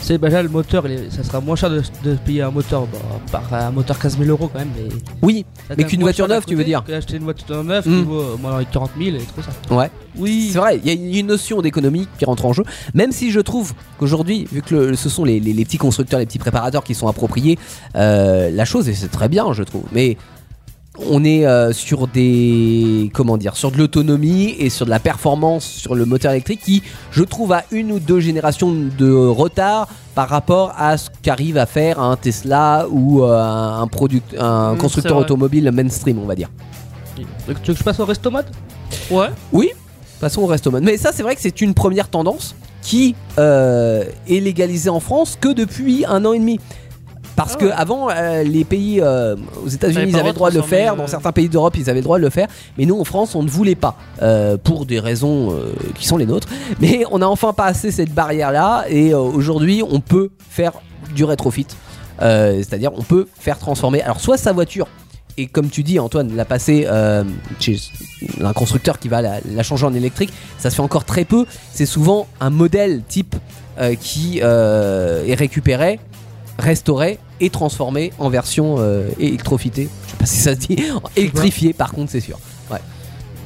c'est 0.00 0.18
bah, 0.18 0.28
déjà 0.28 0.42
le 0.42 0.48
moteur, 0.48 0.84
ça 1.10 1.22
sera 1.24 1.40
moins 1.40 1.56
cher 1.56 1.70
de, 1.70 1.82
de 2.04 2.14
payer 2.16 2.42
un 2.42 2.50
moteur, 2.50 2.86
bah, 2.86 2.98
par 3.50 3.52
un 3.54 3.70
moteur 3.70 3.98
15 3.98 4.18
000 4.18 4.30
euros 4.30 4.48
quand 4.52 4.58
même. 4.58 4.68
Mais, 4.76 4.88
Oui, 5.22 5.44
Mais 5.76 5.84
qu'une 5.84 6.00
voiture 6.00 6.28
neuve, 6.28 6.44
tu 6.46 6.54
veux 6.54 6.64
dire 6.64 6.82
Acheter 6.92 7.16
une 7.16 7.24
voiture 7.24 7.62
neuve 7.64 7.86
Mm. 7.88 7.98
qui 8.00 8.02
vaut 8.04 8.20
euh, 8.20 8.36
moins 8.40 8.62
40 8.64 8.90
000 8.98 9.16
et 9.16 9.20
tout 9.20 9.42
ça. 9.42 9.74
ouais. 9.74 9.90
oui. 10.16 10.50
C'est 10.52 10.58
vrai, 10.58 10.80
il 10.84 11.12
y 11.12 11.16
a 11.16 11.20
une 11.20 11.26
notion 11.26 11.60
d'économie 11.62 12.08
qui 12.18 12.24
rentre 12.24 12.44
en 12.46 12.52
jeu. 12.52 12.64
Même 12.94 13.12
si 13.12 13.30
je 13.30 13.40
trouve 13.40 13.72
qu'aujourd'hui, 13.98 14.46
vu 14.52 14.62
que 14.62 14.74
le- 14.74 14.96
ce 14.96 15.08
sont 15.08 15.24
les, 15.24 15.40
les- 15.40 15.52
les 15.52 15.64
petits 15.64 15.78
constructeurs, 15.78 16.20
les 16.20 16.26
petits 16.26 16.38
préparateurs 16.38 16.84
qui 16.84 16.94
sont 16.94 17.08
appropriés, 17.08 17.58
euh, 17.96 18.50
la 18.50 18.64
chose, 18.64 18.88
et 18.88 18.94
c'est 18.94 19.08
très 19.08 19.28
bien, 19.28 19.52
je 19.52 19.62
trouve. 19.62 19.84
Mais 19.92 20.16
on 21.08 21.24
est 21.24 21.46
euh, 21.46 21.72
sur 21.72 22.06
des 22.08 23.10
comment 23.14 23.36
dire 23.36 23.56
sur 23.56 23.70
de 23.70 23.78
l'autonomie 23.78 24.54
et 24.58 24.70
sur 24.70 24.84
de 24.84 24.90
la 24.90 24.98
performance 24.98 25.64
sur 25.64 25.94
le 25.94 26.04
moteur 26.04 26.32
électrique 26.32 26.60
qui 26.62 26.82
je 27.10 27.22
trouve 27.22 27.52
a 27.52 27.64
une 27.70 27.92
ou 27.92 28.00
deux 28.00 28.20
générations 28.20 28.72
de 28.72 29.12
retard 29.12 29.88
par 30.14 30.28
rapport 30.28 30.74
à 30.76 30.98
ce 30.98 31.10
qu'arrive 31.22 31.56
à 31.58 31.66
faire 31.66 32.00
un 32.00 32.16
Tesla 32.16 32.86
ou 32.90 33.22
euh, 33.22 33.40
un 33.40 33.86
product, 33.86 34.34
un 34.38 34.76
constructeur 34.76 35.16
automobile 35.16 35.70
mainstream 35.72 36.18
on 36.18 36.26
va 36.26 36.34
dire 36.34 36.48
tu 37.16 37.26
veux 37.46 37.54
que 37.54 37.78
je 37.78 37.84
passe 37.84 38.00
au 38.00 38.04
resto 38.04 38.30
mode? 38.30 38.46
Ouais. 39.10 39.28
Passons 40.20 40.42
au 40.42 40.46
resto 40.46 40.70
mode. 40.70 40.82
Mais 40.82 40.96
ça, 40.96 41.10
c'est 41.12 41.22
vrai 41.22 41.34
que 41.34 41.40
c'est 41.40 41.60
une 41.60 41.74
première 41.74 42.08
tendance 42.08 42.54
qui 42.82 43.14
euh, 43.38 44.04
est 44.28 44.40
légalisée 44.40 44.90
en 44.90 45.00
France 45.00 45.36
que 45.40 45.52
depuis 45.52 46.04
un 46.06 46.24
an 46.24 46.32
et 46.32 46.38
demi. 46.38 46.60
Parce 47.38 47.52
Ah 47.54 47.60
que 47.60 47.64
ouais. 47.66 47.72
avant, 47.72 48.08
euh, 48.10 48.42
les 48.42 48.64
pays 48.64 49.00
euh, 49.00 49.36
aux 49.64 49.68
États-Unis, 49.68 50.06
ils 50.10 50.16
avaient 50.18 50.28
le 50.30 50.34
droit 50.34 50.50
de 50.50 50.56
le 50.56 50.62
faire. 50.62 50.92
euh, 50.94 50.96
Dans 50.96 51.06
certains 51.06 51.30
pays 51.32 51.48
d'Europe, 51.48 51.76
ils 51.78 51.88
avaient 51.88 52.00
le 52.00 52.04
droit 52.04 52.18
de 52.18 52.24
le 52.24 52.30
faire. 52.30 52.48
Mais 52.76 52.84
nous, 52.84 52.98
en 53.00 53.04
France, 53.04 53.34
on 53.36 53.42
ne 53.44 53.48
voulait 53.48 53.76
pas 53.76 53.96
euh, 54.22 54.56
pour 54.56 54.84
des 54.86 54.98
raisons 54.98 55.52
euh, 55.52 55.72
qui 55.94 56.06
sont 56.06 56.16
les 56.16 56.26
nôtres. 56.26 56.48
Mais 56.80 57.04
on 57.12 57.22
a 57.22 57.26
enfin 57.26 57.52
passé 57.52 57.92
cette 57.92 58.12
barrière-là 58.12 58.84
et 58.88 59.14
euh, 59.14 59.18
aujourd'hui, 59.20 59.82
on 59.88 60.00
peut 60.00 60.30
faire 60.50 60.72
du 61.14 61.22
rétrofit. 61.24 61.66
Euh, 62.22 62.56
C'est-à-dire, 62.58 62.90
on 62.96 63.02
peut 63.02 63.28
faire 63.38 63.58
transformer. 63.58 64.02
Alors, 64.02 64.20
soit 64.20 64.36
sa 64.36 64.52
voiture. 64.52 64.88
Et 65.40 65.46
comme 65.46 65.68
tu 65.70 65.84
dis, 65.84 66.00
Antoine, 66.00 66.34
la 66.34 66.44
passer 66.44 66.86
euh, 66.88 67.22
chez 67.60 67.78
un 68.42 68.52
constructeur 68.52 68.98
qui 68.98 69.06
va 69.06 69.22
la, 69.22 69.34
la 69.54 69.62
changer 69.62 69.86
en 69.86 69.94
électrique, 69.94 70.32
ça 70.58 70.68
se 70.70 70.74
fait 70.74 70.82
encore 70.82 71.04
très 71.04 71.24
peu. 71.24 71.46
C'est 71.72 71.86
souvent 71.86 72.26
un 72.40 72.50
modèle 72.50 73.02
type 73.08 73.36
euh, 73.80 73.94
qui 73.94 74.40
euh, 74.42 75.24
est 75.24 75.34
récupéré, 75.36 76.00
restauré 76.58 77.18
et 77.40 77.50
transformé 77.50 78.12
en 78.18 78.28
version 78.30 78.76
euh, 78.78 79.08
électrofitée. 79.18 79.88
Je 80.06 80.10
sais 80.10 80.16
pas 80.16 80.26
si 80.26 80.36
ça 80.38 80.54
se 80.54 80.58
dit. 80.60 80.76
Électrifié, 81.16 81.72
par 81.72 81.92
contre, 81.92 82.10
c'est 82.10 82.20
sûr. 82.20 82.38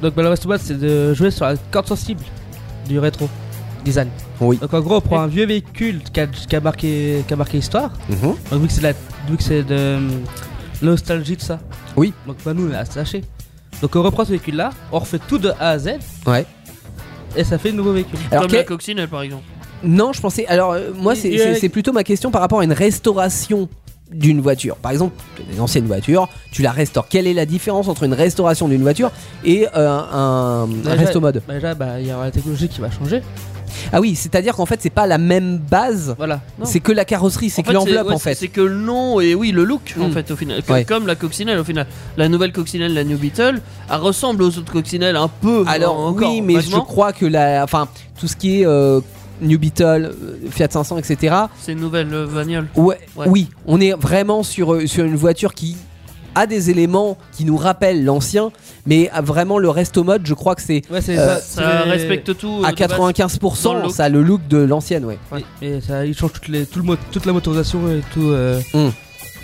Donc 0.03 0.15
bah, 0.17 0.23
le 0.23 0.31
resto 0.31 0.49
mode, 0.49 0.61
c'est 0.61 0.77
de 0.79 1.15
jouer 1.15 1.31
sur 1.31 1.45
la 1.47 1.57
corde 1.57 1.87
sensible 1.87 2.23
du 2.89 2.99
rétro 2.99 3.29
design. 3.85 4.09
Oui. 4.41 4.59
Donc 4.59 4.75
en 4.75 4.81
gros, 4.81 4.97
on 4.97 5.01
prend 5.01 5.21
un 5.21 5.29
vieux 5.29 5.47
véhicule 5.47 6.03
qui 6.13 6.19
a, 6.19 6.27
qui 6.27 6.57
a 6.57 6.61
marqué, 6.61 7.23
qui 7.27 7.33
a 7.33 7.37
marqué 7.37 7.59
histoire. 7.59 7.93
Mhm. 8.09 8.35
Donc 8.51 8.61
vu 8.63 8.67
que 8.67 8.73
c'est 8.73 9.63
de 9.63 9.75
la, 9.75 9.99
de 10.01 10.01
nostalgie 10.83 11.37
de 11.37 11.41
ça. 11.43 11.61
Oui. 11.97 12.13
Donc 12.27 12.37
bah 12.45 12.53
nous 12.53 12.69
on 12.69 12.75
a 12.75 12.85
sachet. 12.85 13.23
Donc 13.81 13.95
on 13.95 14.03
reprend 14.03 14.25
ce 14.25 14.31
véhicule 14.31 14.57
là, 14.57 14.71
on 14.91 14.99
refait 14.99 15.21
tout 15.21 15.39
de 15.39 15.51
A 15.61 15.69
à 15.71 15.79
Z 15.79 15.91
Ouais. 16.27 16.47
et 17.37 17.45
ça 17.45 17.59
fait 17.59 17.71
un 17.71 17.75
nouveau 17.75 17.93
véhicule. 17.93 18.19
Alors, 18.33 18.47
Comme 18.47 18.57
la 18.57 18.65
coccinelle 18.65 19.09
par 19.09 19.23
exemple. 19.23 19.45
Non, 19.85 20.13
je 20.13 20.21
pensais. 20.21 20.47
Alors, 20.47 20.73
euh, 20.73 20.91
moi, 20.97 21.15
Il- 21.15 21.21
c'est 21.21 21.29
il- 21.31 21.39
c'est- 21.39 21.55
c'est 21.57 21.69
plutôt 21.69 21.93
ma 21.93 22.05
question 22.05 22.31
par 22.31 22.41
rapport 22.41 22.61
à 22.61 22.65
une 22.65 22.73
restauration 22.73 23.69
d'une 24.13 24.41
voiture. 24.41 24.77
Par 24.77 24.93
exemple, 24.93 25.15
une 25.53 25.61
ancienne 25.61 25.87
voiture, 25.87 26.29
tu 26.53 26.61
la 26.63 26.71
restaures. 26.71 27.09
Quelle 27.09 27.27
est 27.27 27.33
la 27.33 27.47
différence 27.47 27.89
entre 27.89 28.03
une 28.03 28.13
restauration 28.13 28.69
d'une 28.69 28.83
voiture 28.83 29.11
et 29.45 29.67
euh, 29.75 29.89
un, 29.89 30.65
un 30.65 30.67
Déjà- 30.67 30.95
resto 30.97 31.21
mode? 31.21 31.43
Bah, 31.49 31.55
déjà 31.55 31.75
bah 31.75 31.99
il 32.01 32.07
y 32.09 32.13
aura 32.13 32.25
la 32.27 32.31
technologie 32.31 32.69
qui 32.69 32.81
va 32.81 32.91
changer. 32.91 33.23
Ah 33.91 34.01
oui, 34.03 34.15
c'est-à-dire 34.15 34.55
qu'en 34.55 34.67
fait, 34.67 34.81
c'est 34.83 34.91
pas 34.91 35.07
la 35.07 35.17
même 35.17 35.57
base. 35.57 36.15
Voilà. 36.19 36.43
Non. 36.59 36.67
C'est 36.67 36.81
que 36.81 36.93
la 36.93 37.07
carrosserie, 37.07 37.49
c'est 37.49 37.63
En 37.63 37.65
que 37.65 37.69
fait, 37.69 37.75
l'enveloppe 37.75 38.09
ouais, 38.09 38.13
en 38.15 38.19
fait. 38.19 38.35
C'est 38.35 38.49
que 38.49 38.61
le 38.61 38.75
nom 38.77 39.19
et 39.19 39.35
oui, 39.35 39.51
le 39.51 39.65
look 39.65 39.95
en 39.99 40.09
Mm. 40.09 40.13
fait 40.13 40.31
au 40.31 40.37
final. 40.37 40.63
Que- 40.63 40.73
Ouais. 40.73 40.85
Comme 40.85 41.07
la 41.07 41.15
coccinelle 41.15 41.59
au 41.59 41.65
final. 41.65 41.87
La 42.19 42.29
nouvelle 42.29 42.53
coccinelle, 42.53 42.93
la 42.93 43.03
New 43.05 43.17
Beetle, 43.17 43.63
elle 43.91 43.97
ressemble 43.97 44.43
aux 44.43 44.59
autres 44.59 44.71
coccinelles 44.73 45.17
un 45.17 45.29
peu. 45.29 45.65
Alors 45.67 45.99
en- 45.99 46.09
encore, 46.09 46.31
oui, 46.31 46.43
mais 46.43 46.61
je 46.61 46.77
crois 46.77 47.15
que 47.15 47.25
la, 47.25 47.65
enfin, 47.65 47.89
tout 48.21 48.29
ce 48.29 48.37
qui 48.37 48.61
est 48.61 48.67
euh, 48.67 49.01
New 49.43 49.59
Beetle, 49.59 49.85
euh, 50.13 50.13
Fiat 50.51 50.69
500, 50.71 50.99
etc. 50.99 51.35
C'est 51.61 51.73
une 51.73 51.81
nouvelle 51.81 52.13
euh, 52.13 52.27
bagnole. 52.27 52.67
Ouais, 52.77 52.99
Ouais. 53.17 53.27
Oui, 53.29 53.49
on 53.67 53.81
est 53.81 53.93
vraiment 53.93 54.43
sur, 54.43 54.73
euh, 54.75 54.87
sur 54.87 55.05
une 55.05 55.17
voiture 55.17 55.53
qui 55.55 55.77
a 56.35 56.47
des 56.47 56.71
éléments 56.71 57.19
qui 57.33 57.45
nous 57.45 57.59
rappellent 57.59 58.05
l'ancien, 58.07 58.51
mais 58.87 59.11
a 59.11 59.21
vraiment 59.21 59.59
le 59.59 59.69
resto 59.69 60.03
mode, 60.03 60.23
je 60.25 60.33
crois 60.33 60.55
que 60.55 60.63
c'est 60.63 60.81
Ouais 60.91 61.03
c'est 61.03 61.19
Euh, 61.19 61.37
ça. 61.37 61.41
Ça 61.43 61.83
respecte 61.83 62.35
tout. 62.39 62.61
euh, 62.63 62.65
à 62.65 62.73
de 62.73 62.77
base. 62.79 62.91
95%, 62.91 63.63
dans 63.65 63.75
le 63.75 63.83
look. 63.83 63.91
ça 63.93 64.05
a 64.05 64.09
le 64.09 64.23
look 64.23 64.41
de 64.49 64.57
l'ancienne, 64.57 65.05
ouais. 65.05 65.19
Oui, 65.31 65.45
et 65.61 65.83
ça, 65.83 66.07
ils 66.07 66.17
changent 66.17 66.33
toutes 66.33 66.49
les, 66.49 66.65
tout 66.65 66.81
le 66.81 66.97
toute 67.11 67.27
la 67.27 67.33
motorisation 67.35 67.81
et 67.91 68.01
tout 68.15 68.31
euh, 68.31 68.61
Mm. 68.73 68.89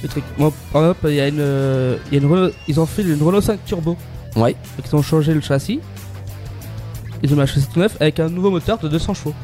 le 0.03 0.09
truc. 0.09 0.25
Bon, 0.39 0.51
par 0.73 0.83
exemple, 0.83 1.09
il 1.11 1.15
y 1.17 1.21
a 1.21 1.29
une, 1.29 1.99
il 2.11 2.15
y 2.15 2.17
a 2.17 2.23
une 2.25 2.31
Renault- 2.33 2.53
ils 2.69 2.81
ont 2.81 2.87
fait 2.87 3.03
une 3.03 3.23
Renault 3.23 3.43
5 3.43 3.59
Turbo. 3.67 3.95
Ouais. 4.37 4.53
Donc 4.79 4.87
ils 4.91 4.97
ont 4.97 5.03
changé 5.03 5.35
le 5.35 5.41
châssis. 5.43 5.81
Ils 7.23 7.35
ont 7.35 7.45
châssis 7.47 7.67
tout 7.73 7.81
neuf 7.81 7.97
avec 8.01 8.19
un 8.21 8.29
nouveau 8.29 8.51
moteur 8.51 8.79
de 8.79 8.89
200 8.89 9.13
chevaux. 9.13 9.35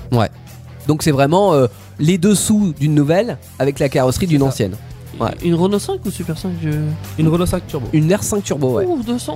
Donc 0.87 1.03
c'est 1.03 1.11
vraiment 1.11 1.55
euh, 1.55 1.67
les 1.99 2.19
dessous 2.19 2.75
d'une 2.79 2.95
nouvelle 2.95 3.39
avec 3.59 3.79
la 3.79 3.89
carrosserie 3.89 4.27
d'une 4.27 4.43
ancienne. 4.43 4.77
Ouais. 5.21 5.31
Une 5.45 5.55
Renault 5.55 5.79
5 5.79 6.01
ou 6.05 6.11
Super 6.11 6.37
5 6.37 6.51
je... 6.63 6.71
Une 7.19 7.29
Renault 7.29 7.47
5 7.47 7.67
Turbo. 7.69 7.87
Une 7.93 8.11
R5 8.13 8.43
Turbo, 8.43 8.73
ouais. 8.73 8.85
Ouh, 8.85 9.03
200. 9.03 9.35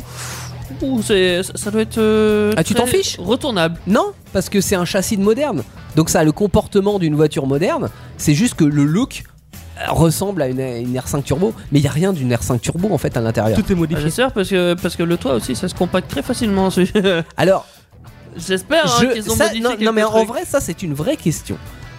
Ouh, 0.82 1.00
c'est, 1.02 1.42
ça- 1.42 1.52
ça 1.54 1.70
doit 1.70 1.82
être. 1.82 1.98
euh, 1.98 2.52
Ah, 2.56 2.64
tu 2.64 2.74
t'en 2.74 2.84
fiches 2.86 3.16
Retournable. 3.18 3.78
Non, 3.86 4.06
parce 4.32 4.48
que 4.48 4.60
c'est 4.60 4.74
un 4.74 4.84
châssis 4.84 5.16
de 5.16 5.22
moderne. 5.22 5.62
Donc 5.96 6.10
ça 6.10 6.20
a 6.20 6.24
le 6.24 6.32
comportement 6.32 6.98
d'une 6.98 7.14
voiture 7.14 7.46
moderne. 7.46 7.88
C'est 8.16 8.34
juste 8.34 8.54
que 8.54 8.64
le 8.64 8.84
look 8.84 9.22
euh, 9.80 9.92
ressemble 9.92 10.42
à 10.42 10.48
une, 10.48 10.60
une 10.60 10.96
R5 10.98 11.22
Turbo, 11.22 11.54
mais 11.72 11.78
il 11.78 11.84
y 11.84 11.88
a 11.88 11.92
rien 11.92 12.12
d'une 12.12 12.32
R5 12.34 12.58
Turbo 12.58 12.88
en 12.92 12.98
fait 12.98 13.16
à 13.16 13.20
l'intérieur. 13.20 13.56
Tout 13.56 13.64
est 13.70 13.74
Ah, 13.74 13.78
modifié. 13.78 14.02
J'espère 14.02 14.32
parce 14.32 14.48
que, 14.50 14.74
parce 14.74 14.96
que 14.96 15.04
le 15.04 15.16
toit 15.16 15.34
aussi 15.34 15.54
ça 15.56 15.68
se 15.68 15.74
compacte 15.74 16.10
très 16.10 16.22
facilement. 16.22 16.68
Alors, 17.36 17.66
J'espère 18.36 18.86
hein, 18.86 18.98
je- 19.00 19.06
qu'ils 19.14 19.30
ont 19.30 19.34
ça- 19.36 19.48
modifié 19.48 19.84
non, 19.84 19.92
mais 19.92 20.02
en 20.04 20.24
vrai, 20.24 20.42
ça 20.46 20.60
c'est 20.60 20.82
une 20.82 20.94
vraie 20.94 21.16
question. 21.16 21.56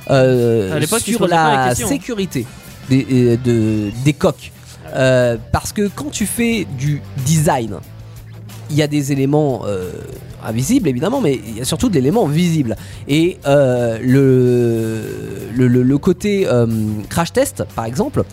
Euh, 0.10 0.74
À 0.76 0.80
l'époque, 0.80 1.02
sur 1.02 1.28
la 1.28 1.56
la 1.56 1.70
question. 1.70 1.88
sécurité 1.88 2.46
des, 2.90 3.06
euh, 3.12 3.38
de- 3.38 3.92
des 4.04 4.14
coques. 4.14 4.52
Euh, 4.96 5.38
parce 5.52 5.72
que 5.72 5.88
quand 5.94 6.10
tu 6.10 6.26
fais 6.26 6.66
du 6.78 7.02
design 7.26 7.78
il 8.72 8.76
y 8.76 8.82
a 8.84 8.88
des 8.88 9.12
éléments 9.12 9.64
invisibles 10.46 10.88
évidemment, 10.88 11.22
mais 11.22 11.40
il 11.44 11.58
y 11.58 11.62
a 11.62 11.66
surtout 11.66 11.90
de 11.90 11.96
l'élément 11.96 12.28
visible. 12.28 12.76
Et 13.08 13.38
le, 14.02 15.02
le, 15.56 15.98
côté 15.98 16.48
crash 17.10 17.34
test, 17.34 17.64
par 17.76 17.86
exemple, 17.86 18.24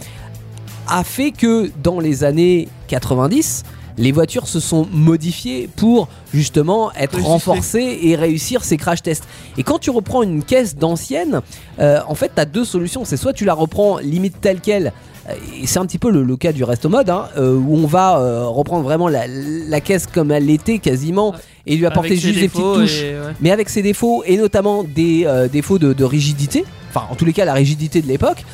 a 0.89 1.03
fait 1.05 1.31
que 1.33 1.71
dans 1.83 2.01
les 2.01 2.23
années 2.25 2.69
90, 2.89 3.65
les 3.99 4.13
voitures 4.13 4.47
se 4.47 4.61
sont 4.61 4.87
modifiées 4.93 5.69
pour 5.77 6.09
justement 6.33 6.93
être 6.93 7.13
Résister. 7.15 7.31
renforcées 7.33 7.99
et 8.03 8.17
réussir 8.17 8.63
ces 8.65 8.77
crash 8.77 9.03
tests. 9.03 9.25
Et 9.57 9.63
quand 9.63 9.79
tu 9.79 9.91
reprends 9.91 10.23
une 10.23 10.43
caisse 10.43 10.77
d'ancienne, 10.77 11.41
euh, 11.79 12.01
en 12.07 12.15
fait, 12.15 12.33
tu 12.35 12.41
as 12.41 12.45
deux 12.45 12.65
solutions. 12.65 13.05
C'est 13.05 13.17
soit 13.17 13.33
tu 13.33 13.45
la 13.45 13.55
reprends 13.55 13.99
limite 13.99 14.41
telle 14.41 14.61
qu'elle, 14.61 14.93
euh, 15.29 15.33
et 15.63 15.67
c'est 15.67 15.79
un 15.79 15.87
petit 15.87 15.99
peu 15.99 16.11
le, 16.11 16.23
le 16.23 16.37
cas 16.37 16.53
du 16.53 16.63
resto 16.63 16.89
mode, 16.89 17.09
hein, 17.11 17.29
euh, 17.37 17.57
où 17.57 17.77
on 17.77 17.87
va 17.87 18.19
euh, 18.19 18.47
reprendre 18.47 18.85
vraiment 18.85 19.09
la, 19.09 19.27
la 19.27 19.81
caisse 19.81 20.07
comme 20.07 20.31
elle 20.31 20.51
était 20.51 20.79
quasiment 20.79 21.35
et 21.67 21.77
lui 21.77 21.87
apporter 21.87 22.11
Avec 22.11 22.21
juste 22.21 22.39
des 22.39 22.49
petites 22.49 22.63
touches 22.63 23.01
ouais. 23.03 23.35
mais 23.41 23.51
avec 23.51 23.69
ses 23.69 23.83
défauts 23.83 24.23
et 24.25 24.37
notamment 24.37 24.85
des 24.85 25.25
euh, 25.27 25.49
défauts 25.49 25.79
de, 25.81 25.93
de 25.93 26.05
rigidité, 26.05 26.65
enfin 26.91 27.07
en 27.11 27.17
tous 27.17 27.25
les 27.25 27.33
cas 27.33 27.45
la 27.45 27.55
rigidité 27.55 28.03
de 28.03 28.07
l'époque. 28.07 28.45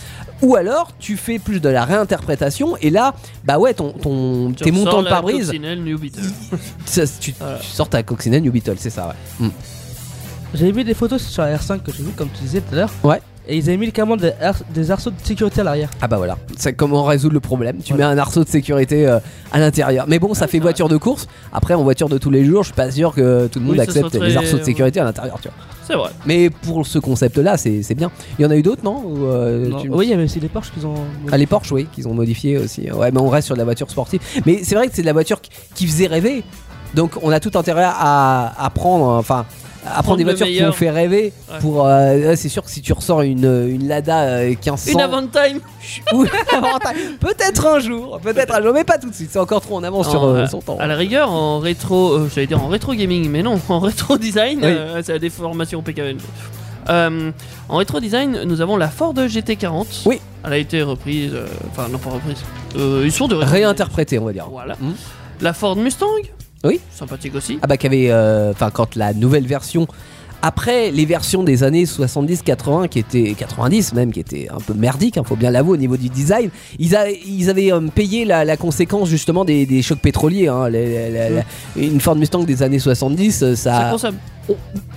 Ou 0.43 0.57
alors 0.57 0.91
tu 0.99 1.17
fais 1.17 1.39
plus 1.39 1.61
de 1.61 1.69
la 1.69 1.85
réinterprétation 1.85 2.77
et 2.81 2.91
là, 2.91 3.15
bah 3.45 3.59
ouais, 3.59 3.75
ton, 3.75 3.93
ton, 3.93 4.53
Tu 4.53 4.65
tes 4.65 4.73
montants 4.73 5.03
de 5.03 5.09
pare-brise, 5.09 5.47
coccinelle 5.47 5.83
New 5.83 5.99
Beetle. 5.99 6.21
ça, 6.85 7.03
tu, 7.21 7.33
Voilà. 7.39 7.59
tu 7.59 7.67
sors 7.67 7.89
ta 7.89 8.03
coccinelle 8.03 8.43
New 8.43 8.53
Beetle, 8.53 8.75
c'est 8.79 8.91
ça, 8.91 9.09
ouais. 9.41 9.47
Mm. 9.47 9.51
J'avais 10.55 10.73
vu 10.73 10.85
des 10.85 10.95
photos 10.95 11.23
sur 11.23 11.43
la 11.43 11.57
R5 11.57 11.81
que 11.81 11.93
j'ai 11.93 12.03
vu, 12.03 12.11
comme 12.11 12.29
tu 12.29 12.43
disais 12.43 12.61
tout 12.61 12.75
à 12.75 12.77
l'heure. 12.77 12.91
Ouais. 13.03 13.23
Et 13.49 13.57
ils 13.57 13.69
avaient 13.69 13.77
mis 13.79 13.91
carrément 13.91 14.17
des, 14.17 14.33
ar- 14.41 14.55
des 14.73 14.91
arceaux 14.91 15.11
de 15.11 15.17
sécurité 15.23 15.63
à 15.63 15.65
l'arrière. 15.65 15.89
Ah 16.01 16.07
bah 16.07 16.17
voilà, 16.17 16.37
c'est 16.57 16.75
comment 16.75 17.03
résoudre 17.05 17.35
le 17.35 17.41
problème. 17.41 17.79
Tu 17.85 17.93
mets 17.95 18.05
un 18.05 18.17
arceau 18.17 18.45
de 18.45 18.49
sécurité 18.49 19.09
euh, 19.09 19.19
à 19.51 19.59
l'intérieur. 19.59 20.05
Mais 20.07 20.21
bon, 20.21 20.33
ça 20.35 20.47
fait 20.47 20.61
voiture 20.61 20.89
de 20.89 20.97
course. 20.97 21.27
Après, 21.53 21.75
en 21.75 21.83
voiture 21.83 22.09
de 22.09 22.19
tous 22.19 22.31
les 22.31 22.45
jours, 22.45 22.63
je 22.63 22.69
suis 22.69 22.75
pas 22.77 22.91
sûr 22.93 23.13
que 23.15 23.49
tout 23.49 23.59
le 23.59 23.65
monde 23.65 23.75
Oui, 23.75 23.81
accepte 23.81 24.15
les 24.15 24.37
arceaux 24.37 24.59
de 24.59 24.63
sécurité 24.63 25.01
à 25.01 25.05
l'intérieur. 25.05 25.39
Tu 25.43 25.49
vois. 25.49 25.57
C'est 25.93 25.99
vrai. 25.99 26.11
Mais 26.25 26.49
pour 26.49 26.87
ce 26.87 26.99
concept-là, 26.99 27.57
c'est 27.59 27.83
c'est 27.83 27.95
bien. 27.95 28.11
Il 28.39 28.43
y 28.43 28.47
en 28.47 28.51
a 28.51 28.57
eu 28.57 28.63
d'autres, 28.63 28.83
non 28.83 29.03
Ou, 29.05 29.27
euh, 29.27 29.69
Non. 29.69 29.79
tu- 29.81 29.89
Oui, 29.91 30.07
il 30.07 30.11
y 30.11 30.15
avait 30.15 30.25
aussi 30.25 30.41
des 30.41 30.49
Porsche 30.49 30.71
qu'ils 30.73 30.87
ont. 30.87 30.95
Ah, 31.31 31.37
les 31.37 31.47
Porsche, 31.47 31.71
oui, 31.73 31.87
qu'ils 31.93 32.09
ont 32.09 32.15
modifié 32.15 32.57
aussi. 32.57 32.91
Ouais, 32.91 33.11
mais 33.13 33.21
on 33.21 33.29
reste 33.29 33.47
sur 33.47 33.55
de 33.55 33.59
la 33.59 33.65
voiture 33.65 33.91
sportive. 33.91 34.21
Mais 34.47 34.61
c'est 34.65 34.75
vrai 34.75 34.89
que 34.89 34.95
c'est 34.95 35.03
de 35.03 35.07
la 35.07 35.13
voiture 35.13 35.41
qui, 35.41 35.51
qui 35.75 35.87
faisait 35.87 36.07
rêver. 36.07 36.45
Donc 36.95 37.13
on 37.23 37.31
a 37.31 37.41
tout 37.41 37.53
intérêt 37.59 37.85
à, 37.87 38.53
à 38.59 38.71
prendre, 38.71 39.05
enfin, 39.07 39.45
à 39.87 40.03
prendre 40.03 40.19
des 40.19 40.25
voitures 40.25 40.47
qui 40.47 40.63
ont 40.65 40.73
fait 40.73 40.91
rêver. 40.91 41.33
Ouais. 41.51 41.59
Pour, 41.61 41.87
euh, 41.87 42.35
c'est 42.37 42.49
sûr 42.49 42.63
que 42.65 42.71
si 42.71 42.81
tu 42.83 42.93
ressors 42.93 43.23
une, 43.23 43.45
une 43.69 43.89
Lada 43.89 44.21
euh, 44.23 44.49
1500, 44.49 44.93
Une 44.93 45.01
Avantime 45.01 45.61
ou- 46.15 46.25
peut-être 47.21 47.67
un 47.67 47.79
jour, 47.81 48.21
peut-être 48.23 48.55
un 48.55 48.63
jour, 48.63 48.73
mais 48.73 48.85
pas 48.85 48.99
tout 48.99 49.11
de 49.11 49.15
suite. 49.15 49.31
C'est 49.33 49.39
encore 49.39 49.61
trop 49.61 49.77
en 49.77 49.83
avance 49.83 50.09
sur 50.11 50.23
En, 50.23 50.29
euh, 50.35 50.37
euh, 50.43 50.47
son 50.47 50.61
temps. 50.61 50.77
À 50.79 50.87
la 50.87 50.97
rigueur, 50.97 51.31
en 51.31 51.59
rétro, 51.59 52.13
euh, 52.13 52.31
j'allais 52.35 52.47
dire 52.47 52.63
en 52.63 52.69
rétro 52.69 52.95
gaming, 52.95 53.29
mais 53.29 53.43
non, 53.43 53.61
en 53.69 53.79
rétro 53.81 54.19
design, 54.19 54.59
Oui. 54.63 54.69
euh, 54.69 55.03
c'est 55.05 55.13
la 55.13 55.19
déformation 55.19 55.83
PKN. 55.83 56.19
Euh, 56.89 57.31
en 57.69 57.77
rétro 57.77 58.01
design, 58.01 58.43
nous 58.45 58.61
avons 58.61 58.77
la 58.77 58.89
Ford 58.89 59.15
GT40. 59.15 60.03
Oui. 60.07 60.21
Elle 60.45 60.53
a 60.53 60.59
été 60.59 60.83
reprise, 60.83 61.31
euh, 61.35 61.47
enfin 61.71 61.89
non 61.89 61.99
pas 61.99 62.11
reprise. 62.11 62.43
Euh, 62.77 63.03
ils 63.05 63.13
sont 63.13 63.29
de 63.29 63.37
rétro- 63.37 63.51
Réinterprété, 63.53 64.19
on 64.19 64.25
va 64.25 64.33
dire. 64.33 64.49
Voilà. 64.51 64.75
Mm. 64.81 64.93
La 65.41 65.53
Ford 65.53 65.77
Mustang. 65.77 66.07
Oui. 66.65 66.81
Sympathique 66.95 67.35
aussi. 67.35 67.59
Ah 67.63 67.67
bah 67.67 67.77
qu'il 67.77 67.93
y 67.93 67.97
avait, 67.97 68.11
euh, 68.13 68.53
enfin 68.53 68.71
quand 68.71 68.95
la 68.97 69.13
nouvelle 69.15 69.47
version, 69.47 69.87
après 70.45 70.91
les 70.91 71.07
versions 71.07 71.43
des 71.45 71.63
années 71.63 71.85
70-80 71.85 72.89
qui 72.89 72.99
étaient 72.99 73.35
90 73.39 73.93
même, 73.95 74.13
qui 74.13 74.21
étaient 74.21 74.49
un 74.49 74.59
peu 74.61 74.75
merdiques, 74.75 75.17
il 75.17 75.25
faut 75.25 75.37
bien 75.37 75.51
l'avouer 75.51 75.75
au 75.75 75.77
niveau 75.77 75.97
du 75.97 76.09
design, 76.09 76.51
ils, 76.79 76.97
a- 76.97 77.11
ils 77.11 77.49
avaient 77.51 77.73
euh, 77.73 77.81
payé 77.95 78.25
la, 78.25 78.45
la 78.45 78.57
conséquence 78.57 79.09
justement 79.09 79.45
des, 79.45 79.67
des 79.67 79.83
chocs 79.83 80.01
pétroliers. 80.01 80.49
hein. 80.49 80.69
Mm. 80.69 80.73
les- 80.73 81.43
une 81.89 82.01
Ford 82.01 82.17
Mustang 82.17 82.45
des 82.45 82.63
années 82.63 82.79
70, 82.81 83.43
euh, 83.43 83.55
Ça 83.57 83.83
ça, 83.83 83.89
consomme. 83.91 84.17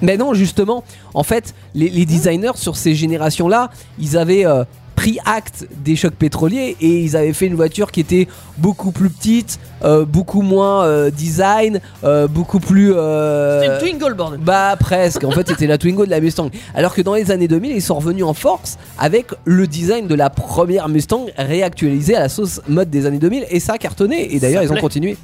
mais 0.01 0.17
non, 0.17 0.34
justement, 0.34 0.84
en 1.13 1.23
fait, 1.23 1.54
les, 1.75 1.89
les 1.89 2.06
designers 2.06 2.51
sur 2.56 2.75
ces 2.75 2.95
générations-là, 2.95 3.69
ils 3.99 4.17
avaient 4.17 4.45
euh, 4.47 4.63
pris 4.95 5.19
acte 5.25 5.67
des 5.84 5.95
chocs 5.95 6.15
pétroliers 6.15 6.75
et 6.81 7.01
ils 7.01 7.15
avaient 7.15 7.34
fait 7.34 7.45
une 7.45 7.55
voiture 7.55 7.91
qui 7.91 7.99
était 7.99 8.27
beaucoup 8.58 8.91
plus 8.91 9.10
petite, 9.10 9.60
euh, 9.84 10.05
beaucoup 10.05 10.41
moins 10.41 10.86
euh, 10.86 11.12
design, 11.12 11.81
euh, 12.03 12.27
beaucoup 12.27 12.60
plus. 12.60 12.93
C'est 12.93 13.67
une 13.67 13.77
Twingo 13.79 14.10
le 14.10 14.15
bordel. 14.15 14.39
bah 14.41 14.75
presque, 14.79 15.23
en 15.23 15.31
fait 15.31 15.47
c'était 15.47 15.67
la 15.67 15.77
Twingo 15.77 16.05
de 16.05 16.12
la 16.12 16.19
Mustang. 16.19 16.49
Alors 16.73 16.93
que 16.93 17.01
dans 17.01 17.13
les 17.13 17.31
années 17.31 17.47
2000, 17.47 17.71
ils 17.71 17.81
sont 17.81 17.95
revenus 17.95 18.23
en 18.23 18.34
force 18.34 18.77
avec 18.97 19.27
le 19.43 19.67
design 19.67 20.08
de 20.08 20.15
la 20.15 20.29
première 20.29 20.89
Mustang 20.89 21.25
réactualisé 21.38 22.15
à 22.15 22.21
la 22.21 22.29
sauce 22.29 22.62
mode 22.67 22.89
des 22.89 23.05
années 23.05 23.19
2000 23.19 23.45
et 23.49 23.60
ça 23.60 23.73
a 23.73 23.77
cartonné 23.77 24.34
et 24.34 24.39
d'ailleurs 24.39 24.63
ils 24.63 24.71
ont 24.71 24.77
continué. 24.77 25.17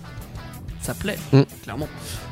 Ça 0.82 0.94
plaît, 0.94 1.18
Mm. 1.32 1.42
clairement. 1.64 1.88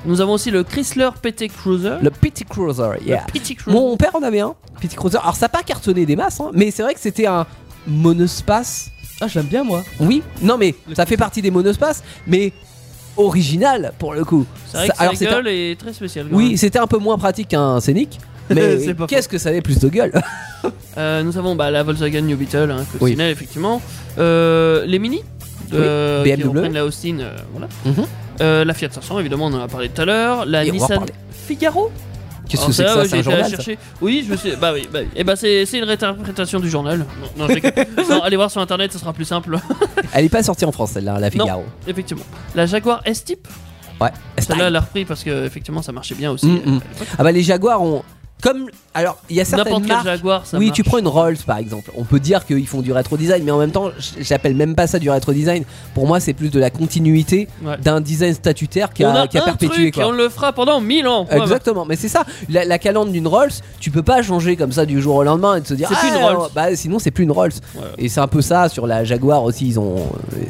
Nous 0.05 0.21
avons 0.21 0.33
aussi 0.33 0.49
le 0.51 0.63
Chrysler 0.63 1.09
PT 1.21 1.47
Cruiser. 1.49 1.95
Le 2.01 2.09
Petit 2.09 2.45
Cruiser, 2.45 2.89
yeah. 3.05 3.25
Le 3.27 3.31
PT 3.39 3.55
Cruiser. 3.55 3.77
Mon 3.79 3.95
père 3.97 4.15
en 4.15 4.23
avait 4.23 4.39
un, 4.39 4.55
Petit 4.81 4.95
Cruiser. 4.95 5.17
Alors 5.21 5.35
ça 5.35 5.45
n'a 5.45 5.49
pas 5.49 5.63
cartonné 5.63 6.05
des 6.05 6.15
masses, 6.15 6.39
hein, 6.39 6.49
mais 6.53 6.71
c'est 6.71 6.81
vrai 6.83 6.93
que 6.93 6.99
c'était 6.99 7.27
un 7.27 7.45
monospace. 7.87 8.89
Ah, 9.21 9.27
je 9.27 9.37
l'aime 9.39 9.47
bien 9.47 9.63
moi. 9.63 9.83
Oui, 9.99 10.23
non 10.41 10.57
mais 10.57 10.73
ça 10.95 11.05
fait 11.05 11.17
partie 11.17 11.41
des 11.41 11.51
monospaces, 11.51 12.03
mais 12.25 12.53
original 13.17 13.93
pour 13.99 14.13
le 14.13 14.23
coup. 14.23 14.45
C'est 14.67 14.77
vrai 14.77 14.87
que 14.89 14.93
alors, 14.97 15.13
c'était 15.15 15.31
gueule 15.31 15.47
est 15.47 15.79
très 15.79 15.93
spéciale. 15.93 16.27
quand 16.29 16.35
Oui, 16.37 16.57
c'était 16.57 16.79
un 16.79 16.87
peu 16.87 16.97
moins 16.97 17.17
pratique 17.17 17.49
qu'un 17.49 17.79
Scénic. 17.79 18.19
Mais 18.49 18.79
C'est 18.79 18.95
pas 18.95 19.05
qu'est-ce 19.05 19.29
que 19.29 19.37
ça 19.37 19.49
avait 19.49 19.61
plus 19.61 19.77
de 19.79 19.89
gueule 19.89 20.11
Euh, 20.97 21.21
nous 21.23 21.37
avons 21.37 21.55
bah, 21.55 21.71
la 21.71 21.83
Volkswagen 21.83 22.21
New 22.23 22.35
Beetle, 22.35 22.71
hein, 22.71 22.83
coccinelle, 22.99 23.31
effectivement. 23.31 23.81
Euh, 24.17 24.85
les 24.85 24.99
Mini 24.99 25.21
euh, 25.71 26.23
Oui, 26.23 26.31
qui 26.31 26.37
BMW. 26.41 26.47
reprennent 26.57 26.73
la 26.73 26.83
Austin, 26.85 27.19
euh, 27.19 27.37
voilà. 27.51 27.67
Mhm. 27.85 28.05
Euh, 28.41 28.65
la 28.65 28.73
Fiat 28.73 28.89
500, 28.91 29.19
évidemment, 29.19 29.47
on 29.47 29.53
en 29.53 29.61
a 29.61 29.67
parlé 29.67 29.89
tout 29.89 30.01
à 30.01 30.05
l'heure. 30.05 30.45
La 30.45 30.65
Et 30.65 30.71
Nissan. 30.71 31.05
Figaro. 31.31 31.91
Qu'est-ce 32.47 32.61
Alors, 32.61 32.69
que 32.69 32.73
c'est 32.75 32.83
que 32.83 32.89
ça 32.89 33.05
C'est 33.05 33.13
un 33.13 33.17
la 33.17 33.23
journal 33.23 33.51
ça. 33.51 33.71
Oui, 34.01 34.23
je 34.25 34.31
me 34.31 34.37
suis. 34.37 34.55
Bah 34.55 34.71
oui, 34.73 34.87
bah, 34.91 34.99
et 35.15 35.23
bah 35.23 35.35
c'est 35.35 35.63
une 35.71 35.83
réinterprétation 35.83 36.59
du 36.59 36.69
journal. 36.69 37.05
Non, 37.37 37.47
non. 37.47 37.55
Non, 38.09 38.23
allez 38.23 38.37
voir 38.37 38.49
sur 38.49 38.59
internet, 38.59 38.91
ce 38.91 38.97
sera 38.97 39.13
plus 39.13 39.25
simple. 39.25 39.57
Elle 40.13 40.25
est 40.25 40.29
pas 40.29 40.41
sortie 40.41 40.65
en 40.65 40.71
France 40.71 40.91
celle-là, 40.91 41.19
la 41.19 41.29
Figaro. 41.29 41.63
effectivement. 41.87 42.23
La 42.55 42.65
Jaguar 42.65 43.01
S-Type. 43.05 43.47
Ouais. 44.01 44.09
Celle-là, 44.39 44.67
elle 44.67 44.75
a 44.77 44.79
repris 44.79 45.03
parce 45.03 45.23
que 45.25 45.45
effectivement, 45.45 45.81
ça 45.81 45.91
marchait 45.91 46.15
bien 46.15 46.31
aussi. 46.31 46.47
Mm, 46.47 46.75
mm. 46.77 46.79
Ah 47.17 47.23
bah 47.23 47.33
les 47.33 47.43
Jaguars 47.43 47.83
ont 47.83 48.03
comme 48.41 48.67
alors 48.93 49.17
il 49.29 49.35
y 49.35 49.41
a 49.41 49.45
certaines 49.45 49.65
N'importe 49.65 49.83
quel 49.83 49.93
marques 49.95 50.05
Jaguar, 50.05 50.45
ça 50.45 50.57
oui, 50.57 50.67
marche. 50.67 50.75
tu 50.77 50.83
prends 50.83 50.97
une 50.97 51.07
Rolls 51.07 51.37
par 51.45 51.57
exemple. 51.57 51.91
On 51.95 52.03
peut 52.05 52.19
dire 52.19 52.45
qu'ils 52.45 52.65
font 52.67 52.81
du 52.81 52.91
rétro 52.93 53.17
design, 53.17 53.43
mais 53.43 53.51
en 53.51 53.57
même 53.59 53.71
temps, 53.71 53.91
j'appelle 54.19 54.55
même 54.55 54.75
pas 54.75 54.87
ça 54.87 54.97
du 54.99 55.09
rétro 55.09 55.33
design. 55.33 55.63
Pour 55.93 56.07
moi, 56.07 56.19
c'est 56.19 56.33
plus 56.33 56.49
de 56.49 56.59
la 56.59 56.69
continuité 56.69 57.47
Ouais. 57.63 57.77
d'un 57.77 58.01
design 58.01 58.33
statutaire 58.33 58.93
qui 58.93 59.03
on 59.05 59.09
a, 59.09 59.21
a 59.21 59.27
qui 59.27 59.37
a 59.37 59.41
un 59.41 59.45
perpétué 59.45 59.91
truc 59.91 59.93
quoi. 59.95 60.03
et 60.03 60.05
on 60.05 60.11
le 60.11 60.29
fera 60.29 60.53
pendant 60.53 60.79
1000 60.81 61.07
ans. 61.07 61.25
Ouais, 61.29 61.37
Exactement, 61.39 61.85
mais 61.85 61.95
c'est 61.95 62.07
ça. 62.07 62.23
La, 62.49 62.65
la 62.65 62.79
calandre 62.79 63.11
d'une 63.11 63.27
Rolls, 63.27 63.51
tu 63.79 63.91
peux 63.91 64.03
pas 64.03 64.21
changer 64.21 64.55
comme 64.55 64.71
ça 64.71 64.85
du 64.85 65.01
jour 65.01 65.15
au 65.15 65.23
lendemain 65.23 65.55
et 65.57 65.61
te 65.61 65.73
dire 65.73 65.89
C'est 65.89 65.95
plus 65.95 66.09
ah, 66.13 66.17
une 66.17 66.23
Rolls. 66.37 66.49
Bah 66.55 66.75
sinon 66.75 66.99
c'est 66.99 67.11
plus 67.11 67.25
une 67.25 67.31
Rolls. 67.31 67.51
Ouais. 67.75 67.81
Et 67.97 68.09
c'est 68.09 68.21
un 68.21 68.27
peu 68.27 68.41
ça 68.41 68.69
sur 68.69 68.87
la 68.87 69.03
Jaguar 69.03 69.43
aussi. 69.43 69.67
Ils 69.67 69.79
ont 69.79 70.07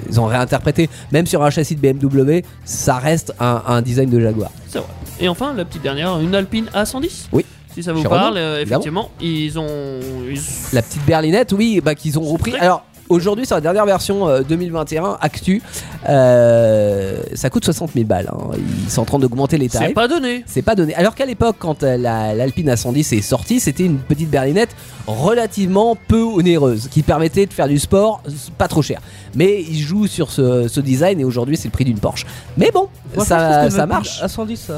ils 0.10 0.19
ont 0.19 0.25
réinterprété. 0.25 0.89
Même 1.12 1.25
sur 1.25 1.43
un 1.43 1.49
châssis 1.49 1.75
de 1.75 1.82
BMW, 1.82 2.43
ça 2.65 2.95
reste 2.97 3.34
un, 3.39 3.63
un 3.67 3.82
design 3.82 4.10
de 4.10 4.19
Jaguar. 4.19 4.52
C'est 4.67 4.80
vrai. 4.80 4.88
Et 5.19 5.28
enfin, 5.28 5.54
la 5.54 5.65
petite 5.65 5.82
dernière, 5.82 6.17
une 6.19 6.34
Alpine 6.36 6.69
A110. 6.73 7.28
Oui. 7.34 7.45
Si 7.73 7.84
ça 7.84 7.93
vous 7.93 8.01
Chez 8.01 8.10
parle, 8.10 8.29
Renault, 8.34 8.38
euh, 8.38 8.62
effectivement, 8.62 9.10
ils 9.21 9.58
ont. 9.60 9.99
ils- 10.29 10.41
La 10.73 10.82
petite 10.82 11.05
berlinette, 11.05 11.53
oui, 11.53 11.82
bah 11.84 11.95
qu'ils 11.95 12.17
ont 12.19 12.23
repris. 12.23 12.51
vrai. 12.51 12.60
Alors 12.62 12.84
aujourd'hui 13.10 13.45
sur 13.47 13.55
la 13.55 13.62
dernière 13.62 13.86
version 13.88 14.27
euh, 14.27 14.41
2021 14.41 15.17
Actu, 15.21 15.62
euh, 16.08 17.21
ça 17.34 17.49
coûte 17.49 17.65
60 17.65 17.91
000 17.93 18.05
balles. 18.05 18.29
hein. 18.32 18.51
Ils 18.86 18.89
sont 18.91 19.01
en 19.01 19.05
train 19.05 19.19
d'augmenter 19.19 19.58
les 19.58 19.67
C'est 19.69 19.79
tarifs. 19.79 19.93
pas 19.95 20.08
donné. 20.08 20.43
C'est 20.45 20.62
pas 20.62 20.75
donné. 20.75 20.93
Alors 20.95 21.15
qu'à 21.15 21.25
l'époque, 21.25 21.55
quand 21.60 21.84
euh, 21.84 21.97
la- 21.97 22.34
l'Alpine 22.36 22.69
A110 22.69 23.13
est 23.17 23.21
sortie, 23.21 23.60
c'était 23.60 23.86
une 23.86 23.97
petite 23.99 24.29
berlinette 24.29 24.75
relativement 25.08 25.95
peu 26.08 26.21
onéreuse 26.21 26.88
qui 26.89 27.01
permettait 27.03 27.45
de 27.45 27.53
faire 27.53 27.67
du 27.67 27.79
sport 27.79 28.21
euh, 28.27 28.32
pas 28.58 28.67
trop 28.67 28.82
cher. 28.82 28.99
Mais 29.36 29.62
ils 29.62 29.79
jouent 29.82 30.08
sur 30.08 30.32
ce, 30.32 30.67
ce 30.67 30.79
design 30.79 31.19
et 31.19 31.23
aujourd'hui 31.23 31.58
c'est 31.58 31.67
le 31.67 31.71
prix 31.73 31.86
d'une 31.86 31.99
Porsche. 31.99 32.25
Mais 32.58 32.71
bon, 32.71 32.88
Moi, 33.15 33.25
ça, 33.25 33.69
ça 33.69 33.86
marche. 33.86 34.21
À 34.21 34.27
110 34.27 34.71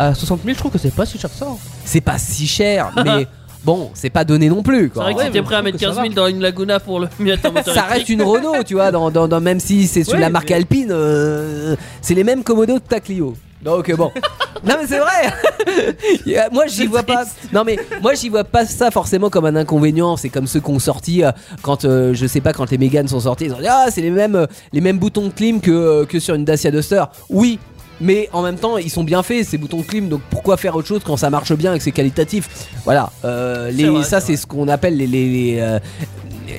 à, 0.00 0.06
à 0.08 0.14
60 0.14 0.40
000, 0.44 0.54
je 0.54 0.58
trouve 0.58 0.72
que 0.72 0.78
c'est 0.78 0.94
pas 0.94 1.06
si 1.06 1.18
cher 1.18 1.30
que 1.30 1.36
ça. 1.36 1.46
hein. 1.46 1.56
C'est 1.84 2.00
pas 2.00 2.18
si 2.18 2.46
cher, 2.46 2.90
mais 3.04 3.26
bon, 3.64 3.90
c'est 3.94 4.10
pas 4.10 4.24
donné 4.24 4.48
non 4.48 4.62
plus. 4.62 4.84
C'est 4.84 4.90
Quoi. 4.94 5.02
vrai 5.04 5.12
que 5.14 5.18
Ouais, 5.18 5.24
si 5.26 5.30
t'es 5.32 5.42
prêt 5.42 5.56
à 5.56 5.62
mettre 5.62 5.76
trouve 5.78 5.90
que 5.90 5.94
15 5.94 5.96
ça 5.96 6.02
000 6.02 6.14
dans 6.14 6.26
une 6.28 6.40
Laguna 6.40 6.80
pour 6.80 7.00
le 7.00 7.08
mettre 7.18 7.48
en 7.48 7.52
moteur 7.52 7.74
ça 7.74 7.82
reste 7.82 8.08
une 8.08 8.22
Renault, 8.22 8.62
tu 8.66 8.74
vois, 8.74 8.90
dans, 8.90 9.10
dans- 9.10 9.28
dans- 9.28 9.40
même 9.40 9.60
si 9.60 9.86
c'est 9.86 10.04
sur 10.04 10.14
Ouais, 10.14 10.20
la 10.20 10.30
marque 10.30 10.48
mais- 10.50 10.56
Alpine, 10.56 10.88
euh, 10.90 11.76
c'est 12.02 12.14
les 12.14 12.24
mêmes 12.24 12.42
commodos 12.44 12.80
que 12.80 12.88
ta 12.88 13.00
Clio. 13.00 13.34
Donc 13.62 13.90
euh, 13.90 13.96
bon. 13.96 14.10
non 14.64 14.74
mais 14.80 14.86
c'est 14.88 14.98
vrai. 14.98 16.34
A- 16.38 16.48
moi 16.50 16.64
j'y 16.66 16.86
vois 16.86 17.02
pas. 17.02 17.24
Non 17.52 17.62
mais 17.62 17.78
moi 18.00 18.14
j'y 18.14 18.30
vois 18.30 18.44
pas 18.44 18.64
ça 18.64 18.90
forcément 18.90 19.28
comme 19.28 19.44
un 19.44 19.54
inconvénient. 19.54 20.16
C'est 20.16 20.30
comme 20.30 20.46
ceux 20.46 20.60
qui 20.60 20.70
ont 20.70 20.78
sorti 20.78 21.22
euh, 21.22 21.30
quand 21.60 21.84
euh, 21.84 22.14
je 22.14 22.26
sais 22.26 22.40
pas 22.40 22.54
quand 22.54 22.70
les 22.70 22.78
Mégane 22.78 23.06
sont 23.06 23.20
sortis. 23.20 23.44
Ils 23.44 23.52
ont 23.52 23.58
dit 23.60 23.66
ah 23.68 23.88
c'est 23.90 24.00
les 24.00 24.10
mêmes 24.10 24.34
euh, 24.34 24.46
les 24.72 24.80
mêmes 24.80 24.98
boutons 24.98 25.26
de 25.28 25.32
clim 25.32 25.60
que 25.60 25.70
euh, 25.70 26.04
que 26.06 26.18
sur 26.20 26.34
une 26.36 26.46
Dacia 26.46 26.70
Duster. 26.70 27.04
Oui. 27.28 27.58
Mais 28.00 28.28
en 28.32 28.42
même 28.42 28.56
temps, 28.56 28.78
ils 28.78 28.90
sont 28.90 29.04
bien 29.04 29.22
faits 29.22 29.46
ces 29.46 29.58
boutons 29.58 29.78
de 29.78 29.82
clim, 29.82 30.08
donc 30.08 30.22
pourquoi 30.30 30.56
faire 30.56 30.74
autre 30.76 30.88
chose 30.88 31.02
quand 31.04 31.16
ça 31.16 31.30
marche 31.30 31.52
bien 31.52 31.74
et 31.74 31.78
que 31.78 31.84
c'est 31.84 31.92
qualitatif? 31.92 32.48
Voilà, 32.84 33.10
euh, 33.24 33.70
les, 33.70 33.84
vrai, 33.84 34.04
ça 34.04 34.20
c'est 34.20 34.36
ce 34.36 34.46
qu'on 34.46 34.68
appelle 34.68 34.96
les, 34.96 35.06
les, 35.06 35.28
les, 35.28 35.58
euh, 35.60 35.78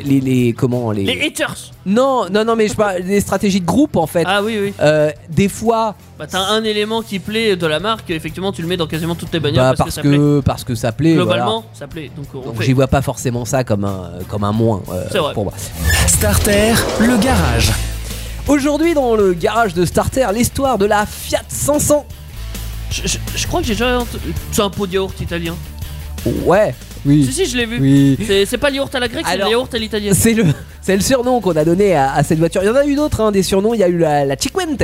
les, 0.06 0.20
les 0.22 0.54
comment 0.54 0.92
les, 0.92 1.04
Les 1.04 1.26
haters 1.28 1.56
non 1.86 2.28
non 2.32 2.46
non 2.46 2.56
mais 2.56 2.68
je 2.68 2.76
parle 2.76 3.02
des 3.04 3.20
stratégies 3.20 3.60
de 3.60 3.66
groupe 3.66 3.96
en 3.96 4.06
fait. 4.08 4.24
Ah 4.28 4.42
oui, 4.44 4.58
oui. 4.62 4.74
Euh, 4.82 5.12
des 5.30 5.50
fois, 5.50 5.96
Bah, 6.20 6.28
t'as 6.30 6.40
un 6.52 6.64
élément 6.64 7.02
qui 7.02 7.18
plaît 7.18 7.56
de 7.56 7.66
la 7.66 7.80
marque, 7.80 8.10
effectivement, 8.12 8.52
tu 8.52 8.62
le 8.62 8.68
mets 8.68 8.78
dans 8.78 8.86
quasiment 8.88 9.16
toutes 9.16 9.32
tes 9.32 9.40
bagnoles 9.40 9.64
bah, 9.64 9.74
parce, 9.76 9.90
que 9.96 9.96
ça 9.96 10.02
plaît. 10.04 10.42
parce 10.46 10.64
que 10.64 10.76
ça 10.76 10.92
plaît. 10.92 11.16
voilà. 11.16 11.26
Globalement, 11.26 11.66
ça 11.74 11.88
plaît. 11.88 12.12
Donc, 12.16 12.28
j'y 12.62 12.74
vois 12.74 12.88
pas 12.88 13.02
forcément 13.02 13.46
ça 13.46 13.64
comme 13.64 13.84
un 13.86 14.12
comme 14.28 14.44
un 14.44 14.52
moins 14.52 14.82
euh, 14.92 15.06
C'est 15.12 15.18
vrai. 15.18 15.34
pour 15.34 15.46
moi. 15.46 15.54
Starter, 16.08 16.74
le 17.00 17.18
garage. 17.18 17.72
Aujourd'hui 18.52 18.94
dans 18.94 19.16
le 19.16 19.32
garage 19.34 19.74
de 19.74 19.86
Starter, 19.86 20.28
l'histoire 20.34 20.78
de 20.78 20.86
la 20.86 21.06
Fiat 21.06 21.42
500. 21.48 22.06
Je, 22.92 23.08
je- 23.08 23.18
je 23.34 23.48
crois 23.48 23.62
que 23.62 23.68
j'ai 23.68 23.76
déjà. 23.76 24.00
C'est 24.52 24.62
un 24.62 24.70
pot 24.70 24.86
de 24.88 24.92
yaourt 24.92 25.14
italien. 25.22 25.56
Ouais, 26.44 26.76
oui. 27.06 27.26
Si, 27.26 27.32
si, 27.32 27.46
je 27.46 27.56
l'ai 27.56 27.66
vu. 27.66 27.80
Oui. 27.80 28.18
C'est- 28.28 28.46
C'est 28.46 28.58
pas 28.58 28.70
le 28.70 28.76
yaourt 28.76 28.94
à 28.94 29.00
la 29.00 29.08
grecque, 29.08 29.26
c'est 29.26 29.38
le 29.38 29.48
yaourt 29.50 29.74
à 29.74 29.78
l'italienne. 29.78 30.14
C'est 30.14 30.34
le, 30.34 30.44
c'est 30.82 30.98
le 30.98 31.02
surnom 31.02 31.40
qu'on 31.40 31.56
a 31.56 31.64
donné 31.64 31.96
à, 31.96 32.12
à 32.14 32.24
cette 32.24 32.40
voiture. 32.40 32.62
Il 32.62 32.68
y 32.68 32.70
en 32.70 32.76
a 32.76 32.86
eu 32.86 32.96
d'autres, 32.96 33.22
hein, 33.22 33.32
des 33.32 33.42
surnoms. 33.42 33.74
Il 33.74 33.80
y 33.80 33.84
a 33.84 33.88
eu 33.88 33.98
la, 33.98 34.26
la 34.26 34.36
Cinquante 34.38 34.84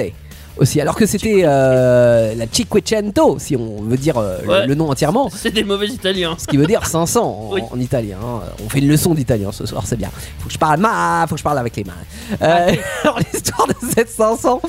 aussi, 0.60 0.80
alors 0.82 0.95
que 0.95 1.05
c'était 1.05 1.41
euh, 1.43 2.34
la 2.36 2.45
Cinquecento, 2.51 3.38
si 3.39 3.55
on 3.55 3.82
veut 3.82 3.97
dire 3.97 4.18
euh, 4.18 4.38
le- 4.43 4.47
Ouais. 4.49 4.68
le, 4.68 4.76
nom 4.76 4.89
entièrement. 4.89 5.30
C'est 5.34 5.51
des 5.53 5.64
mauvais 5.64 5.88
italiens. 5.88 6.36
Ce 6.38 6.45
qui 6.47 6.58
veut 6.58 6.66
dire 6.68 6.86
500 6.86 7.22
en, 7.22 7.49
Oui. 7.53 7.62
en 7.72 7.80
italien. 7.80 8.18
hein. 8.24 8.41
On 8.66 8.70
fait 8.70 8.80
une 8.80 8.88
leçon 8.88 9.14
d'italien 9.14 9.51
ce 9.51 9.66
soir, 9.66 9.84
c'est 9.86 9.95
bien. 9.97 10.10
Faut 10.39 10.47
que 10.47 10.53
je 10.53 10.58
parle 10.58 10.80
ma, 10.80 11.26
faut 11.28 11.36
que 11.36 11.39
je 11.39 11.43
parle 11.43 11.60
avec 11.60 11.76
les 11.76 11.84
mains. 11.84 11.93
Euh, 12.41 12.74
alors 13.03 13.20
l'histoire 13.34 13.68
de 13.68 13.74
cette 13.95 14.10
500, 14.10 14.62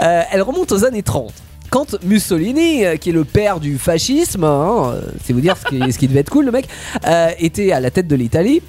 euh, 0.00 0.22
elle 0.30 0.42
remonte 0.42 0.72
aux 0.72 0.84
années 0.84 1.02
30. 1.02 1.32
Quand 1.68 1.96
Mussolini, 2.04 2.84
euh, 2.86 2.96
qui 2.96 3.10
est 3.10 3.12
le 3.12 3.24
père 3.24 3.58
du 3.58 3.76
fascisme, 3.76 4.44
hein, 4.44 4.92
euh, 4.94 5.00
c'est 5.24 5.32
vous 5.32 5.40
dire 5.40 5.56
ce 5.56 5.64
qui, 5.64 5.92
ce 5.92 5.98
qui 5.98 6.06
devait 6.06 6.20
être 6.20 6.30
cool 6.30 6.44
le 6.46 6.52
mec, 6.52 6.68
euh, 7.06 7.30
était 7.40 7.72
à 7.72 7.80
la 7.80 7.90
tête 7.90 8.06
de 8.06 8.14
l'Italie. 8.14 8.62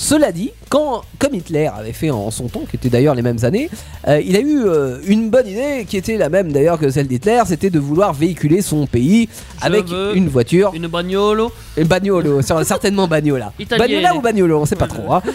Cela 0.00 0.30
dit, 0.30 0.52
quand, 0.68 1.02
comme 1.18 1.34
Hitler 1.34 1.68
avait 1.76 1.92
fait 1.92 2.10
en 2.10 2.30
son 2.30 2.46
temps, 2.46 2.62
qui 2.70 2.76
était 2.76 2.88
d'ailleurs 2.88 3.16
les 3.16 3.22
mêmes 3.22 3.38
années, 3.42 3.68
euh, 4.06 4.20
il 4.24 4.36
a 4.36 4.38
eu 4.40 4.62
euh, 4.64 4.98
une 5.08 5.28
bonne 5.28 5.48
idée 5.48 5.84
qui 5.88 5.96
était 5.96 6.16
la 6.16 6.28
même 6.28 6.52
d'ailleurs 6.52 6.78
que 6.78 6.88
celle 6.88 7.08
d'Hitler, 7.08 7.42
c'était 7.46 7.68
de 7.68 7.80
vouloir 7.80 8.12
véhiculer 8.12 8.62
son 8.62 8.86
pays 8.86 9.28
Je 9.60 9.66
avec 9.66 9.86
une 10.14 10.28
voiture 10.28 10.70
Une 10.72 10.86
bagnolo. 10.86 11.50
et 11.76 11.82
Bagnolo, 11.82 12.40
certainement 12.64 13.08
Bagnola. 13.08 13.52
Italienne. 13.58 13.88
Bagnola 14.02 14.14
ou 14.16 14.20
Bagnolo, 14.20 14.60
on 14.60 14.66
sait 14.66 14.76
pas 14.76 14.86
trop. 14.86 15.12
hein. 15.12 15.22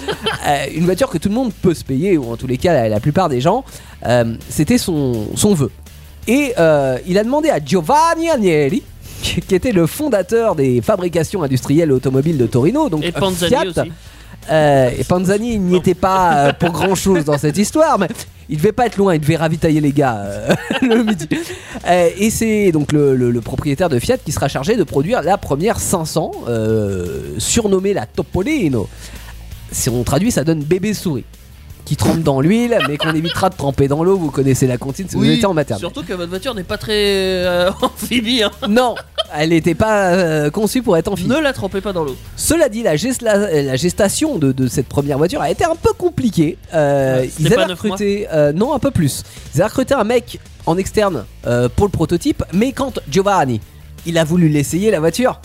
Euh, 0.47 0.65
une 0.75 0.83
voiture 0.83 1.09
que 1.09 1.17
tout 1.17 1.29
le 1.29 1.35
monde 1.35 1.53
peut 1.61 1.73
se 1.73 1.85
payer, 1.85 2.17
ou 2.17 2.29
en 2.31 2.35
tous 2.35 2.47
les 2.47 2.57
cas 2.57 2.73
la, 2.73 2.89
la 2.89 2.99
plupart 2.99 3.29
des 3.29 3.39
gens. 3.39 3.63
C'était 4.49 4.77
son, 4.77 5.27
son 5.35 5.53
vœu. 5.53 5.71
Et 6.27 6.53
il 7.07 7.17
a 7.17 7.23
demandé 7.23 7.49
à 7.49 7.63
Giovanni 7.63 8.29
Agnelli, 8.29 8.83
qui 9.21 9.55
était 9.55 9.71
le 9.71 9.87
fondateur 9.87 10.55
des 10.55 10.81
fabrications 10.81 11.43
industrielles 11.43 11.91
automobiles 11.93 12.37
de 12.37 12.45
Torino, 12.45 12.89
donc 12.89 13.03
Et 13.05 13.13
Fiat. 13.13 13.63
aussi. 13.67 13.91
Euh, 14.51 14.89
et 14.97 15.03
Panzani 15.03 15.57
n'y 15.57 15.77
était 15.77 15.93
pas 15.93 16.35
euh, 16.49 16.53
pour 16.53 16.71
grand 16.73 16.95
chose 16.95 17.23
dans 17.25 17.37
cette 17.37 17.57
histoire, 17.57 17.97
mais 17.97 18.07
il 18.49 18.57
devait 18.57 18.71
pas 18.73 18.85
être 18.87 18.97
loin, 18.97 19.15
il 19.15 19.21
devait 19.21 19.37
ravitailler 19.37 19.79
les 19.81 19.91
gars 19.93 20.17
euh, 20.17 20.49
le 20.81 21.03
midi. 21.03 21.27
Et 22.19 22.29
c'est 22.29 22.71
donc 22.71 22.91
le, 22.91 23.15
le- 23.15 23.31
le 23.31 23.41
propriétaire 23.41 23.89
de 23.89 23.99
Fiat 23.99 24.17
qui 24.17 24.31
sera 24.31 24.47
chargé 24.47 24.75
de 24.75 24.83
produire 24.83 25.21
la 25.21 25.37
première 25.37 25.79
500, 25.79 26.31
euh, 26.47 27.35
surnommée 27.37 27.93
la 27.93 28.05
Topolino. 28.05 28.87
Si 29.71 29.89
on 29.89 30.03
traduit, 30.03 30.31
ça 30.31 30.43
donne 30.43 30.63
bébé 30.63 30.93
souris. 30.93 31.25
Qui 31.85 31.97
trempe 31.97 32.21
dans 32.21 32.39
l'huile, 32.39 32.77
mais 32.87 32.97
qu'on 32.97 33.13
évitera 33.13 33.49
de 33.49 33.55
tremper 33.55 33.89
dans 33.89 34.03
l'eau. 34.05 34.15
Vous 34.17 34.31
connaissez 34.31 34.67
la 34.67 34.77
comptine 34.77 35.09
si 35.09 35.15
vous 35.17 35.25
étiez 35.25 35.45
en 35.45 35.53
maternelle. 35.53 35.81
Surtout 35.81 36.03
que 36.03 36.13
votre 36.13 36.29
voiture 36.29 36.55
n'est 36.55 36.63
pas 36.63 36.77
très 36.77 36.93
euh, 37.45 37.71
amphibie. 37.81 38.41
Hein. 38.41 38.51
Non, 38.69 38.95
elle 39.35 39.49
n'était 39.49 39.75
pas 39.75 40.11
euh, 40.13 40.49
conçue 40.49 40.81
pour 40.81 40.95
être 40.95 41.09
amphibie. 41.09 41.29
Ne 41.29 41.39
la 41.39 41.51
trempez 41.51 41.81
pas 41.81 41.91
dans 41.91 42.05
l'eau. 42.05 42.15
Cela 42.37 42.69
dit, 42.69 42.83
la, 42.83 42.95
gesta- 42.95 43.51
la 43.63 43.75
gestation 43.75 44.37
de, 44.37 44.53
de 44.53 44.67
cette 44.67 44.87
première 44.87 45.17
voiture 45.17 45.41
a 45.41 45.51
été 45.51 45.65
un 45.65 45.75
peu 45.75 45.91
compliquée. 45.91 46.57
Euh, 46.73 47.25
ils 47.39 47.47
avaient 47.53 47.65
recruté, 47.65 48.27
non, 48.55 48.73
un 48.73 48.79
peu 48.79 48.91
plus. 48.91 49.23
Ils 49.53 49.61
avaient 49.61 49.69
recruté 49.69 49.93
un 49.93 50.05
mec 50.05 50.39
en 50.65 50.77
externe 50.77 51.25
pour 51.75 51.85
le 51.85 51.91
prototype, 51.91 52.43
mais 52.53 52.71
quand 52.71 52.99
Giovanni, 53.09 53.59
il 54.05 54.17
a 54.17 54.23
voulu 54.23 54.47
l'essayer, 54.47 54.89
la 54.89 55.01
voiture, 55.01 55.41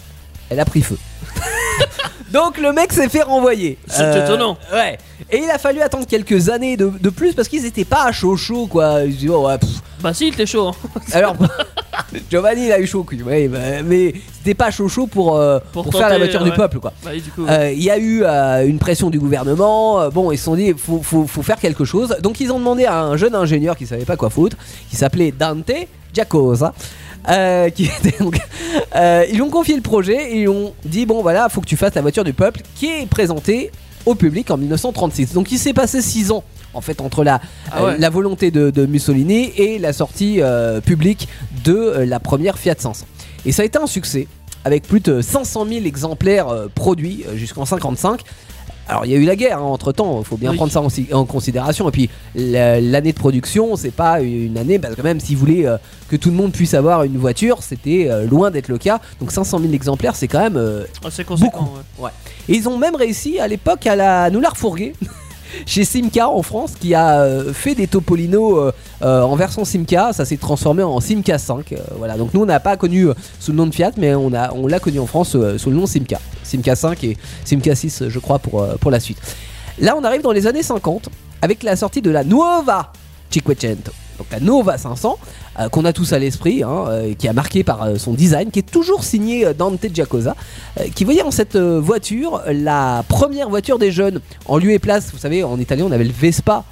elle 0.50 0.60
a 0.60 0.64
pris 0.64 0.82
feu. 0.82 0.96
Donc 2.32 2.58
le 2.58 2.72
mec 2.72 2.92
s'est 2.92 3.08
fait 3.08 3.22
renvoyer. 3.22 3.78
Euh, 3.88 3.92
C'est 4.14 4.24
étonnant. 4.24 4.56
Ouais. 4.72 4.98
Et 5.30 5.38
il 5.38 5.50
a 5.50 5.58
fallu 5.58 5.80
attendre 5.80 6.06
quelques 6.06 6.48
années 6.48 6.76
de, 6.76 6.90
de 7.00 7.10
plus 7.10 7.32
parce 7.34 7.48
qu'ils 7.48 7.64
étaient 7.66 7.84
pas 7.84 8.04
à 8.04 8.12
chaud 8.12 8.36
chaud 8.36 8.66
quoi. 8.66 9.02
Ils 9.04 9.16
disaient, 9.16 9.28
oh, 9.32 9.46
ouais, 9.46 9.58
pff. 9.58 9.70
Bah 10.00 10.14
si, 10.14 10.28
il 10.28 10.34
était 10.34 10.46
chaud. 10.46 10.68
hein. 10.68 10.74
Alors 11.12 11.34
Giovanni 12.30 12.66
il 12.66 12.72
a 12.72 12.80
eu 12.80 12.86
chaud. 12.86 13.04
Ouais, 13.26 13.48
bah, 13.48 13.58
mais 13.84 14.14
c'était 14.38 14.54
pas 14.54 14.70
chaud 14.70 14.88
chaud 14.88 15.06
pour, 15.06 15.36
euh, 15.36 15.58
Pour 15.72 15.84
pour, 15.84 15.92
faire 15.98 16.08
la 16.08 16.18
voiture 16.18 16.42
du 16.44 16.52
peuple 16.52 16.78
quoi. 16.78 16.92
Bah, 17.04 17.10
Euh, 17.38 17.72
Il 17.72 17.82
y 17.82 17.90
a 17.90 17.98
eu 17.98 18.22
euh, 18.24 18.66
une 18.66 18.78
pression 18.78 19.10
du 19.10 19.18
gouvernement. 19.18 20.00
Euh, 20.00 20.10
Bon, 20.10 20.30
ils 20.32 20.38
se 20.38 20.44
sont 20.44 20.54
dit, 20.56 20.74
faut, 20.76 21.00
faut, 21.02 21.26
faut 21.26 21.42
faire 21.42 21.58
quelque 21.58 21.84
chose. 21.84 22.16
Donc, 22.22 22.40
ils 22.40 22.50
ont 22.52 22.58
demandé 22.58 22.84
à 22.86 23.00
un 23.02 23.16
jeune 23.16 23.34
ingénieur 23.34 23.76
qui 23.76 23.86
savait 23.86 24.04
pas 24.04 24.16
quoi 24.16 24.30
foutre, 24.30 24.56
qui 24.88 24.96
s'appelait 24.96 25.32
Dante 25.32 25.70
Giacosa. 26.14 26.72
Euh, 27.28 27.68
qui 27.70 27.84
était 28.04 28.16
donc, 28.22 28.38
euh, 28.96 29.24
ils 29.28 29.34
lui 29.34 29.42
ont 29.42 29.50
confié 29.50 29.74
le 29.76 29.82
projet 29.82 30.32
et 30.32 30.42
ils 30.42 30.48
ont 30.48 30.72
dit 30.84 31.06
bon 31.06 31.22
voilà 31.22 31.48
faut 31.48 31.60
que 31.60 31.66
tu 31.66 31.76
fasses 31.76 31.94
la 31.94 32.02
voiture 32.02 32.24
du 32.24 32.32
peuple 32.32 32.60
qui 32.74 32.86
est 32.86 33.06
présentée 33.06 33.70
au 34.06 34.14
public 34.14 34.50
en 34.50 34.56
1936 34.56 35.34
donc 35.34 35.50
il 35.52 35.58
s'est 35.58 35.72
passé 35.74 36.00
6 36.00 36.30
ans 36.30 36.44
en 36.74 36.80
fait 36.80 37.00
entre 37.00 37.24
la, 37.24 37.40
Ah 37.72 37.84
ouais. 37.84 37.90
euh, 37.92 37.96
la 37.98 38.10
volonté 38.10 38.50
de, 38.50 38.70
de 38.70 38.86
Mussolini 38.86 39.52
et 39.56 39.78
la 39.78 39.92
sortie 39.92 40.40
publique 40.84 41.28
de 41.64 42.04
la 42.06 42.20
première 42.20 42.58
Fiat 42.58 42.76
500 42.78 43.06
et 43.46 43.52
ça 43.52 43.62
a 43.62 43.64
été 43.64 43.78
un 43.78 43.86
succès 43.86 44.26
avec 44.64 44.82
plus 44.84 45.00
de 45.00 45.20
500 45.20 45.66
000 45.66 45.84
exemplaires 45.86 46.48
produits 46.74 47.24
jusqu'en 47.36 47.64
55. 47.64 48.20
Alors 48.88 49.04
il 49.04 49.12
y 49.12 49.14
a 49.14 49.18
eu 49.18 49.24
la 49.24 49.36
guerre 49.36 49.62
entre 49.62 49.92
temps, 49.92 50.18
il 50.20 50.24
faut 50.24 50.36
bien 50.38 50.50
Oui. 50.50 50.56
prendre 50.56 50.72
ça 50.72 50.80
en, 50.80 50.88
si- 50.88 51.08
en 51.12 51.24
considération. 51.26 51.86
Et 51.88 51.92
puis 51.92 52.08
la- 52.34 52.80
l'année 52.80 53.12
de 53.12 53.18
production, 53.18 53.76
c'est 53.76 53.90
pas 53.90 54.20
une 54.22 54.56
année, 54.56 54.78
parce 54.78 54.94
que 54.94 55.02
même 55.02 55.20
s'ils 55.20 55.36
voulaient 55.36 55.66
euh, 55.66 55.76
que 56.08 56.16
tout 56.16 56.30
le 56.30 56.36
monde 56.36 56.52
puisse 56.52 56.72
avoir 56.74 57.02
une 57.04 57.18
voiture, 57.18 57.62
c'était 57.62 58.06
euh, 58.08 58.26
loin 58.26 58.50
d'être 58.50 58.68
le 58.68 58.78
cas. 58.78 59.00
Donc 59.20 59.30
500 59.30 59.58
000 59.60 59.72
exemplaires, 59.74 60.16
c'est 60.16 60.26
quand 60.28 60.40
même. 60.40 60.56
euh, 60.56 60.84
ah, 61.04 61.08
c'est 61.10 61.24
conséquent. 61.24 61.50
beaucoup. 61.62 62.02
ouais. 62.04 62.10
Et 62.48 62.54
ils 62.56 62.68
ont 62.68 62.78
même 62.78 62.96
réussi 62.96 63.38
à 63.38 63.46
l'époque 63.46 63.86
à, 63.86 63.94
la, 63.94 64.22
à 64.24 64.30
nous 64.30 64.40
la 64.40 64.48
refourguer. 64.48 64.94
Chez 65.66 65.84
Simca 65.84 66.28
en 66.28 66.42
France, 66.42 66.72
qui 66.78 66.94
a 66.94 67.20
euh, 67.20 67.52
fait 67.52 67.74
des 67.74 67.86
Topolino 67.86 68.58
euh, 68.58 68.72
euh, 69.02 69.22
en 69.22 69.36
version 69.36 69.64
Simca, 69.64 70.12
ça 70.12 70.24
s'est 70.24 70.36
transformé 70.36 70.82
en 70.82 71.00
Simca 71.00 71.38
5. 71.38 71.72
euh, 71.72 71.76
voilà, 71.96 72.16
donc 72.16 72.34
nous 72.34 72.42
on 72.42 72.46
n'a 72.46 72.60
pas 72.60 72.76
connu 72.76 73.06
sous 73.40 73.52
le 73.52 73.56
nom 73.56 73.66
de 73.66 73.74
Fiat, 73.74 73.92
mais 73.96 74.14
on 74.14 74.32
a, 74.34 74.52
on 74.52 74.66
l'a 74.66 74.80
connu 74.80 74.98
en 74.98 75.06
France 75.06 75.36
sous 75.56 75.70
le 75.70 75.76
nom 75.76 75.86
Simca. 75.86 76.20
Simca 76.42 76.76
5 76.76 77.04
et 77.04 77.16
Simca 77.44 77.74
6, 77.74 78.04
je 78.08 78.18
crois, 78.18 78.38
pour, 78.38 78.66
pour 78.78 78.90
la 78.90 79.00
suite. 79.00 79.18
Là, 79.78 79.94
on 79.96 80.04
arrive 80.04 80.22
dans 80.22 80.32
les 80.32 80.46
années 80.46 80.62
50 80.62 81.08
avec 81.42 81.62
la 81.62 81.76
sortie 81.76 82.02
de 82.02 82.10
la 82.10 82.24
Nuova 82.24 82.92
Cinquecento. 83.30 83.92
Donc 84.18 84.26
la 84.32 84.40
Nova 84.40 84.76
500, 84.76 85.16
euh, 85.58 85.68
qu'on 85.68 85.84
a 85.84 85.92
tous 85.92 86.12
à 86.12 86.18
l'esprit, 86.18 86.62
hein, 86.62 86.84
euh, 86.88 87.14
qui 87.14 87.26
a 87.26 87.32
marqué 87.32 87.64
par 87.64 87.82
euh, 87.82 87.96
son 87.96 88.12
design, 88.12 88.50
qui 88.50 88.60
est 88.60 88.70
toujours 88.70 89.02
signé 89.02 89.52
Dante 89.54 89.86
Giacosa, 89.92 90.36
qui 90.94 91.04
voyait 91.04 91.22
en 91.22 91.32
cette 91.32 91.56
voiture 91.56 92.42
la 92.46 93.04
première 93.08 93.48
voiture 93.48 93.78
des 93.78 93.90
jeunes. 93.90 94.20
En 94.46 94.58
lieu 94.58 94.70
et 94.70 94.78
place, 94.78 95.10
vous 95.12 95.18
savez, 95.18 95.42
en 95.42 95.58
italien, 95.58 95.86
on 95.88 95.92
avait 95.92 96.04
le 96.04 96.12
Vespa, 96.12 96.64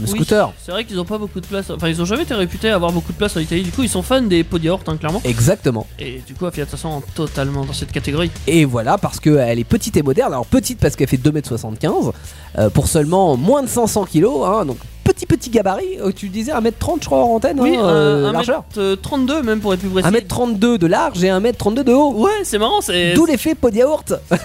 Oui, 0.00 0.08
scooter. 0.08 0.50
C'est 0.64 0.72
vrai 0.72 0.86
qu'ils 0.86 0.98
ont 0.98 1.04
pas 1.04 1.18
beaucoup 1.18 1.40
de 1.40 1.46
place. 1.46 1.68
Enfin, 1.68 1.88
ils 1.88 2.00
ont 2.00 2.06
jamais 2.06 2.22
été 2.22 2.32
réputés 2.32 2.70
avoir 2.70 2.92
beaucoup 2.92 3.12
de 3.12 3.18
place 3.18 3.36
en 3.36 3.40
Italie. 3.40 3.62
Du 3.62 3.70
coup, 3.70 3.82
ils 3.82 3.90
sont 3.90 4.02
fans 4.02 4.22
des 4.22 4.42
pots 4.44 4.58
de 4.58 4.64
yaourt, 4.64 4.88
hein, 4.88 4.96
clairement. 4.96 5.20
Exactement. 5.24 5.86
Et 5.98 6.22
du 6.26 6.32
coup, 6.32 6.50
Fiat 6.50 6.66
500 6.66 7.02
est 7.06 7.14
totalement 7.14 7.66
dans 7.66 7.74
cette 7.74 7.92
catégorie. 7.92 8.30
Et 8.46 8.64
voilà, 8.64 8.96
parce 8.96 9.20
qu'elle 9.20 9.58
est 9.58 9.64
petite 9.64 9.98
et 9.98 10.02
moderne. 10.02 10.32
Alors 10.32 10.46
petite 10.46 10.78
parce 10.78 10.96
qu'elle 10.96 11.08
fait 11.08 11.18
2m75, 11.18 12.12
euh, 12.58 12.70
pour 12.70 12.86
seulement 12.86 13.36
moins 13.36 13.62
de 13.62 13.68
500 13.68 14.06
kg, 14.06 14.26
hein, 14.44 14.64
donc 14.64 14.78
petit 15.04 15.26
petit 15.26 15.50
gabarit. 15.50 15.98
Euh, 16.00 16.10
tu 16.14 16.28
disais 16.28 16.52
1m30 16.52 16.98
je 17.02 17.06
crois 17.06 17.18
en 17.24 17.34
antenne, 17.36 17.60
Oui, 17.60 17.76
hein, 17.76 17.82
un- 17.84 17.88
euh, 17.88 18.32
euh, 18.78 18.96
32 18.96 19.42
même 19.42 19.60
pour 19.60 19.74
être 19.74 19.80
plus 19.80 19.88
précis. 19.88 20.08
1m32 20.08 20.78
de 20.78 20.86
large 20.86 21.22
et 21.24 21.28
1m32 21.28 21.84
de 21.84 21.92
haut. 21.92 22.12
Ouais, 22.14 22.30
c'est 22.44 22.58
marrant. 22.58 22.80
C'est 22.80 23.14
D'où 23.14 23.26
l'effet 23.26 23.54
pot 23.54 23.70
de 23.70 23.76
yaourt. 23.76 24.14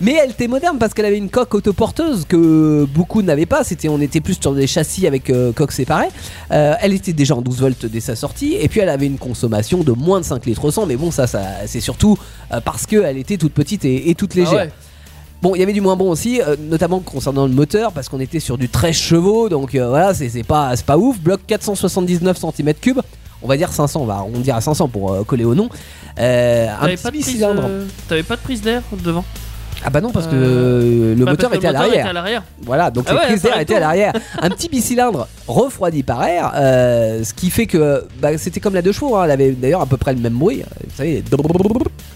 Mais 0.00 0.14
elle 0.20 0.30
était 0.32 0.48
moderne 0.48 0.76
parce 0.78 0.92
qu'elle 0.92 1.04
avait 1.04 1.16
une 1.18 1.30
coque 1.30 1.54
autoporteuse 1.54 2.24
que 2.28 2.84
beaucoup 2.92 3.22
n'avaient 3.22 3.46
pas. 3.46 3.62
C'était, 3.62 3.88
on 3.88 4.00
était 4.00 4.20
plus 4.20 4.36
sur 4.40 4.52
des 4.54 4.66
châssis 4.66 5.06
avec 5.06 5.30
euh, 5.30 5.52
coque 5.52 5.70
séparée. 5.70 6.08
Euh, 6.50 6.74
elle 6.80 6.92
était 6.92 7.12
déjà 7.12 7.36
en 7.36 7.42
12 7.42 7.60
volts 7.60 7.86
dès 7.86 8.00
sa 8.00 8.16
sortie. 8.16 8.56
Et 8.58 8.66
puis 8.68 8.80
elle 8.80 8.88
avait 8.88 9.06
une 9.06 9.18
consommation 9.18 9.84
de 9.84 9.92
moins 9.92 10.18
de 10.18 10.24
5 10.24 10.46
litres 10.46 10.68
100. 10.72 10.86
Mais 10.86 10.96
bon, 10.96 11.12
ça, 11.12 11.28
ça 11.28 11.42
c'est 11.66 11.78
surtout 11.80 12.18
euh, 12.52 12.60
parce 12.60 12.86
qu'elle 12.86 13.16
était 13.18 13.36
toute 13.36 13.52
petite 13.52 13.84
et, 13.84 14.10
et 14.10 14.16
toute 14.16 14.32
Ah 14.34 14.38
légère. 14.40 14.52
ouais. 14.54 14.70
Bon, 15.42 15.54
il 15.56 15.58
y 15.58 15.62
avait 15.64 15.72
du 15.72 15.80
moins 15.80 15.96
bon 15.96 16.08
aussi, 16.10 16.40
euh, 16.40 16.54
notamment 16.60 17.00
concernant 17.00 17.46
le 17.46 17.52
moteur, 17.52 17.90
parce 17.92 18.08
qu'on 18.08 18.20
était 18.20 18.38
sur 18.38 18.56
du 18.56 18.68
13 18.68 18.94
chevaux, 18.94 19.48
donc 19.48 19.74
euh, 19.74 19.88
voilà, 19.88 20.14
c'est 20.14 20.44
pas, 20.44 20.72
pas 20.86 20.96
ouf. 20.96 21.18
Bloc 21.18 21.40
479 21.48 22.38
cm3, 22.40 23.00
on 23.42 23.48
va 23.48 23.56
dire 23.56 23.72
500, 23.72 24.00
on 24.02 24.04
va 24.06 24.14
arrondir 24.14 24.54
à 24.54 24.60
500 24.60 24.86
pour 24.88 25.12
euh, 25.12 25.24
coller 25.24 25.44
au 25.44 25.56
nom. 25.56 25.68
Un 26.16 26.86
petit 26.86 27.02
pas 27.02 27.10
de 27.10 27.16
prise, 27.16 27.26
bicylindre. 27.26 27.64
T'avais 28.08 28.22
pas 28.22 28.36
de 28.36 28.40
prise 28.40 28.62
d'air 28.62 28.82
devant? 29.04 29.24
Ah 29.84 29.90
bah 29.90 30.00
non, 30.00 30.12
parce 30.12 30.28
que 30.28 30.34
Euh, 30.36 31.14
le 31.16 31.24
Bah, 31.24 31.32
moteur 31.32 31.52
était 31.54 31.66
à 31.66 31.72
le 31.72 31.78
moteur 31.78 31.82
l'arrière. 31.88 32.00
était 32.06 32.10
à 32.10 32.12
l'arrière. 32.12 32.42
Voilà, 32.62 32.90
donc 32.92 33.06
Ah 33.08 33.14
les 33.14 33.18
ouais, 33.18 33.26
prises 33.26 33.40
ça 33.42 33.48
d'air 33.48 33.58
étaient 33.58 33.74
à 33.74 33.80
l'arrière. 33.80 34.12
Un 34.40 34.48
petit 34.50 34.68
bicylindre 34.68 35.26
refroidi 35.48 36.04
par 36.04 36.22
air, 36.22 36.52
euh, 36.54 37.24
ce 37.24 37.34
qui 37.34 37.50
fait 37.50 37.66
que 37.66 38.04
bah, 38.20 38.38
c'était 38.38 38.60
comme 38.60 38.74
la 38.74 38.82
deux 38.82 38.92
chevaux, 38.92 39.16
hein, 39.16 39.24
elle 39.24 39.32
avait 39.32 39.50
d'ailleurs 39.50 39.80
à 39.80 39.86
peu 39.86 39.96
près 39.96 40.14
le 40.14 40.20
même 40.20 40.34
bruit. 40.34 40.62
Vous 40.84 40.96
savez, 40.96 41.24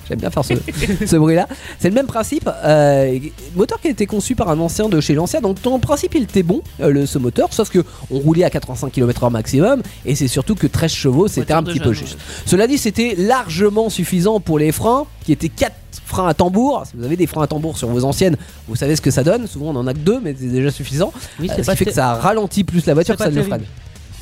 J'aime 0.09 0.18
bien 0.20 0.30
faire 0.30 0.44
ce, 0.44 0.54
ce 1.07 1.16
bruit-là. 1.16 1.48
C'est 1.78 1.88
le 1.88 1.94
même 1.94 2.07
principe. 2.07 2.48
euh, 2.64 3.18
moteur 3.54 3.80
qui 3.80 3.88
a 3.88 3.90
été 3.90 4.07
conçu 4.07 4.34
par 4.36 4.48
un 4.50 4.59
ancien 4.61 4.88
de 4.88 5.00
chez 5.00 5.14
Lancia. 5.14 5.40
Donc, 5.40 5.59
en 5.66 5.78
principe, 5.78 6.14
il 6.14 6.22
était 6.22 6.42
bon, 6.42 6.62
euh, 6.80 6.90
le, 6.90 7.07
ce 7.07 7.18
moteur. 7.18 7.52
Sauf 7.52 7.70
que 7.70 7.84
on 8.11 8.18
roulait 8.18 8.44
à 8.44 8.50
85 8.50 8.92
km/h 8.92 9.30
maximum. 9.30 9.82
Et 10.04 10.14
c'est 10.14 10.28
surtout 10.28 10.54
que 10.54 10.66
13 10.66 10.92
chevaux, 10.92 11.28
c'était 11.28 11.52
un 11.54 11.62
petit 11.62 11.80
peu 11.80 11.92
juste. 11.92 12.18
Cela 12.46 12.66
dit, 12.66 12.78
c'était 12.78 13.14
largement 13.18 13.90
suffisant 13.90 14.38
pour 14.40 14.59
les 14.59 14.72
freins, 14.72 15.07
qui 15.24 15.32
étaient 15.32 15.48
4 15.48 15.72
freins 16.04 16.28
à 16.28 16.34
tambour. 16.34 16.84
Si 16.88 16.96
vous 16.96 17.04
avez 17.04 17.16
des 17.16 17.26
freins 17.26 17.42
à 17.42 17.46
tambour 17.48 17.76
sur 17.76 17.88
vos 17.88 18.04
anciennes, 18.04 18.36
vous 18.68 18.76
savez 18.76 18.94
ce 18.94 19.00
que 19.00 19.11
ça 19.11 19.24
donne. 19.24 19.46
Souvent, 19.46 19.66
on 19.70 19.76
en 19.76 19.86
a 19.86 19.92
que 19.92 19.98
deux, 19.98 20.20
mais 20.22 20.36
c'est 20.38 20.46
déjà 20.46 20.70
suffisant. 20.70 21.12
Oui, 21.40 21.48
Euh, 21.50 21.52
c'est 21.57 21.62
ce 21.62 21.66
pas 21.66 21.72
qui 21.72 21.78
fait 21.78 21.84
que 21.86 21.92
ça 21.94 22.14
ralentit 22.14 22.62
plus 22.64 22.86
la 22.86 22.94
voiture 22.94 23.16
que 23.16 23.24
ça 23.24 23.30
ne 23.30 23.34
le 23.36 23.42
freine. 23.42 23.64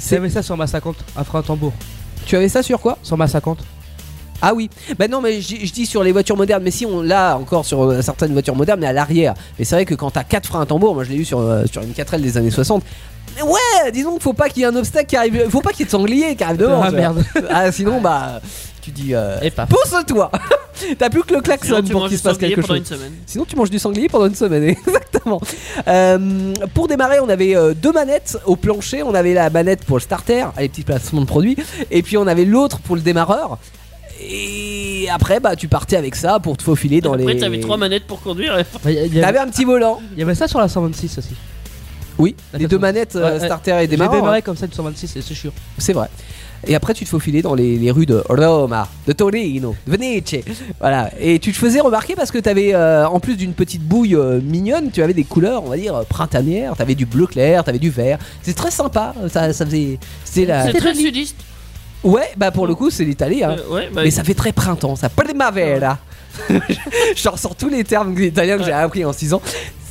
J'avais 0.08 0.30
ça 0.30 0.42
sur 0.42 0.56
ma 0.56 0.66
50, 0.66 0.96
un 1.16 1.24
frein 1.24 1.40
à 1.40 1.42
tambour. 1.42 1.72
Tu 2.26 2.36
avais 2.36 2.48
ça 2.48 2.62
sur 2.62 2.80
quoi? 2.80 2.98
Sur 3.02 3.16
ma 3.18 3.28
50. 3.28 3.58
Ah 4.46 4.52
oui, 4.54 4.68
bah 4.98 5.08
non, 5.08 5.20
mais 5.22 5.40
je 5.40 5.72
dis 5.72 5.86
sur 5.86 6.02
les 6.02 6.12
voitures 6.12 6.36
modernes, 6.36 6.62
mais 6.62 6.70
si 6.70 6.84
on 6.84 7.00
l'a 7.00 7.38
encore 7.38 7.64
sur 7.64 7.82
euh, 7.82 8.02
certaines 8.02 8.32
voitures 8.32 8.54
modernes, 8.54 8.80
mais 8.80 8.86
à 8.88 8.92
l'arrière. 8.92 9.32
Mais 9.58 9.64
c'est 9.64 9.74
vrai 9.74 9.84
que 9.86 9.94
quand 9.94 10.10
t'as 10.10 10.24
4 10.24 10.46
freins 10.46 10.60
à 10.60 10.66
tambour, 10.66 10.94
moi 10.94 11.04
je 11.04 11.10
l'ai 11.10 11.16
eu 11.16 11.24
sur, 11.24 11.38
euh, 11.40 11.64
sur 11.70 11.82
une 11.82 11.92
4L 11.92 12.20
des 12.20 12.36
années 12.36 12.50
60. 12.50 12.82
Mais 13.36 13.42
ouais, 13.42 13.90
disons 13.92 14.12
qu'il 14.12 14.22
faut 14.22 14.32
pas 14.34 14.48
qu'il 14.50 14.60
y 14.60 14.64
ait 14.64 14.68
un 14.68 14.76
obstacle 14.76 15.06
qui 15.06 15.16
arrive, 15.16 15.48
faut 15.48 15.60
pas 15.62 15.70
qu'il 15.70 15.80
y 15.80 15.82
ait 15.82 15.86
de 15.86 15.90
sanglier 15.90 16.36
qui 16.36 16.44
arrive 16.44 16.58
devant. 16.58 16.82
Ah 16.82 16.90
merde. 16.90 17.24
Ah 17.50 17.72
sinon, 17.72 18.00
bah, 18.00 18.40
tu 18.82 18.90
dis, 18.90 19.14
euh, 19.14 19.38
Et 19.40 19.50
pas. 19.50 19.66
pousse-toi 19.66 20.30
T'as 20.98 21.08
plus 21.08 21.22
que 21.22 21.34
le 21.34 21.40
Sinon, 21.40 21.42
klaxon 21.42 21.82
tu 21.82 21.92
pour 21.92 22.00
manges 22.02 22.10
qu'il 22.10 22.16
du 22.16 22.18
se 22.18 22.22
passe 22.24 22.34
sanglier 22.34 22.54
quelque 22.54 22.66
pendant 22.66 22.74
chose. 22.80 22.90
une 22.90 22.96
semaine. 22.98 23.12
Sinon, 23.26 23.44
tu 23.48 23.56
manges 23.56 23.70
du 23.70 23.78
sanglier 23.78 24.08
pendant 24.08 24.26
une 24.26 24.34
semaine, 24.34 24.64
exactement. 24.86 25.40
Euh, 25.88 26.52
pour 26.74 26.86
démarrer, 26.88 27.20
on 27.20 27.28
avait 27.28 27.56
euh, 27.56 27.74
deux 27.74 27.92
manettes 27.92 28.36
au 28.44 28.56
plancher. 28.56 29.02
On 29.02 29.14
avait 29.14 29.32
la 29.34 29.48
manette 29.50 29.84
pour 29.84 29.96
le 29.96 30.02
starter, 30.02 30.44
les 30.58 30.68
petits 30.68 30.82
placements 30.82 31.22
de 31.22 31.26
produits, 31.26 31.56
et 31.90 32.02
puis 32.02 32.18
on 32.18 32.26
avait 32.26 32.44
l'autre 32.44 32.78
pour 32.80 32.96
le 32.96 33.02
démarreur. 33.02 33.58
Et 34.28 35.06
après, 35.12 35.40
bah, 35.40 35.56
tu 35.56 35.68
partais 35.68 35.96
avec 35.96 36.14
ça 36.14 36.38
pour 36.40 36.56
te 36.56 36.62
faufiler 36.62 37.00
dans 37.00 37.12
Après, 37.14 37.34
les. 37.34 37.40
t'avais 37.40 37.60
trois 37.60 37.76
manettes 37.76 38.04
pour 38.06 38.20
conduire. 38.22 38.58
et- 38.58 38.64
Bah, 38.84 38.90
T'avais 39.22 39.38
un 39.38 39.48
petit 39.48 39.64
volant. 39.64 40.00
il 40.12 40.18
y 40.18 40.22
avait 40.22 40.34
ça 40.34 40.48
sur 40.48 40.58
la 40.60 40.68
126 40.68 41.18
aussi. 41.18 41.34
Oui, 42.16 42.36
La 42.52 42.60
les 42.60 42.66
deux 42.66 42.78
400. 42.78 42.80
manettes 42.80 43.16
euh, 43.16 43.38
Ouais, 43.40 43.44
starter 43.44 43.72
et 43.72 43.80
J'ai 43.82 43.86
démarreur. 43.88 44.14
démarré 44.20 44.40
comme 44.42 44.56
ça 44.56 44.66
une 44.66 44.72
126 44.72 45.16
et 45.16 45.20
c'est 45.22 45.34
chiant. 45.34 45.50
C'est 45.78 45.92
vrai. 45.92 46.08
Et 46.66 46.74
après, 46.74 46.94
tu 46.94 47.04
te 47.04 47.10
faufilais 47.10 47.42
dans 47.42 47.54
les, 47.54 47.76
les 47.76 47.90
rues 47.90 48.06
de 48.06 48.22
Roma, 48.26 48.88
de 49.06 49.12
Torino, 49.12 49.74
de 49.86 49.92
Venezia. 49.92 50.38
Voilà. 50.80 51.10
Et 51.20 51.38
tu 51.38 51.52
te 51.52 51.58
faisais 51.58 51.80
remarquer 51.80 52.14
parce 52.14 52.30
que 52.30 52.38
tu 52.38 52.48
avais, 52.48 52.74
en 52.74 53.20
plus 53.20 53.36
d'une 53.36 53.52
petite 53.52 53.82
bouille 53.82 54.14
euh, 54.14 54.40
mignonne, 54.40 54.90
tu 54.90 55.02
avais 55.02 55.12
des 55.12 55.24
couleurs, 55.24 55.62
on 55.64 55.68
va 55.68 55.76
dire, 55.76 55.94
euh, 55.94 56.02
printanières. 56.04 56.74
Tu 56.76 56.80
avais 56.82 56.94
du 56.94 57.04
bleu 57.04 57.26
clair, 57.26 57.64
tu 57.64 57.70
avais 57.70 57.78
du 57.80 57.90
vert. 57.90 58.18
C'est 58.42 58.54
très 58.54 58.70
sympa. 58.70 59.12
Ça, 59.28 59.52
ça 59.52 59.66
faisait. 59.66 59.98
C'était 60.24 60.46
la. 60.46 60.64
C'est 60.70 60.78
très 60.78 60.94
sudiste. 60.94 61.36
Ouais, 62.04 62.30
bah 62.36 62.50
pour 62.50 62.66
le 62.66 62.74
coup, 62.74 62.90
c'est 62.90 63.04
l'italien. 63.04 63.50
hein. 63.50 63.56
Euh, 63.58 63.74
ouais, 63.74 63.88
bah, 63.92 64.02
Mais 64.04 64.10
ça 64.10 64.22
fait 64.22 64.34
très 64.34 64.52
printemps, 64.52 64.94
ça. 64.96 65.08
Primavera. 65.08 65.98
Je 67.16 67.28
ressors 67.28 67.56
tous 67.56 67.68
les 67.68 67.84
termes 67.84 68.16
italiens 68.18 68.58
que 68.58 68.64
j'ai 68.64 68.72
appris 68.72 69.04
en 69.04 69.12
6 69.12 69.34
ans. 69.34 69.42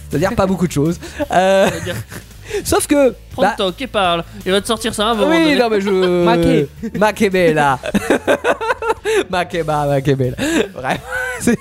C'est-à-dire 0.09 0.35
pas 0.35 0.45
beaucoup 0.45 0.67
de 0.67 0.71
choses. 0.71 0.99
Euh, 1.31 1.69
sauf 2.63 2.85
que. 2.85 3.15
Prends 3.31 3.41
bah, 3.41 3.55
qui 3.75 3.87
parle. 3.87 4.23
Il 4.45 4.51
va 4.51 4.61
te 4.61 4.67
sortir 4.67 4.93
ça 4.93 5.13
moment 5.13 5.29
oui, 5.29 5.55
non, 5.55 5.69
mais 5.69 5.81
je. 5.81 5.89
Maquet. 6.23 6.67
Makebela. 6.99 7.79
Makeba, 9.29 9.87
Makebela. 9.87 10.35
Bref. 10.73 10.99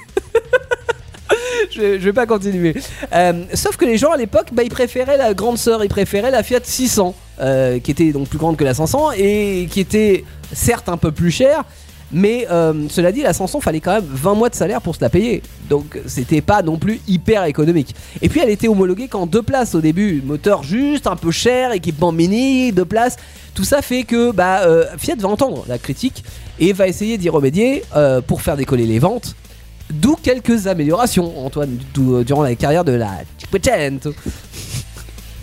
je, 1.71 1.81
je 1.99 2.05
vais 2.05 2.13
pas 2.13 2.27
continuer. 2.27 2.75
Euh, 3.13 3.45
sauf 3.55 3.77
que 3.77 3.85
les 3.85 3.97
gens 3.97 4.11
à 4.11 4.17
l'époque, 4.17 4.49
bah, 4.53 4.63
ils 4.63 4.71
préféraient 4.71 5.17
la 5.17 5.33
grande 5.35 5.59
sœur, 5.59 5.85
ils 5.85 5.89
préféraient 5.89 6.31
la 6.31 6.43
Fiat 6.43 6.61
600, 6.63 7.15
euh, 7.41 7.79
qui 7.79 7.91
était 7.91 8.13
donc 8.13 8.29
plus 8.29 8.39
grande 8.39 8.57
que 8.57 8.65
la 8.65 8.75
500 8.75 9.13
et 9.17 9.69
qui 9.71 9.81
était 9.81 10.25
certes 10.53 10.89
un 10.89 10.97
peu 10.97 11.13
plus 11.13 11.31
chère. 11.31 11.65
Mais 12.15 12.47
euh, 12.51 12.75
cela 12.91 13.11
dit, 13.11 13.23
la 13.23 13.33
500 13.33 13.61
fallait 13.63 13.81
quand 13.81 13.95
même 13.95 14.05
20 14.07 14.35
mois 14.35 14.51
de 14.51 14.55
salaire 14.55 14.83
pour 14.83 14.95
se 14.95 15.01
la 15.01 15.09
payer. 15.09 15.43
Donc 15.71 15.99
c'était 16.07 16.43
pas 16.43 16.63
non 16.63 16.77
plus 16.77 17.01
hyper 17.09 17.45
économique. 17.45 17.95
Et 18.21 18.29
puis 18.29 18.41
elle 18.41 18.51
était 18.51 18.69
homologuée 18.69 19.09
qu'en 19.09 19.25
deux 19.27 19.41
places 19.41 19.75
au 19.75 19.81
début. 19.81 20.21
Moteur 20.23 20.63
juste, 20.63 21.07
un 21.07 21.17
peu 21.17 21.31
cher, 21.31 21.73
équipement 21.73 22.13
mini, 22.13 22.71
deux 22.71 22.85
places. 22.85 23.17
Tout 23.55 23.65
ça 23.65 23.81
fait 23.81 24.03
que 24.05 24.31
bah, 24.31 24.61
euh, 24.67 24.85
Fiat 24.99 25.15
va 25.19 25.29
entendre 25.29 25.65
la 25.69 25.79
critique 25.79 26.23
et 26.59 26.75
va 26.75 26.87
essayer 26.87 27.17
d'y 27.17 27.31
remédier 27.31 27.83
euh, 27.97 28.21
pour 28.21 28.43
faire 28.43 28.59
décoller 28.59 28.85
les 28.85 28.99
ventes. 28.99 29.35
D'où 29.91 30.17
quelques 30.23 30.67
améliorations, 30.67 31.45
Antoine, 31.47 31.79
du- 31.95 32.25
durant 32.25 32.43
la 32.43 32.55
carrière 32.57 32.85
de 32.85 32.93
la 32.93 33.11
Cinquecento. 33.51 34.13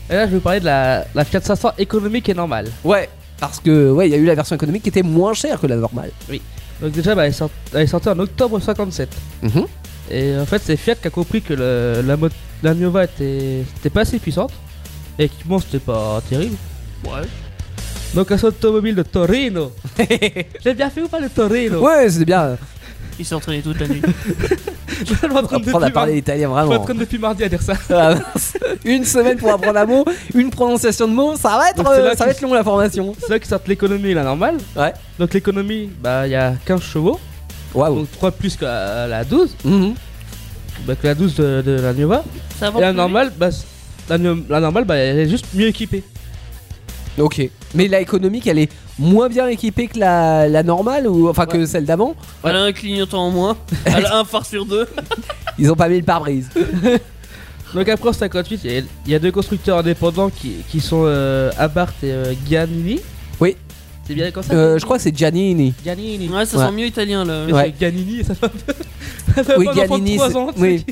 Et 0.10 0.14
là, 0.14 0.26
je 0.26 0.32
vais 0.32 0.38
vous 0.38 0.41
parler 0.43 0.60
de 0.60 0.66
la, 0.66 1.05
la 1.14 1.24
Fiat 1.26 1.41
500 1.41 1.74
économique 1.78 2.28
et 2.30 2.34
normale. 2.34 2.68
Ouais, 2.84 3.10
parce 3.39 3.60
que 3.60 3.91
ouais, 3.91 4.07
il 4.07 4.12
y 4.12 4.16
a 4.16 4.18
eu 4.18 4.26
la 4.26 4.36
version 4.36 4.55
économique 4.55 4.84
qui 4.84 4.89
était 4.89 5.03
moins 5.03 5.34
chère 5.34 5.60
que 5.60 5.68
la 5.68 5.76
normale. 5.76 6.12
Donc, 6.82 6.91
déjà, 6.93 7.14
bah, 7.14 7.26
elle, 7.26 7.30
est 7.32 7.34
sorti- 7.38 7.53
elle 7.74 7.82
est 7.82 7.88
sortie 7.88 8.10
en 8.10 8.18
octobre 8.20 8.60
57. 8.60 9.10
Mhm. 9.43 9.66
Et 10.12 10.36
en 10.38 10.45
fait, 10.45 10.62
c'est 10.66 10.76
Fiat 10.78 10.95
qui 10.95 11.07
a 11.07 11.12
compris 11.12 11.41
que 11.41 11.53
le- 11.53 12.01
la, 12.05 12.18
la 12.64 12.74
Nova 12.74 13.03
était, 13.03 13.62
était 13.78 13.89
pas 13.91 14.01
assez 14.01 14.18
puissante. 14.18 14.51
Et 15.20 15.24
l'équipement, 15.24 15.60
c'était 15.60 15.80
pas 15.80 16.22
terrible. 16.28 16.55
Ouais. 17.05 17.28
Donc, 18.16 18.32
un 18.32 18.38
automobile 18.41 18.95
de 18.95 19.03
Torino. 19.03 19.72
J'ai 20.64 20.74
bien 20.74 20.89
fait 20.89 21.01
ou 21.03 21.07
pas 21.07 21.20
le 21.20 21.30
Torino? 21.30 21.80
Ouais, 21.86 22.10
c'est 22.10 22.26
bien. 22.26 22.57
Il 23.20 23.26
s'est 23.26 23.36
entraîné 23.36 23.61
toute 23.61 23.80
la 23.80 23.88
nuit. 23.88 24.01
Je 25.05 25.13
vais 25.13 25.28
Apprendre 25.28 25.84
à 25.86 25.89
parler 25.91 26.17
italien 26.17 26.47
je 26.47 26.53
vraiment. 26.53 26.74
m'entraîne 26.74 26.97
depuis 26.97 27.17
mardi 27.17 27.43
à 27.43 27.49
dire 27.49 27.61
ça. 27.61 27.74
Ah, 27.93 28.15
une 28.84 29.05
semaine 29.05 29.38
pour 29.38 29.51
apprendre 29.51 29.78
un 29.80 29.86
mot, 29.86 30.05
une 30.34 30.49
prononciation 30.49 31.07
de 31.07 31.13
mot, 31.13 31.36
ça 31.36 31.57
va 31.57 31.70
être, 31.70 31.88
euh, 31.89 32.13
ça 32.15 32.26
va 32.26 32.32
être 32.32 32.41
long 32.41 32.53
la 32.53 32.63
formation. 32.63 33.15
C'est 33.20 33.30
là 33.30 33.39
qu'ils 33.39 33.47
sortent 33.47 33.67
l'économie 33.67 34.09
et 34.09 34.13
la 34.13 34.24
normale. 34.24 34.57
Ouais. 34.76 34.93
Donc, 35.17 35.34
l'économie, 35.34 35.89
bah, 36.01 36.28
il 36.28 36.32
y 36.32 36.36
a 36.36 36.53
15 36.65 36.82
chevaux. 36.82 37.20
Waouh. 37.74 37.99
Donc, 37.99 38.11
3 38.11 38.32
plus 38.32 38.55
que 38.57 38.65
la, 38.65 39.07
la 39.07 39.24
12. 39.24 39.55
Mhm. 39.63 39.93
Bah, 40.86 40.95
que 40.95 41.07
la 41.07 41.15
12 41.15 41.36
de, 41.36 41.61
de 41.65 41.72
la 41.80 41.93
Nova. 41.93 42.24
Ça 42.59 42.72
Et 42.78 42.82
la 42.82 42.93
normale, 42.93 43.32
bah, 43.38 43.49
la 44.09 44.17
normale, 44.17 44.86
bah, 44.86 44.95
elle 44.95 45.20
est 45.20 45.30
juste 45.30 45.45
mieux 45.53 45.67
équipée. 45.67 46.03
Ok. 47.18 47.49
Mais 47.76 47.88
la 47.88 47.99
économique, 48.01 48.47
elle 48.47 48.60
est 48.60 48.72
moins 48.97 49.30
bien 49.30 49.47
équipée 49.47 49.88
que 49.88 49.99
la, 49.99 50.47
la 50.47 50.64
normale 50.64 51.07
ou 51.07 51.28
enfin 51.30 51.45
que 51.45 51.66
celle 51.66 51.86
d'avant. 51.86 52.16
Elle 52.43 52.55
a 52.55 52.64
un 52.64 52.72
clignotant 52.72 53.26
en 53.28 53.32
moins. 53.32 53.57
Elle 53.86 54.05
a 54.05 54.20
un 54.20 54.26
phare 54.26 54.45
sur 54.45 54.66
deux. 54.66 54.88
Ils 55.57 55.70
ont 55.72 55.76
pas 55.76 55.89
mis 55.89 55.97
le 55.97 56.03
pare-brise. 56.03 56.49
Donc 57.74 57.88
après 57.88 58.10
en 58.10 58.14
58, 58.14 58.62
il 58.64 58.72
y 58.72 58.78
a- 58.78 58.82
il 59.05 59.12
y, 59.12 59.16
a 59.16 59.20
deux 59.20 59.32
constructeurs 59.32 59.78
indépendants 59.78 60.30
qui, 60.30 60.53
qui 60.70 60.80
sont 60.82 61.03
euh, 61.05 61.51
Abarth 61.57 62.03
et 62.03 62.12
euh, 62.12 62.34
Giannini. 62.47 62.99
Oui. 63.39 63.55
C'est 64.07 64.16
bien 64.16 64.32
comme 64.32 64.41
ça 64.41 64.53
Euh, 64.53 64.80
je 64.80 64.86
crois 64.86 64.97
que 64.97 65.03
c'est 65.03 65.16
Giannini. 65.16 65.74
Giannini. 65.84 66.30
Ouais, 66.30 66.45
ça 66.47 66.57
Ouais. 66.57 66.66
sent 66.66 66.72
mieux 66.72 66.86
italien 66.88 67.24
là. 67.26 67.43
Mais 67.45 67.53
Ouais. 67.53 67.74
Giannini, 67.80 68.24
ça 68.24 68.34
fait 68.34 68.45
un 68.47 68.49
peu. 68.49 68.74
ça 69.36 69.43
fait 69.43 69.57
Oui, 69.57 69.68
de 69.68 69.74
Giannini, 69.74 70.16
3 70.16 70.30
c'est- 70.32 70.36
ans, 70.36 70.51
oui. 70.57 70.84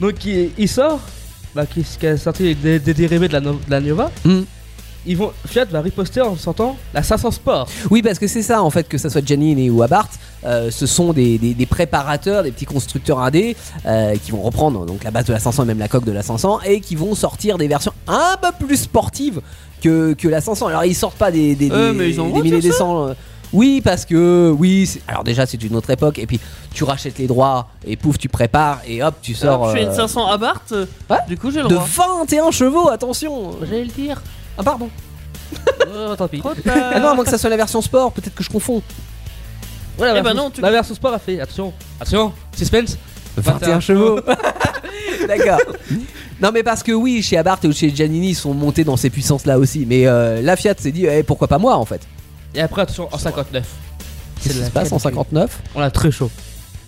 Donc 0.00 0.24
il, 0.24 0.50
il 0.56 0.68
sort, 0.68 1.00
bah, 1.54 1.66
qui, 1.66 1.82
qui 1.82 2.06
a 2.06 2.16
sorti 2.16 2.54
des, 2.54 2.78
des 2.78 2.94
dérivés 2.94 3.26
de 3.28 3.32
la, 3.32 3.40
no- 3.40 3.54
de 3.66 3.70
la 3.70 3.80
Nova. 3.80 4.10
Hmm. 4.24 4.42
Ils 5.06 5.16
vont, 5.16 5.32
Fiat 5.46 5.64
va 5.66 5.80
riposter 5.80 6.20
en 6.20 6.36
sortant 6.36 6.76
la 6.92 7.02
500 7.02 7.30
Sport. 7.30 7.68
Oui, 7.90 8.02
parce 8.02 8.18
que 8.18 8.26
c'est 8.26 8.42
ça 8.42 8.62
en 8.62 8.70
fait, 8.70 8.88
que 8.88 8.98
ça 8.98 9.08
soit 9.08 9.24
Giannini 9.24 9.70
ou 9.70 9.82
Abarth, 9.82 10.18
euh, 10.44 10.70
ce 10.70 10.86
sont 10.86 11.12
des, 11.12 11.38
des- 11.38 11.54
des 11.54 11.66
préparateurs, 11.66 12.42
des 12.42 12.52
petits 12.52 12.66
constructeurs 12.66 13.18
indés 13.20 13.56
euh, 13.86 14.14
qui 14.22 14.30
vont 14.30 14.42
reprendre 14.42 14.84
donc 14.86 15.02
la 15.04 15.10
base 15.10 15.24
de 15.24 15.32
la 15.32 15.38
500 15.38 15.62
et 15.62 15.66
même 15.66 15.78
la 15.78 15.88
coque 15.88 16.04
de 16.04 16.12
la 16.12 16.22
500 16.22 16.60
et 16.66 16.80
qui 16.80 16.96
vont 16.96 17.14
sortir 17.14 17.56
des 17.58 17.66
versions 17.68 17.92
un 18.08 18.36
peu 18.40 18.66
plus 18.66 18.76
sportives 18.76 19.40
que, 19.82 20.12
que 20.12 20.28
la 20.28 20.40
500. 20.42 20.66
Alors 20.66 20.84
ils 20.84 20.94
sortent 20.94 21.16
pas 21.16 21.30
des, 21.30 21.54
des, 21.54 21.70
Euh, 21.70 21.92
des- 21.92 21.98
mais 21.98 22.10
ils 22.10 22.20
en 22.20 22.28
des 22.40 22.48
sur 22.50 22.60
des 22.60 22.72
cents, 22.72 23.08
euh, 23.08 23.14
Oui, 23.54 23.80
parce 23.82 24.04
que 24.04 24.54
oui. 24.56 24.98
Alors 25.08 25.24
déjà 25.24 25.46
c'est 25.46 25.62
une 25.62 25.74
autre 25.76 25.90
époque 25.90 26.18
et 26.18 26.26
puis 26.26 26.38
tu 26.74 26.84
rachètes 26.84 27.18
les 27.18 27.26
droits 27.26 27.68
et 27.86 27.96
pouf 27.96 28.18
tu 28.18 28.28
prépares 28.28 28.80
et 28.86 29.02
hop 29.02 29.14
tu 29.22 29.34
sors 29.34 29.64
Alors, 29.64 29.70
je 29.70 29.76
fais 29.76 29.82
une 29.84 29.88
euh, 29.88 29.94
500 29.96 30.26
Abarth. 30.26 30.72
Ouais. 31.08 31.16
Du 31.26 31.36
coup, 31.38 31.50
j'ai 31.50 31.62
le 31.62 31.68
de 31.68 31.74
droit. 31.74 31.86
21 32.20 32.50
chevaux. 32.50 32.88
Attention. 32.90 33.52
J'allais 33.62 33.84
le 33.84 33.90
dire. 33.90 34.22
Ah 34.60 34.62
pardon. 34.62 34.88
Oh, 35.82 36.14
tant 36.16 36.28
pis. 36.28 36.42
Ah 36.44 37.00
non, 37.00 37.08
à 37.08 37.14
moins 37.14 37.24
que 37.24 37.30
ça 37.30 37.38
soit 37.38 37.50
la 37.50 37.56
version 37.56 37.80
sport. 37.80 38.12
Peut-être 38.12 38.34
que 38.34 38.44
je 38.44 38.50
confonds. 38.50 38.82
Ouais, 39.98 40.06
la 40.12 40.18
Eh 40.18 40.22
bah 40.22 40.30
version- 40.30 40.44
non, 40.44 40.50
tu- 40.50 40.60
La 40.60 40.70
version 40.70 40.94
Sport 40.94 41.14
a 41.14 41.18
fait. 41.18 41.40
Attention, 41.40 41.72
attention, 42.00 42.32
suspense. 42.56 42.96
21 43.36 43.80
chevaux. 43.80 44.20
D'accord. 45.28 45.60
Non 46.40 46.50
mais 46.52 46.62
parce 46.62 46.82
que 46.82 46.92
oui, 46.92 47.22
chez 47.22 47.36
Abarth 47.36 47.64
ou 47.64 47.72
chez 47.72 47.94
Giannini, 47.94 48.30
ils 48.30 48.34
sont 48.34 48.54
montés 48.54 48.84
dans 48.84 48.96
ces 48.96 49.10
puissances-là 49.10 49.58
aussi. 49.58 49.84
Mais 49.86 50.06
euh, 50.06 50.40
la 50.42 50.56
Fiat 50.56 50.74
s'est 50.78 50.92
dit, 50.92 51.06
eh, 51.06 51.22
pourquoi 51.22 51.48
pas 51.48 51.58
moi 51.58 51.76
en 51.76 51.84
fait? 51.84 52.00
Et 52.54 52.60
après, 52.60 52.82
attention, 52.82 53.08
en 53.12 53.18
59. 53.18 53.64
Qu'est-ce 54.42 54.54
qui 54.54 54.60
la 54.60 54.66
se 54.66 54.70
passe 54.70 54.92
en 54.92 54.98
canicule. 54.98 55.22
59 55.24 55.58
On 55.74 55.80
a 55.82 55.90
très 55.90 56.10
chaud. 56.10 56.30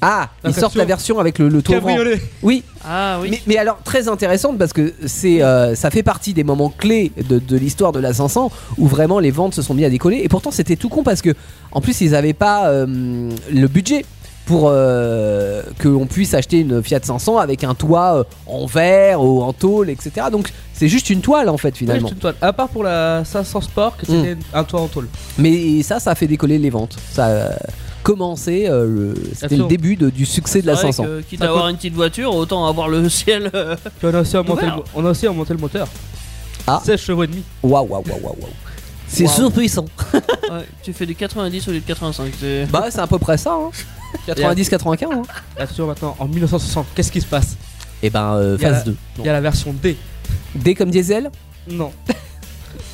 Ah, 0.02 0.28
ils 0.44 0.52
sortent 0.52 0.74
la 0.74 0.84
version 0.84 1.18
avec 1.20 1.38
le, 1.38 1.48
le. 1.48 1.62
Cabriolet. 1.62 2.20
Oui, 2.42 2.64
Ah 2.84 3.18
oui. 3.22 3.28
mais, 3.30 3.42
mais 3.46 3.56
alors 3.56 3.78
très 3.84 4.08
intéressante 4.08 4.58
parce 4.58 4.72
que 4.72 4.92
c'est 5.06 5.42
euh, 5.42 5.74
ça 5.76 5.90
fait 5.90 6.02
partie 6.02 6.34
des 6.34 6.42
moments 6.44 6.70
clés 6.76 7.12
de, 7.28 7.38
de 7.38 7.56
l'histoire 7.56 7.92
de 7.92 8.00
la 8.00 8.12
500 8.12 8.50
où 8.78 8.86
vraiment 8.88 9.20
les 9.20 9.30
ventes 9.30 9.54
se 9.54 9.62
sont 9.62 9.74
mis 9.74 9.84
à 9.84 9.90
décoller. 9.90 10.20
Et 10.24 10.28
pourtant 10.28 10.50
c'était 10.50 10.76
tout 10.76 10.88
con 10.88 11.02
parce 11.04 11.22
que 11.22 11.30
en 11.70 11.80
plus 11.80 12.00
ils 12.00 12.14
avaient 12.16 12.32
pas 12.32 12.66
euh, 12.68 13.30
le 13.52 13.68
budget 13.68 14.04
pour 14.44 14.70
euh, 14.72 15.62
que 15.78 15.86
l'on 15.88 16.06
puisse 16.06 16.34
acheter 16.34 16.58
une 16.60 16.82
Fiat 16.82 16.98
500 17.00 17.38
avec 17.38 17.62
un 17.62 17.74
toit 17.74 18.16
euh, 18.18 18.24
en 18.48 18.66
verre 18.66 19.22
ou 19.22 19.40
en 19.40 19.52
tôle, 19.52 19.88
etc. 19.88 20.26
Donc 20.32 20.48
c'est 20.72 20.88
juste 20.88 21.10
une 21.10 21.20
toile 21.20 21.48
en 21.48 21.56
fait 21.58 21.76
finalement. 21.76 22.08
C'est 22.08 22.14
une 22.14 22.20
toile. 22.20 22.34
À 22.40 22.52
part 22.52 22.68
pour 22.68 22.82
la 22.82 23.24
500 23.24 23.60
Sport, 23.60 23.96
que 23.96 24.04
c'était 24.06 24.36
un 24.52 24.64
toit 24.64 24.80
en 24.80 24.88
tôle. 24.88 25.06
Mais 25.38 25.80
ça, 25.84 26.00
ça 26.00 26.10
a 26.10 26.14
fait 26.16 26.26
décoller 26.26 26.58
les 26.58 26.70
ventes. 26.70 26.96
Ça, 27.12 27.26
euh, 27.28 27.48
commencé, 28.02 28.66
euh, 28.68 28.86
le- 28.86 29.14
c'était 29.34 29.56
le 29.56 29.64
début 29.64 29.96
de- 29.96 30.10
du 30.10 30.26
succès 30.26 30.60
de 30.62 30.66
la 30.66 30.74
C'est 30.76 30.82
vrai 30.82 30.92
500. 30.92 31.04
que, 31.04 31.20
quitte 31.22 31.38
Ça 31.40 31.46
à 31.46 31.48
avoir 31.48 31.68
une 31.68 31.76
petite 31.76 31.94
voiture, 31.94 32.34
autant 32.34 32.66
avoir 32.66 32.88
le 32.88 33.08
ciel. 33.08 33.50
euh, 33.54 33.76
Puis 33.98 34.08
on 34.08 34.14
a 34.14 34.20
aussi 34.20 34.36
augmenté, 34.36 34.62
le, 34.62 34.66
Ouvert. 34.68 34.76
mo- 34.78 34.84
on 34.94 35.06
a 35.06 35.10
aussi 35.10 35.26
augmenté 35.28 35.52
le 35.54 35.60
moteur. 35.60 35.88
Ah. 36.66 36.80
16 36.84 37.00
chevaux 37.00 37.24
et 37.24 37.26
demi. 37.26 37.42
Waouh, 37.62 37.86
waouh, 37.88 38.02
waouh, 38.06 38.20
waouh. 38.22 38.36
waouh. 38.40 38.50
C'est 39.08 39.24
Waouh. 39.24 39.34
surpuissant. 39.34 39.84
ouais, 40.14 40.20
tu 40.82 40.92
fais 40.92 41.04
du 41.06 41.14
90 41.14 41.68
au 41.68 41.72
lieu 41.72 41.80
de 41.80 41.84
85. 41.86 42.32
c'est- 42.40 42.66
Bah, 42.70 42.86
c'est 42.90 43.00
à 43.00 43.06
peu 43.06 43.18
près 43.18 43.36
ça. 43.36 43.52
Hein. 43.52 43.70
90-95. 44.26 45.06
Hein. 45.12 45.22
Attention 45.58 45.86
maintenant, 45.86 46.16
en 46.18 46.26
1960, 46.26 46.86
qu'est-ce 46.94 47.10
qui 47.12 47.20
se 47.20 47.26
passe? 47.26 47.56
Et 48.02 48.10
ben, 48.10 48.34
euh, 48.34 48.56
Il 48.58 48.62
y 48.62 48.66
a 48.66 48.68
phase 48.70 48.78
la- 48.86 48.92
2. 48.92 48.96
Il 49.18 49.24
y 49.24 49.28
a 49.28 49.32
la 49.32 49.40
version 49.40 49.72
D. 49.82 49.96
D 50.54 50.74
comme 50.74 50.90
diesel? 50.90 51.30
Non. 51.70 51.92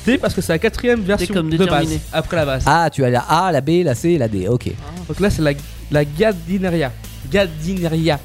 D 0.05 0.17
parce 0.17 0.33
que 0.33 0.41
c'est 0.41 0.53
la 0.53 0.59
quatrième 0.59 1.01
version 1.01 1.33
comme 1.33 1.49
de 1.49 1.57
base. 1.65 1.87
Après 2.13 2.35
la 2.37 2.45
base. 2.45 2.63
Ah, 2.65 2.89
tu 2.91 3.03
as 3.03 3.09
la 3.09 3.21
A, 3.21 3.51
la 3.51 3.61
B, 3.61 3.69
la 3.83 3.95
C 3.95 4.11
et 4.11 4.17
la 4.17 4.27
D. 4.27 4.47
Ok. 4.47 4.71
Donc 5.07 5.19
là 5.19 5.29
c'est 5.29 5.41
la, 5.41 5.51
la 5.91 6.05
Gadineria. 6.05 6.91
Gadineria. 7.31 8.19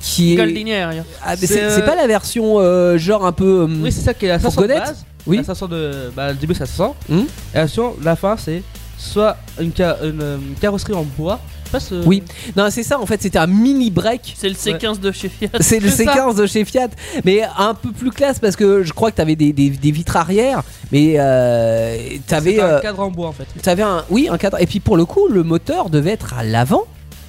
Qui 0.00 0.34
est. 0.34 0.42
Rien. 0.42 1.04
Ah, 1.24 1.30
mais 1.30 1.36
C'est, 1.36 1.46
c'est 1.46 1.62
euh, 1.62 1.74
c'est 1.76 1.84
pas 1.84 1.94
la 1.94 2.06
version 2.06 2.56
euh, 2.58 2.98
genre 2.98 3.24
un 3.24 3.32
peu. 3.32 3.62
hum, 3.62 3.82
Oui 3.82 3.92
c'est 3.92 4.00
ça 4.00 4.14
qui 4.14 4.26
est 4.26 4.28
la 4.30 4.38
500 4.38 4.62
de 4.62 4.66
base. 4.66 5.04
Oui. 5.26 5.38
La 5.38 5.44
500 5.44 5.68
de... 5.68 6.12
Bah 6.14 6.28
le 6.32 6.34
début 6.38 6.54
c'est 6.54 6.60
la 6.60 6.66
500. 6.66 6.96
Hmm. 7.08 7.18
Et 7.18 7.24
la 7.54 7.60
version, 7.62 7.94
la 8.02 8.16
fin 8.16 8.36
c'est 8.36 8.62
soit 8.98 9.36
une, 9.60 9.72
ca- 9.76 9.98
une, 10.02 10.20
euh, 10.22 10.38
carrosserie 10.60 10.92
en 10.94 11.02
bois. 11.16 11.40
Pas 11.76 11.80
ce... 11.80 11.94
Oui. 12.06 12.22
Non, 12.56 12.68
c'est 12.70 12.82
ça 12.82 12.98
en 13.00 13.06
fait, 13.06 13.22
c'était 13.22 13.38
un 13.38 13.46
mini 13.46 13.90
break. 13.90 14.34
C'est 14.36 14.48
le 14.48 14.54
C15 14.54 15.00
de 15.00 15.12
chez 15.12 15.28
Fiat. 15.28 15.48
C'est 15.60 15.80
le 15.80 15.88
C'est 15.90 16.04
ça. 16.04 16.14
C15 16.14 16.36
de 16.36 16.46
chez 16.46 16.64
Fiat, 16.64 16.88
mais 17.24 17.42
un 17.58 17.74
peu 17.74 17.92
plus 17.92 18.10
classe 18.10 18.38
parce 18.38 18.56
que 18.56 18.82
je 18.82 18.92
crois 18.92 19.10
que 19.10 19.16
t'avais 19.16 19.36
des, 19.36 19.52
des, 19.52 19.70
des 19.70 19.90
vitres 19.90 20.16
arrière, 20.16 20.62
mais 20.92 21.14
euh, 21.18 21.96
t'avais. 22.26 22.60
Un 22.60 22.64
euh, 22.64 22.80
cadre 22.80 23.00
en 23.00 23.10
bois 23.10 23.28
en 23.28 23.32
fait. 23.32 23.46
T'avais 23.62 23.82
un, 23.82 24.04
oui, 24.10 24.28
un 24.30 24.38
cadre. 24.38 24.60
Et 24.60 24.66
puis 24.66 24.80
pour 24.80 24.96
le 24.96 25.04
coup, 25.04 25.28
le 25.28 25.42
moteur 25.42 25.90
devait 25.90 26.12
être 26.12 26.34
à 26.34 26.44
l'avant 26.44 26.84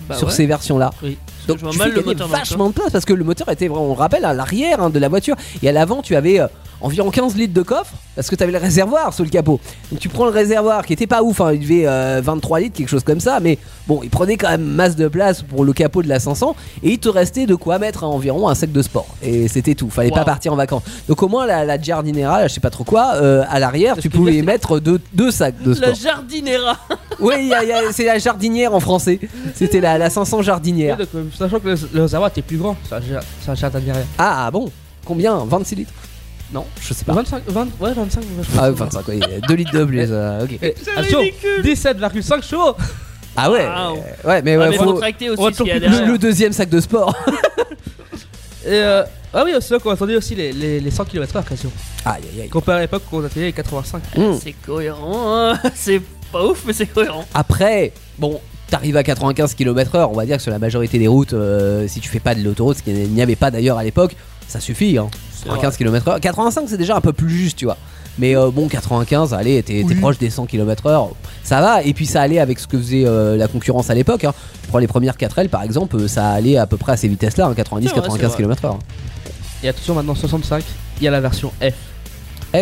Bah 0.07 0.15
sur 0.15 0.27
ouais. 0.27 0.33
ces 0.33 0.45
versions-là. 0.45 0.91
Oui. 1.03 1.17
Donc 1.47 1.57
je 1.59 1.63
vois 1.63 1.71
tu 1.71 1.77
mal 1.77 1.93
le 1.93 2.01
moteur 2.01 2.27
vachement 2.27 2.67
de 2.69 2.73
place 2.73 2.91
parce 2.91 3.05
que 3.05 3.13
le 3.13 3.23
moteur 3.23 3.49
était 3.49 3.67
vraiment, 3.67 3.85
on 3.85 3.93
le 3.93 3.99
rappelle, 3.99 4.25
à 4.25 4.33
l'arrière 4.33 4.81
hein, 4.81 4.89
de 4.89 4.99
la 4.99 5.07
voiture 5.07 5.35
et 5.63 5.69
à 5.69 5.71
l'avant 5.71 6.01
tu 6.01 6.15
avais 6.15 6.39
euh, 6.39 6.47
environ 6.81 7.09
15 7.11 7.35
litres 7.35 7.53
de 7.53 7.61
coffre 7.61 7.93
parce 8.15 8.29
que 8.29 8.35
tu 8.35 8.43
avais 8.43 8.51
le 8.51 8.57
réservoir 8.57 9.13
sous 9.13 9.23
le 9.23 9.29
capot. 9.29 9.59
Donc 9.91 9.99
tu 9.99 10.09
prends 10.09 10.25
le 10.25 10.31
réservoir 10.31 10.85
qui 10.85 10.93
était 10.93 11.07
pas 11.07 11.21
ouf, 11.23 11.41
hein, 11.41 11.53
il 11.53 11.59
devait 11.61 11.83
euh, 11.87 12.21
23 12.23 12.59
litres, 12.59 12.77
quelque 12.77 12.89
chose 12.89 13.03
comme 13.03 13.19
ça, 13.19 13.39
mais 13.39 13.57
bon, 13.87 14.01
il 14.03 14.09
prenait 14.09 14.37
quand 14.37 14.49
même 14.49 14.63
masse 14.63 14.95
de 14.95 15.07
place 15.07 15.41
pour 15.43 15.63
le 15.65 15.73
capot 15.73 16.01
de 16.03 16.07
la 16.09 16.19
500 16.19 16.55
et 16.83 16.91
il 16.91 16.99
te 16.99 17.09
restait 17.09 17.45
de 17.45 17.55
quoi 17.55 17.79
mettre 17.79 18.03
environ 18.03 18.49
un 18.49 18.55
sac 18.55 18.71
de 18.71 18.81
sport 18.81 19.07
et 19.21 19.47
c'était 19.47 19.75
tout. 19.75 19.89
Fallait 19.89 20.09
pas 20.11 20.25
partir 20.25 20.53
en 20.53 20.55
vacances. 20.55 20.83
Donc 21.07 21.21
au 21.23 21.27
moins 21.27 21.45
la, 21.45 21.63
la 21.65 21.79
Giardinera, 21.79 22.47
je 22.47 22.53
sais 22.53 22.59
pas 22.59 22.69
trop 22.69 22.83
quoi, 22.83 23.13
euh, 23.15 23.43
à 23.49 23.59
l'arrière 23.59 23.95
tu 23.99 24.09
pouvais 24.09 24.33
c'est- 24.37 24.41
mettre 24.41 24.79
deux, 24.79 24.99
deux 25.13 25.31
sacs 25.31 25.61
de 25.63 25.73
sport. 25.73 25.89
La 25.89 25.93
jardinera. 25.95 26.77
Oui, 27.19 27.51
c'est 27.93 28.05
la 28.05 28.19
jardinière 28.19 28.75
en 28.75 28.79
français. 28.79 29.19
C'était 29.55 29.81
la, 29.81 29.97
la 29.97 30.11
500 30.11 30.37
Ouais, 30.37 30.43
jardinière. 30.43 30.97
donc, 30.97 31.07
sachant 31.35 31.59
que 31.59 31.69
le, 31.69 31.75
le 31.91 32.01
réservoir 32.03 32.29
était 32.29 32.43
plus 32.43 32.57
grand, 32.57 32.75
ça 32.87 32.99
ça 33.55 33.69
Gadineria. 33.71 34.03
Ah 34.19 34.51
bon 34.51 34.69
Combien? 35.03 35.37
26 35.45 35.75
litres? 35.75 35.93
Non, 36.53 36.65
je 36.81 36.93
sais 36.93 37.03
pas. 37.03 37.13
25, 37.13 37.43
20, 37.47 37.67
ouais 37.81 37.93
25. 37.93 38.23
je 38.23 38.45
pense. 38.51 38.57
Ah, 38.57 38.71
25, 38.71 39.07
oui, 39.09 39.19
2 39.47 39.53
litres 39.55 39.73
de 39.77 39.83
plus. 39.85 40.07
euh, 40.09 40.43
ok. 40.45 40.51
Et, 40.61 40.75
attention, 40.95 41.21
17,5 41.63 42.41
chevaux 42.43 42.75
Ah 43.35 43.51
ouais, 43.51 43.65
Wow. 43.65 43.97
euh, 43.97 44.27
ouais, 44.29 44.41
mais 44.41 44.55
ouais, 44.57 44.69
mais 44.69 44.77
faut- 44.77 44.83
faut 44.85 44.93
tracter 44.93 45.29
on 45.31 45.35
va 45.35 45.41
aussi 45.43 45.53
ce 45.57 45.63
qu'il 45.63 45.67
y 45.67 45.71
a 45.71 45.73
le, 45.75 45.79
derrière. 45.81 46.07
le 46.07 46.17
deuxième 46.17 46.53
sac 46.53 46.69
de 46.69 46.79
sport. 46.79 47.13
Et 48.65 48.69
euh, 48.71 49.03
ah 49.33 49.43
oui, 49.45 49.51
c'est 49.59 49.71
là 49.73 49.79
qu'on 49.79 49.91
attendait 49.91 50.15
aussi 50.15 50.35
les, 50.35 50.51
les, 50.51 50.79
les 50.79 50.91
100 50.91 51.05
km/h 51.05 51.43
quasiment. 51.47 51.71
aïe 52.05 52.21
aïe 52.33 52.41
aïe. 52.43 52.49
Comparé 52.49 52.79
à 52.79 52.81
l'époque 52.81 53.03
où 53.11 53.17
on 53.17 53.23
attendait 53.25 53.45
les 53.47 53.53
85. 53.53 54.01
Hmm. 54.15 54.33
C'est 54.41 54.53
cohérent, 54.65 55.35
hein. 55.53 55.59
c'est 55.75 56.01
pas 56.31 56.45
ouf, 56.45 56.63
mais 56.65 56.73
c'est 56.73 56.85
cohérent. 56.87 57.25
Après, 57.33 57.91
bon, 58.17 58.39
t'arrives 58.69 58.97
à 58.97 59.03
95 59.03 59.53
km/h, 59.53 60.07
on 60.09 60.13
va 60.15 60.25
dire 60.25 60.37
que 60.37 60.43
sur 60.43 60.51
la 60.51 60.59
majorité 60.59 60.97
des 60.99 61.07
routes, 61.07 61.33
euh, 61.33 61.87
si 61.87 61.99
tu 61.99 62.09
fais 62.09 62.19
pas 62.19 62.35
de 62.35 62.41
l'autoroute, 62.43 62.77
ce 62.77 62.83
qu'il 62.83 62.95
n'y 62.95 63.21
avait 63.21 63.35
pas 63.35 63.51
d'ailleurs 63.51 63.77
à 63.77 63.83
l'époque, 63.83 64.15
ça 64.47 64.59
suffit. 64.59 64.97
Hein. 64.97 65.07
95 65.45 65.77
km/h. 65.77 66.19
85, 66.19 66.65
c'est 66.67 66.77
déjà 66.77 66.95
un 66.95 67.01
peu 67.01 67.13
plus 67.13 67.29
juste, 67.29 67.57
tu 67.57 67.65
vois. 67.65 67.77
Mais 68.19 68.35
euh, 68.35 68.49
bon, 68.49 68.67
95, 68.67 69.33
allez, 69.33 69.61
t'es 69.61 69.83
proche 70.01 70.17
des 70.17 70.29
100 70.31 70.47
km/h, 70.47 71.09
ça 71.43 71.61
va. 71.61 71.83
Et 71.83 71.93
puis 71.93 72.05
ça 72.07 72.21
allait 72.21 72.39
avec 72.39 72.59
ce 72.59 72.65
que 72.67 72.77
faisait 72.77 73.05
euh, 73.05 73.37
la 73.37 73.47
concurrence 73.47 73.89
à 73.89 73.93
l'époque. 73.93 74.23
Hein. 74.23 74.33
Prends 74.69 74.79
les 74.79 74.87
premières 74.87 75.15
4L 75.15 75.49
par 75.49 75.61
exemple, 75.63 75.95
euh, 75.97 76.07
ça 76.07 76.29
allait 76.31 76.57
à 76.57 76.65
peu 76.65 76.77
près 76.77 76.93
à 76.93 76.97
ces 76.97 77.07
vitesses-là, 77.07 77.45
hein, 77.47 77.53
90-95 77.53 77.83
C'est 77.93 77.99
vrai, 77.99 78.09
c'est 78.19 78.25
vrai. 78.25 78.37
km/h. 78.37 78.75
Et 79.63 79.69
attention 79.69 79.93
maintenant 79.93 80.15
65, 80.15 80.63
il 80.99 81.03
y 81.03 81.07
a 81.07 81.11
la 81.11 81.21
version 81.21 81.51
F. 81.61 81.73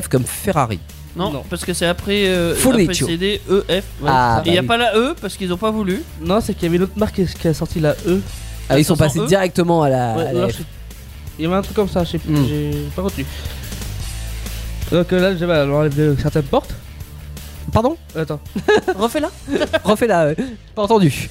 F 0.01 0.07
comme 0.09 0.23
Ferrari. 0.25 0.79
Non, 1.15 1.31
Non. 1.31 1.43
parce 1.49 1.63
que 1.63 1.73
c'est 1.73 1.85
après, 1.85 2.23
euh, 2.27 2.53
après. 2.61 2.93
CD, 2.93 3.39
E, 3.49 3.63
F. 3.69 3.83
Ah, 4.05 4.41
Et 4.45 4.49
il 4.49 4.55
y 4.55 4.57
a 4.57 4.61
bah 4.61 4.67
pas 4.67 4.77
la 4.77 4.97
E 4.97 5.15
parce 5.21 5.37
qu'ils 5.37 5.53
ont 5.53 5.57
pas 5.57 5.71
voulu. 5.71 6.03
Non, 6.21 6.41
c'est 6.41 6.53
qu'il 6.53 6.63
y 6.63 6.65
avait 6.65 6.75
une 6.75 6.83
autre 6.83 6.97
marque 6.97 7.21
qui 7.25 7.47
a 7.47 7.53
sorti 7.53 7.79
la 7.79 7.91
E. 8.05 8.19
Ah, 8.67 8.77
ils 8.77 8.83
sont 8.83 8.95
500 8.97 9.05
passés 9.05 9.19
E 9.19 9.27
directement 9.27 9.83
à 9.83 9.89
la, 9.89 10.15
Ouais, 10.17 10.23
à 10.27 10.33
la 10.33 10.39
non, 10.41 10.49
F. 10.49 10.61
Il 11.37 11.43
y 11.43 11.47
avait 11.47 11.55
un 11.55 11.61
truc 11.61 11.75
comme 11.75 11.89
ça, 11.89 12.03
je 12.03 12.11
sais 12.11 12.17
plus, 12.19 12.33
Hmm. 12.33 12.45
j'ai 12.47 12.71
pas 12.95 13.01
retenu. 13.01 13.25
Donc 14.91 15.11
euh, 15.13 15.19
là, 15.19 15.35
j'ai 15.35 15.45
bah, 15.45 15.65
on 15.67 15.73
enlève 15.75 15.95
de- 15.95 16.15
certaines 16.21 16.43
portes. 16.43 16.73
Pardon? 17.73 17.97
Attends. 18.15 18.39
Refais-la. 18.97 19.29
Refais-la. 19.83 20.21
euh, 20.27 20.35
Pas 20.75 20.83
entendu. 20.83 21.29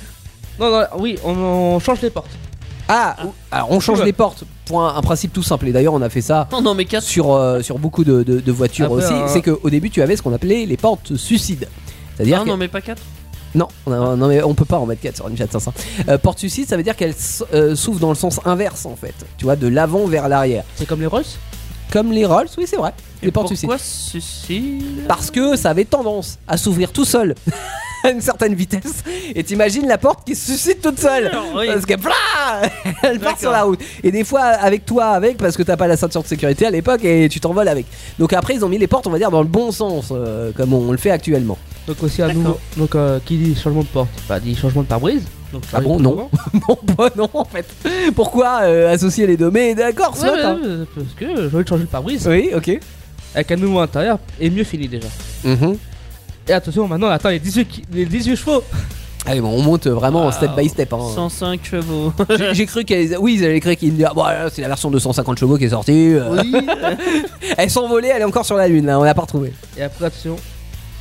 Non, 0.58 0.70
non, 0.70 0.82
oui, 0.98 1.16
on, 1.24 1.30
on 1.34 1.78
change 1.80 2.00
les 2.02 2.10
portes. 2.10 2.30
Ah, 2.88 3.16
alors 3.50 3.70
on 3.70 3.80
change 3.80 4.00
Ouais. 4.00 4.04
les 4.06 4.12
portes 4.12 4.44
pour 4.66 4.82
un, 4.82 4.94
un 4.96 5.00
principe 5.00 5.32
tout 5.32 5.42
simple. 5.42 5.68
Et 5.68 5.72
d'ailleurs, 5.72 5.94
on 5.94 6.02
a 6.02 6.10
fait 6.10 6.20
ça 6.20 6.48
Non, 6.52 6.60
non, 6.60 6.74
mais 6.74 6.84
4. 6.84 7.02
sur, 7.02 7.32
euh, 7.32 7.62
sur 7.62 7.78
beaucoup 7.78 8.04
de, 8.04 8.22
de- 8.22 8.40
de 8.40 8.52
voitures 8.52 8.86
Après, 8.92 9.04
aussi. 9.04 9.14
C'est 9.32 9.40
qu'au 9.42 9.70
début, 9.70 9.88
tu 9.90 10.02
avais 10.02 10.16
ce 10.16 10.22
qu'on 10.22 10.34
appelait 10.34 10.66
les 10.66 10.76
portes 10.76 11.16
suicides. 11.16 11.68
C'est-à-dire 12.16 12.38
Ah 12.40 12.44
que- 12.44 12.48
non, 12.50 12.56
mais 12.56 12.68
pas 12.68 12.80
4. 12.82 13.00
Non, 13.54 13.68
on 13.86 13.92
a- 13.92 14.16
non, 14.16 14.28
mais 14.28 14.42
on 14.42 14.54
peut 14.54 14.64
pas 14.64 14.78
en 14.78 14.86
mettre 14.86 15.02
4 15.02 15.16
sur 15.16 15.28
une 15.28 15.36
Fiat 15.36 15.46
500. 15.50 15.72
Euh, 16.08 16.18
porte 16.18 16.38
suicide, 16.38 16.68
ça 16.68 16.76
veut 16.76 16.82
dire 16.82 16.96
qu'elle 16.96 17.14
euh, 17.52 17.76
s'ouvre 17.76 18.00
dans 18.00 18.08
le 18.08 18.14
sens 18.16 18.40
inverse 18.44 18.84
en 18.86 18.96
fait. 18.96 19.14
Tu 19.38 19.44
vois, 19.44 19.56
de 19.56 19.68
l'avant 19.68 20.06
vers 20.06 20.28
l'arrière. 20.28 20.64
C'est 20.76 20.86
comme 20.86 21.00
les 21.00 21.06
Rolls? 21.06 21.24
Comme 21.92 22.10
les 22.12 22.26
Rolls, 22.26 22.48
oui, 22.58 22.64
c'est 22.66 22.76
vrai. 22.76 22.92
Les 23.22 23.30
portes 23.30 23.46
suicides. 23.48 23.68
Pourquoi 23.68 23.84
suicide 23.84 25.04
Parce 25.06 25.30
que 25.30 25.54
ça 25.56 25.70
avait 25.70 25.84
tendance 25.84 26.38
à 26.48 26.56
s'ouvrir 26.56 26.90
tout 26.92 27.04
seul 27.04 27.34
à 28.04 28.10
une 28.12 28.20
certaine 28.20 28.54
vitesse. 28.54 29.02
Et 29.34 29.42
t'imagines 29.42 29.86
la 29.88 29.98
porte 29.98 30.24
qui 30.26 30.34
se 30.36 30.52
suscite 30.52 30.80
toute 30.80 31.00
seule. 31.00 31.30
Oui. 31.56 31.66
Parce 31.66 31.86
que 31.86 31.94
elle 33.02 33.18
part 33.20 33.38
sur 33.38 33.50
la 33.50 33.62
route. 33.62 33.80
Et 34.02 34.10
des 34.10 34.24
fois 34.24 34.42
avec 34.42 34.84
toi 34.84 35.06
avec 35.06 35.38
parce 35.38 35.56
que 35.56 35.62
t'as 35.62 35.76
pas 35.76 35.86
la 35.86 35.96
ceinture 35.96 36.22
de 36.22 36.28
sécurité 36.28 36.66
à 36.66 36.70
l'époque 36.70 37.04
et 37.04 37.28
tu 37.28 37.40
t'envoles 37.40 37.68
avec. 37.68 37.86
Donc 38.18 38.32
après 38.32 38.54
ils 38.54 38.64
ont 38.64 38.68
mis 38.68 38.78
les 38.78 38.86
portes 38.86 39.06
on 39.06 39.10
va 39.10 39.18
dire 39.18 39.30
dans 39.30 39.42
le 39.42 39.48
bon 39.48 39.72
sens 39.72 40.08
euh, 40.12 40.52
comme 40.56 40.72
on 40.72 40.90
le 40.92 40.98
fait 40.98 41.10
actuellement. 41.10 41.58
Donc 41.86 42.02
aussi 42.02 42.22
un 42.22 42.28
D'accord. 42.28 42.42
nouveau. 42.42 42.58
Donc 42.76 42.94
euh, 42.94 43.18
qui 43.24 43.36
dit 43.36 43.54
changement 43.60 43.82
de 43.82 43.86
porte? 43.88 44.08
Bah 44.28 44.40
dit 44.40 44.54
changement 44.54 44.82
de 44.82 44.86
pare-brise. 44.88 45.22
Donc, 45.52 45.62
Ah 45.72 45.80
bon, 45.80 46.00
non. 46.00 46.28
non 46.68 46.76
pas 46.96 47.10
non 47.16 47.28
en 47.32 47.44
fait. 47.44 47.66
Pourquoi 48.14 48.60
euh, 48.62 48.92
associer 48.92 49.26
les 49.26 49.36
deux? 49.36 49.50
Mais 49.50 49.74
d'accord, 49.74 50.16
soit. 50.16 50.32
ouais, 50.32 50.42
hein. 50.42 50.58
parce 50.94 51.06
que 51.16 51.48
j'ai 51.48 51.54
envie 51.54 51.64
de 51.64 51.68
changer 51.68 51.82
le 51.82 51.88
pare-brise. 51.88 52.26
Oui, 52.26 52.50
ok. 52.54 52.80
Avec 53.34 53.52
un 53.52 53.56
nouveau 53.56 53.78
intérieur 53.80 54.18
et 54.40 54.50
mieux 54.50 54.64
fini 54.64 54.88
déjà. 54.88 55.08
Mhm. 55.44 55.76
Et 56.48 56.52
attention, 56.52 56.86
maintenant 56.88 57.08
on 57.08 57.10
attend 57.10 57.30
les 57.30 57.38
18, 57.38 57.64
ki- 57.68 57.82
les 57.92 58.06
18 58.06 58.36
chevaux. 58.36 58.62
Allez, 59.26 59.40
bon, 59.40 59.48
on 59.48 59.62
monte 59.62 59.86
vraiment 59.86 60.26
Wow. 60.26 60.32
step 60.32 60.50
by 60.54 60.68
step. 60.68 60.92
hein. 60.92 60.98
105 61.14 61.60
chevaux. 61.64 62.12
J'ai- 62.52 62.66
cru 62.66 62.84
qu'elle. 62.84 63.16
Oui, 63.18 63.36
ils 63.38 63.44
avaient 63.46 63.58
cru 63.60 63.74
qu'ils 63.74 63.88
me 63.92 63.96
disaient, 63.96 64.08
ah, 64.10 64.14
bon, 64.14 64.24
là, 64.24 64.50
c'est 64.52 64.60
la 64.60 64.68
version 64.68 64.90
de 64.90 64.98
150 64.98 65.38
chevaux 65.38 65.56
qui 65.56 65.64
est 65.64 65.70
sortie. 65.70 66.12
euh. 66.14 66.42
elle 67.56 67.70
s'envolait, 67.70 68.08
elle 68.08 68.20
est 68.20 68.26
encore 68.26 68.44
sur 68.44 68.56
la 68.56 68.68
lune, 68.68 68.84
là, 68.84 68.98
on 69.00 69.02
l'a 69.02 69.14
pas 69.14 69.22
retrouvée. 69.22 69.54
Et 69.78 69.82
après, 69.82 70.04
attention, 70.06 70.36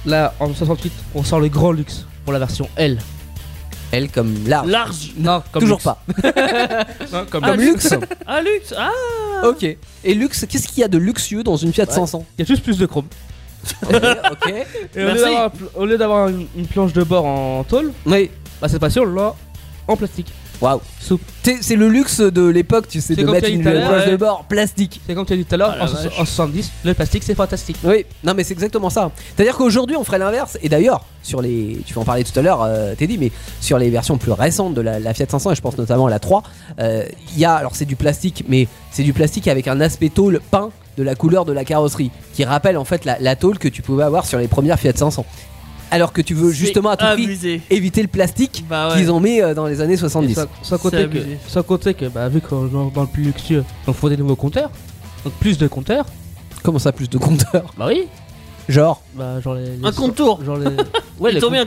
là 0.05 0.33
en 0.39 0.53
68, 0.53 0.93
on 1.15 1.23
sort 1.25 1.41
le 1.41 1.49
grand 1.49 1.73
luxe 1.73 2.05
pour 2.23 2.31
la 2.31 2.39
version 2.39 2.69
L. 2.77 2.99
Elle 3.91 4.09
comme 4.09 4.33
large. 4.47 4.67
Large. 4.69 5.11
Non, 5.17 5.43
comme 5.51 5.61
Toujours 5.61 5.77
luxe. 5.77 5.83
pas. 5.83 6.01
Non, 7.11 7.25
comme 7.29 7.43
Ah, 7.43 7.49
Comme 7.51 7.59
luxe. 7.59 7.91
luxe. 7.91 8.05
Ah, 8.25 8.41
luxe. 8.41 8.73
Ah, 8.77 9.47
ok. 9.49 9.63
Et 10.05 10.13
luxe, 10.15 10.45
qu'est-ce 10.49 10.67
qu'il 10.69 10.79
y 10.79 10.83
a 10.83 10.87
de 10.87 10.97
luxueux 10.97 11.43
dans 11.43 11.57
une 11.57 11.73
Fiat 11.73 11.85
500 11.87 12.25
Il 12.39 12.41
y 12.41 12.45
a 12.45 12.47
juste 12.47 12.63
plus 12.63 12.77
de 12.77 12.85
chrome. 12.85 13.05
Ok. 13.83 13.93
ok. 14.31 14.49
Et 14.95 14.99
au 14.99 14.99
lieu 14.99 15.05
Merci. 15.05 15.23
d'avoir 15.23 15.43
un 15.45 15.49
pl- 15.49 15.69
au 15.75 15.85
lieu 15.85 15.97
d'avoir 15.97 16.27
une, 16.29 16.47
une 16.55 16.67
planche 16.67 16.93
de 16.93 17.03
bord 17.03 17.25
en 17.25 17.63
tôle, 17.63 17.91
Oui. 18.05 18.29
bah 18.61 18.67
cette 18.67 18.79
fois-ci 18.79 18.99
on 18.99 19.05
l'a 19.05 19.33
en 19.87 19.95
plastique. 19.97 20.31
Waouh. 20.63 20.79
Souple. 20.99 21.23
C'est 21.61 21.75
le 21.75 21.89
luxe 21.89 22.21
de 22.21 22.47
l'époque, 22.47 22.87
tu 22.87 23.01
sais, 23.01 23.15
de 23.15 23.25
mettre 23.25 23.49
une 23.49 23.61
planche 23.61 24.07
de 24.07 24.15
bord 24.15 24.45
plastique. 24.45 25.01
C'est 25.05 25.13
comme 25.13 25.25
tu 25.25 25.33
as 25.33 25.35
dit 25.35 25.43
tout 25.45 25.55
à 25.55 25.57
l'heure, 25.57 25.75
Ah, 25.77 25.83
en, 25.83 25.87
so- 25.87 25.93
vache. 25.95 26.19
en 26.19 26.25
70, 26.25 26.71
le 26.85 26.93
plastique 26.93 27.23
c'est 27.23 27.35
fantastique. 27.35 27.75
Oui, 27.83 28.05
non 28.23 28.33
mais 28.33 28.43
c'est 28.45 28.53
exactement 28.53 28.89
ça. 28.89 29.11
C'est-à-dire 29.35 29.57
qu'aujourd'hui 29.57 29.97
on 29.97 30.03
ferait 30.05 30.19
l'inverse. 30.19 30.57
Et 30.63 30.69
d'ailleurs, 30.69 31.03
sur 31.21 31.41
les, 31.41 31.81
tu 31.85 31.93
vas 31.93 32.01
en 32.01 32.05
parler 32.05 32.23
tout 32.23 32.37
à 32.39 32.41
l'heure, 32.41 32.61
euh, 32.63 32.95
Teddy, 32.95 33.17
mais 33.17 33.31
sur 33.59 33.77
les 33.77 33.89
versions 33.89 34.17
plus 34.17 34.31
récentes 34.31 34.73
de 34.73 34.79
la, 34.81 34.99
la 34.99 35.13
Fiat 35.13 35.25
500, 35.29 35.51
et 35.51 35.55
je 35.55 35.61
pense 35.61 35.77
notamment 35.77 36.07
à 36.07 36.09
la 36.09 36.19
3, 36.19 36.43
euh, 36.79 37.03
il 37.33 37.39
y 37.39 37.45
a, 37.45 37.53
alors 37.55 37.75
c'est 37.75 37.85
du 37.85 37.97
plastique, 37.97 38.45
mais 38.47 38.67
c'est 38.91 39.03
du 39.03 39.11
plastique 39.11 39.49
avec 39.49 39.67
un 39.67 39.81
aspect 39.81 40.09
tôle 40.09 40.39
peint 40.49 40.69
de 40.97 41.03
la 41.03 41.15
couleur 41.15 41.43
de 41.43 41.51
la 41.51 41.65
carrosserie, 41.65 42.11
qui 42.33 42.45
rappelle 42.45 42.77
en 42.77 42.85
fait 42.85 43.03
la, 43.03 43.17
la 43.19 43.35
tôle 43.35 43.57
que 43.59 43.67
tu 43.67 43.81
pouvais 43.81 44.03
avoir 44.03 44.25
sur 44.25 44.37
les 44.39 44.47
premières 44.47 44.79
Fiat 44.79 44.93
500. 44.95 45.25
Alors 45.93 46.11
que 46.11 46.21
tu 46.23 46.33
veux 46.33 46.51
justement 46.51 46.89
à 46.89 46.97
tout 46.97 47.05
prix 47.13 47.61
éviter 47.69 48.01
le 48.01 48.07
plastique 48.07 48.65
Bah 48.67 48.89
ouais. 48.89 48.95
qu'ils 48.97 49.11
ont 49.11 49.19
mis 49.19 49.39
euh, 49.41 49.53
dans 49.53 49.67
les 49.67 49.79
années 49.79 49.93
Et 49.93 49.97
70. 49.97 50.33
sans, 50.33 50.45
sans 50.63 50.77
compter 50.79 50.97
que, 50.97 51.03
abusé. 51.03 51.37
sans 51.47 51.61
compter 51.61 51.93
que 51.93 52.05
bah, 52.05 52.27
vu 52.29 52.41
qu'on 52.41 52.67
est 52.67 52.93
dans 52.95 53.01
le 53.01 53.07
plus 53.07 53.23
luxueux, 53.25 53.63
donc 53.85 53.95
faut 53.95 54.09
des 54.09 54.17
nouveaux 54.17 54.35
compteurs. 54.35 54.71
Donc 55.23 55.33
plus 55.33 55.57
de 55.59 55.67
compteurs. 55.67 56.05
Comment 56.63 56.79
ça, 56.79 56.91
plus 56.91 57.09
de 57.09 57.17
compteurs? 57.19 57.71
Bah 57.77 57.85
oui. 57.89 58.07
Genre? 58.67 59.01
Bah 59.13 59.39
genre 59.41 59.53
les. 59.53 59.77
les 59.77 59.85
Un 59.85 59.91
contour. 59.91 60.43
Genre 60.43 60.57
les. 60.57 60.65
Ouais, 61.23 61.31
il 61.33 61.39
tombé 61.39 61.57
un. 61.57 61.65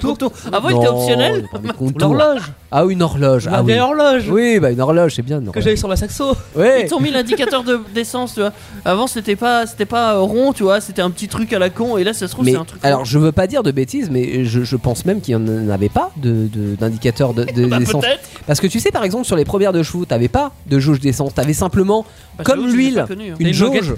Avant, 0.53 0.69
il 0.69 0.77
était 0.77 0.89
optionnel. 0.89 1.49
L'horloge. 2.01 2.43
Ah 2.71 2.85
oui, 2.85 2.93
une 2.93 3.03
horloge. 3.03 3.47
La 3.47 3.59
Ah 3.59 3.63
oui. 3.63 3.79
horloge. 3.79 4.29
Oui, 4.29 4.59
bah 4.61 4.71
une 4.71 4.81
horloge, 4.81 5.15
c'est 5.15 5.23
bien. 5.23 5.41
Que 5.41 5.61
j'avais 5.61 5.77
sur 5.77 5.89
ma 5.89 5.97
saxo. 5.97 6.37
Ouais. 6.55 6.83
Ils 6.85 6.89
t'ont 6.89 7.01
mis 7.01 7.11
l'indicateur 7.11 7.65
de- 7.65 7.81
d'essence, 7.95 8.35
tu 8.35 8.41
vois. 8.41 8.53
Avant, 8.85 9.07
c'était 9.07 9.37
pas, 9.37 9.67
c'était 9.67 9.87
pas 9.87 10.15
euh, 10.15 10.21
rond, 10.21 10.53
tu 10.53 10.63
vois. 10.65 10.81
C'était 10.81 11.01
un 11.03 11.11
petit 11.11 11.29
truc 11.29 11.53
à 11.53 11.59
la 11.59 11.71
con. 11.71 11.97
Et 11.97 12.05
là, 12.05 12.13
ça 12.13 12.27
se 12.29 12.33
trouve, 12.33 12.45
c'est 12.45 12.55
un 12.57 12.65
truc. 12.65 12.85
alors, 12.85 13.05
je 13.05 13.19
veux 13.19 13.33
pas 13.33 13.47
dire 13.47 13.63
de 13.63 13.71
bêtises, 13.71 14.11
mais 14.11 14.45
je, 14.45 14.63
je 14.65 14.77
pense 14.77 15.05
même 15.07 15.21
qu'il 15.21 15.37
n'y 15.37 15.51
en 15.51 15.71
avait 15.71 15.89
pas 15.89 16.11
de 16.17 16.49
de- 16.53 16.75
d'indicateur 16.77 17.33
de, 17.33 17.45
Bah, 17.67 17.79
d'essence. 17.79 18.05
Parce 18.47 18.61
que 18.61 18.67
tu 18.67 18.79
sais, 18.81 18.91
par 18.91 19.05
exemple, 19.05 19.25
sur 19.25 19.37
les 19.37 19.45
premières 19.45 19.73
de 19.73 19.83
chevaux, 19.83 20.05
t'avais 20.05 20.29
pas 20.29 20.53
de 20.67 20.79
jauge 20.79 21.01
d'essence. 21.01 21.35
T'avais 21.35 21.53
simplement, 21.55 22.05
Bah, 22.37 22.45
comme 22.45 22.67
l'huile, 22.67 22.99
hein. 22.99 23.35
une 23.39 23.53
jauge. 23.55 23.95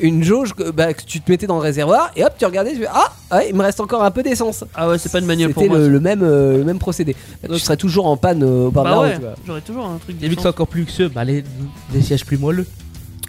Une 0.00 0.24
jauge 0.24 0.54
que, 0.54 0.70
bah, 0.70 0.92
que 0.94 1.02
tu 1.02 1.20
te 1.20 1.30
mettais 1.30 1.46
dans 1.46 1.56
le 1.56 1.62
réservoir 1.62 2.10
et 2.16 2.24
hop, 2.24 2.32
tu 2.38 2.44
regardais, 2.46 2.70
tu 2.72 2.78
fais 2.78 2.88
Ah, 2.90 3.12
ouais, 3.36 3.50
il 3.50 3.54
me 3.54 3.62
reste 3.62 3.78
encore 3.80 4.02
un 4.02 4.10
peu 4.10 4.22
d'essence. 4.22 4.64
Ah 4.74 4.88
ouais, 4.88 4.98
c'est 4.98 5.12
pas 5.12 5.18
une 5.18 5.26
manuelle 5.26 5.52
pour 5.52 5.62
C'était 5.62 5.74
moi. 5.74 5.82
le, 5.84 5.88
le 5.90 6.00
même, 6.00 6.22
euh, 6.22 6.56
le 6.58 6.64
même 6.64 6.78
procédé. 6.78 7.14
tu 7.48 7.58
serais 7.58 7.76
toujours 7.76 8.06
en 8.06 8.16
panne 8.16 8.42
euh, 8.42 8.66
au 8.66 8.70
bord 8.70 8.84
de 8.84 8.88
Bah 8.88 8.94
la 8.96 9.00
ouais, 9.02 9.06
route, 9.08 9.16
tu 9.16 9.20
vois. 9.22 9.34
j'aurais 9.46 9.60
toujours 9.60 9.86
un 9.86 9.98
truc 9.98 10.16
Et 10.22 10.28
vu 10.28 10.36
que 10.36 10.42
c'est 10.42 10.48
encore 10.48 10.66
plus 10.68 10.80
luxueux, 10.82 11.08
bah 11.08 11.24
les, 11.24 11.44
des 11.92 12.00
sièges 12.02 12.24
plus 12.24 12.38
moelleux. 12.38 12.66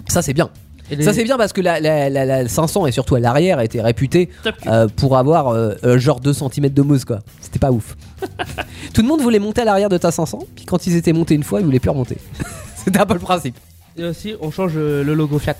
Ça, 0.07 0.21
c'est 0.21 0.33
bien. 0.33 0.49
Et 0.91 0.95
les- 0.95 1.03
Ça, 1.03 1.13
c'est 1.13 1.23
bien 1.23 1.37
parce 1.37 1.53
que 1.53 1.61
la, 1.61 1.79
la, 1.79 2.09
la- 2.09 2.25
la 2.25 2.47
500 2.47 2.87
et 2.87 2.91
surtout 2.91 3.15
à 3.15 3.19
l'arrière 3.19 3.59
était 3.61 3.81
réputée 3.81 4.29
Top 4.43 4.55
cul. 4.57 4.67
euh, 4.69 4.87
pour 4.95 5.17
avoir 5.17 5.49
euh, 5.49 5.73
euh, 5.83 5.97
genre 5.97 6.19
2 6.19 6.33
cm 6.33 6.69
de 6.69 6.81
mousse, 6.81 7.05
quoi. 7.05 7.19
C'était 7.41 7.59
pas 7.59 7.71
ouf. 7.71 7.95
Tout 8.93 9.01
le 9.01 9.07
monde 9.07 9.21
voulait 9.21 9.39
monter 9.39 9.61
à 9.61 9.65
l'arrière 9.65 9.89
de 9.89 9.97
ta 9.97 10.11
500, 10.11 10.39
puis 10.55 10.65
quand 10.65 10.85
ils 10.87 10.95
étaient 10.95 11.13
montés 11.13 11.35
une 11.35 11.43
fois, 11.43 11.59
ils 11.61 11.65
voulaient 11.65 11.79
plus 11.79 11.89
remonter. 11.89 12.17
C'était 12.83 12.99
un 12.99 13.05
peu 13.05 13.13
le 13.13 13.19
principe. 13.19 13.55
Et 13.97 14.03
aussi, 14.03 14.33
on 14.41 14.49
change 14.51 14.73
euh, 14.75 15.03
le 15.03 15.13
logo 15.13 15.39
Fiat 15.39 15.55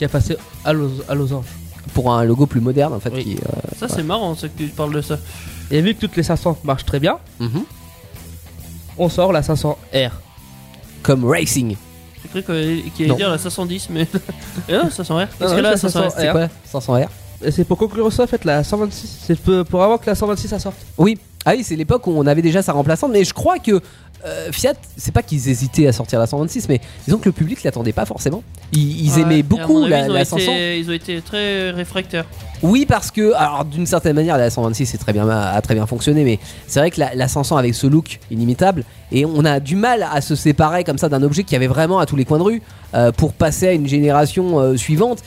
qui 0.00 0.06
a 0.06 0.08
passé 0.08 0.34
à, 0.64 0.72
los, 0.72 0.90
à 1.10 1.14
losange. 1.14 1.44
Pour 1.92 2.10
un 2.10 2.24
logo 2.24 2.46
plus 2.46 2.62
moderne, 2.62 2.94
en 2.94 3.00
fait. 3.00 3.12
Oui. 3.12 3.22
Qui, 3.22 3.36
euh, 3.36 3.76
Ça, 3.78 3.86
c'est 3.86 4.02
marrant, 4.02 4.34
ça, 4.34 4.48
que 4.48 4.56
tu 4.56 4.68
parles 4.68 4.94
de 4.94 5.02
ça. 5.02 5.18
Et 5.70 5.82
vu 5.82 5.94
que 5.94 6.00
toutes 6.00 6.16
les 6.16 6.22
500 6.22 6.56
marchent 6.64 6.86
très 6.86 6.98
bien, 6.98 7.18
mhm. 7.38 7.64
on 8.96 9.10
sort 9.10 9.30
la 9.30 9.42
500R. 9.42 10.12
Comme 11.02 11.26
racing. 11.26 11.76
J'ai 12.22 12.28
cru 12.30 12.42
qu'il 12.96 13.04
allait 13.04 13.14
dire 13.14 13.28
la 13.28 13.36
510, 13.36 13.88
mais. 13.90 14.06
Et 14.70 14.72
non, 14.72 14.88
500 14.90 15.16
R. 15.16 15.18
Qu'est-ce 15.38 15.50
non, 15.50 15.56
que 15.56 15.60
là, 15.60 15.70
la 15.72 15.76
500 15.76 16.00
R 16.00 16.08
500R. 16.08 16.12
C'est 16.16 16.30
quoi 16.30 16.80
500R 16.80 17.02
Et 17.02 17.06
c'est 17.50 17.64
pour 17.64 17.78
conclure 17.78 18.12
ça, 18.12 18.24
en 18.24 18.26
fait, 18.26 18.44
la 18.44 18.62
126. 18.64 19.18
C'est 19.26 19.38
pour, 19.64 19.82
avoir 19.82 20.00
que 20.00 20.06
la 20.06 20.14
126 20.14 20.48
ça 20.48 20.58
sorte. 20.58 20.76
Oui. 20.98 21.18
Ah 21.46 21.52
oui, 21.56 21.64
c'est 21.64 21.74
l'époque 21.76 22.06
où 22.06 22.10
on 22.14 22.26
avait 22.26 22.42
déjà 22.42 22.60
sa 22.62 22.72
remplaçante, 22.72 23.12
mais 23.12 23.24
je 23.24 23.32
crois 23.32 23.58
que 23.58 23.80
euh, 24.26 24.52
Fiat, 24.52 24.74
c'est 24.98 25.10
pas 25.12 25.22
qu'ils 25.22 25.48
hésitaient 25.48 25.86
à 25.86 25.92
sortir 25.92 26.18
la 26.18 26.26
126, 26.26 26.68
mais 26.68 26.78
disons 27.06 27.16
que 27.16 27.24
le 27.24 27.32
public 27.32 27.62
l'attendait 27.64 27.94
pas 27.94 28.04
forcément. 28.04 28.42
Ils, 28.72 29.06
ils 29.06 29.12
Ouais. 29.14 29.20
aimaient 29.22 29.42
beaucoup 29.42 29.78
avis, 29.84 29.88
la, 29.90 30.00
ils 30.04 30.10
ont 30.10 30.12
la 30.12 30.20
été- 30.20 30.28
500. 30.28 30.52
Ils 30.76 30.90
ont 30.90 30.92
été 30.92 31.22
très 31.22 31.70
réfractaires. 31.70 32.26
Oui, 32.62 32.84
parce 32.86 33.10
que, 33.10 33.32
alors 33.32 33.64
d'une 33.64 33.86
certaine 33.86 34.16
manière, 34.16 34.36
la 34.36 34.50
126 34.50 34.84
c'est 34.84 34.98
très 34.98 35.14
bien, 35.14 35.26
a 35.30 35.58
très 35.62 35.74
bien 35.74 35.86
fonctionné, 35.86 36.24
mais 36.24 36.38
c'est 36.66 36.80
vrai 36.80 36.90
que 36.90 37.00
la, 37.00 37.14
la 37.14 37.26
500 37.28 37.56
avec 37.56 37.74
ce 37.74 37.86
look 37.86 38.20
inimitable, 38.30 38.84
et 39.10 39.24
on 39.24 39.46
a 39.46 39.60
du 39.60 39.76
mal 39.76 40.06
à 40.12 40.20
se 40.20 40.34
séparer 40.36 40.84
comme 40.84 40.98
ça 40.98 41.08
d'un 41.08 41.22
objet 41.22 41.42
qui 41.44 41.56
avait 41.56 41.66
vraiment 41.68 42.00
à 42.00 42.04
tous 42.04 42.16
les 42.16 42.26
coins 42.26 42.36
de 42.38 42.42
rue 42.42 42.62
euh, 42.92 43.12
pour 43.12 43.32
passer 43.32 43.68
à 43.68 43.72
une 43.72 43.88
génération 43.88 44.60
euh, 44.60 44.76
suivante 44.76 45.20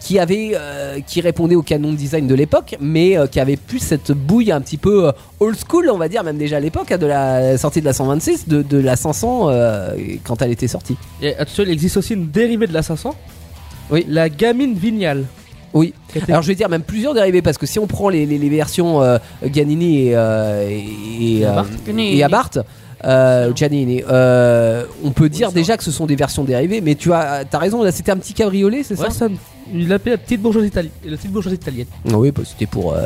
qui 0.00 0.18
avait, 0.18 0.52
euh, 0.54 0.98
qui 1.06 1.20
répondait 1.20 1.54
au 1.54 1.62
canon 1.62 1.92
de 1.92 1.96
design 1.96 2.26
de 2.26 2.34
l'époque, 2.34 2.74
mais 2.80 3.18
euh, 3.18 3.26
qui 3.26 3.38
avait 3.38 3.56
plus 3.56 3.78
cette 3.80 4.12
bouille 4.12 4.50
un 4.50 4.60
petit 4.60 4.78
peu 4.78 5.08
euh, 5.08 5.12
old 5.40 5.56
school, 5.56 5.90
on 5.92 5.98
va 5.98 6.08
dire, 6.08 6.24
même 6.24 6.38
déjà 6.38 6.56
à 6.56 6.60
l'époque, 6.60 6.90
hein, 6.90 6.98
de 6.98 7.06
la 7.06 7.58
sortie 7.58 7.80
de 7.80 7.84
la 7.86 7.92
126, 7.92 8.48
de, 8.48 8.62
de 8.62 8.78
la 8.78 8.96
500 8.96 9.46
euh, 9.50 9.90
quand 10.24 10.40
elle 10.42 10.50
était 10.52 10.68
sortie. 10.68 10.96
Et 11.22 11.36
actuellement, 11.36 11.70
il 11.70 11.74
existe 11.74 11.96
aussi 11.98 12.14
une 12.14 12.28
dérivée 12.30 12.66
de 12.66 12.72
la 12.72 12.82
500. 12.82 13.14
Oui. 13.90 14.06
La 14.08 14.28
gamine 14.28 14.74
Vignal. 14.74 15.24
Oui. 15.72 15.94
Alors 16.28 16.42
je 16.42 16.48
vais 16.48 16.54
dire 16.56 16.68
même 16.68 16.82
plusieurs 16.82 17.14
dérivés 17.14 17.42
parce 17.42 17.56
que 17.58 17.66
si 17.66 17.78
on 17.78 17.86
prend 17.86 18.08
les, 18.08 18.26
les- 18.26 18.38
les 18.38 18.48
versions 18.48 19.02
euh, 19.02 19.18
Ganini 19.44 20.08
et, 20.08 20.16
euh, 20.16 20.68
et, 20.68 21.38
Et 21.40 21.46
euh, 21.46 21.50
Abarth. 21.52 21.70
et 21.96 22.24
Abarth, 22.24 22.58
euh, 23.04 23.52
Giannini, 23.54 24.02
euh, 24.08 24.84
on 25.04 25.10
peut 25.12 25.28
dire 25.28 25.52
déjà 25.52 25.76
que 25.76 25.84
ce 25.84 25.92
sont 25.92 26.06
des 26.06 26.16
versions 26.16 26.42
dérivées, 26.42 26.80
mais 26.80 26.96
tu 26.96 27.12
as, 27.12 27.44
as 27.52 27.58
raison, 27.58 27.82
là 27.84 27.92
c'était 27.92 28.10
un 28.10 28.16
petit 28.16 28.34
cabriolet, 28.34 28.82
c'est 28.82 28.98
Ouais, 28.98 29.10
ça, 29.10 29.28
il 29.72 29.88
l'appelait 29.88 30.12
la 30.12 30.18
petite 30.18 30.40
bourgeoisie 30.40 30.68
italienne. 30.68 30.92
La 31.04 31.16
petite 31.16 31.30
bourgeoisie 31.32 31.56
italienne. 31.56 31.86
Oui, 32.12 32.30
bah, 32.30 32.42
c'était 32.44 32.66
pour 32.66 32.94
euh, 32.94 32.98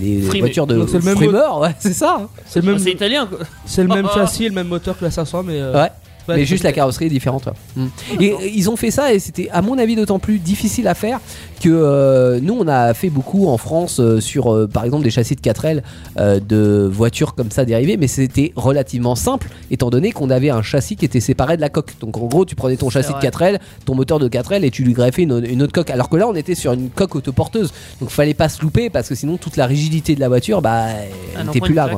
les 0.00 0.22
Frimé. 0.22 0.40
voitures 0.46 0.66
de 0.66 0.76
Donc 0.76 0.88
c'est 0.88 0.98
le 0.98 1.04
même 1.04 1.16
Frimer, 1.16 1.46
ouais, 1.60 1.74
c'est 1.78 1.92
ça. 1.92 2.18
hein. 2.22 2.28
C'est 2.46 2.60
le 2.60 2.68
Ah, 2.68 2.72
même, 2.72 2.78
C'est 2.80 2.90
italien, 2.92 3.26
quoi. 3.26 3.38
c'est 3.66 3.82
le 3.82 3.88
même 3.88 4.06
châssis 4.14 4.44
et 4.44 4.48
le 4.48 4.54
même 4.54 4.68
moteur 4.68 4.98
que 4.98 5.04
la 5.04 5.10
500, 5.10 5.42
mais. 5.42 5.60
euh, 5.60 5.72
Ouais. 5.82 5.90
Ouais, 6.28 6.36
mais 6.36 6.44
juste 6.44 6.64
la 6.64 6.72
carrosserie 6.72 7.06
est 7.06 7.10
différente. 7.10 7.46
ouais. 7.46 7.52
Mm. 7.76 8.22
Et 8.22 8.32
euh, 8.32 8.36
ils 8.54 8.70
ont 8.70 8.76
fait 8.76 8.90
ça 8.90 9.12
et 9.12 9.18
c'était 9.18 9.48
à 9.50 9.62
mon 9.62 9.78
avis 9.78 9.96
d'autant 9.96 10.18
plus 10.18 10.38
difficile 10.38 10.88
à 10.88 10.94
faire 10.94 11.20
que 11.62 11.68
euh, 11.70 12.40
nous 12.42 12.54
on 12.58 12.66
a 12.68 12.92
fait 12.94 13.10
beaucoup 13.10 13.46
en 13.48 13.56
France 13.56 14.00
euh, 14.00 14.20
sur 14.20 14.52
euh, 14.52 14.66
par 14.66 14.84
exemple 14.84 15.04
des 15.04 15.10
châssis 15.10 15.36
de 15.36 15.40
4L 15.40 15.82
euh, 16.18 16.40
de 16.40 16.88
voitures 16.92 17.34
comme 17.34 17.50
ça 17.50 17.64
dérivées 17.64 17.96
mais 17.96 18.08
c'était 18.08 18.52
relativement 18.56 19.14
simple 19.14 19.48
étant 19.70 19.90
donné 19.90 20.12
qu'on 20.12 20.28
avait 20.30 20.50
un 20.50 20.62
châssis 20.62 20.96
qui 20.96 21.04
était 21.04 21.20
séparé 21.20 21.56
de 21.56 21.60
la 21.60 21.68
coque. 21.68 21.94
Donc 22.00 22.16
en 22.16 22.26
gros 22.26 22.44
tu 22.44 22.54
prenais 22.56 22.76
ton 22.76 22.90
châssis 22.90 23.12
de 23.12 23.18
vrai. 23.18 23.54
4L, 23.54 23.58
ton 23.84 23.94
moteur 23.94 24.18
de 24.18 24.28
4L 24.28 24.64
et 24.64 24.70
tu 24.70 24.82
lui 24.82 24.92
greffais 24.92 25.22
une, 25.22 25.44
une 25.48 25.62
autre 25.62 25.72
coque. 25.72 25.90
Alors 25.90 26.08
que 26.08 26.16
là 26.16 26.26
on 26.28 26.34
était 26.34 26.54
sur 26.54 26.72
une 26.72 26.90
coque 26.90 27.14
autoporteuse 27.14 27.72
donc 28.00 28.10
fallait 28.10 28.34
pas 28.34 28.48
se 28.48 28.60
louper 28.62 28.90
parce 28.90 29.08
que 29.08 29.14
sinon 29.14 29.36
toute 29.36 29.56
la 29.56 29.66
rigidité 29.66 30.14
de 30.14 30.20
la 30.20 30.28
voiture 30.28 30.62
bah 30.62 30.86
elle 30.88 31.08
Ah 31.36 31.44
non, 31.44 31.52
n'était 31.52 31.60
plus 31.60 31.74
là. 31.74 31.88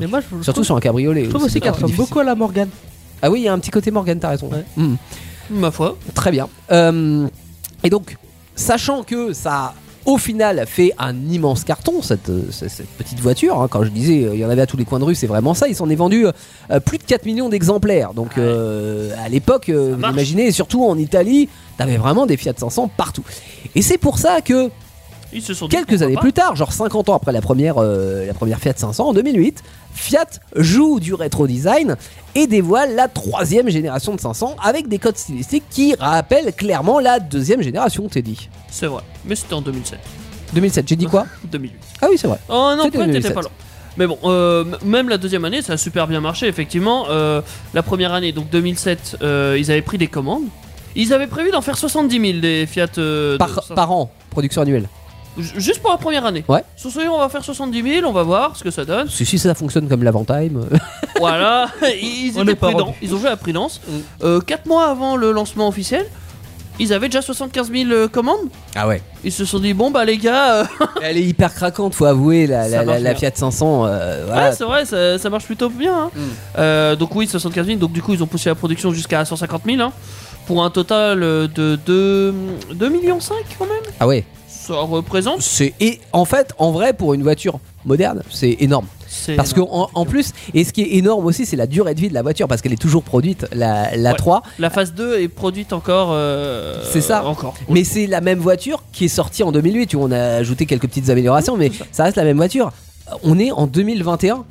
Surtout 0.42 0.64
sur 0.64 0.76
un 0.76 0.80
cabriolet. 0.80 1.24
je 1.24 1.28
trouve 1.30 1.42
c'est 1.42 1.46
aussi 1.46 1.60
qu'elle 1.60 1.72
ressemble 1.72 1.94
beaucoup 1.94 2.20
à 2.20 2.24
la 2.24 2.34
Morgane. 2.34 2.68
Ah 3.26 3.30
oui 3.30 3.40
il 3.40 3.44
y 3.44 3.48
a 3.48 3.52
un 3.52 3.58
petit 3.58 3.70
côté 3.70 3.90
Morgan 3.90 4.18
t'as 4.18 4.28
raison. 4.30 4.50
Ouais. 4.52 4.64
Mm. 4.76 4.96
Ma 5.50 5.70
foi. 5.70 5.96
Très 6.14 6.30
bien. 6.30 6.48
Euh, 6.72 7.26
et 7.82 7.90
donc, 7.90 8.16
sachant 8.54 9.02
que 9.02 9.32
ça 9.32 9.74
au 10.06 10.18
final 10.18 10.64
fait 10.66 10.92
un 10.98 11.14
immense 11.30 11.64
carton, 11.64 12.02
cette, 12.02 12.30
cette- 12.50 12.86
petite 12.98 13.20
voiture, 13.20 13.60
hein, 13.62 13.68
quand 13.70 13.84
je 13.84 13.88
disais 13.88 14.24
euh, 14.24 14.34
il 14.34 14.40
y 14.40 14.44
en 14.44 14.50
avait 14.50 14.60
à 14.60 14.66
tous 14.66 14.76
les 14.76 14.84
coins 14.84 14.98
de 14.98 15.04
rue, 15.04 15.14
c'est 15.14 15.26
vraiment 15.26 15.54
ça, 15.54 15.66
il 15.68 15.74
s'en 15.74 15.88
est 15.88 15.94
vendu 15.94 16.26
euh, 16.26 16.80
plus 16.80 16.98
de 16.98 17.04
4 17.04 17.24
millions 17.24 17.48
d'exemplaires. 17.48 18.12
Donc 18.12 18.28
Ouais. 18.36 18.42
euh, 18.44 19.14
à 19.24 19.28
l'époque, 19.30 19.70
vous 19.70 19.98
imaginez, 19.98 20.46
et 20.48 20.52
surtout 20.52 20.84
en 20.84 20.98
Italie, 20.98 21.48
t'avais 21.78 21.96
vraiment 21.96 22.26
des 22.26 22.36
Fiat 22.36 22.52
500 22.56 22.90
partout. 22.96 23.24
Et 23.74 23.80
c'est 23.80 23.96
pour 23.98 24.18
ça 24.18 24.42
que 24.42 24.68
Ils 25.34 25.42
se 25.42 25.52
sont 25.52 25.66
dit, 25.68 25.76
quelques 25.76 26.00
années 26.02 26.14
pas. 26.14 26.20
plus 26.20 26.32
tard, 26.32 26.54
genre 26.56 26.72
50 26.72 27.08
ans 27.08 27.14
après 27.14 27.32
la 27.32 27.40
première, 27.40 27.74
euh, 27.78 28.24
la 28.26 28.34
première 28.34 28.58
Fiat 28.60 28.74
500 28.76 29.08
en 29.08 29.12
2008, 29.12 29.62
Fiat 29.92 30.26
joue 30.56 31.00
du 31.00 31.12
rétro 31.14 31.46
design 31.46 31.96
et 32.34 32.46
dévoile 32.46 32.94
la 32.94 33.08
troisième 33.08 33.68
génération 33.68 34.14
de 34.14 34.20
500 34.20 34.56
avec 34.62 34.88
des 34.88 34.98
codes 34.98 35.16
stylistiques 35.18 35.64
qui 35.70 35.94
rappellent 35.96 36.52
clairement 36.52 37.00
la 37.00 37.18
deuxième 37.20 37.62
génération, 37.62 38.08
t'es 38.08 38.22
dit. 38.22 38.48
C'est 38.70 38.86
vrai. 38.86 39.02
Mais 39.24 39.34
c'était 39.34 39.54
en 39.54 39.60
2007. 39.62 39.98
2007, 40.54 40.88
j'ai 40.88 40.96
dit 40.96 41.06
quoi 41.06 41.26
2008. 41.50 41.74
Ah 42.00 42.06
oui, 42.10 42.16
c'est 42.18 42.28
vrai. 42.28 42.38
Oh 42.48 42.72
non, 42.76 42.84
t'étais 42.84 42.98
2007. 43.06 43.34
pas 43.34 43.40
loin. 43.42 43.50
Mais 43.96 44.06
bon, 44.08 44.18
euh, 44.24 44.64
même 44.84 45.08
la 45.08 45.18
deuxième 45.18 45.44
année, 45.44 45.62
ça 45.62 45.74
a 45.74 45.76
super 45.76 46.06
bien 46.08 46.20
marché, 46.20 46.48
effectivement. 46.48 47.06
Euh, 47.10 47.40
la 47.74 47.82
première 47.84 48.12
année, 48.12 48.32
donc 48.32 48.50
2007, 48.50 49.18
euh, 49.22 49.56
ils 49.58 49.70
avaient 49.70 49.82
pris 49.82 49.98
des 49.98 50.08
commandes. 50.08 50.44
Ils 50.96 51.12
avaient 51.12 51.26
prévu 51.28 51.50
d'en 51.52 51.60
faire 51.60 51.76
70 51.78 52.20
000 52.20 52.40
des 52.40 52.66
Fiat. 52.66 52.86
de- 52.96 53.36
Par, 53.38 53.64
par 53.74 53.90
an, 53.92 54.10
production 54.30 54.62
annuelle. 54.62 54.88
Ju- 55.38 55.60
Juste 55.60 55.80
pour 55.80 55.90
la 55.90 55.96
première 55.96 56.24
année. 56.26 56.44
Ouais. 56.48 56.62
Sur 56.76 56.90
ce, 56.90 57.00
on 57.08 57.18
va 57.18 57.28
faire 57.28 57.44
70 57.44 57.82
000, 58.00 58.06
on 58.08 58.12
va 58.12 58.22
voir 58.22 58.56
ce 58.56 58.62
que 58.64 58.70
ça 58.70 58.84
donne. 58.84 59.08
Si, 59.08 59.24
si 59.26 59.38
ça 59.38 59.54
fonctionne 59.54 59.88
comme 59.88 60.02
l'Avantime. 60.04 60.66
voilà, 61.18 61.68
ils 62.02 62.32
On 62.36 62.42
étaient 62.44 62.54
prudents, 62.54 62.94
ils 63.02 63.14
ont 63.14 63.18
joué 63.18 63.28
à 63.30 63.36
prudence. 63.36 63.80
Mm. 64.22 64.38
4 64.46 64.66
mois 64.66 64.86
avant 64.86 65.16
le 65.16 65.32
lancement 65.32 65.66
officiel, 65.68 66.06
ils 66.80 66.92
avaient 66.92 67.06
déjà 67.08 67.22
75 67.22 67.70
000 67.70 67.90
euh, 67.90 68.08
commandes. 68.08 68.48
Ah 68.74 68.88
ouais. 68.88 69.00
Ils 69.22 69.30
se 69.32 69.44
sont 69.44 69.60
dit, 69.60 69.74
bon 69.74 69.90
bah 69.92 70.04
les 70.04 70.18
gars, 70.18 70.54
euh, 70.56 70.64
Elle 71.02 71.16
est 71.18 71.22
hyper 71.22 71.54
craquante, 71.54 71.94
faut 71.94 72.04
avouer, 72.04 72.46
la, 72.48 72.68
la. 72.68 73.14
Fiat 73.14 73.30
500. 73.34 73.86
euh, 73.86 74.24
voilà. 74.26 74.50
ouais, 74.50 74.54
c'est 74.56 74.64
vrai, 74.64 74.84
ça, 74.84 75.18
ça 75.18 75.30
marche 75.30 75.44
plutôt 75.44 75.68
bien. 75.68 75.94
hein. 76.06 76.10
Mm. 76.14 76.20
Euh, 76.58 76.96
donc 76.96 77.14
oui, 77.14 77.26
75 77.28 77.66
000, 77.66 77.78
donc 77.78 77.92
du 77.92 78.02
coup 78.02 78.12
ils 78.14 78.22
ont 78.22 78.26
poussé 78.26 78.48
la 78.50 78.54
production 78.54 78.92
jusqu'à 78.92 79.24
150 79.24 79.62
000. 79.66 79.80
hein, 79.80 79.92
pour 80.46 80.62
un 80.62 80.68
total 80.70 81.22
euh, 81.22 81.46
de 81.48 81.76
2, 81.86 82.34
2 82.74 82.88
millions 82.88 83.18
5 83.20 83.34
quand 83.58 83.64
même. 83.66 83.82
ah 84.00 84.06
ouais. 84.06 84.24
Ça 84.66 84.74
représente. 84.74 85.42
C'est 85.42 85.74
et 85.80 86.00
en 86.12 86.24
fait, 86.24 86.52
en 86.58 86.72
vrai, 86.72 86.92
pour 86.92 87.14
une 87.14 87.22
voiture 87.22 87.58
moderne, 87.84 88.22
c'est 88.30 88.56
énorme. 88.60 88.86
Parce 89.36 89.52
que 89.52 89.60
énorme. 89.60 89.88
en, 89.94 90.04
plus, 90.06 90.32
et 90.54 90.64
ce 90.64 90.72
qui 90.72 90.82
est 90.82 90.94
énorme 90.96 91.24
aussi, 91.26 91.46
c'est 91.46 91.56
la 91.56 91.66
durée 91.66 91.94
de 91.94 92.00
vie 92.00 92.08
de 92.08 92.14
la 92.14 92.22
voiture 92.22 92.48
parce 92.48 92.62
qu'elle 92.62 92.72
est 92.72 92.80
toujours 92.80 93.02
produite, 93.04 93.46
la, 93.52 93.94
la 93.96 94.10
Ouais. 94.10 94.16
3. 94.16 94.42
La 94.58 94.70
phase 94.70 94.92
2 94.94 95.20
est 95.20 95.28
produite 95.28 95.72
encore. 95.72 96.08
euh, 96.12 96.82
C'est 96.90 97.00
ça. 97.00 97.24
Encore. 97.24 97.54
Mais 97.68 97.84
c'est 97.84 98.06
la 98.06 98.20
même 98.20 98.38
voiture 98.40 98.82
qui 98.92 99.04
est 99.04 99.08
sortie 99.08 99.42
en 99.42 99.52
2008. 99.52 99.86
Tu 99.86 99.96
vois, 99.96 100.06
on 100.06 100.12
a 100.12 100.18
ajouté 100.36 100.66
quelques 100.66 100.88
petites 100.88 101.10
améliorations, 101.10 101.56
mais 101.56 101.70
ça 101.92 102.04
reste 102.04 102.16
la 102.16 102.24
même 102.24 102.36
voiture. 102.38 102.72
On 103.22 103.38
est 103.38 103.52
en 103.52 103.66
2021. 103.66 104.44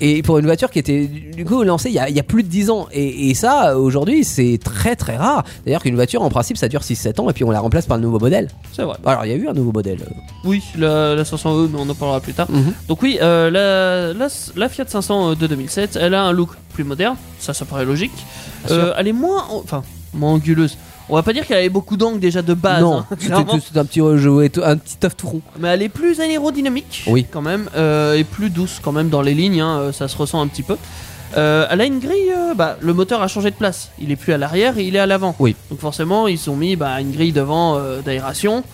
Et 0.00 0.22
pour 0.22 0.38
une 0.38 0.46
voiture 0.46 0.70
qui 0.70 0.78
était 0.78 1.06
du 1.06 1.44
coup 1.44 1.62
lancée 1.62 1.88
il 1.88 1.94
y 1.94 1.98
a, 1.98 2.08
il 2.08 2.14
y 2.16 2.20
a 2.20 2.22
plus 2.22 2.42
de 2.42 2.48
10 2.48 2.70
ans. 2.70 2.86
Et, 2.92 3.30
et 3.30 3.34
ça, 3.34 3.78
aujourd'hui, 3.78 4.24
c'est 4.24 4.58
très 4.62 4.96
très 4.96 5.16
rare. 5.16 5.44
D'ailleurs, 5.64 5.82
qu'une 5.82 5.94
voiture, 5.96 6.22
en 6.22 6.30
principe, 6.30 6.56
ça 6.56 6.68
dure 6.68 6.82
6-7 6.82 7.20
ans 7.20 7.30
et 7.30 7.32
puis 7.32 7.44
on 7.44 7.50
la 7.50 7.60
remplace 7.60 7.86
par 7.86 7.96
le 7.96 8.02
nouveau 8.04 8.18
modèle. 8.18 8.48
C'est 8.72 8.82
vrai. 8.82 8.96
Alors, 9.04 9.24
il 9.24 9.30
y 9.30 9.34
a 9.34 9.36
eu 9.36 9.48
un 9.48 9.52
nouveau 9.54 9.72
modèle. 9.72 9.98
Oui, 10.44 10.62
la, 10.76 11.14
la 11.14 11.22
500e, 11.24 11.68
mais 11.72 11.78
on 11.80 11.88
en 11.88 11.94
parlera 11.94 12.20
plus 12.20 12.34
tard. 12.34 12.50
Mhm. 12.50 12.72
Donc 12.86 13.02
oui, 13.02 13.18
euh, 13.20 13.50
la, 13.50 14.12
la, 14.14 14.28
la 14.56 14.68
Fiat 14.68 14.84
500 14.86 15.34
de 15.34 15.46
2007, 15.46 15.98
elle 16.00 16.14
a 16.14 16.22
un 16.22 16.32
look 16.32 16.50
plus 16.74 16.84
moderne, 16.84 17.16
ça 17.40 17.52
ça 17.54 17.64
paraît 17.64 17.84
logique. 17.84 18.12
Euh, 18.70 18.92
elle 18.96 19.08
est 19.08 19.12
moins, 19.12 19.44
enfin 19.50 19.82
moins 20.14 20.32
anguleuse. 20.32 20.76
On 21.10 21.14
va 21.14 21.22
pas 21.22 21.32
dire 21.32 21.46
qu'elle 21.46 21.58
avait 21.58 21.68
beaucoup 21.68 21.96
d'angles 21.96 22.20
déjà 22.20 22.42
de 22.42 22.54
base. 22.54 22.82
non, 22.82 22.98
hein, 22.98 23.06
c'était 23.60 23.78
un 23.78 23.84
petit 23.84 24.00
jeu, 24.18 24.42
un 24.62 24.76
petit 24.76 24.96
œuf 25.04 25.16
tout 25.16 25.26
rond. 25.28 25.40
Mais 25.58 25.68
elle 25.68 25.82
est 25.82 25.88
plus 25.88 26.20
aérodynamique, 26.20 27.04
Oui. 27.06 27.24
quand 27.30 27.40
même, 27.42 27.68
euh, 27.76 28.14
et 28.14 28.24
plus 28.24 28.50
douce 28.50 28.78
quand 28.82 28.92
même 28.92 29.08
dans 29.08 29.22
les 29.22 29.34
lignes, 29.34 29.60
hein, 29.60 29.78
euh, 29.78 29.92
ça 29.92 30.06
se 30.08 30.16
ressent 30.16 30.40
un 30.40 30.46
petit 30.48 30.62
peu. 30.62 30.76
Euh, 31.36 31.66
elle 31.70 31.80
a 31.80 31.84
une 31.84 31.98
grille, 31.98 32.32
euh, 32.36 32.54
bah, 32.54 32.76
le 32.80 32.94
moteur 32.94 33.22
a 33.22 33.28
changé 33.28 33.50
de 33.50 33.56
place. 33.56 33.90
Il 33.98 34.10
est 34.10 34.16
plus 34.16 34.32
à 34.32 34.38
l'arrière 34.38 34.78
et 34.78 34.84
il 34.84 34.96
est 34.96 34.98
à 34.98 35.06
l'avant. 35.06 35.34
Oui. 35.38 35.56
Donc 35.70 35.78
forcément, 35.80 36.26
ils 36.26 36.48
ont 36.50 36.56
mis 36.56 36.74
bah, 36.76 37.00
une 37.00 37.10
grille 37.12 37.32
devant 37.32 37.76
euh, 37.76 38.00
d'aération 38.00 38.64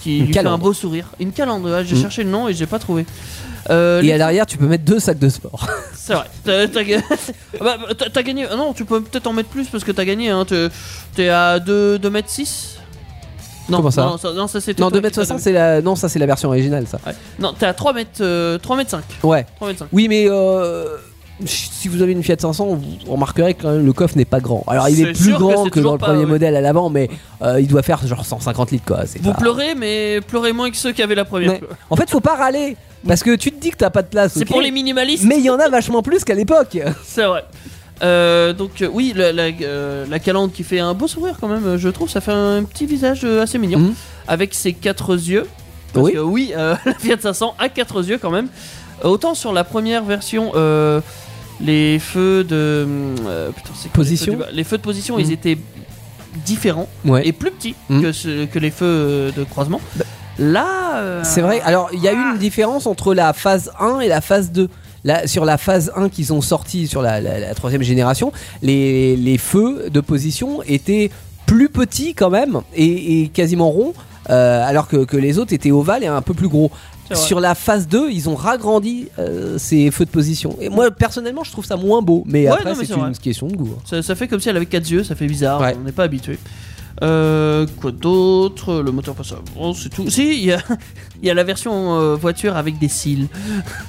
qui 0.00 0.18
Une 0.18 0.26
lui 0.26 0.32
fait 0.34 0.46
un 0.46 0.58
beau 0.58 0.72
sourire. 0.72 1.08
Une 1.18 1.32
calandre, 1.32 1.68
ouais, 1.70 1.84
j'ai 1.84 1.96
Mm. 1.96 2.00
cherché 2.02 2.24
le 2.24 2.30
nom 2.30 2.46
et 2.48 2.54
j'ai 2.54 2.66
pas 2.66 2.78
trouvé. 2.78 3.04
Euh, 3.70 4.00
Et 4.00 4.04
les- 4.06 4.12
à 4.12 4.18
l'arrière, 4.18 4.46
tu 4.46 4.58
peux 4.58 4.66
mettre 4.66 4.84
deux 4.84 4.98
sacs 5.00 5.18
de 5.18 5.28
sport. 5.28 5.66
C'est 5.94 6.14
vrai. 6.14 6.26
T'as, 6.44 6.68
t'as 6.68 6.82
ga- 6.84 7.00
bah, 7.60 7.76
bah, 7.88 7.94
t'as- 7.96 8.10
t'as 8.10 8.22
gagné. 8.22 8.46
ah 8.50 8.56
Non, 8.56 8.72
tu 8.74 8.84
peux 8.84 9.00
peut-être 9.02 9.26
en 9.26 9.32
mettre 9.32 9.48
plus 9.48 9.66
parce 9.68 9.84
que 9.84 9.92
t'as 9.92 10.04
gagné. 10.04 10.30
Hein. 10.30 10.44
T'es, 10.44 10.68
t'es 11.14 11.28
à 11.28 11.58
2, 11.60 11.98
2 11.98 12.10
mètres 12.10 12.28
6 12.30 12.78
non, 13.70 13.78
Comment 13.78 13.90
ça 13.90 14.02
non, 14.04 14.18
ça, 14.18 14.32
non, 14.34 14.46
ça 14.46 14.60
c'était 14.60 14.82
non, 14.82 14.90
toi 14.90 15.00
2 15.00 15.08
qui 15.08 15.14
t'as 15.14 15.20
m 15.22 15.26
60 15.26 15.40
c'est 15.40 15.52
la 15.52 15.80
non, 15.80 15.96
ça 15.96 16.10
c'est 16.10 16.18
la 16.18 16.26
version 16.26 16.50
originale 16.50 16.86
ça. 16.86 16.98
Ouais. 17.06 17.14
Non, 17.38 17.54
t'es 17.58 17.64
à 17.64 17.72
3 17.72 17.94
mètres, 17.94 18.10
euh, 18.20 18.58
3 18.58 18.76
mètres 18.76 18.90
5. 18.90 19.02
Ouais. 19.22 19.46
3 19.56 19.68
mètres 19.68 19.78
5. 19.78 19.88
Oui, 19.90 20.06
mais 20.06 20.26
euh, 20.28 20.84
si 21.44 21.88
vous 21.88 22.00
avez 22.02 22.12
une 22.12 22.22
Fiat 22.22 22.36
500, 22.38 22.66
vous 22.66 23.12
remarquerez 23.12 23.54
que 23.54 23.62
quand 23.62 23.72
même 23.72 23.84
le 23.84 23.92
coffre 23.92 24.16
n'est 24.16 24.24
pas 24.24 24.40
grand. 24.40 24.64
Alors 24.68 24.88
il 24.88 25.00
est, 25.00 25.12
plus 25.12 25.32
que 25.32 25.38
grand 25.38 25.68
que, 25.68 25.80
dans 25.80 25.92
le 25.92 25.98
premier 25.98 26.20
ouais. 26.20 26.26
modèle 26.26 26.54
à 26.56 26.60
l'avant, 26.60 26.90
mais 26.90 27.10
euh, 27.42 27.60
il 27.60 27.66
doit 27.66 27.82
faire 27.82 28.06
genre 28.06 28.24
150 28.24 28.70
litres 28.70 28.84
quoi. 28.86 29.00
Vous 29.20 29.32
pas- 29.32 29.38
pleurez, 29.38 29.74
mais 29.74 30.20
pleurez 30.20 30.52
moins 30.52 30.70
que 30.70 30.76
ceux 30.76 30.92
qui 30.92 31.02
avaient 31.02 31.14
la 31.16 31.24
première. 31.24 31.58
En 31.90 31.96
fait, 31.96 32.08
faut 32.08 32.20
pas 32.20 32.36
râler 32.36 32.76
parce 33.06 33.22
que 33.22 33.34
tu 33.34 33.50
te 33.52 33.60
dis 33.60 33.70
que 33.70 33.76
t'as 33.76 33.90
pas 33.90 34.02
de 34.02 34.08
place. 34.08 34.32
C'est 34.34 34.44
pour 34.44 34.60
les 34.60 34.70
minimalistes. 34.70 35.24
Mais 35.24 35.38
il 35.38 35.44
y 35.44 35.50
en 35.50 35.58
a 35.58 35.68
vachement 35.68 36.02
plus 36.02 36.24
qu'à 36.24 36.34
l'époque. 36.34 36.78
C'est 37.04 37.24
vrai. 37.24 37.44
Euh, 38.02 38.52
donc 38.52 38.82
euh, 38.82 38.88
oui, 38.92 39.12
la, 39.14 39.32
la, 39.32 39.44
euh, 39.62 40.06
qui 40.52 40.64
fait 40.64 40.80
un 40.80 40.94
beau 40.94 41.06
sourire 41.06 41.36
quand 41.40 41.48
même, 41.48 41.76
je 41.76 41.88
trouve, 41.88 42.10
ça 42.10 42.20
fait 42.20 42.32
un 42.32 42.64
petit 42.64 42.86
visage 42.86 43.24
assez 43.24 43.58
mignon, 43.58 43.78
Mhm. 43.78 43.94
avec 44.26 44.54
ses 44.54 44.72
quatre 44.72 45.14
yeux. 45.14 45.46
Parce 45.92 46.06
Oui. 46.06 46.12
que 46.14 46.18
oui, 46.18 46.52
la 46.56 46.76
Fiat 46.98 47.16
500 47.20 47.54
a 47.58 47.68
quatre 47.68 48.02
yeux 48.08 48.18
quand 48.18 48.30
même. 48.30 48.48
Autant 49.02 49.34
sur 49.34 49.52
la 49.52 49.64
première 49.64 50.04
version, 50.04 50.52
les 51.60 51.98
feux 51.98 52.44
de 52.44 52.86
euh, 53.26 53.50
putain, 53.52 53.70
c'est 53.74 53.88
quoi, 53.88 53.94
Position 53.94 54.32
les 54.32 54.38
feux, 54.38 54.50
du- 54.50 54.56
les 54.56 54.64
feux 54.64 54.76
de 54.78 54.82
position, 54.82 55.18
ils 55.18 55.32
étaient 55.32 55.58
différents 56.44 56.88
Ouais. 57.04 57.26
et 57.26 57.32
plus 57.32 57.50
petits 57.50 57.74
Mhm. 57.88 58.02
que, 58.02 58.12
ce- 58.12 58.44
que 58.46 58.58
les 58.58 58.70
feux 58.70 58.84
euh, 58.86 59.30
de 59.32 59.44
croisement. 59.44 59.80
Là, 60.38 60.96
euh, 60.96 61.20
C'est 61.24 61.40
vrai. 61.42 61.60
Alors, 61.64 61.90
il 61.92 62.00
y 62.02 62.08
a 62.08 62.12
eu 62.12 62.32
une 62.32 62.38
différence 62.38 62.86
entre 62.86 63.14
la 63.14 63.32
phase 63.32 63.70
1 63.78 64.00
et 64.00 64.08
la 64.08 64.20
phase 64.20 64.50
2. 64.50 64.68
Là, 65.04 65.26
sur 65.28 65.44
la 65.44 65.58
phase 65.58 65.92
1 65.94 66.08
qu'ils 66.08 66.32
ont 66.32 66.40
sorti 66.40 66.88
sur 66.88 67.02
la, 67.02 67.20
la- 67.20 67.38
la 67.38 67.54
troisième 67.54 67.82
génération, 67.82 68.32
les, 68.62 69.16
les 69.16 69.38
feux 69.38 69.90
de 69.90 70.00
position 70.00 70.62
étaient 70.64 71.10
plus 71.46 71.68
petits 71.68 72.14
quand 72.14 72.30
même 72.30 72.62
et, 72.74 73.20
et 73.22 73.28
quasiment 73.28 73.70
ronds, 73.70 73.92
euh, 74.30 74.66
alors 74.66 74.88
que, 74.88 75.04
que 75.04 75.16
les 75.18 75.38
autres 75.38 75.52
étaient 75.52 75.70
ovales 75.70 76.02
et 76.02 76.06
un 76.08 76.22
peu 76.22 76.34
plus 76.34 76.48
gros. 76.48 76.70
Sur 77.12 77.38
la 77.40 77.54
phase 77.54 77.86
2, 77.86 78.10
ils 78.10 78.28
ont 78.28 78.34
ragrandi 78.34 79.08
euh, 79.18 79.58
ces 79.58 79.90
feux 79.90 80.04
de 80.06 80.10
position. 80.10 80.56
Et 80.60 80.68
moi, 80.70 80.90
personnellement, 80.90 81.44
je 81.44 81.50
trouve 81.52 81.64
ça 81.66 81.76
moins 81.76 82.00
beau. 82.02 82.24
Mais 82.26 82.44
Ouais, 82.44 82.48
après, 82.48 82.64
non, 82.64 82.70
mais 82.70 82.76
c'est 82.86 82.92
c'est 82.92 82.98
une 82.98 83.00
vrai. 83.06 83.12
question 83.22 83.46
de 83.46 83.56
goût. 83.56 83.74
hein. 83.76 83.82
Ça, 83.84 84.02
ça 84.02 84.14
fait 84.14 84.26
comme 84.28 84.40
si 84.40 84.48
elle 84.48 84.56
avait 84.56 84.66
quatre 84.66 84.90
yeux, 84.90 85.04
ça 85.04 85.14
fait 85.14 85.26
bizarre, 85.26 85.60
Ouais. 85.60 85.76
on 85.78 85.84
n'est 85.84 85.92
pas 85.92 86.04
habitué. 86.04 86.38
Euh, 87.02 87.66
quoi 87.80 87.90
d'autre? 87.90 88.80
Le 88.80 88.92
moteur 88.92 89.14
passe 89.16 89.32
à... 89.32 89.36
Oh, 89.58 89.74
c'est 89.76 89.88
tout. 89.88 90.08
Si, 90.08 90.38
il 90.38 90.44
y 90.44 90.52
a, 90.52 90.60
il 91.22 91.26
y 91.26 91.30
a 91.30 91.34
la 91.34 91.42
version 91.44 91.98
euh, 91.98 92.14
voiture 92.14 92.56
avec 92.56 92.78
des 92.78 92.88
cils. 92.88 93.26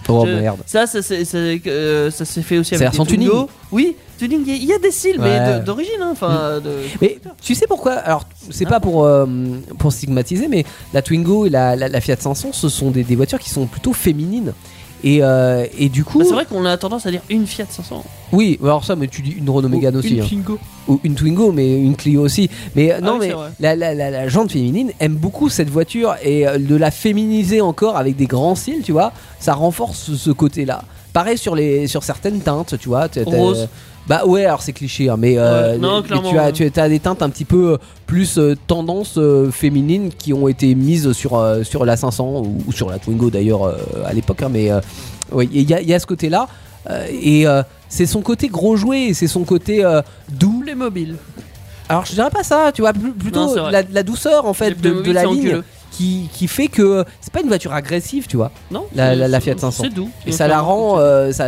Oh 0.08 0.26
Je- 0.28 0.32
merde. 0.32 0.60
Ça, 0.66 0.88
ça, 0.88 1.02
c'est- 1.04 1.24
c'est- 1.24 1.62
euh, 1.68 2.10
ça 2.10 2.26
s'est 2.26 2.42
fait 2.42 2.58
aussi 2.58 2.76
C'est 2.76 2.84
avec 2.86 3.00
des 3.00 3.06
Twingo. 3.06 3.32
tuning. 3.32 3.48
Oui, 3.72 3.84
tuning, 3.84 3.96
il 4.22 4.32
y 4.48 4.52
a- 4.52 4.56
il 4.56 4.66
y, 4.66 4.74
a 4.74 4.80
des 4.80 4.92
cils, 4.92 5.20
mais 5.20 5.40
Ouais. 5.40 5.60
d'origine, 5.62 6.02
hein, 6.02 6.14
de- 6.64 6.72
Mais 7.02 7.20
tu 7.42 7.56
sais 7.56 7.66
pourquoi 7.68 7.94
Alors, 7.94 8.24
c'est 8.52 8.68
pas 8.68 8.80
pour, 8.80 9.04
euh, 9.04 9.26
pour 9.80 9.92
stigmatiser, 9.92 10.48
mais 10.48 10.66
la 10.94 11.02
Twingo 11.02 11.46
et 11.46 11.50
la, 11.50 11.76
la- 11.76 11.90
la 11.90 12.02
Fiat 12.02 12.18
500, 12.20 12.50
ce 12.54 12.70
sont 12.70 12.92
des, 12.92 13.04
des 13.04 13.16
voitures 13.16 13.40
qui 13.40 13.50
sont 13.50 13.66
plutôt 13.66 13.94
féminines. 13.94 14.54
Et, 15.04 15.20
euh, 15.22 15.68
et 15.78 15.90
du 15.90 16.04
coup, 16.04 16.18
Bah, 16.20 16.26
c'est 16.28 16.34
vrai 16.34 16.46
qu'on 16.46 16.66
a 16.66 16.78
tendance 16.78 17.06
à 17.06 17.12
dire 17.12 17.22
une 17.30 17.46
Fiat 17.46 17.68
500. 17.70 18.04
oui, 18.32 18.58
alors 18.64 18.84
ça, 18.84 18.96
mais 18.96 19.08
tu 19.08 19.22
dis 19.22 19.32
une 19.32 19.48
Renault 19.50 19.70
Mégane 19.70 19.96
aussi, 19.98 20.16
Une 20.16 20.22
hein. 20.24 20.26
Twingo. 20.28 20.58
ou 20.88 21.00
une 21.04 21.14
Twingo, 21.14 21.52
mais 21.52 21.78
une 21.78 21.96
Clio 21.96 22.22
aussi. 22.24 22.50
Mais 22.76 22.92
euh, 22.92 23.02
non, 23.02 23.18
oui, 23.20 23.28
mais 23.60 23.76
la, 23.76 23.94
la, 23.94 24.28
jante 24.30 24.52
féminine 24.54 24.92
aime 25.00 25.14
beaucoup 25.16 25.50
cette 25.50 25.70
voiture 25.70 26.16
et 26.24 26.48
euh, 26.48 26.58
de 26.58 26.76
la 26.76 26.90
féminiser 26.90 27.62
encore 27.62 27.98
avec 27.98 28.16
des 28.16 28.26
grands 28.26 28.56
cils, 28.56 28.82
tu 28.84 28.94
vois, 28.94 29.12
ça 29.40 29.54
renforce 29.54 30.16
ce, 30.16 30.32
côté-là. 30.32 30.84
Pareil 31.14 31.38
sur 31.38 31.56
les 31.56 31.88
sur 31.88 32.04
certaines 32.04 32.40
teintes, 32.42 32.76
tu 32.80 32.90
vois. 32.90 33.08
Rose. 33.26 33.68
Bah 34.08 34.24
ouais, 34.26 34.46
alors 34.46 34.62
c'est 34.62 34.74
cliché, 34.74 35.10
hein, 35.10 35.16
mais, 35.18 35.36
euh, 35.38 35.78
non, 35.80 36.02
mais 36.02 36.30
tu 36.30 36.38
as 36.38 36.52
tu 36.52 36.80
as 36.80 36.90
des 36.90 37.00
teintes 37.00 37.24
un 37.24 37.30
petit 37.30 37.46
peu 37.46 37.80
plus 38.06 38.38
euh, 38.38 38.56
tendance 38.68 39.16
euh, 39.18 39.50
féminine 39.52 40.12
qui 40.16 40.32
ont 40.32 40.48
été 40.48 40.76
mises 40.76 41.12
sur 41.14 41.36
euh, 41.38 41.64
sur 41.64 41.86
la 41.86 41.98
500 41.98 42.42
ou, 42.46 42.58
ou 42.68 42.72
sur 42.72 42.90
la 42.92 43.00
Twingo 43.00 43.32
d'ailleurs 43.32 43.64
euh, 43.64 43.74
à 44.06 44.14
l'époque, 44.14 44.44
hein, 44.44 44.50
mais 44.52 44.70
euh, 44.72 44.80
oui, 45.32 45.50
il 45.52 45.68
y, 45.68 45.74
a- 45.74 45.82
il 45.82 45.88
y 45.90 45.94
a 45.96 46.00
ce 46.00 46.06
côté-là 46.06 46.48
euh, 46.92 47.08
et 47.10 47.48
euh, 47.48 47.64
c'est 47.90 48.06
son 48.06 48.22
côté 48.22 48.48
gros 48.48 48.76
jouet, 48.76 49.12
c'est 49.16 49.28
son 49.28 49.44
côté 49.44 49.84
euh, 49.84 50.04
doux. 50.32 50.62
Les 50.64 50.76
mobiles. 50.76 51.16
Alors 51.90 52.06
je 52.06 52.14
dirais 52.14 52.30
pas 52.30 52.44
ça, 52.44 52.72
tu 52.74 52.82
vois, 52.84 52.94
Non, 52.94 53.12
plutôt 53.18 53.56
la, 53.72 53.82
la 53.82 54.04
douceur 54.04 54.46
en 54.46 54.54
fait 54.54 54.80
de, 54.80 55.12
la 55.12 55.24
ligne 55.26 55.62
qui, 55.92 56.30
qui 56.32 56.48
fait 56.48 56.68
que 56.68 57.04
c'est 57.22 57.34
pas 57.34 57.42
une 57.42 57.48
voiture 57.48 57.74
agressive, 57.74 58.28
tu 58.28 58.38
vois. 58.38 58.52
Non 58.70 58.86
La- 58.94 59.40
Fiat 59.40 59.58
500. 59.58 59.84
C'est 59.84 59.94
doux. 59.94 60.10
Et 60.28 60.32
ça 60.32 60.48
la 60.48 60.62
rend, 60.62 61.00
euh, 61.00 61.32
ça, 61.32 61.48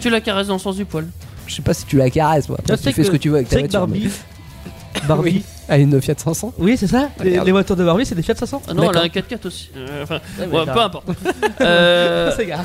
Tu 0.00 0.10
la 0.10 0.20
caresses 0.20 0.48
dans 0.48 0.54
le 0.54 0.58
sens 0.60 0.74
du 0.76 0.84
poil. 0.84 1.06
Je 1.48 1.54
sais 1.54 1.62
pas 1.62 1.74
si 1.74 1.84
tu 1.86 1.96
la 1.96 2.10
caresses, 2.10 2.48
moi. 2.48 2.58
Après, 2.60 2.76
Tu 2.76 2.92
fais 2.92 3.04
ce 3.04 3.10
que 3.10 3.16
tu 3.16 3.28
veux 3.30 3.36
avec 3.36 3.48
ta 3.48 3.58
voiture. 3.58 3.80
Barbie. 3.80 4.04
mais- 4.04 5.00
Barbie. 5.08 5.30
Oui. 5.36 5.44
À 5.70 5.76
une 5.76 6.00
Fiat 6.00 6.14
500. 6.16 6.54
Oui, 6.58 6.78
c'est 6.78 6.86
ça. 6.86 7.10
Les, 7.22 7.30
Regarde. 7.32 7.46
les 7.46 7.52
voitures 7.52 7.76
de 7.76 7.84
Barbie, 7.84 8.06
c'est 8.06 8.14
des 8.14 8.22
Fiat 8.22 8.34
500. 8.34 8.62
Ah 8.68 8.72
non, 8.74 8.90
elle 8.90 8.96
a 8.96 9.02
un 9.02 9.06
4x4 9.08 9.46
aussi. 9.46 9.68
Euh, 9.76 10.02
enfin, 10.02 10.18
ouais, 10.40 10.64
peu 10.64 10.80
importe. 10.80 11.06
Euh, 11.60 12.32
C'est 12.36 12.46
gare. 12.46 12.64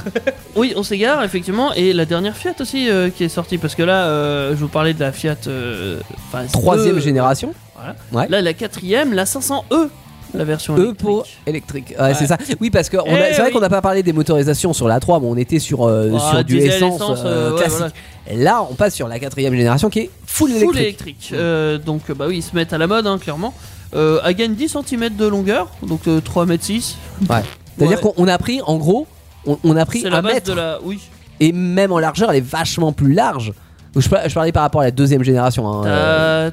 Oui, 0.55 0.71
on 0.77 0.83
s'égare 0.83 1.21
effectivement. 1.23 1.73
Et 1.73 1.91
la 1.91 2.05
dernière 2.05 2.37
Fiat 2.37 2.53
aussi 2.61 2.89
euh, 2.89 3.09
qui 3.09 3.25
est 3.25 3.29
sortie, 3.29 3.57
parce 3.57 3.75
que 3.75 3.83
là, 3.83 4.05
euh, 4.05 4.51
je 4.51 4.55
vous 4.55 4.67
parlais 4.69 4.93
de 4.93 4.99
la 5.01 5.11
Fiat. 5.11 5.35
euh, 5.47 5.99
enfin, 6.29 6.45
Troisième 6.51 6.95
deux- 6.95 7.01
génération. 7.01 7.53
Voilà. 7.75 7.95
Ouais. 8.13 8.27
Là, 8.29 8.41
la 8.41 8.53
quatrième, 8.53 9.13
la 9.13 9.25
500e, 9.25 9.89
la 10.33 10.43
version 10.43 10.75
E 10.75 10.79
électrique. 10.79 10.97
pour 10.99 11.25
électrique. 11.45 11.93
Ouais, 11.97 12.05
Ouais. 12.05 12.13
c'est 12.15 12.27
ça. 12.27 12.37
Oui, 12.59 12.69
parce 12.69 12.89
que 12.89 12.97
Eh 13.05 13.09
c'est 13.09 13.33
vrai 13.33 13.43
oui. 13.47 13.51
qu'on 13.53 13.59
n'a 13.59 13.69
pas 13.69 13.81
parlé 13.81 14.03
des 14.03 14.13
motorisations 14.13 14.73
sur 14.73 14.87
la 14.87 14.99
3, 14.99 15.19
mais 15.19 15.27
on 15.27 15.37
était 15.37 15.59
sur, 15.59 15.83
euh, 15.87 16.11
Ah, 16.15 16.19
sur 16.31 16.43
du 16.43 16.57
essence, 16.57 16.95
essence, 16.95 17.19
euh, 17.23 17.27
euh, 17.27 17.51
ouais, 17.51 17.57
classique. 17.59 17.77
voilà. 17.77 18.43
Là, 18.43 18.67
on 18.69 18.73
passe 18.75 18.95
sur 18.95 19.07
la 19.07 19.19
quatrième 19.19 19.53
génération 19.53 19.89
qui 19.89 19.99
est 19.99 20.09
full 20.25 20.51
électrique. 20.51 20.69
Full 20.73 20.81
électrique. 20.81 21.29
Euh, 21.33 21.77
donc, 21.77 22.11
bah 22.13 22.25
oui, 22.27 22.37
ils 22.37 22.41
se 22.43 22.55
mettent 22.55 22.73
à 22.73 22.77
la 22.77 22.87
mode, 22.87 23.05
hein, 23.07 23.17
clairement. 23.17 23.53
Elle 23.93 24.33
gagne 24.35 24.55
10 24.55 24.69
cm 24.87 25.15
de 25.15 25.25
longueur, 25.27 25.67
donc 25.85 26.07
euh, 26.07 26.19
3 26.19 26.43
m 26.43 26.57
6. 26.59 26.97
Ouais. 27.29 27.37
C'est-à-dire 27.77 28.01
qu'on 28.01 28.13
on 28.17 28.27
a 28.27 28.37
pris, 28.37 28.61
en 28.65 28.77
gros, 28.77 29.07
on, 29.45 29.57
on 29.63 29.75
a 29.77 29.85
pris 29.85 30.05
un 30.07 30.21
mètre. 30.21 30.47
de 30.49 30.53
la. 30.53 30.79
Oui. 30.83 30.99
Et 31.39 31.51
même 31.51 31.91
en 31.91 31.99
largeur, 31.99 32.31
elle 32.31 32.37
est 32.37 32.41
vachement 32.47 32.91
plus 32.93 33.13
large. 33.13 33.53
Je, 33.95 34.07
par- 34.09 34.27
je 34.27 34.33
parlais 34.33 34.51
par 34.51 34.63
rapport 34.63 34.81
à 34.81 34.85
la 34.85 34.91
deuxième 34.91 35.23
génération. 35.23 35.67
hein, 35.71 35.85
euh, 35.85 36.51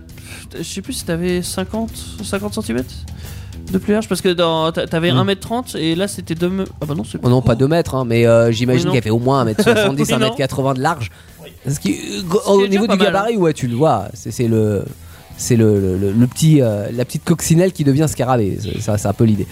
Je 0.58 0.62
sais 0.62 0.82
plus 0.82 0.92
si 0.92 1.04
t'avais 1.04 1.40
50, 1.40 1.90
50 2.22 2.54
cm 2.62 2.82
de 3.70 3.78
plus 3.78 3.92
large, 3.92 4.08
parce 4.08 4.20
que 4.20 4.28
dans... 4.30 4.70
t'a- 4.72 4.86
t'avais 4.86 5.12
Mm. 5.12 5.28
1m30 5.30 5.76
et 5.76 5.94
là 5.94 6.08
c'était 6.08 6.34
2 6.34 6.46
m. 6.46 6.64
Ah 6.80 6.86
bah 6.86 6.94
non, 6.94 7.04
c'est 7.04 7.18
oh 7.22 7.28
non, 7.28 7.42
pas 7.42 7.54
2 7.54 7.68
mètres, 7.68 7.94
hein, 7.94 8.04
mais 8.06 8.26
euh, 8.26 8.50
j'imagine 8.52 8.88
Oui, 8.88 8.94
qu'elle 8.94 9.02
fait 9.04 9.10
au 9.10 9.18
moins 9.18 9.44
1m70, 9.44 9.88
Oui, 9.98 10.18
non. 10.18 10.28
1m80 10.30 10.74
de 10.76 10.80
large. 10.80 11.10
Ce 11.68 11.78
qui, 11.80 11.92
euh, 11.92 12.22
qui 12.22 12.36
au 12.50 12.66
niveau 12.66 12.84
du 12.84 12.88
pas 12.88 12.96
mal, 12.96 13.06
gabarit, 13.06 13.36
ouais, 13.36 13.52
tu 13.52 13.66
le 13.66 13.76
vois. 13.76 14.06
C'est 14.14 14.30
c'est 14.30 14.48
le. 14.48 14.84
C'est 15.36 15.56
le, 15.56 15.80
le, 15.80 15.96
le- 15.96 16.12
le 16.12 16.26
petit, 16.26 16.60
euh, 16.60 16.88
la 16.92 17.04
petite 17.06 17.24
coccinelle 17.24 17.72
qui 17.72 17.82
devient 17.84 18.06
scarabée. 18.08 18.58
C'est- 18.60 18.80
Ça, 18.82 18.98
c'est 18.98 19.08
un 19.08 19.14
peu 19.14 19.24
l'idée. 19.24 19.46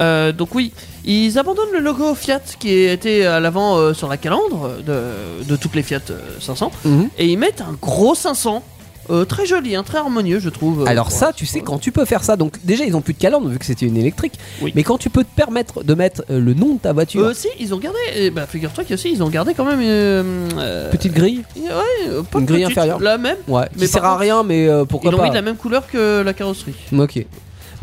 Euh, 0.00 0.32
donc 0.32 0.54
oui, 0.54 0.72
ils 1.04 1.38
abandonnent 1.38 1.72
le 1.72 1.78
logo 1.80 2.14
Fiat 2.14 2.40
qui 2.58 2.72
était 2.72 3.26
à 3.26 3.38
l'avant 3.40 3.76
euh, 3.76 3.92
sur 3.92 4.08
la 4.08 4.16
calandre 4.16 4.70
de, 4.84 5.44
de 5.46 5.56
toutes 5.56 5.74
les 5.74 5.82
Fiat 5.82 6.00
euh, 6.10 6.18
500 6.40 6.72
et 7.18 7.26
ils 7.26 7.36
mettent 7.36 7.60
un 7.60 7.76
gros 7.80 8.14
500 8.14 8.62
euh, 9.10 9.24
très 9.24 9.46
joli, 9.46 9.74
hein, 9.74 9.82
très 9.82 9.98
harmonieux 9.98 10.38
je 10.38 10.48
trouve. 10.48 10.82
euh, 10.82 10.86
Alors 10.86 11.10
ça, 11.10 11.32
tu 11.34 11.44
sais, 11.46 11.60
quand 11.60 11.78
tu 11.78 11.92
peux 11.92 12.04
faire 12.04 12.22
ça, 12.24 12.36
donc 12.36 12.54
déjà 12.64 12.84
ils 12.84 12.94
ont 12.96 13.00
plus 13.00 13.14
de 13.14 13.18
calandre 13.18 13.48
vu 13.48 13.58
que 13.58 13.64
c'était 13.64 13.86
une 13.86 13.96
électrique, 13.96 14.34
Oui. 14.60 14.72
mais 14.76 14.82
quand 14.84 14.98
tu 14.98 15.10
peux 15.10 15.24
te 15.24 15.34
permettre 15.34 15.82
de 15.82 15.94
mettre 15.94 16.24
euh, 16.30 16.40
le 16.40 16.54
nom 16.54 16.74
de 16.74 16.78
ta 16.78 16.92
voiture, 16.92 17.22
Eux 17.22 17.30
aussi, 17.30 17.48
ils 17.58 17.74
ont 17.74 17.78
gardé. 17.78 17.98
eh 18.16 18.30
bah, 18.30 18.46
figure-toi 18.46 18.84
qu'ils 18.84 18.94
aussi, 18.94 19.10
ils 19.12 19.22
ont 19.22 19.28
gardé 19.28 19.54
quand 19.54 19.64
même. 19.64 19.80
euh, 19.82 20.48
euh, 20.58 20.90
petite 20.90 21.12
grille, 21.14 21.42
Ouais, 21.56 21.70
euh, 22.08 22.22
pas 22.22 22.38
Une 22.38 22.46
grille 22.46 22.62
petite, 22.64 22.78
inférieure. 22.78 23.00
La 23.00 23.18
même. 23.18 23.36
ouais, 23.48 23.64
mais 23.76 23.86
qui 23.86 23.88
sert 23.92 24.04
à 24.04 24.16
rien, 24.16 24.42
mais 24.42 24.68
euh, 24.68 24.84
pourquoi 24.84 25.10
Ils 25.12 25.16
pas 25.16 25.24
mis 25.24 25.30
de 25.30 25.34
la 25.34 25.42
même 25.42 25.56
couleur 25.56 25.86
que 25.88 26.22
la 26.22 26.32
carrosserie. 26.32 26.74
Ok. 26.96 27.24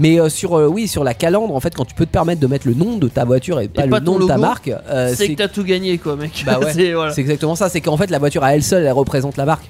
Mais 0.02 0.18
euh, 0.18 0.30
sur 0.30 0.58
euh, 0.58 0.66
oui 0.68 0.88
sur 0.88 1.04
la 1.04 1.14
calandre 1.14 1.54
en 1.54 1.60
fait 1.60 1.76
quand 1.76 1.84
tu 1.84 1.94
peux 1.94 2.06
te 2.06 2.12
permettre 2.12 2.40
de 2.40 2.48
mettre 2.48 2.66
le 2.70 2.74
nom 2.74 2.96
de 2.98 3.10
ta 3.10 3.26
voiture 3.26 3.60
et 3.60 3.68
pas 3.68 3.84
le 3.84 3.92
pas 3.92 4.00
nom 4.00 4.18
de 4.18 4.26
ta 4.26 4.38
marque 4.38 4.70
euh, 4.90 5.14
c'est 5.14 5.28
que 5.28 5.34
t'as 5.36 5.50
tout 5.50 5.66
gagné, 5.66 5.98
quoi, 5.98 6.16
mec. 6.16 6.44
Bah 6.46 6.58
ouais. 6.58 6.72
c'est 6.74 6.94
voilà. 6.94 7.14
exactement 7.18 7.56
ça 7.56 7.68
c'est 7.68 7.82
qu'en 7.82 7.98
fait 7.98 8.10
la 8.10 8.18
voiture 8.18 8.42
à 8.46 8.56
elle 8.56 8.64
seule 8.64 8.86
elle 8.86 8.94
représente 8.94 9.36
la 9.36 9.44
marque 9.44 9.66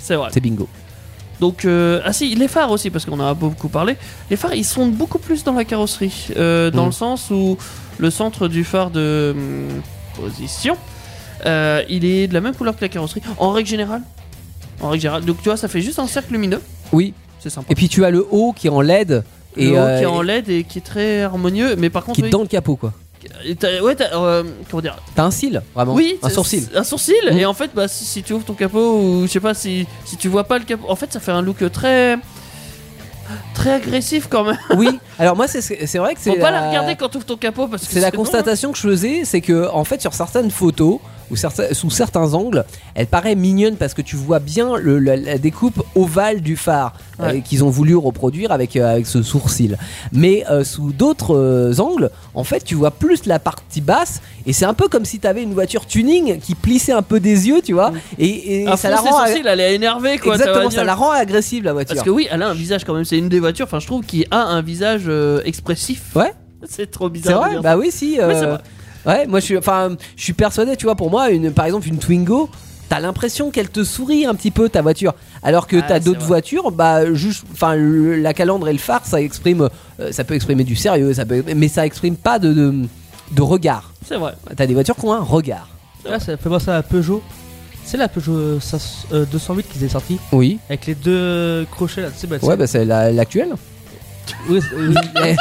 C'est 0.00 0.16
vrai. 0.16 0.30
c'est 0.34 0.40
bingo 0.40 0.66
Donc, 1.40 1.64
euh, 1.64 2.00
ah 2.04 2.12
si, 2.12 2.34
les 2.34 2.48
phares 2.48 2.70
aussi, 2.70 2.90
parce 2.90 3.04
qu'on 3.04 3.20
en 3.20 3.26
a 3.28 3.34
beaucoup 3.34 3.68
parlé. 3.68 3.96
Les 4.30 4.36
phares, 4.36 4.54
ils 4.54 4.64
sont 4.64 4.86
beaucoup 4.86 5.18
plus 5.18 5.44
dans 5.44 5.52
la 5.52 5.64
carrosserie. 5.64 6.28
euh, 6.36 6.70
dans 6.70 6.84
Mm. 6.84 6.86
le 6.86 6.92
sens 6.92 7.30
où 7.30 7.56
le 7.98 8.10
centre 8.10 8.48
du 8.48 8.64
phare 8.64 8.90
de 8.90 9.34
hum, 9.36 9.68
position, 10.20 10.76
euh, 11.46 11.82
il 11.88 12.04
est 12.04 12.26
de 12.28 12.34
la 12.34 12.40
même 12.40 12.54
couleur 12.54 12.74
que 12.76 12.80
la 12.82 12.88
carrosserie. 12.88 13.22
En 13.38 13.50
règle 13.52 13.68
générale. 13.68 14.02
En 14.80 14.88
règle 14.90 15.02
générale. 15.02 15.24
Donc, 15.24 15.38
tu 15.38 15.44
vois, 15.48 15.56
ça 15.56 15.68
fait 15.68 15.80
juste 15.80 15.98
un 15.98 16.06
cercle 16.06 16.32
lumineux. 16.32 16.60
oui 16.92 17.14
c'est 17.40 17.50
sympa. 17.50 17.68
Et 17.70 17.76
puis 17.76 17.88
tu 17.88 18.04
as 18.04 18.10
le 18.10 18.26
haut 18.32 18.52
qui 18.52 18.66
est 18.66 18.70
en 18.70 18.80
LED 18.80 19.22
le 19.56 19.62
et 19.62 19.70
haut 19.70 19.76
euh, 19.76 19.98
qui 19.98 20.02
est 20.02 20.06
en 20.06 20.22
LED 20.22 20.48
et 20.48 20.64
qui 20.64 20.78
est 20.78 20.82
très 20.82 21.22
harmonieux, 21.22 21.76
mais 21.76 21.88
par 21.88 22.04
contre, 22.04 22.16
qui 22.16 22.22
est 22.22 22.24
oui, 22.24 22.30
dans 22.30 22.40
le 22.42 22.48
capot 22.48 22.74
quoi. 22.74 22.92
T'as- 23.58 23.82
ouais, 23.82 23.94
t'as, 23.94 24.14
euh, 24.16 24.44
comment 24.70 24.80
dire? 24.80 24.96
T'as 25.14 25.24
un 25.24 25.30
cil 25.30 25.62
vraiment? 25.74 25.94
Oui, 25.94 26.18
un 26.22 26.28
sourcil? 26.28 26.68
Un 26.74 26.84
sourcil. 26.84 27.14
Et 27.32 27.44
en 27.46 27.54
fait, 27.54 27.70
bah, 27.74 27.88
si, 27.88 28.04
si 28.04 28.22
tu 28.22 28.32
ouvres 28.32 28.44
ton 28.44 28.54
capot 28.54 28.98
ou 29.00 29.22
je 29.26 29.32
sais 29.32 29.40
pas 29.40 29.54
si 29.54 29.86
si 30.04 30.16
tu 30.16 30.28
vois 30.28 30.44
pas 30.44 30.58
le 30.58 30.64
capot, 30.64 30.86
en 30.88 30.96
fait, 30.96 31.12
ça 31.12 31.20
fait 31.20 31.32
un 31.32 31.42
look 31.42 31.58
très 31.72 32.16
très 33.54 33.72
agressif 33.74 34.26
quand 34.30 34.44
même. 34.44 34.58
Oui. 34.76 34.98
Alors 35.18 35.36
moi 35.36 35.46
c'est 35.48 35.60
c'est 35.60 35.98
vrai 35.98 36.14
que 36.14 36.20
c'est 36.20 36.30
Faut 36.30 36.36
pas 36.40 36.50
la- 36.50 36.60
la 36.62 36.68
regarder 36.68 36.96
quand 36.96 37.08
tu 37.10 37.18
ouvres 37.18 37.26
ton 37.26 37.36
capot 37.36 37.66
parce 37.68 37.86
que 37.86 37.92
C'est 37.92 38.00
la 38.00 38.06
hein. 38.08 38.10
constatation 38.10 38.72
que 38.72 38.78
je 38.78 38.88
faisais, 38.88 39.22
c'est 39.24 39.40
que 39.42 39.68
en 39.70 39.84
fait 39.84 40.00
sur 40.00 40.14
certaines 40.14 40.50
photos 40.50 40.98
certains- 41.36 41.72
sous 41.74 41.90
certains 41.90 42.34
angles, 42.34 42.64
elle 42.94 43.06
paraît 43.06 43.34
mignonne 43.34 43.76
parce 43.76 43.94
que 43.94 44.02
tu 44.02 44.16
vois 44.16 44.38
bien 44.38 44.76
le- 44.76 44.98
la, 44.98 45.16
la 45.16 45.38
découpe 45.38 45.82
ovale 45.94 46.40
du 46.40 46.56
phare 46.56 46.94
Ouais. 47.18 47.38
euh, 47.38 47.40
qu'ils 47.40 47.64
ont 47.64 47.70
voulu 47.70 47.96
reproduire 47.96 48.52
avec 48.52 48.76
euh, 48.76 48.92
avec 48.92 49.06
ce 49.06 49.22
sourcil. 49.22 49.76
Mais 50.12 50.44
euh, 50.50 50.62
sous 50.62 50.92
d'autres 50.92 51.74
angles, 51.80 52.10
en 52.34 52.44
fait, 52.44 52.62
tu 52.64 52.76
vois 52.76 52.92
plus 52.92 53.26
la 53.26 53.38
partie 53.40 53.80
basse 53.80 54.20
et 54.46 54.52
c'est 54.52 54.64
un 54.66 54.74
peu 54.74 54.86
comme 54.88 55.04
si 55.04 55.18
tu 55.18 55.26
avais 55.26 55.42
une 55.42 55.52
voiture 55.52 55.84
tuning 55.86 56.38
qui 56.38 56.54
plissait 56.54 56.92
un 56.92 57.02
peu 57.02 57.18
des 57.18 57.48
yeux, 57.48 57.60
tu 57.62 57.72
vois, 57.72 57.92
et, 58.18 58.62
et 58.62 58.76
ça 58.76 58.88
la 58.90 58.98
rend 58.98 59.24
sourcils, 59.24 59.42
elle 59.44 59.58
est 59.60 59.74
énervée 59.74 60.18
quoi. 60.18 60.34
exactement, 60.36 60.70
ça 60.70 60.84
la 60.84 60.94
rend 60.94 61.10
agressive 61.10 61.64
la 61.64 61.72
voiture. 61.72 61.96
Parce 61.96 62.04
que 62.06 62.10
oui, 62.10 62.28
elle 62.30 62.42
a 62.42 62.48
un 62.48 62.54
visage 62.54 62.84
quand 62.84 62.94
même. 62.94 63.04
C'est 63.04 63.18
une 63.18 63.28
des 63.28 63.40
voitures, 63.40 63.66
enfin, 63.66 63.80
je 63.80 63.86
trouve, 63.86 64.04
qui 64.04 64.24
a 64.30 64.40
un 64.40 64.62
visage 64.62 65.10
expressif. 65.44 66.02
Ouais. 66.14 66.32
C'est 66.68 66.90
trop 66.90 67.06
C'est 67.06 67.10
bizarre. 67.12 67.34
de 67.40 67.44
vrai, 67.44 67.50
dire 67.50 67.62
bah 67.62 67.76
oui, 67.76 67.88
si. 67.90 68.14
C'est 68.14 68.20
euh, 68.22 68.32
vrai. 68.54 68.58
Ouais, 69.06 69.26
moi 69.26 69.40
je 69.40 69.44
suis, 69.46 69.56
enfin, 69.56 69.96
je 70.16 70.22
suis 70.22 70.32
persuadé, 70.32 70.76
tu 70.76 70.84
vois, 70.86 70.94
pour 70.96 71.10
moi, 71.10 71.30
une, 71.30 71.50
par 71.52 71.66
exemple, 71.66 71.88
une 71.88 71.98
Twingo, 71.98 72.48
t'as 72.88 73.00
l'impression 73.00 73.50
qu'elle 73.50 73.68
te 73.70 73.84
sourit 73.84 74.26
un 74.26 74.34
petit 74.34 74.50
peu 74.50 74.68
ta 74.68 74.82
voiture, 74.82 75.14
alors 75.42 75.66
que 75.66 75.76
Ah, 75.76 75.82
t'as 75.86 75.94
c'est 75.94 76.04
d'autres 76.04 76.20
vrai. 76.20 76.26
voitures, 76.28 76.70
bah 76.72 77.12
juste, 77.14 77.44
enfin, 77.52 77.74
le- 77.76 78.16
la 78.20 78.34
calandre 78.34 78.68
et 78.68 78.72
le 78.72 78.78
phare, 78.78 79.04
ça 79.04 79.20
exprime, 79.20 79.68
euh, 80.00 80.12
ça 80.12 80.24
peut 80.24 80.34
exprimer 80.34 80.64
du 80.64 80.76
sérieux, 80.76 81.12
ça 81.14 81.24
peut, 81.24 81.42
mais 81.56 81.68
ça 81.68 81.86
exprime 81.86 82.16
pas 82.16 82.38
de, 82.38 82.52
de, 82.52 82.74
de 83.32 83.42
regard. 83.42 83.92
C'est 84.06 84.16
vrai. 84.16 84.32
T'as 84.56 84.66
des 84.66 84.74
voitures 84.74 84.96
qui 84.96 85.04
ont 85.04 85.12
un 85.12 85.20
regard. 85.20 85.68
Là, 86.04 86.18
ça 86.18 86.36
fait 86.36 86.48
penser 86.48 86.70
à 86.70 86.74
la 86.74 86.82
Peugeot. 86.82 87.22
C'est 87.84 87.96
la 87.98 88.08
Peugeot 88.08 88.32
euh, 88.36 88.60
500 88.60 89.08
euh, 89.12 89.24
208 89.30 89.66
qui 89.68 89.84
est 89.84 89.88
sortie 89.88 90.18
Oui. 90.32 90.58
avec 90.68 90.86
les 90.86 90.94
deux 90.94 91.66
crochets 91.70 92.02
là. 92.02 92.08
Tu 92.10 92.18
sais, 92.20 92.26
bah, 92.26 92.38
tu 92.38 92.44
Ouais, 92.46 92.52
sais- 92.52 92.56
bah 92.58 92.66
c'est 92.66 92.84
la- 92.84 93.10
l'actuelle. 93.12 93.54
Oui, 94.48 94.60
c'est- 94.62 94.74
oui, 94.76 94.94
oui. 94.94 95.36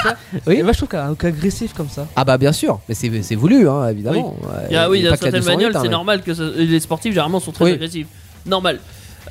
oui. 0.47 0.61
moi 0.63 0.71
je 0.73 0.77
trouve 0.77 0.89
qu'un 0.89 1.07
look 1.09 1.23
agressif 1.23 1.73
comme 1.73 1.89
ça. 1.89 2.07
Ah 2.15 2.23
bah 2.25 2.37
bien 2.37 2.51
sûr, 2.53 2.79
mais 2.87 2.95
c'est 2.95 3.11
c'est 3.23 3.35
voulu, 3.35 3.67
hein, 3.69 3.87
évidemment. 3.89 4.35
Il 4.69 4.73
y 4.73 4.77
a, 4.77 4.89
oui, 4.89 4.99
il 4.99 5.03
y 5.03 5.07
a 5.07 5.11
pas 5.11 5.17
que 5.17 5.25
la 5.25 5.31
certaines 5.31 5.41
208, 5.41 5.55
bagnoles, 5.55 5.75
hein, 5.75 5.79
c'est 5.81 5.87
mais- 5.87 5.91
normal 5.91 6.21
que 6.23 6.33
ça- 6.33 6.43
les 6.55 6.79
sportifs 6.79 7.11
généralement 7.13 7.39
sont 7.39 7.51
très 7.51 7.65
Oui. 7.65 7.71
agressifs. 7.73 8.07
Normal. 8.45 8.79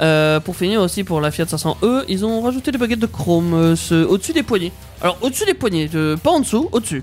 Euh, 0.03 0.41
pour 0.41 0.57
finir 0.57 0.83
aussi 0.83 1.05
pour 1.05 1.23
la 1.23 1.31
Fiat 1.31 1.47
500e, 1.47 2.05
ils 2.09 2.25
ont 2.27 2.43
rajouté 2.43 2.71
des 2.71 2.77
baguettes 2.77 2.99
de 2.99 3.07
chrome 3.07 3.55
euh, 3.55 3.77
ce- 3.77 4.05
au-dessus 4.05 4.35
des 4.35 4.43
poignets. 4.43 4.73
Alors 5.01 5.17
au-dessus 5.23 5.47
des 5.47 5.55
poignets, 5.55 5.89
euh, 5.95 6.17
pas 6.19 6.33
en 6.33 6.41
dessous, 6.41 6.69
au-dessus. 6.73 7.03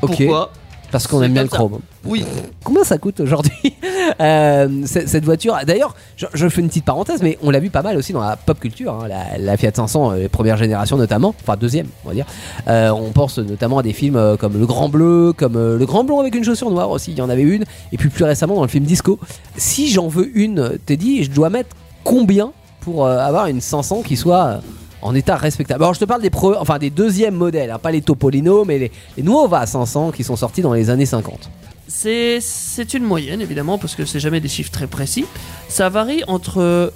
Ok. 0.00 0.16
Pourquoi? 0.16 0.52
Parce 0.90 1.06
qu'on 1.06 1.22
aime 1.22 1.32
bien 1.32 1.42
le 1.44 1.48
ça. 1.48 1.56
chrome. 1.56 1.78
Oui. 2.04 2.24
Combien 2.64 2.84
ça 2.84 2.98
coûte 2.98 3.20
aujourd'hui 3.20 3.52
Euh, 4.20 4.68
Cette 4.86 5.24
voiture, 5.24 5.56
d'ailleurs, 5.66 5.94
je, 6.16 6.26
je 6.34 6.48
fais 6.48 6.60
une 6.60 6.68
petite 6.68 6.84
parenthèse, 6.84 7.22
mais 7.22 7.38
on 7.42 7.50
l'a 7.50 7.60
vu 7.60 7.70
pas 7.70 7.82
mal 7.82 7.96
aussi 7.96 8.12
dans 8.12 8.20
la 8.20 8.36
pop 8.36 8.58
culture, 8.58 8.92
hein, 8.92 9.06
la, 9.08 9.38
la 9.38 9.56
Fiat 9.56 9.70
500, 9.72 10.12
euh, 10.12 10.28
première 10.28 10.56
génération 10.56 10.96
notamment, 10.96 11.32
enfin 11.40 11.56
deuxième, 11.56 11.86
on 12.04 12.08
va 12.08 12.14
dire. 12.14 12.26
Euh, 12.66 12.90
on 12.90 13.12
pense 13.12 13.38
notamment 13.38 13.78
à 13.78 13.82
des 13.82 13.92
films 13.92 14.16
euh, 14.16 14.36
comme 14.36 14.58
Le 14.58 14.66
Grand 14.66 14.88
Bleu, 14.88 15.32
comme 15.36 15.54
Le 15.54 15.86
Grand 15.86 16.02
Blond 16.04 16.18
avec 16.20 16.34
une 16.34 16.42
chaussure 16.44 16.70
noire 16.70 16.90
aussi, 16.90 17.12
il 17.12 17.18
y 17.18 17.22
en 17.22 17.30
avait 17.30 17.42
une, 17.42 17.64
et 17.92 17.96
puis 17.96 18.08
plus 18.08 18.24
récemment 18.24 18.56
dans 18.56 18.62
le 18.62 18.68
film 18.68 18.84
Disco. 18.84 19.18
Si 19.56 19.90
j'en 19.90 20.08
veux 20.08 20.28
une, 20.36 20.72
t'es 20.86 20.96
dit, 20.96 21.22
je 21.22 21.30
dois 21.30 21.48
mettre 21.48 21.70
combien 22.02 22.52
pour 22.80 23.06
avoir 23.06 23.46
une 23.46 23.60
500 23.60 24.02
qui 24.02 24.16
soit 24.16 24.60
en 25.02 25.14
état 25.14 25.36
respectable. 25.36 25.82
Alors 25.82 25.94
je 25.94 26.00
te 26.00 26.04
parle 26.04 26.22
des, 26.22 26.30
pre- 26.30 26.56
enfin, 26.58 26.78
des 26.78 26.90
deuxièmes 26.90 27.34
modèles, 27.34 27.70
hein, 27.70 27.78
pas 27.78 27.90
les 27.90 28.02
Topolino, 28.02 28.64
mais 28.64 28.78
les, 28.78 28.92
les 29.16 29.22
Nuova 29.22 29.64
500 29.66 30.10
qui 30.12 30.24
sont 30.24 30.36
sortis 30.36 30.62
dans 30.62 30.72
les 30.74 30.90
années 30.90 31.06
50. 31.06 31.48
C'est 31.88 32.94
une 32.94 33.04
moyenne 33.04 33.40
évidemment 33.40 33.76
parce 33.78 33.94
que 33.94 34.04
c'est 34.04 34.20
jamais 34.20 34.40
des 34.40 34.48
chiffres 34.48 34.70
très 34.70 34.86
précis. 34.86 35.24
Ça 35.68 35.88
varie 35.88 36.22
entre 36.28 36.92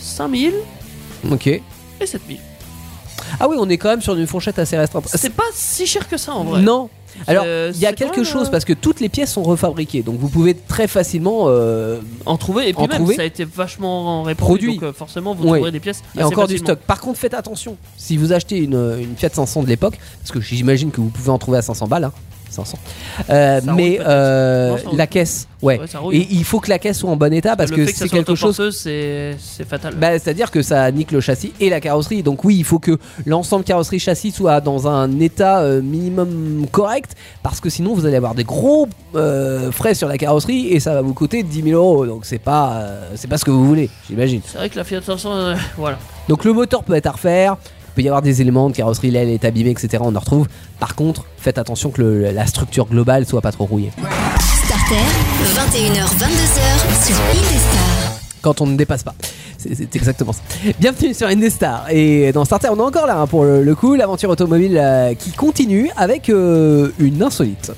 5000 0.00 0.52
Ok. 1.30 1.46
et 1.46 1.62
7000. 2.04 2.38
Ah 3.40 3.48
oui, 3.48 3.56
on 3.58 3.68
est 3.68 3.78
quand 3.78 3.88
même 3.88 4.02
sur 4.02 4.14
une 4.14 4.26
fourchette 4.26 4.58
assez 4.58 4.76
restreinte. 4.76 5.06
C'est 5.14 5.32
pas 5.32 5.42
si 5.54 5.86
cher 5.86 6.08
que 6.08 6.16
ça 6.16 6.32
en 6.34 6.44
vrai. 6.44 6.60
Non. 6.62 6.88
Alors, 7.26 7.44
Euh, 7.46 7.70
il 7.74 7.80
y 7.80 7.86
a 7.86 7.92
quelque 7.92 8.24
chose 8.24 8.48
euh, 8.48 8.50
parce 8.50 8.64
que 8.64 8.72
toutes 8.72 9.00
les 9.00 9.08
pièces 9.08 9.32
sont 9.32 9.42
refabriquées, 9.42 10.02
donc 10.02 10.18
vous 10.18 10.28
pouvez 10.28 10.54
très 10.54 10.86
facilement. 10.88 11.44
euh, 11.48 12.00
En 12.26 12.36
trouver 12.36 12.68
et 12.68 12.72
puis 12.72 12.82
En 12.82 12.86
même 12.88 12.98
trouver. 12.98 13.16
ça 13.16 13.22
a 13.22 13.24
été 13.24 13.44
vachement 13.44 14.22
répandu 14.22 14.48
Produit. 14.48 14.74
donc 14.74 14.82
euh, 14.84 14.92
forcément 14.92 15.34
vous 15.34 15.44
Oui. 15.44 15.50
trouverez 15.50 15.70
des 15.72 15.80
pièces. 15.80 16.02
Il 16.14 16.20
y 16.20 16.22
a 16.22 16.26
encore 16.26 16.48
du 16.48 16.58
stock. 16.58 16.78
Par 16.80 17.00
contre, 17.00 17.18
faites 17.18 17.34
attention. 17.34 17.76
Si 17.96 18.16
vous 18.16 18.32
achetez 18.32 18.58
une, 18.58 18.96
une 19.00 19.16
Fiat 19.16 19.30
500 19.32 19.62
de 19.62 19.68
l'époque, 19.68 19.98
parce 20.20 20.30
que 20.32 20.40
j'imagine 20.40 20.90
que 20.90 21.00
vous 21.00 21.08
pouvez 21.10 21.30
en 21.30 21.38
trouver 21.38 21.58
à 21.58 21.62
500 21.62 21.86
balles, 21.88 22.04
hein, 22.04 22.12
500. 22.52 22.78
Euh, 23.30 23.60
mais 23.76 23.98
euh, 24.00 24.76
Non, 24.84 24.92
la 24.96 25.06
caisse, 25.06 25.48
ouais. 25.62 25.80
Et 26.12 26.28
il 26.30 26.44
faut 26.44 26.60
que 26.60 26.68
la 26.68 26.78
caisse 26.78 26.98
soit 26.98 27.10
en 27.10 27.16
bon 27.16 27.32
état 27.32 27.56
parce 27.56 27.70
que 27.70 27.76
que 27.76 27.92
c'est 27.92 28.08
quelque 28.08 28.34
chose. 28.34 28.56
c'est 28.80 29.36
fatal. 29.68 29.94
Bah, 29.96 30.18
C'est-à-dire 30.18 30.50
que 30.50 30.62
ça 30.62 30.90
nique 30.90 31.12
le 31.12 31.20
châssis 31.20 31.52
et 31.60 31.70
la 31.70 31.80
carrosserie. 31.80 32.22
Donc 32.22 32.44
oui, 32.44 32.56
il 32.56 32.64
faut 32.64 32.78
que 32.78 32.98
l'ensemble 33.26 33.64
carrosserie-châssis 33.64 34.32
soit 34.32 34.60
dans 34.60 34.86
un 34.86 35.20
état 35.20 35.60
euh, 35.60 35.82
minimum 35.82 36.66
correct, 36.70 37.14
parce 37.42 37.60
que 37.60 37.70
sinon 37.70 37.94
vous 37.94 38.06
allez 38.06 38.16
avoir 38.16 38.34
des 38.34 38.44
gros 38.44 38.88
frais 39.72 39.94
sur 39.94 40.08
la 40.08 40.18
carrosserie 40.18 40.68
et 40.68 40.80
ça 40.80 40.94
va 40.94 41.02
vous 41.02 41.14
coûter 41.14 41.42
10 41.42 41.62
000 41.62 41.80
euros. 41.80 42.06
Donc 42.06 42.24
c'est 42.24 42.38
pas, 42.38 42.86
c'est 43.14 43.28
pas 43.28 43.38
ce 43.38 43.44
que 43.44 43.50
vous 43.50 43.66
voulez, 43.66 43.90
j'imagine. 44.08 44.40
C'est 44.44 44.58
vrai 44.58 44.68
que 44.68 44.76
la 44.76 44.84
Fiat 44.84 45.02
500, 45.02 45.32
euh, 45.32 45.54
voilà. 45.76 45.98
Donc 46.28 46.44
le 46.44 46.52
moteur 46.52 46.84
peut 46.84 46.94
être 46.94 47.06
à 47.06 47.12
refaire. 47.12 47.56
Il 47.92 47.96
peut 47.96 48.02
y 48.02 48.08
avoir 48.08 48.22
des 48.22 48.40
éléments 48.40 48.70
de 48.70 48.74
carrosserie, 48.74 49.10
l'aile 49.10 49.28
est 49.28 49.44
abîmée, 49.44 49.70
etc. 49.70 49.98
On 50.00 50.16
en 50.16 50.18
retrouve. 50.20 50.46
Par 50.80 50.94
contre, 50.94 51.26
faites 51.36 51.58
attention 51.58 51.90
que 51.90 52.00
le- 52.00 52.30
la 52.30 52.46
structure 52.46 52.86
globale 52.86 53.26
soit 53.26 53.42
pas 53.42 53.52
trop 53.52 53.66
rouillée. 53.66 53.90
Starter, 54.64 54.94
21h-22h 55.54 57.06
sur 57.06 57.16
Indestar. 57.16 58.18
quand 58.40 58.60
on 58.62 58.66
ne 58.66 58.76
dépasse 58.76 59.02
pas. 59.02 59.14
C'est 59.58 59.94
exactement 59.94 60.32
ça. 60.32 60.40
Bienvenue 60.80 61.12
sur 61.14 61.26
Indestar. 61.28 61.86
Et 61.90 62.32
dans 62.32 62.44
Starter, 62.46 62.68
on 62.72 62.78
est 62.78 62.82
encore 62.82 63.06
là 63.06 63.18
hein, 63.20 63.26
pour 63.26 63.44
le, 63.44 63.62
le 63.62 63.74
coup, 63.74 63.94
l'aventure 63.94 64.30
automobile 64.30 64.76
euh, 64.82 65.14
qui 65.14 65.30
continue 65.30 65.90
avec 65.96 66.28
euh, 66.30 66.88
une 66.98 67.22
insolite. 67.22 67.72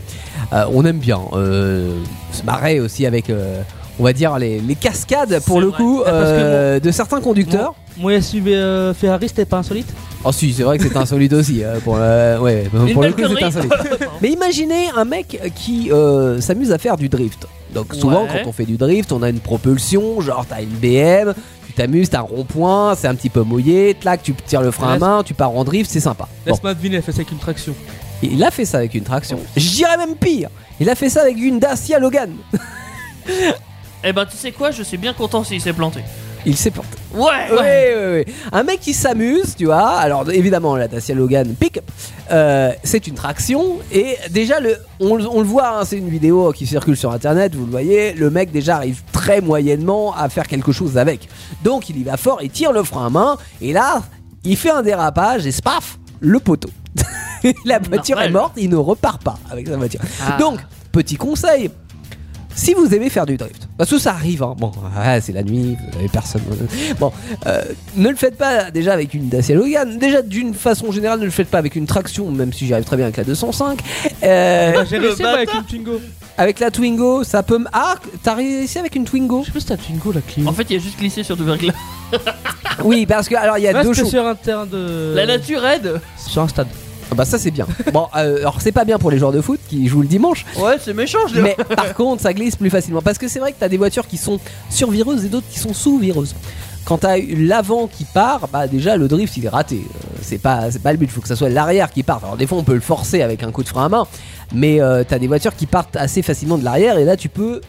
Euh, 0.52 0.64
on 0.72 0.84
aime 0.86 0.98
bien 0.98 1.18
se 1.32 2.42
marrer 2.44 2.78
aussi 2.80 3.04
avec, 3.04 3.30
on 3.98 4.02
va 4.04 4.12
dire, 4.12 4.38
les, 4.38 4.60
les 4.60 4.74
cascades 4.74 5.40
pour 5.46 5.60
le 5.60 5.68
vrai. 5.68 5.76
coup 5.76 5.98
que 6.04 6.08
euh, 6.08 6.80
de 6.80 6.90
certains 6.90 7.20
conducteurs. 7.20 7.74
Mon 7.96 8.20
SUV 8.20 8.54
euh, 8.56 8.92
Ferrari 8.92 9.28
c'était 9.28 9.44
pas 9.44 9.58
insolite 9.58 9.86
Oh 10.24 10.32
si, 10.32 10.52
c'est 10.52 10.64
vrai 10.64 10.78
que 10.78 10.84
c'est 10.88 10.96
insolite 10.96 11.32
aussi. 11.34 11.62
euh, 11.62 11.78
pour 11.80 11.96
le, 11.96 12.38
ouais, 12.40 12.64
pour 12.92 13.02
le 13.02 13.12
coup, 13.12 13.18
c'est 13.22 13.26
connerie. 13.28 13.44
insolite. 13.44 13.72
Mais 14.22 14.30
imaginez 14.30 14.88
un 14.96 15.04
mec 15.04 15.38
qui 15.54 15.90
s'amuse 16.40 16.72
à 16.72 16.78
faire 16.78 16.96
du 16.96 17.08
drift. 17.08 17.46
Donc 17.74 17.94
souvent 17.94 18.22
Ouais. 18.24 18.28
quand 18.42 18.48
on 18.48 18.52
fait 18.52 18.64
du 18.66 18.76
drift, 18.76 19.12
on 19.12 19.22
a 19.22 19.28
une 19.28 19.40
propulsion, 19.40 20.20
genre 20.20 20.46
t'as 20.48 20.62
une 20.62 20.68
BM, 20.70 21.34
tu 21.66 21.72
t'amuses, 21.72 22.08
t'as 22.10 22.18
un 22.20 22.22
rond-point, 22.22 22.94
c'est 22.96 23.08
un 23.08 23.14
petit 23.16 23.30
peu 23.30 23.42
mouillé, 23.42 23.94
clac, 23.94 24.22
tu 24.22 24.32
tires 24.46 24.62
le 24.62 24.70
frein 24.70 24.94
à 24.94 24.98
main, 24.98 25.22
tu 25.24 25.34
pars 25.34 25.50
en 25.50 25.64
drift, 25.64 25.90
c'est 25.90 25.98
sympa. 26.00 26.28
Bon, 26.46 26.52
Laisse-moi 26.52 26.74
deviner, 26.74 26.96
elle 26.96 27.02
fait 27.02 27.10
ça 27.12 27.18
avec 27.18 27.32
une 27.32 27.38
traction. 27.38 27.74
Il 28.22 28.42
a 28.44 28.50
fait 28.52 28.64
ça 28.64 28.78
avec 28.78 28.94
une 28.94 29.02
traction. 29.04 29.38
Je 29.56 29.68
dirais 29.70 29.96
même 29.96 30.14
pire, 30.16 30.48
il 30.80 30.88
a 30.88 30.94
fait 30.94 31.08
ça 31.10 31.22
avec 31.22 31.36
une 31.36 31.58
Dacia 31.58 31.98
Logan. 31.98 32.30
Eh 34.04 34.12
ben 34.12 34.26
tu 34.26 34.36
sais 34.36 34.52
quoi, 34.52 34.70
je 34.70 34.82
suis 34.82 34.98
bien 34.98 35.12
content 35.14 35.42
s'il 35.44 35.60
s'est 35.60 35.72
planté. 35.72 36.00
Il 36.46 36.56
s'est 36.58 36.70
planté. 36.70 36.88
Ouais, 37.14 37.20
Ouais, 37.22 37.50
ouais. 37.52 37.58
ouais, 37.58 38.06
ouais. 38.12 38.26
Un 38.52 38.64
mec 38.64 38.80
qui 38.80 38.92
s'amuse, 38.92 39.54
tu 39.56 39.64
vois. 39.64 39.88
Alors 39.92 40.30
évidemment, 40.30 40.76
la 40.76 40.88
Dacia 40.88 41.14
Logan 41.14 41.54
pick-up, 41.58 41.84
euh, 42.30 42.70
c'est 42.82 43.06
une 43.06 43.14
traction 43.14 43.78
et 43.90 44.18
déjà 44.30 44.60
le, 44.60 44.76
on, 45.00 45.16
le- 45.16 45.26
on 45.26 45.38
le 45.40 45.46
voit, 45.46 45.78
hein, 45.80 45.84
c'est 45.86 45.96
une 45.96 46.10
vidéo 46.10 46.52
qui 46.52 46.66
circule 46.66 46.98
sur 46.98 47.12
internet, 47.12 47.54
vous 47.54 47.64
le 47.64 47.70
voyez. 47.70 48.12
Le 48.12 48.28
mec 48.28 48.52
déjà 48.52 48.76
arrive 48.76 49.00
très 49.10 49.40
moyennement 49.40 50.14
à 50.14 50.28
faire 50.28 50.46
quelque 50.46 50.70
chose 50.70 50.98
avec. 50.98 51.28
Donc 51.62 51.88
il 51.88 51.96
y 51.98 52.02
va 52.02 52.18
fort, 52.18 52.40
il 52.42 52.50
tire 52.50 52.72
le 52.72 52.82
frein 52.84 53.06
à 53.06 53.10
main 53.10 53.38
et 53.62 53.72
là, 53.72 54.02
il 54.44 54.58
fait 54.58 54.70
un 54.70 54.82
dérapage 54.82 55.46
et 55.46 55.52
spaf, 55.52 55.98
le 56.20 56.40
poteau. 56.40 56.68
la 57.64 57.78
voiture 57.78 58.16
Normal. 58.16 58.28
est 58.28 58.32
morte, 58.32 58.52
il 58.58 58.68
ne 58.68 58.76
repart 58.76 59.22
pas 59.22 59.38
avec 59.50 59.66
sa 59.66 59.78
voiture. 59.78 60.00
Ah. 60.26 60.36
Donc 60.38 60.58
petit 60.92 61.16
conseil. 61.16 61.70
Si 62.56 62.72
vous 62.72 62.94
aimez 62.94 63.10
faire 63.10 63.26
du 63.26 63.36
drift, 63.36 63.66
parce 63.76 63.90
que 63.90 63.98
ça 63.98 64.12
arrive, 64.12 64.42
hein. 64.42 64.54
bon, 64.56 64.70
ouais, 64.96 65.20
c'est 65.20 65.32
la 65.32 65.42
nuit, 65.42 65.76
vous 65.90 65.98
avez 65.98 66.08
personne. 66.08 66.40
Bon, 67.00 67.12
euh, 67.46 67.62
ne 67.96 68.08
le 68.08 68.14
faites 68.16 68.36
pas 68.36 68.70
déjà 68.70 68.92
avec 68.92 69.12
une 69.14 69.28
Dacia 69.28 69.56
Logan. 69.56 69.98
Déjà, 69.98 70.22
d'une 70.22 70.54
façon 70.54 70.92
générale, 70.92 71.18
ne 71.18 71.24
le 71.24 71.30
faites 71.32 71.48
pas 71.48 71.58
avec 71.58 71.74
une 71.74 71.86
traction, 71.86 72.30
même 72.30 72.52
si 72.52 72.66
j'y 72.66 72.72
arrive 72.72 72.84
très 72.86 72.96
bien 72.96 73.06
avec 73.06 73.16
la 73.16 73.24
205. 73.24 73.80
Euh, 74.22 74.84
J'ai 74.88 74.98
le 74.98 75.08
réussi 75.08 75.24
avec 75.24 75.52
une 75.52 75.64
Twingo. 75.64 76.00
avec 76.38 76.60
la 76.60 76.70
Twingo, 76.70 77.24
ça 77.24 77.42
peut. 77.42 77.56
m- 77.56 77.68
Ah, 77.72 77.96
t'as 78.22 78.34
réussi 78.34 78.78
avec 78.78 78.94
une 78.94 79.04
Twingo 79.04 79.40
Je 79.42 79.46
sais 79.46 79.52
pas 79.52 79.60
si 79.60 79.66
t'as 79.66 79.76
Twingo 79.76 80.12
la 80.12 80.20
Clio. 80.20 80.48
En 80.48 80.52
fait, 80.52 80.66
il 80.70 80.76
a 80.76 80.78
juste 80.78 80.98
glissé 80.98 81.22
sur 81.24 81.36
du 81.36 81.42
verglas. 81.44 81.74
Oui, 82.84 83.04
parce 83.06 83.28
que 83.28 83.34
alors 83.34 83.58
il 83.58 83.62
y 83.64 83.68
a 83.68 83.82
deux 83.82 83.92
choses. 83.92 84.10
sur 84.10 84.24
un 84.26 84.34
terrain 84.36 84.66
de. 84.66 85.12
La 85.16 85.26
nature 85.26 85.64
aide. 85.66 86.00
Sur 86.16 86.42
un 86.42 86.48
stade. 86.48 86.68
Ah 87.10 87.14
bah 87.14 87.24
ça 87.24 87.38
c'est 87.38 87.50
bien. 87.50 87.66
Bon, 87.92 88.06
euh, 88.16 88.38
alors 88.38 88.60
c'est 88.60 88.72
pas 88.72 88.84
bien 88.84 88.98
pour 88.98 89.10
les 89.10 89.18
joueurs 89.18 89.32
de 89.32 89.40
foot 89.40 89.60
qui 89.68 89.86
jouent 89.88 90.02
le 90.02 90.08
dimanche, 90.08 90.44
Ouais, 90.58 90.76
c'est 90.80 90.94
méchant, 90.94 91.18
je 91.32 91.40
mais 91.40 91.56
par 91.76 91.94
contre 91.98 92.22
ça 92.22 92.32
glisse 92.32 92.56
plus 92.56 92.70
facilement 92.70 93.02
parce 93.02 93.18
que 93.18 93.28
c'est 93.28 93.38
vrai 93.38 93.52
que 93.52 93.56
t'as 93.60 93.68
des 93.68 93.76
voitures 93.76 94.06
qui 94.06 94.16
sont 94.16 94.40
survireuses 94.70 95.24
et 95.24 95.28
d'autres 95.28 95.46
qui 95.50 95.58
sont 95.58 95.74
sous-vireuses. 95.74 96.34
quand 96.84 96.98
t'as 96.98 97.16
l'avant 97.18 97.86
qui 97.86 98.04
part, 98.04 98.48
bah 98.52 98.66
déjà 98.66 98.96
le 98.96 99.08
drift 99.08 99.36
il 99.36 99.44
est 99.46 99.48
raté. 99.48 99.76
Euh, 99.84 100.18
c'est 100.22 100.38
pas 100.38 100.70
c'est 100.70 100.82
pas 100.82 100.92
le 100.92 100.98
but. 100.98 101.06
Il 101.06 101.10
faut 101.10 101.20
que 101.20 101.28
ça 101.28 101.36
soit 101.36 101.48
l'arrière 101.50 101.90
qui 101.90 102.02
parte. 102.02 102.24
Alors 102.24 102.36
des 102.36 102.46
fois 102.46 102.58
on 102.58 102.64
peut 102.64 102.74
le 102.74 102.80
forcer 102.80 103.22
avec 103.22 103.42
un 103.42 103.50
coup 103.52 103.62
de 103.62 103.68
frein 103.68 103.86
à 103.86 103.88
main, 103.88 104.06
mais 104.54 104.80
euh, 104.80 105.04
t'as 105.06 105.18
des 105.18 105.26
voitures 105.26 105.54
qui 105.54 105.66
partent 105.66 105.96
assez 105.96 106.22
facilement 106.22 106.58
de 106.58 106.64
l'arrière 106.64 106.98
et 106.98 107.04
là 107.04 107.16
tu 107.16 107.28
peux 107.28 107.60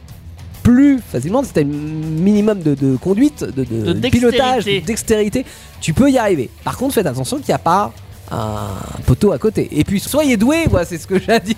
plus 0.64 1.00
facilement 1.00 1.44
si 1.44 1.52
t'as 1.54 1.62
un 1.62 1.66
minimum 1.66 2.60
de, 2.60 2.74
de 2.74 2.96
conduite, 2.98 3.44
de, 3.44 3.64
de 3.64 3.94
De 3.94 4.10
pilotage, 4.10 4.66
de 4.66 4.80
dextérité, 4.80 5.46
tu 5.80 5.94
peux 5.94 6.10
y 6.10 6.18
arriver. 6.18 6.50
Par 6.64 6.76
contre, 6.78 6.96
faites 6.96 7.06
attention 7.06 7.38
qu'il 7.38 7.50
n'y 7.50 7.54
a 7.54 7.60
pas 7.60 7.94
un 8.32 8.68
poteau 9.06 9.32
à 9.32 9.38
côté. 9.38 9.68
Et 9.72 9.84
puis 9.84 10.00
soyez 10.00 10.38
doués, 10.38 10.66
moi, 10.70 10.84
c'est 10.86 10.98
ce 10.98 11.08
que 11.08 11.20
j'ai 11.20 11.32
à 11.32 11.40
dire. 11.40 11.56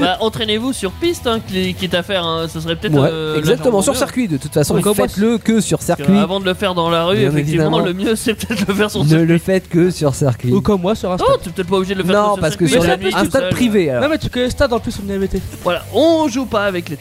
Bah, 0.00 0.16
entraînez-vous 0.20 0.72
sur 0.72 0.92
piste, 0.92 1.26
hein, 1.26 1.40
qui- 1.46 1.74
quitte 1.74 1.94
à 1.94 2.02
faire. 2.02 2.24
hein, 2.24 2.46
ce 2.52 2.60
serait 2.60 2.76
peut-être. 2.76 2.94
Ouais, 2.94 3.08
euh, 3.10 3.38
exactement, 3.38 3.82
sur 3.82 3.96
circuit. 3.96 4.28
De 4.28 4.36
toute 4.36 4.52
façon, 4.52 4.80
faites-le 4.94 5.38
que 5.38 5.60
sur 5.60 5.82
circuit. 5.82 6.18
Avant 6.18 6.40
de 6.40 6.44
le 6.44 6.54
faire 6.54 6.74
dans 6.74 6.90
la 6.90 7.04
rue, 7.04 7.16
Bien 7.18 7.30
effectivement, 7.30 7.64
évidemment. 7.64 7.78
le 7.84 7.92
mieux 7.94 8.16
c'est 8.16 8.34
peut-être 8.34 8.62
de 8.66 8.72
le 8.72 8.74
faire 8.74 8.90
sur 8.90 9.02
Ne 9.04 9.08
circuit. 9.08 9.26
le 9.26 9.38
faites 9.38 9.68
que 9.68 9.90
sur 9.90 10.14
circuit. 10.14 10.52
Ou 10.52 10.60
comme 10.60 10.80
moi 10.82 10.94
sur 10.94 11.10
Insta. 11.12 11.24
Oh, 11.28 11.36
t'es 11.42 11.50
peut-être 11.50 11.68
pas 11.68 11.76
obligé 11.76 11.94
de 11.94 12.00
le 12.00 12.04
faire 12.04 12.20
Non, 12.22 12.32
sur 12.34 12.40
parce 12.40 12.56
que 12.56 12.66
circuit, 12.66 12.80
sur 12.86 12.90
la 12.90 12.96
la- 12.96 13.02
nuit, 13.02 13.12
un 13.14 13.24
stade 13.24 13.42
seul. 13.42 13.50
privé. 13.50 13.90
alors. 13.90 14.02
Non 14.04 14.08
mais 14.10 14.18
tu 14.18 14.28
connais 14.28 14.50
stade 14.50 14.72
en 14.72 14.80
plus 14.80 14.94
on 15.04 15.10
avait 15.10 15.24
été. 15.26 15.40
Voilà, 15.64 15.84
on 15.94 16.28
joue 16.28 16.46
pas 16.46 16.64
avec 16.64 16.88
les. 16.90 16.98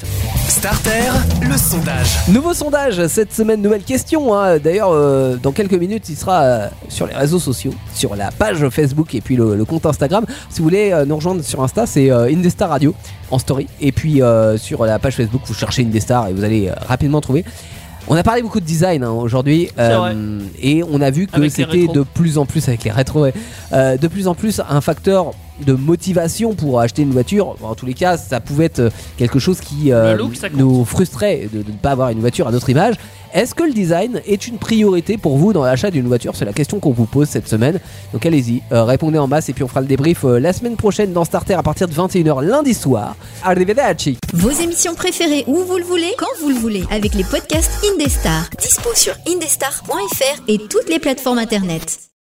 Starter, 0.47 1.11
le 1.47 1.57
sondage. 1.57 2.07
Nouveau 2.29 2.53
sondage 2.53 3.05
cette 3.07 3.33
semaine, 3.33 3.61
nouvelle 3.61 3.83
question. 3.83 4.33
hein. 4.35 4.57
D'ailleurs, 4.57 4.89
euh, 4.91 5.35
dans 5.41 5.51
quelques 5.51 5.73
minutes, 5.73 6.09
il 6.09 6.15
sera 6.15 6.41
euh, 6.41 6.67
sur 6.89 7.05
les 7.07 7.13
réseaux 7.15 7.39
sociaux, 7.39 7.73
sur 7.93 8.15
la 8.15 8.31
page 8.31 8.67
Facebook 8.69 9.08
et 9.13 9.21
puis 9.21 9.35
le, 9.35 9.55
le 9.55 9.65
compte 9.65 9.85
Instagram. 9.85 10.25
Si 10.49 10.59
vous 10.59 10.63
voulez 10.63 10.91
euh, 10.91 11.05
nous 11.05 11.15
rejoindre 11.15 11.43
sur 11.43 11.63
Insta, 11.63 11.85
c'est 11.85 12.11
euh, 12.11 12.31
Indestar 12.31 12.69
Radio 12.69 12.93
en 13.31 13.39
story. 13.39 13.67
Et 13.81 13.91
puis 13.91 14.21
euh, 14.21 14.57
sur 14.57 14.85
la 14.85 14.99
page 14.99 15.15
Facebook, 15.15 15.41
vous 15.45 15.53
cherchez 15.53 15.83
Indestar 15.83 16.27
et 16.27 16.33
vous 16.33 16.43
allez 16.43 16.71
rapidement 16.87 17.21
trouver. 17.21 17.45
On 18.07 18.15
a 18.15 18.23
parlé 18.23 18.41
beaucoup 18.41 18.59
de 18.59 18.65
design 18.65 19.03
hein, 19.03 19.11
aujourd'hui 19.11 19.69
et 20.61 20.83
on 20.83 20.99
a 20.99 21.11
vu 21.11 21.27
que 21.27 21.47
c'était 21.49 21.87
de 21.87 22.01
plus 22.01 22.39
en 22.39 22.45
plus 22.45 22.67
avec 22.67 22.83
les 22.83 22.91
rétros, 22.91 23.21
ouais, 23.21 23.33
euh, 23.71 23.97
de 23.97 24.07
plus 24.07 24.27
en 24.27 24.33
plus 24.33 24.61
un 24.67 24.81
facteur 24.81 25.33
de 25.65 25.73
motivation 25.73 26.53
pour 26.53 26.79
acheter 26.79 27.01
une 27.01 27.11
voiture. 27.11 27.55
En 27.61 27.75
tous 27.75 27.85
les 27.85 27.93
cas, 27.93 28.17
ça 28.17 28.39
pouvait 28.39 28.65
être 28.65 28.79
euh, 28.79 28.89
quelque 29.17 29.39
chose 29.39 29.59
qui 29.59 29.91
euh, 29.91 30.15
look, 30.15 30.33
nous 30.53 30.85
frustrait 30.85 31.49
de, 31.51 31.61
de 31.61 31.71
ne 31.71 31.77
pas 31.77 31.91
avoir 31.91 32.09
une 32.09 32.19
voiture 32.19 32.47
à 32.47 32.51
notre 32.51 32.69
image. 32.69 32.95
Est-ce 33.33 33.53
que 33.53 33.63
le 33.63 33.73
design 33.73 34.21
est 34.25 34.47
une 34.47 34.57
priorité 34.57 35.17
pour 35.17 35.37
vous 35.37 35.53
dans 35.53 35.63
l'achat 35.63 35.91
d'une 35.91 36.07
voiture? 36.07 36.35
C'est 36.35 36.45
la 36.45 36.53
question 36.53 36.79
qu'on 36.79 36.91
vous 36.91 37.05
pose 37.05 37.27
cette 37.27 37.47
semaine. 37.47 37.79
Donc 38.11 38.25
allez-y, 38.25 38.63
euh, 38.71 38.83
répondez 38.83 39.19
en 39.19 39.27
masse 39.27 39.49
et 39.49 39.53
puis 39.53 39.63
on 39.63 39.67
fera 39.67 39.81
le 39.81 39.87
débrief 39.87 40.25
euh, 40.25 40.39
la 40.39 40.51
semaine 40.51 40.75
prochaine 40.75 41.13
dans 41.13 41.25
Starter 41.25 41.53
à 41.53 41.61
partir 41.61 41.87
de 41.87 41.93
21h 41.93 42.43
lundi 42.43 42.73
soir. 42.73 43.15
Arrivederci 43.43 44.17
Vos 44.33 44.49
émissions 44.49 44.95
préférées 44.95 45.43
où 45.45 45.57
vous 45.57 45.77
le 45.77 45.83
voulez, 45.83 46.11
quand 46.17 46.25
vous 46.41 46.49
le 46.49 46.55
voulez, 46.55 46.83
avec 46.89 47.13
les 47.13 47.23
podcasts 47.23 47.85
Indestar. 47.93 48.49
Dispo 48.59 48.89
sur 48.95 49.13
indestar.fr 49.27 50.41
et 50.47 50.57
toutes 50.57 50.89
les 50.89 50.99
plateformes 50.99 51.37
internet. 51.37 52.08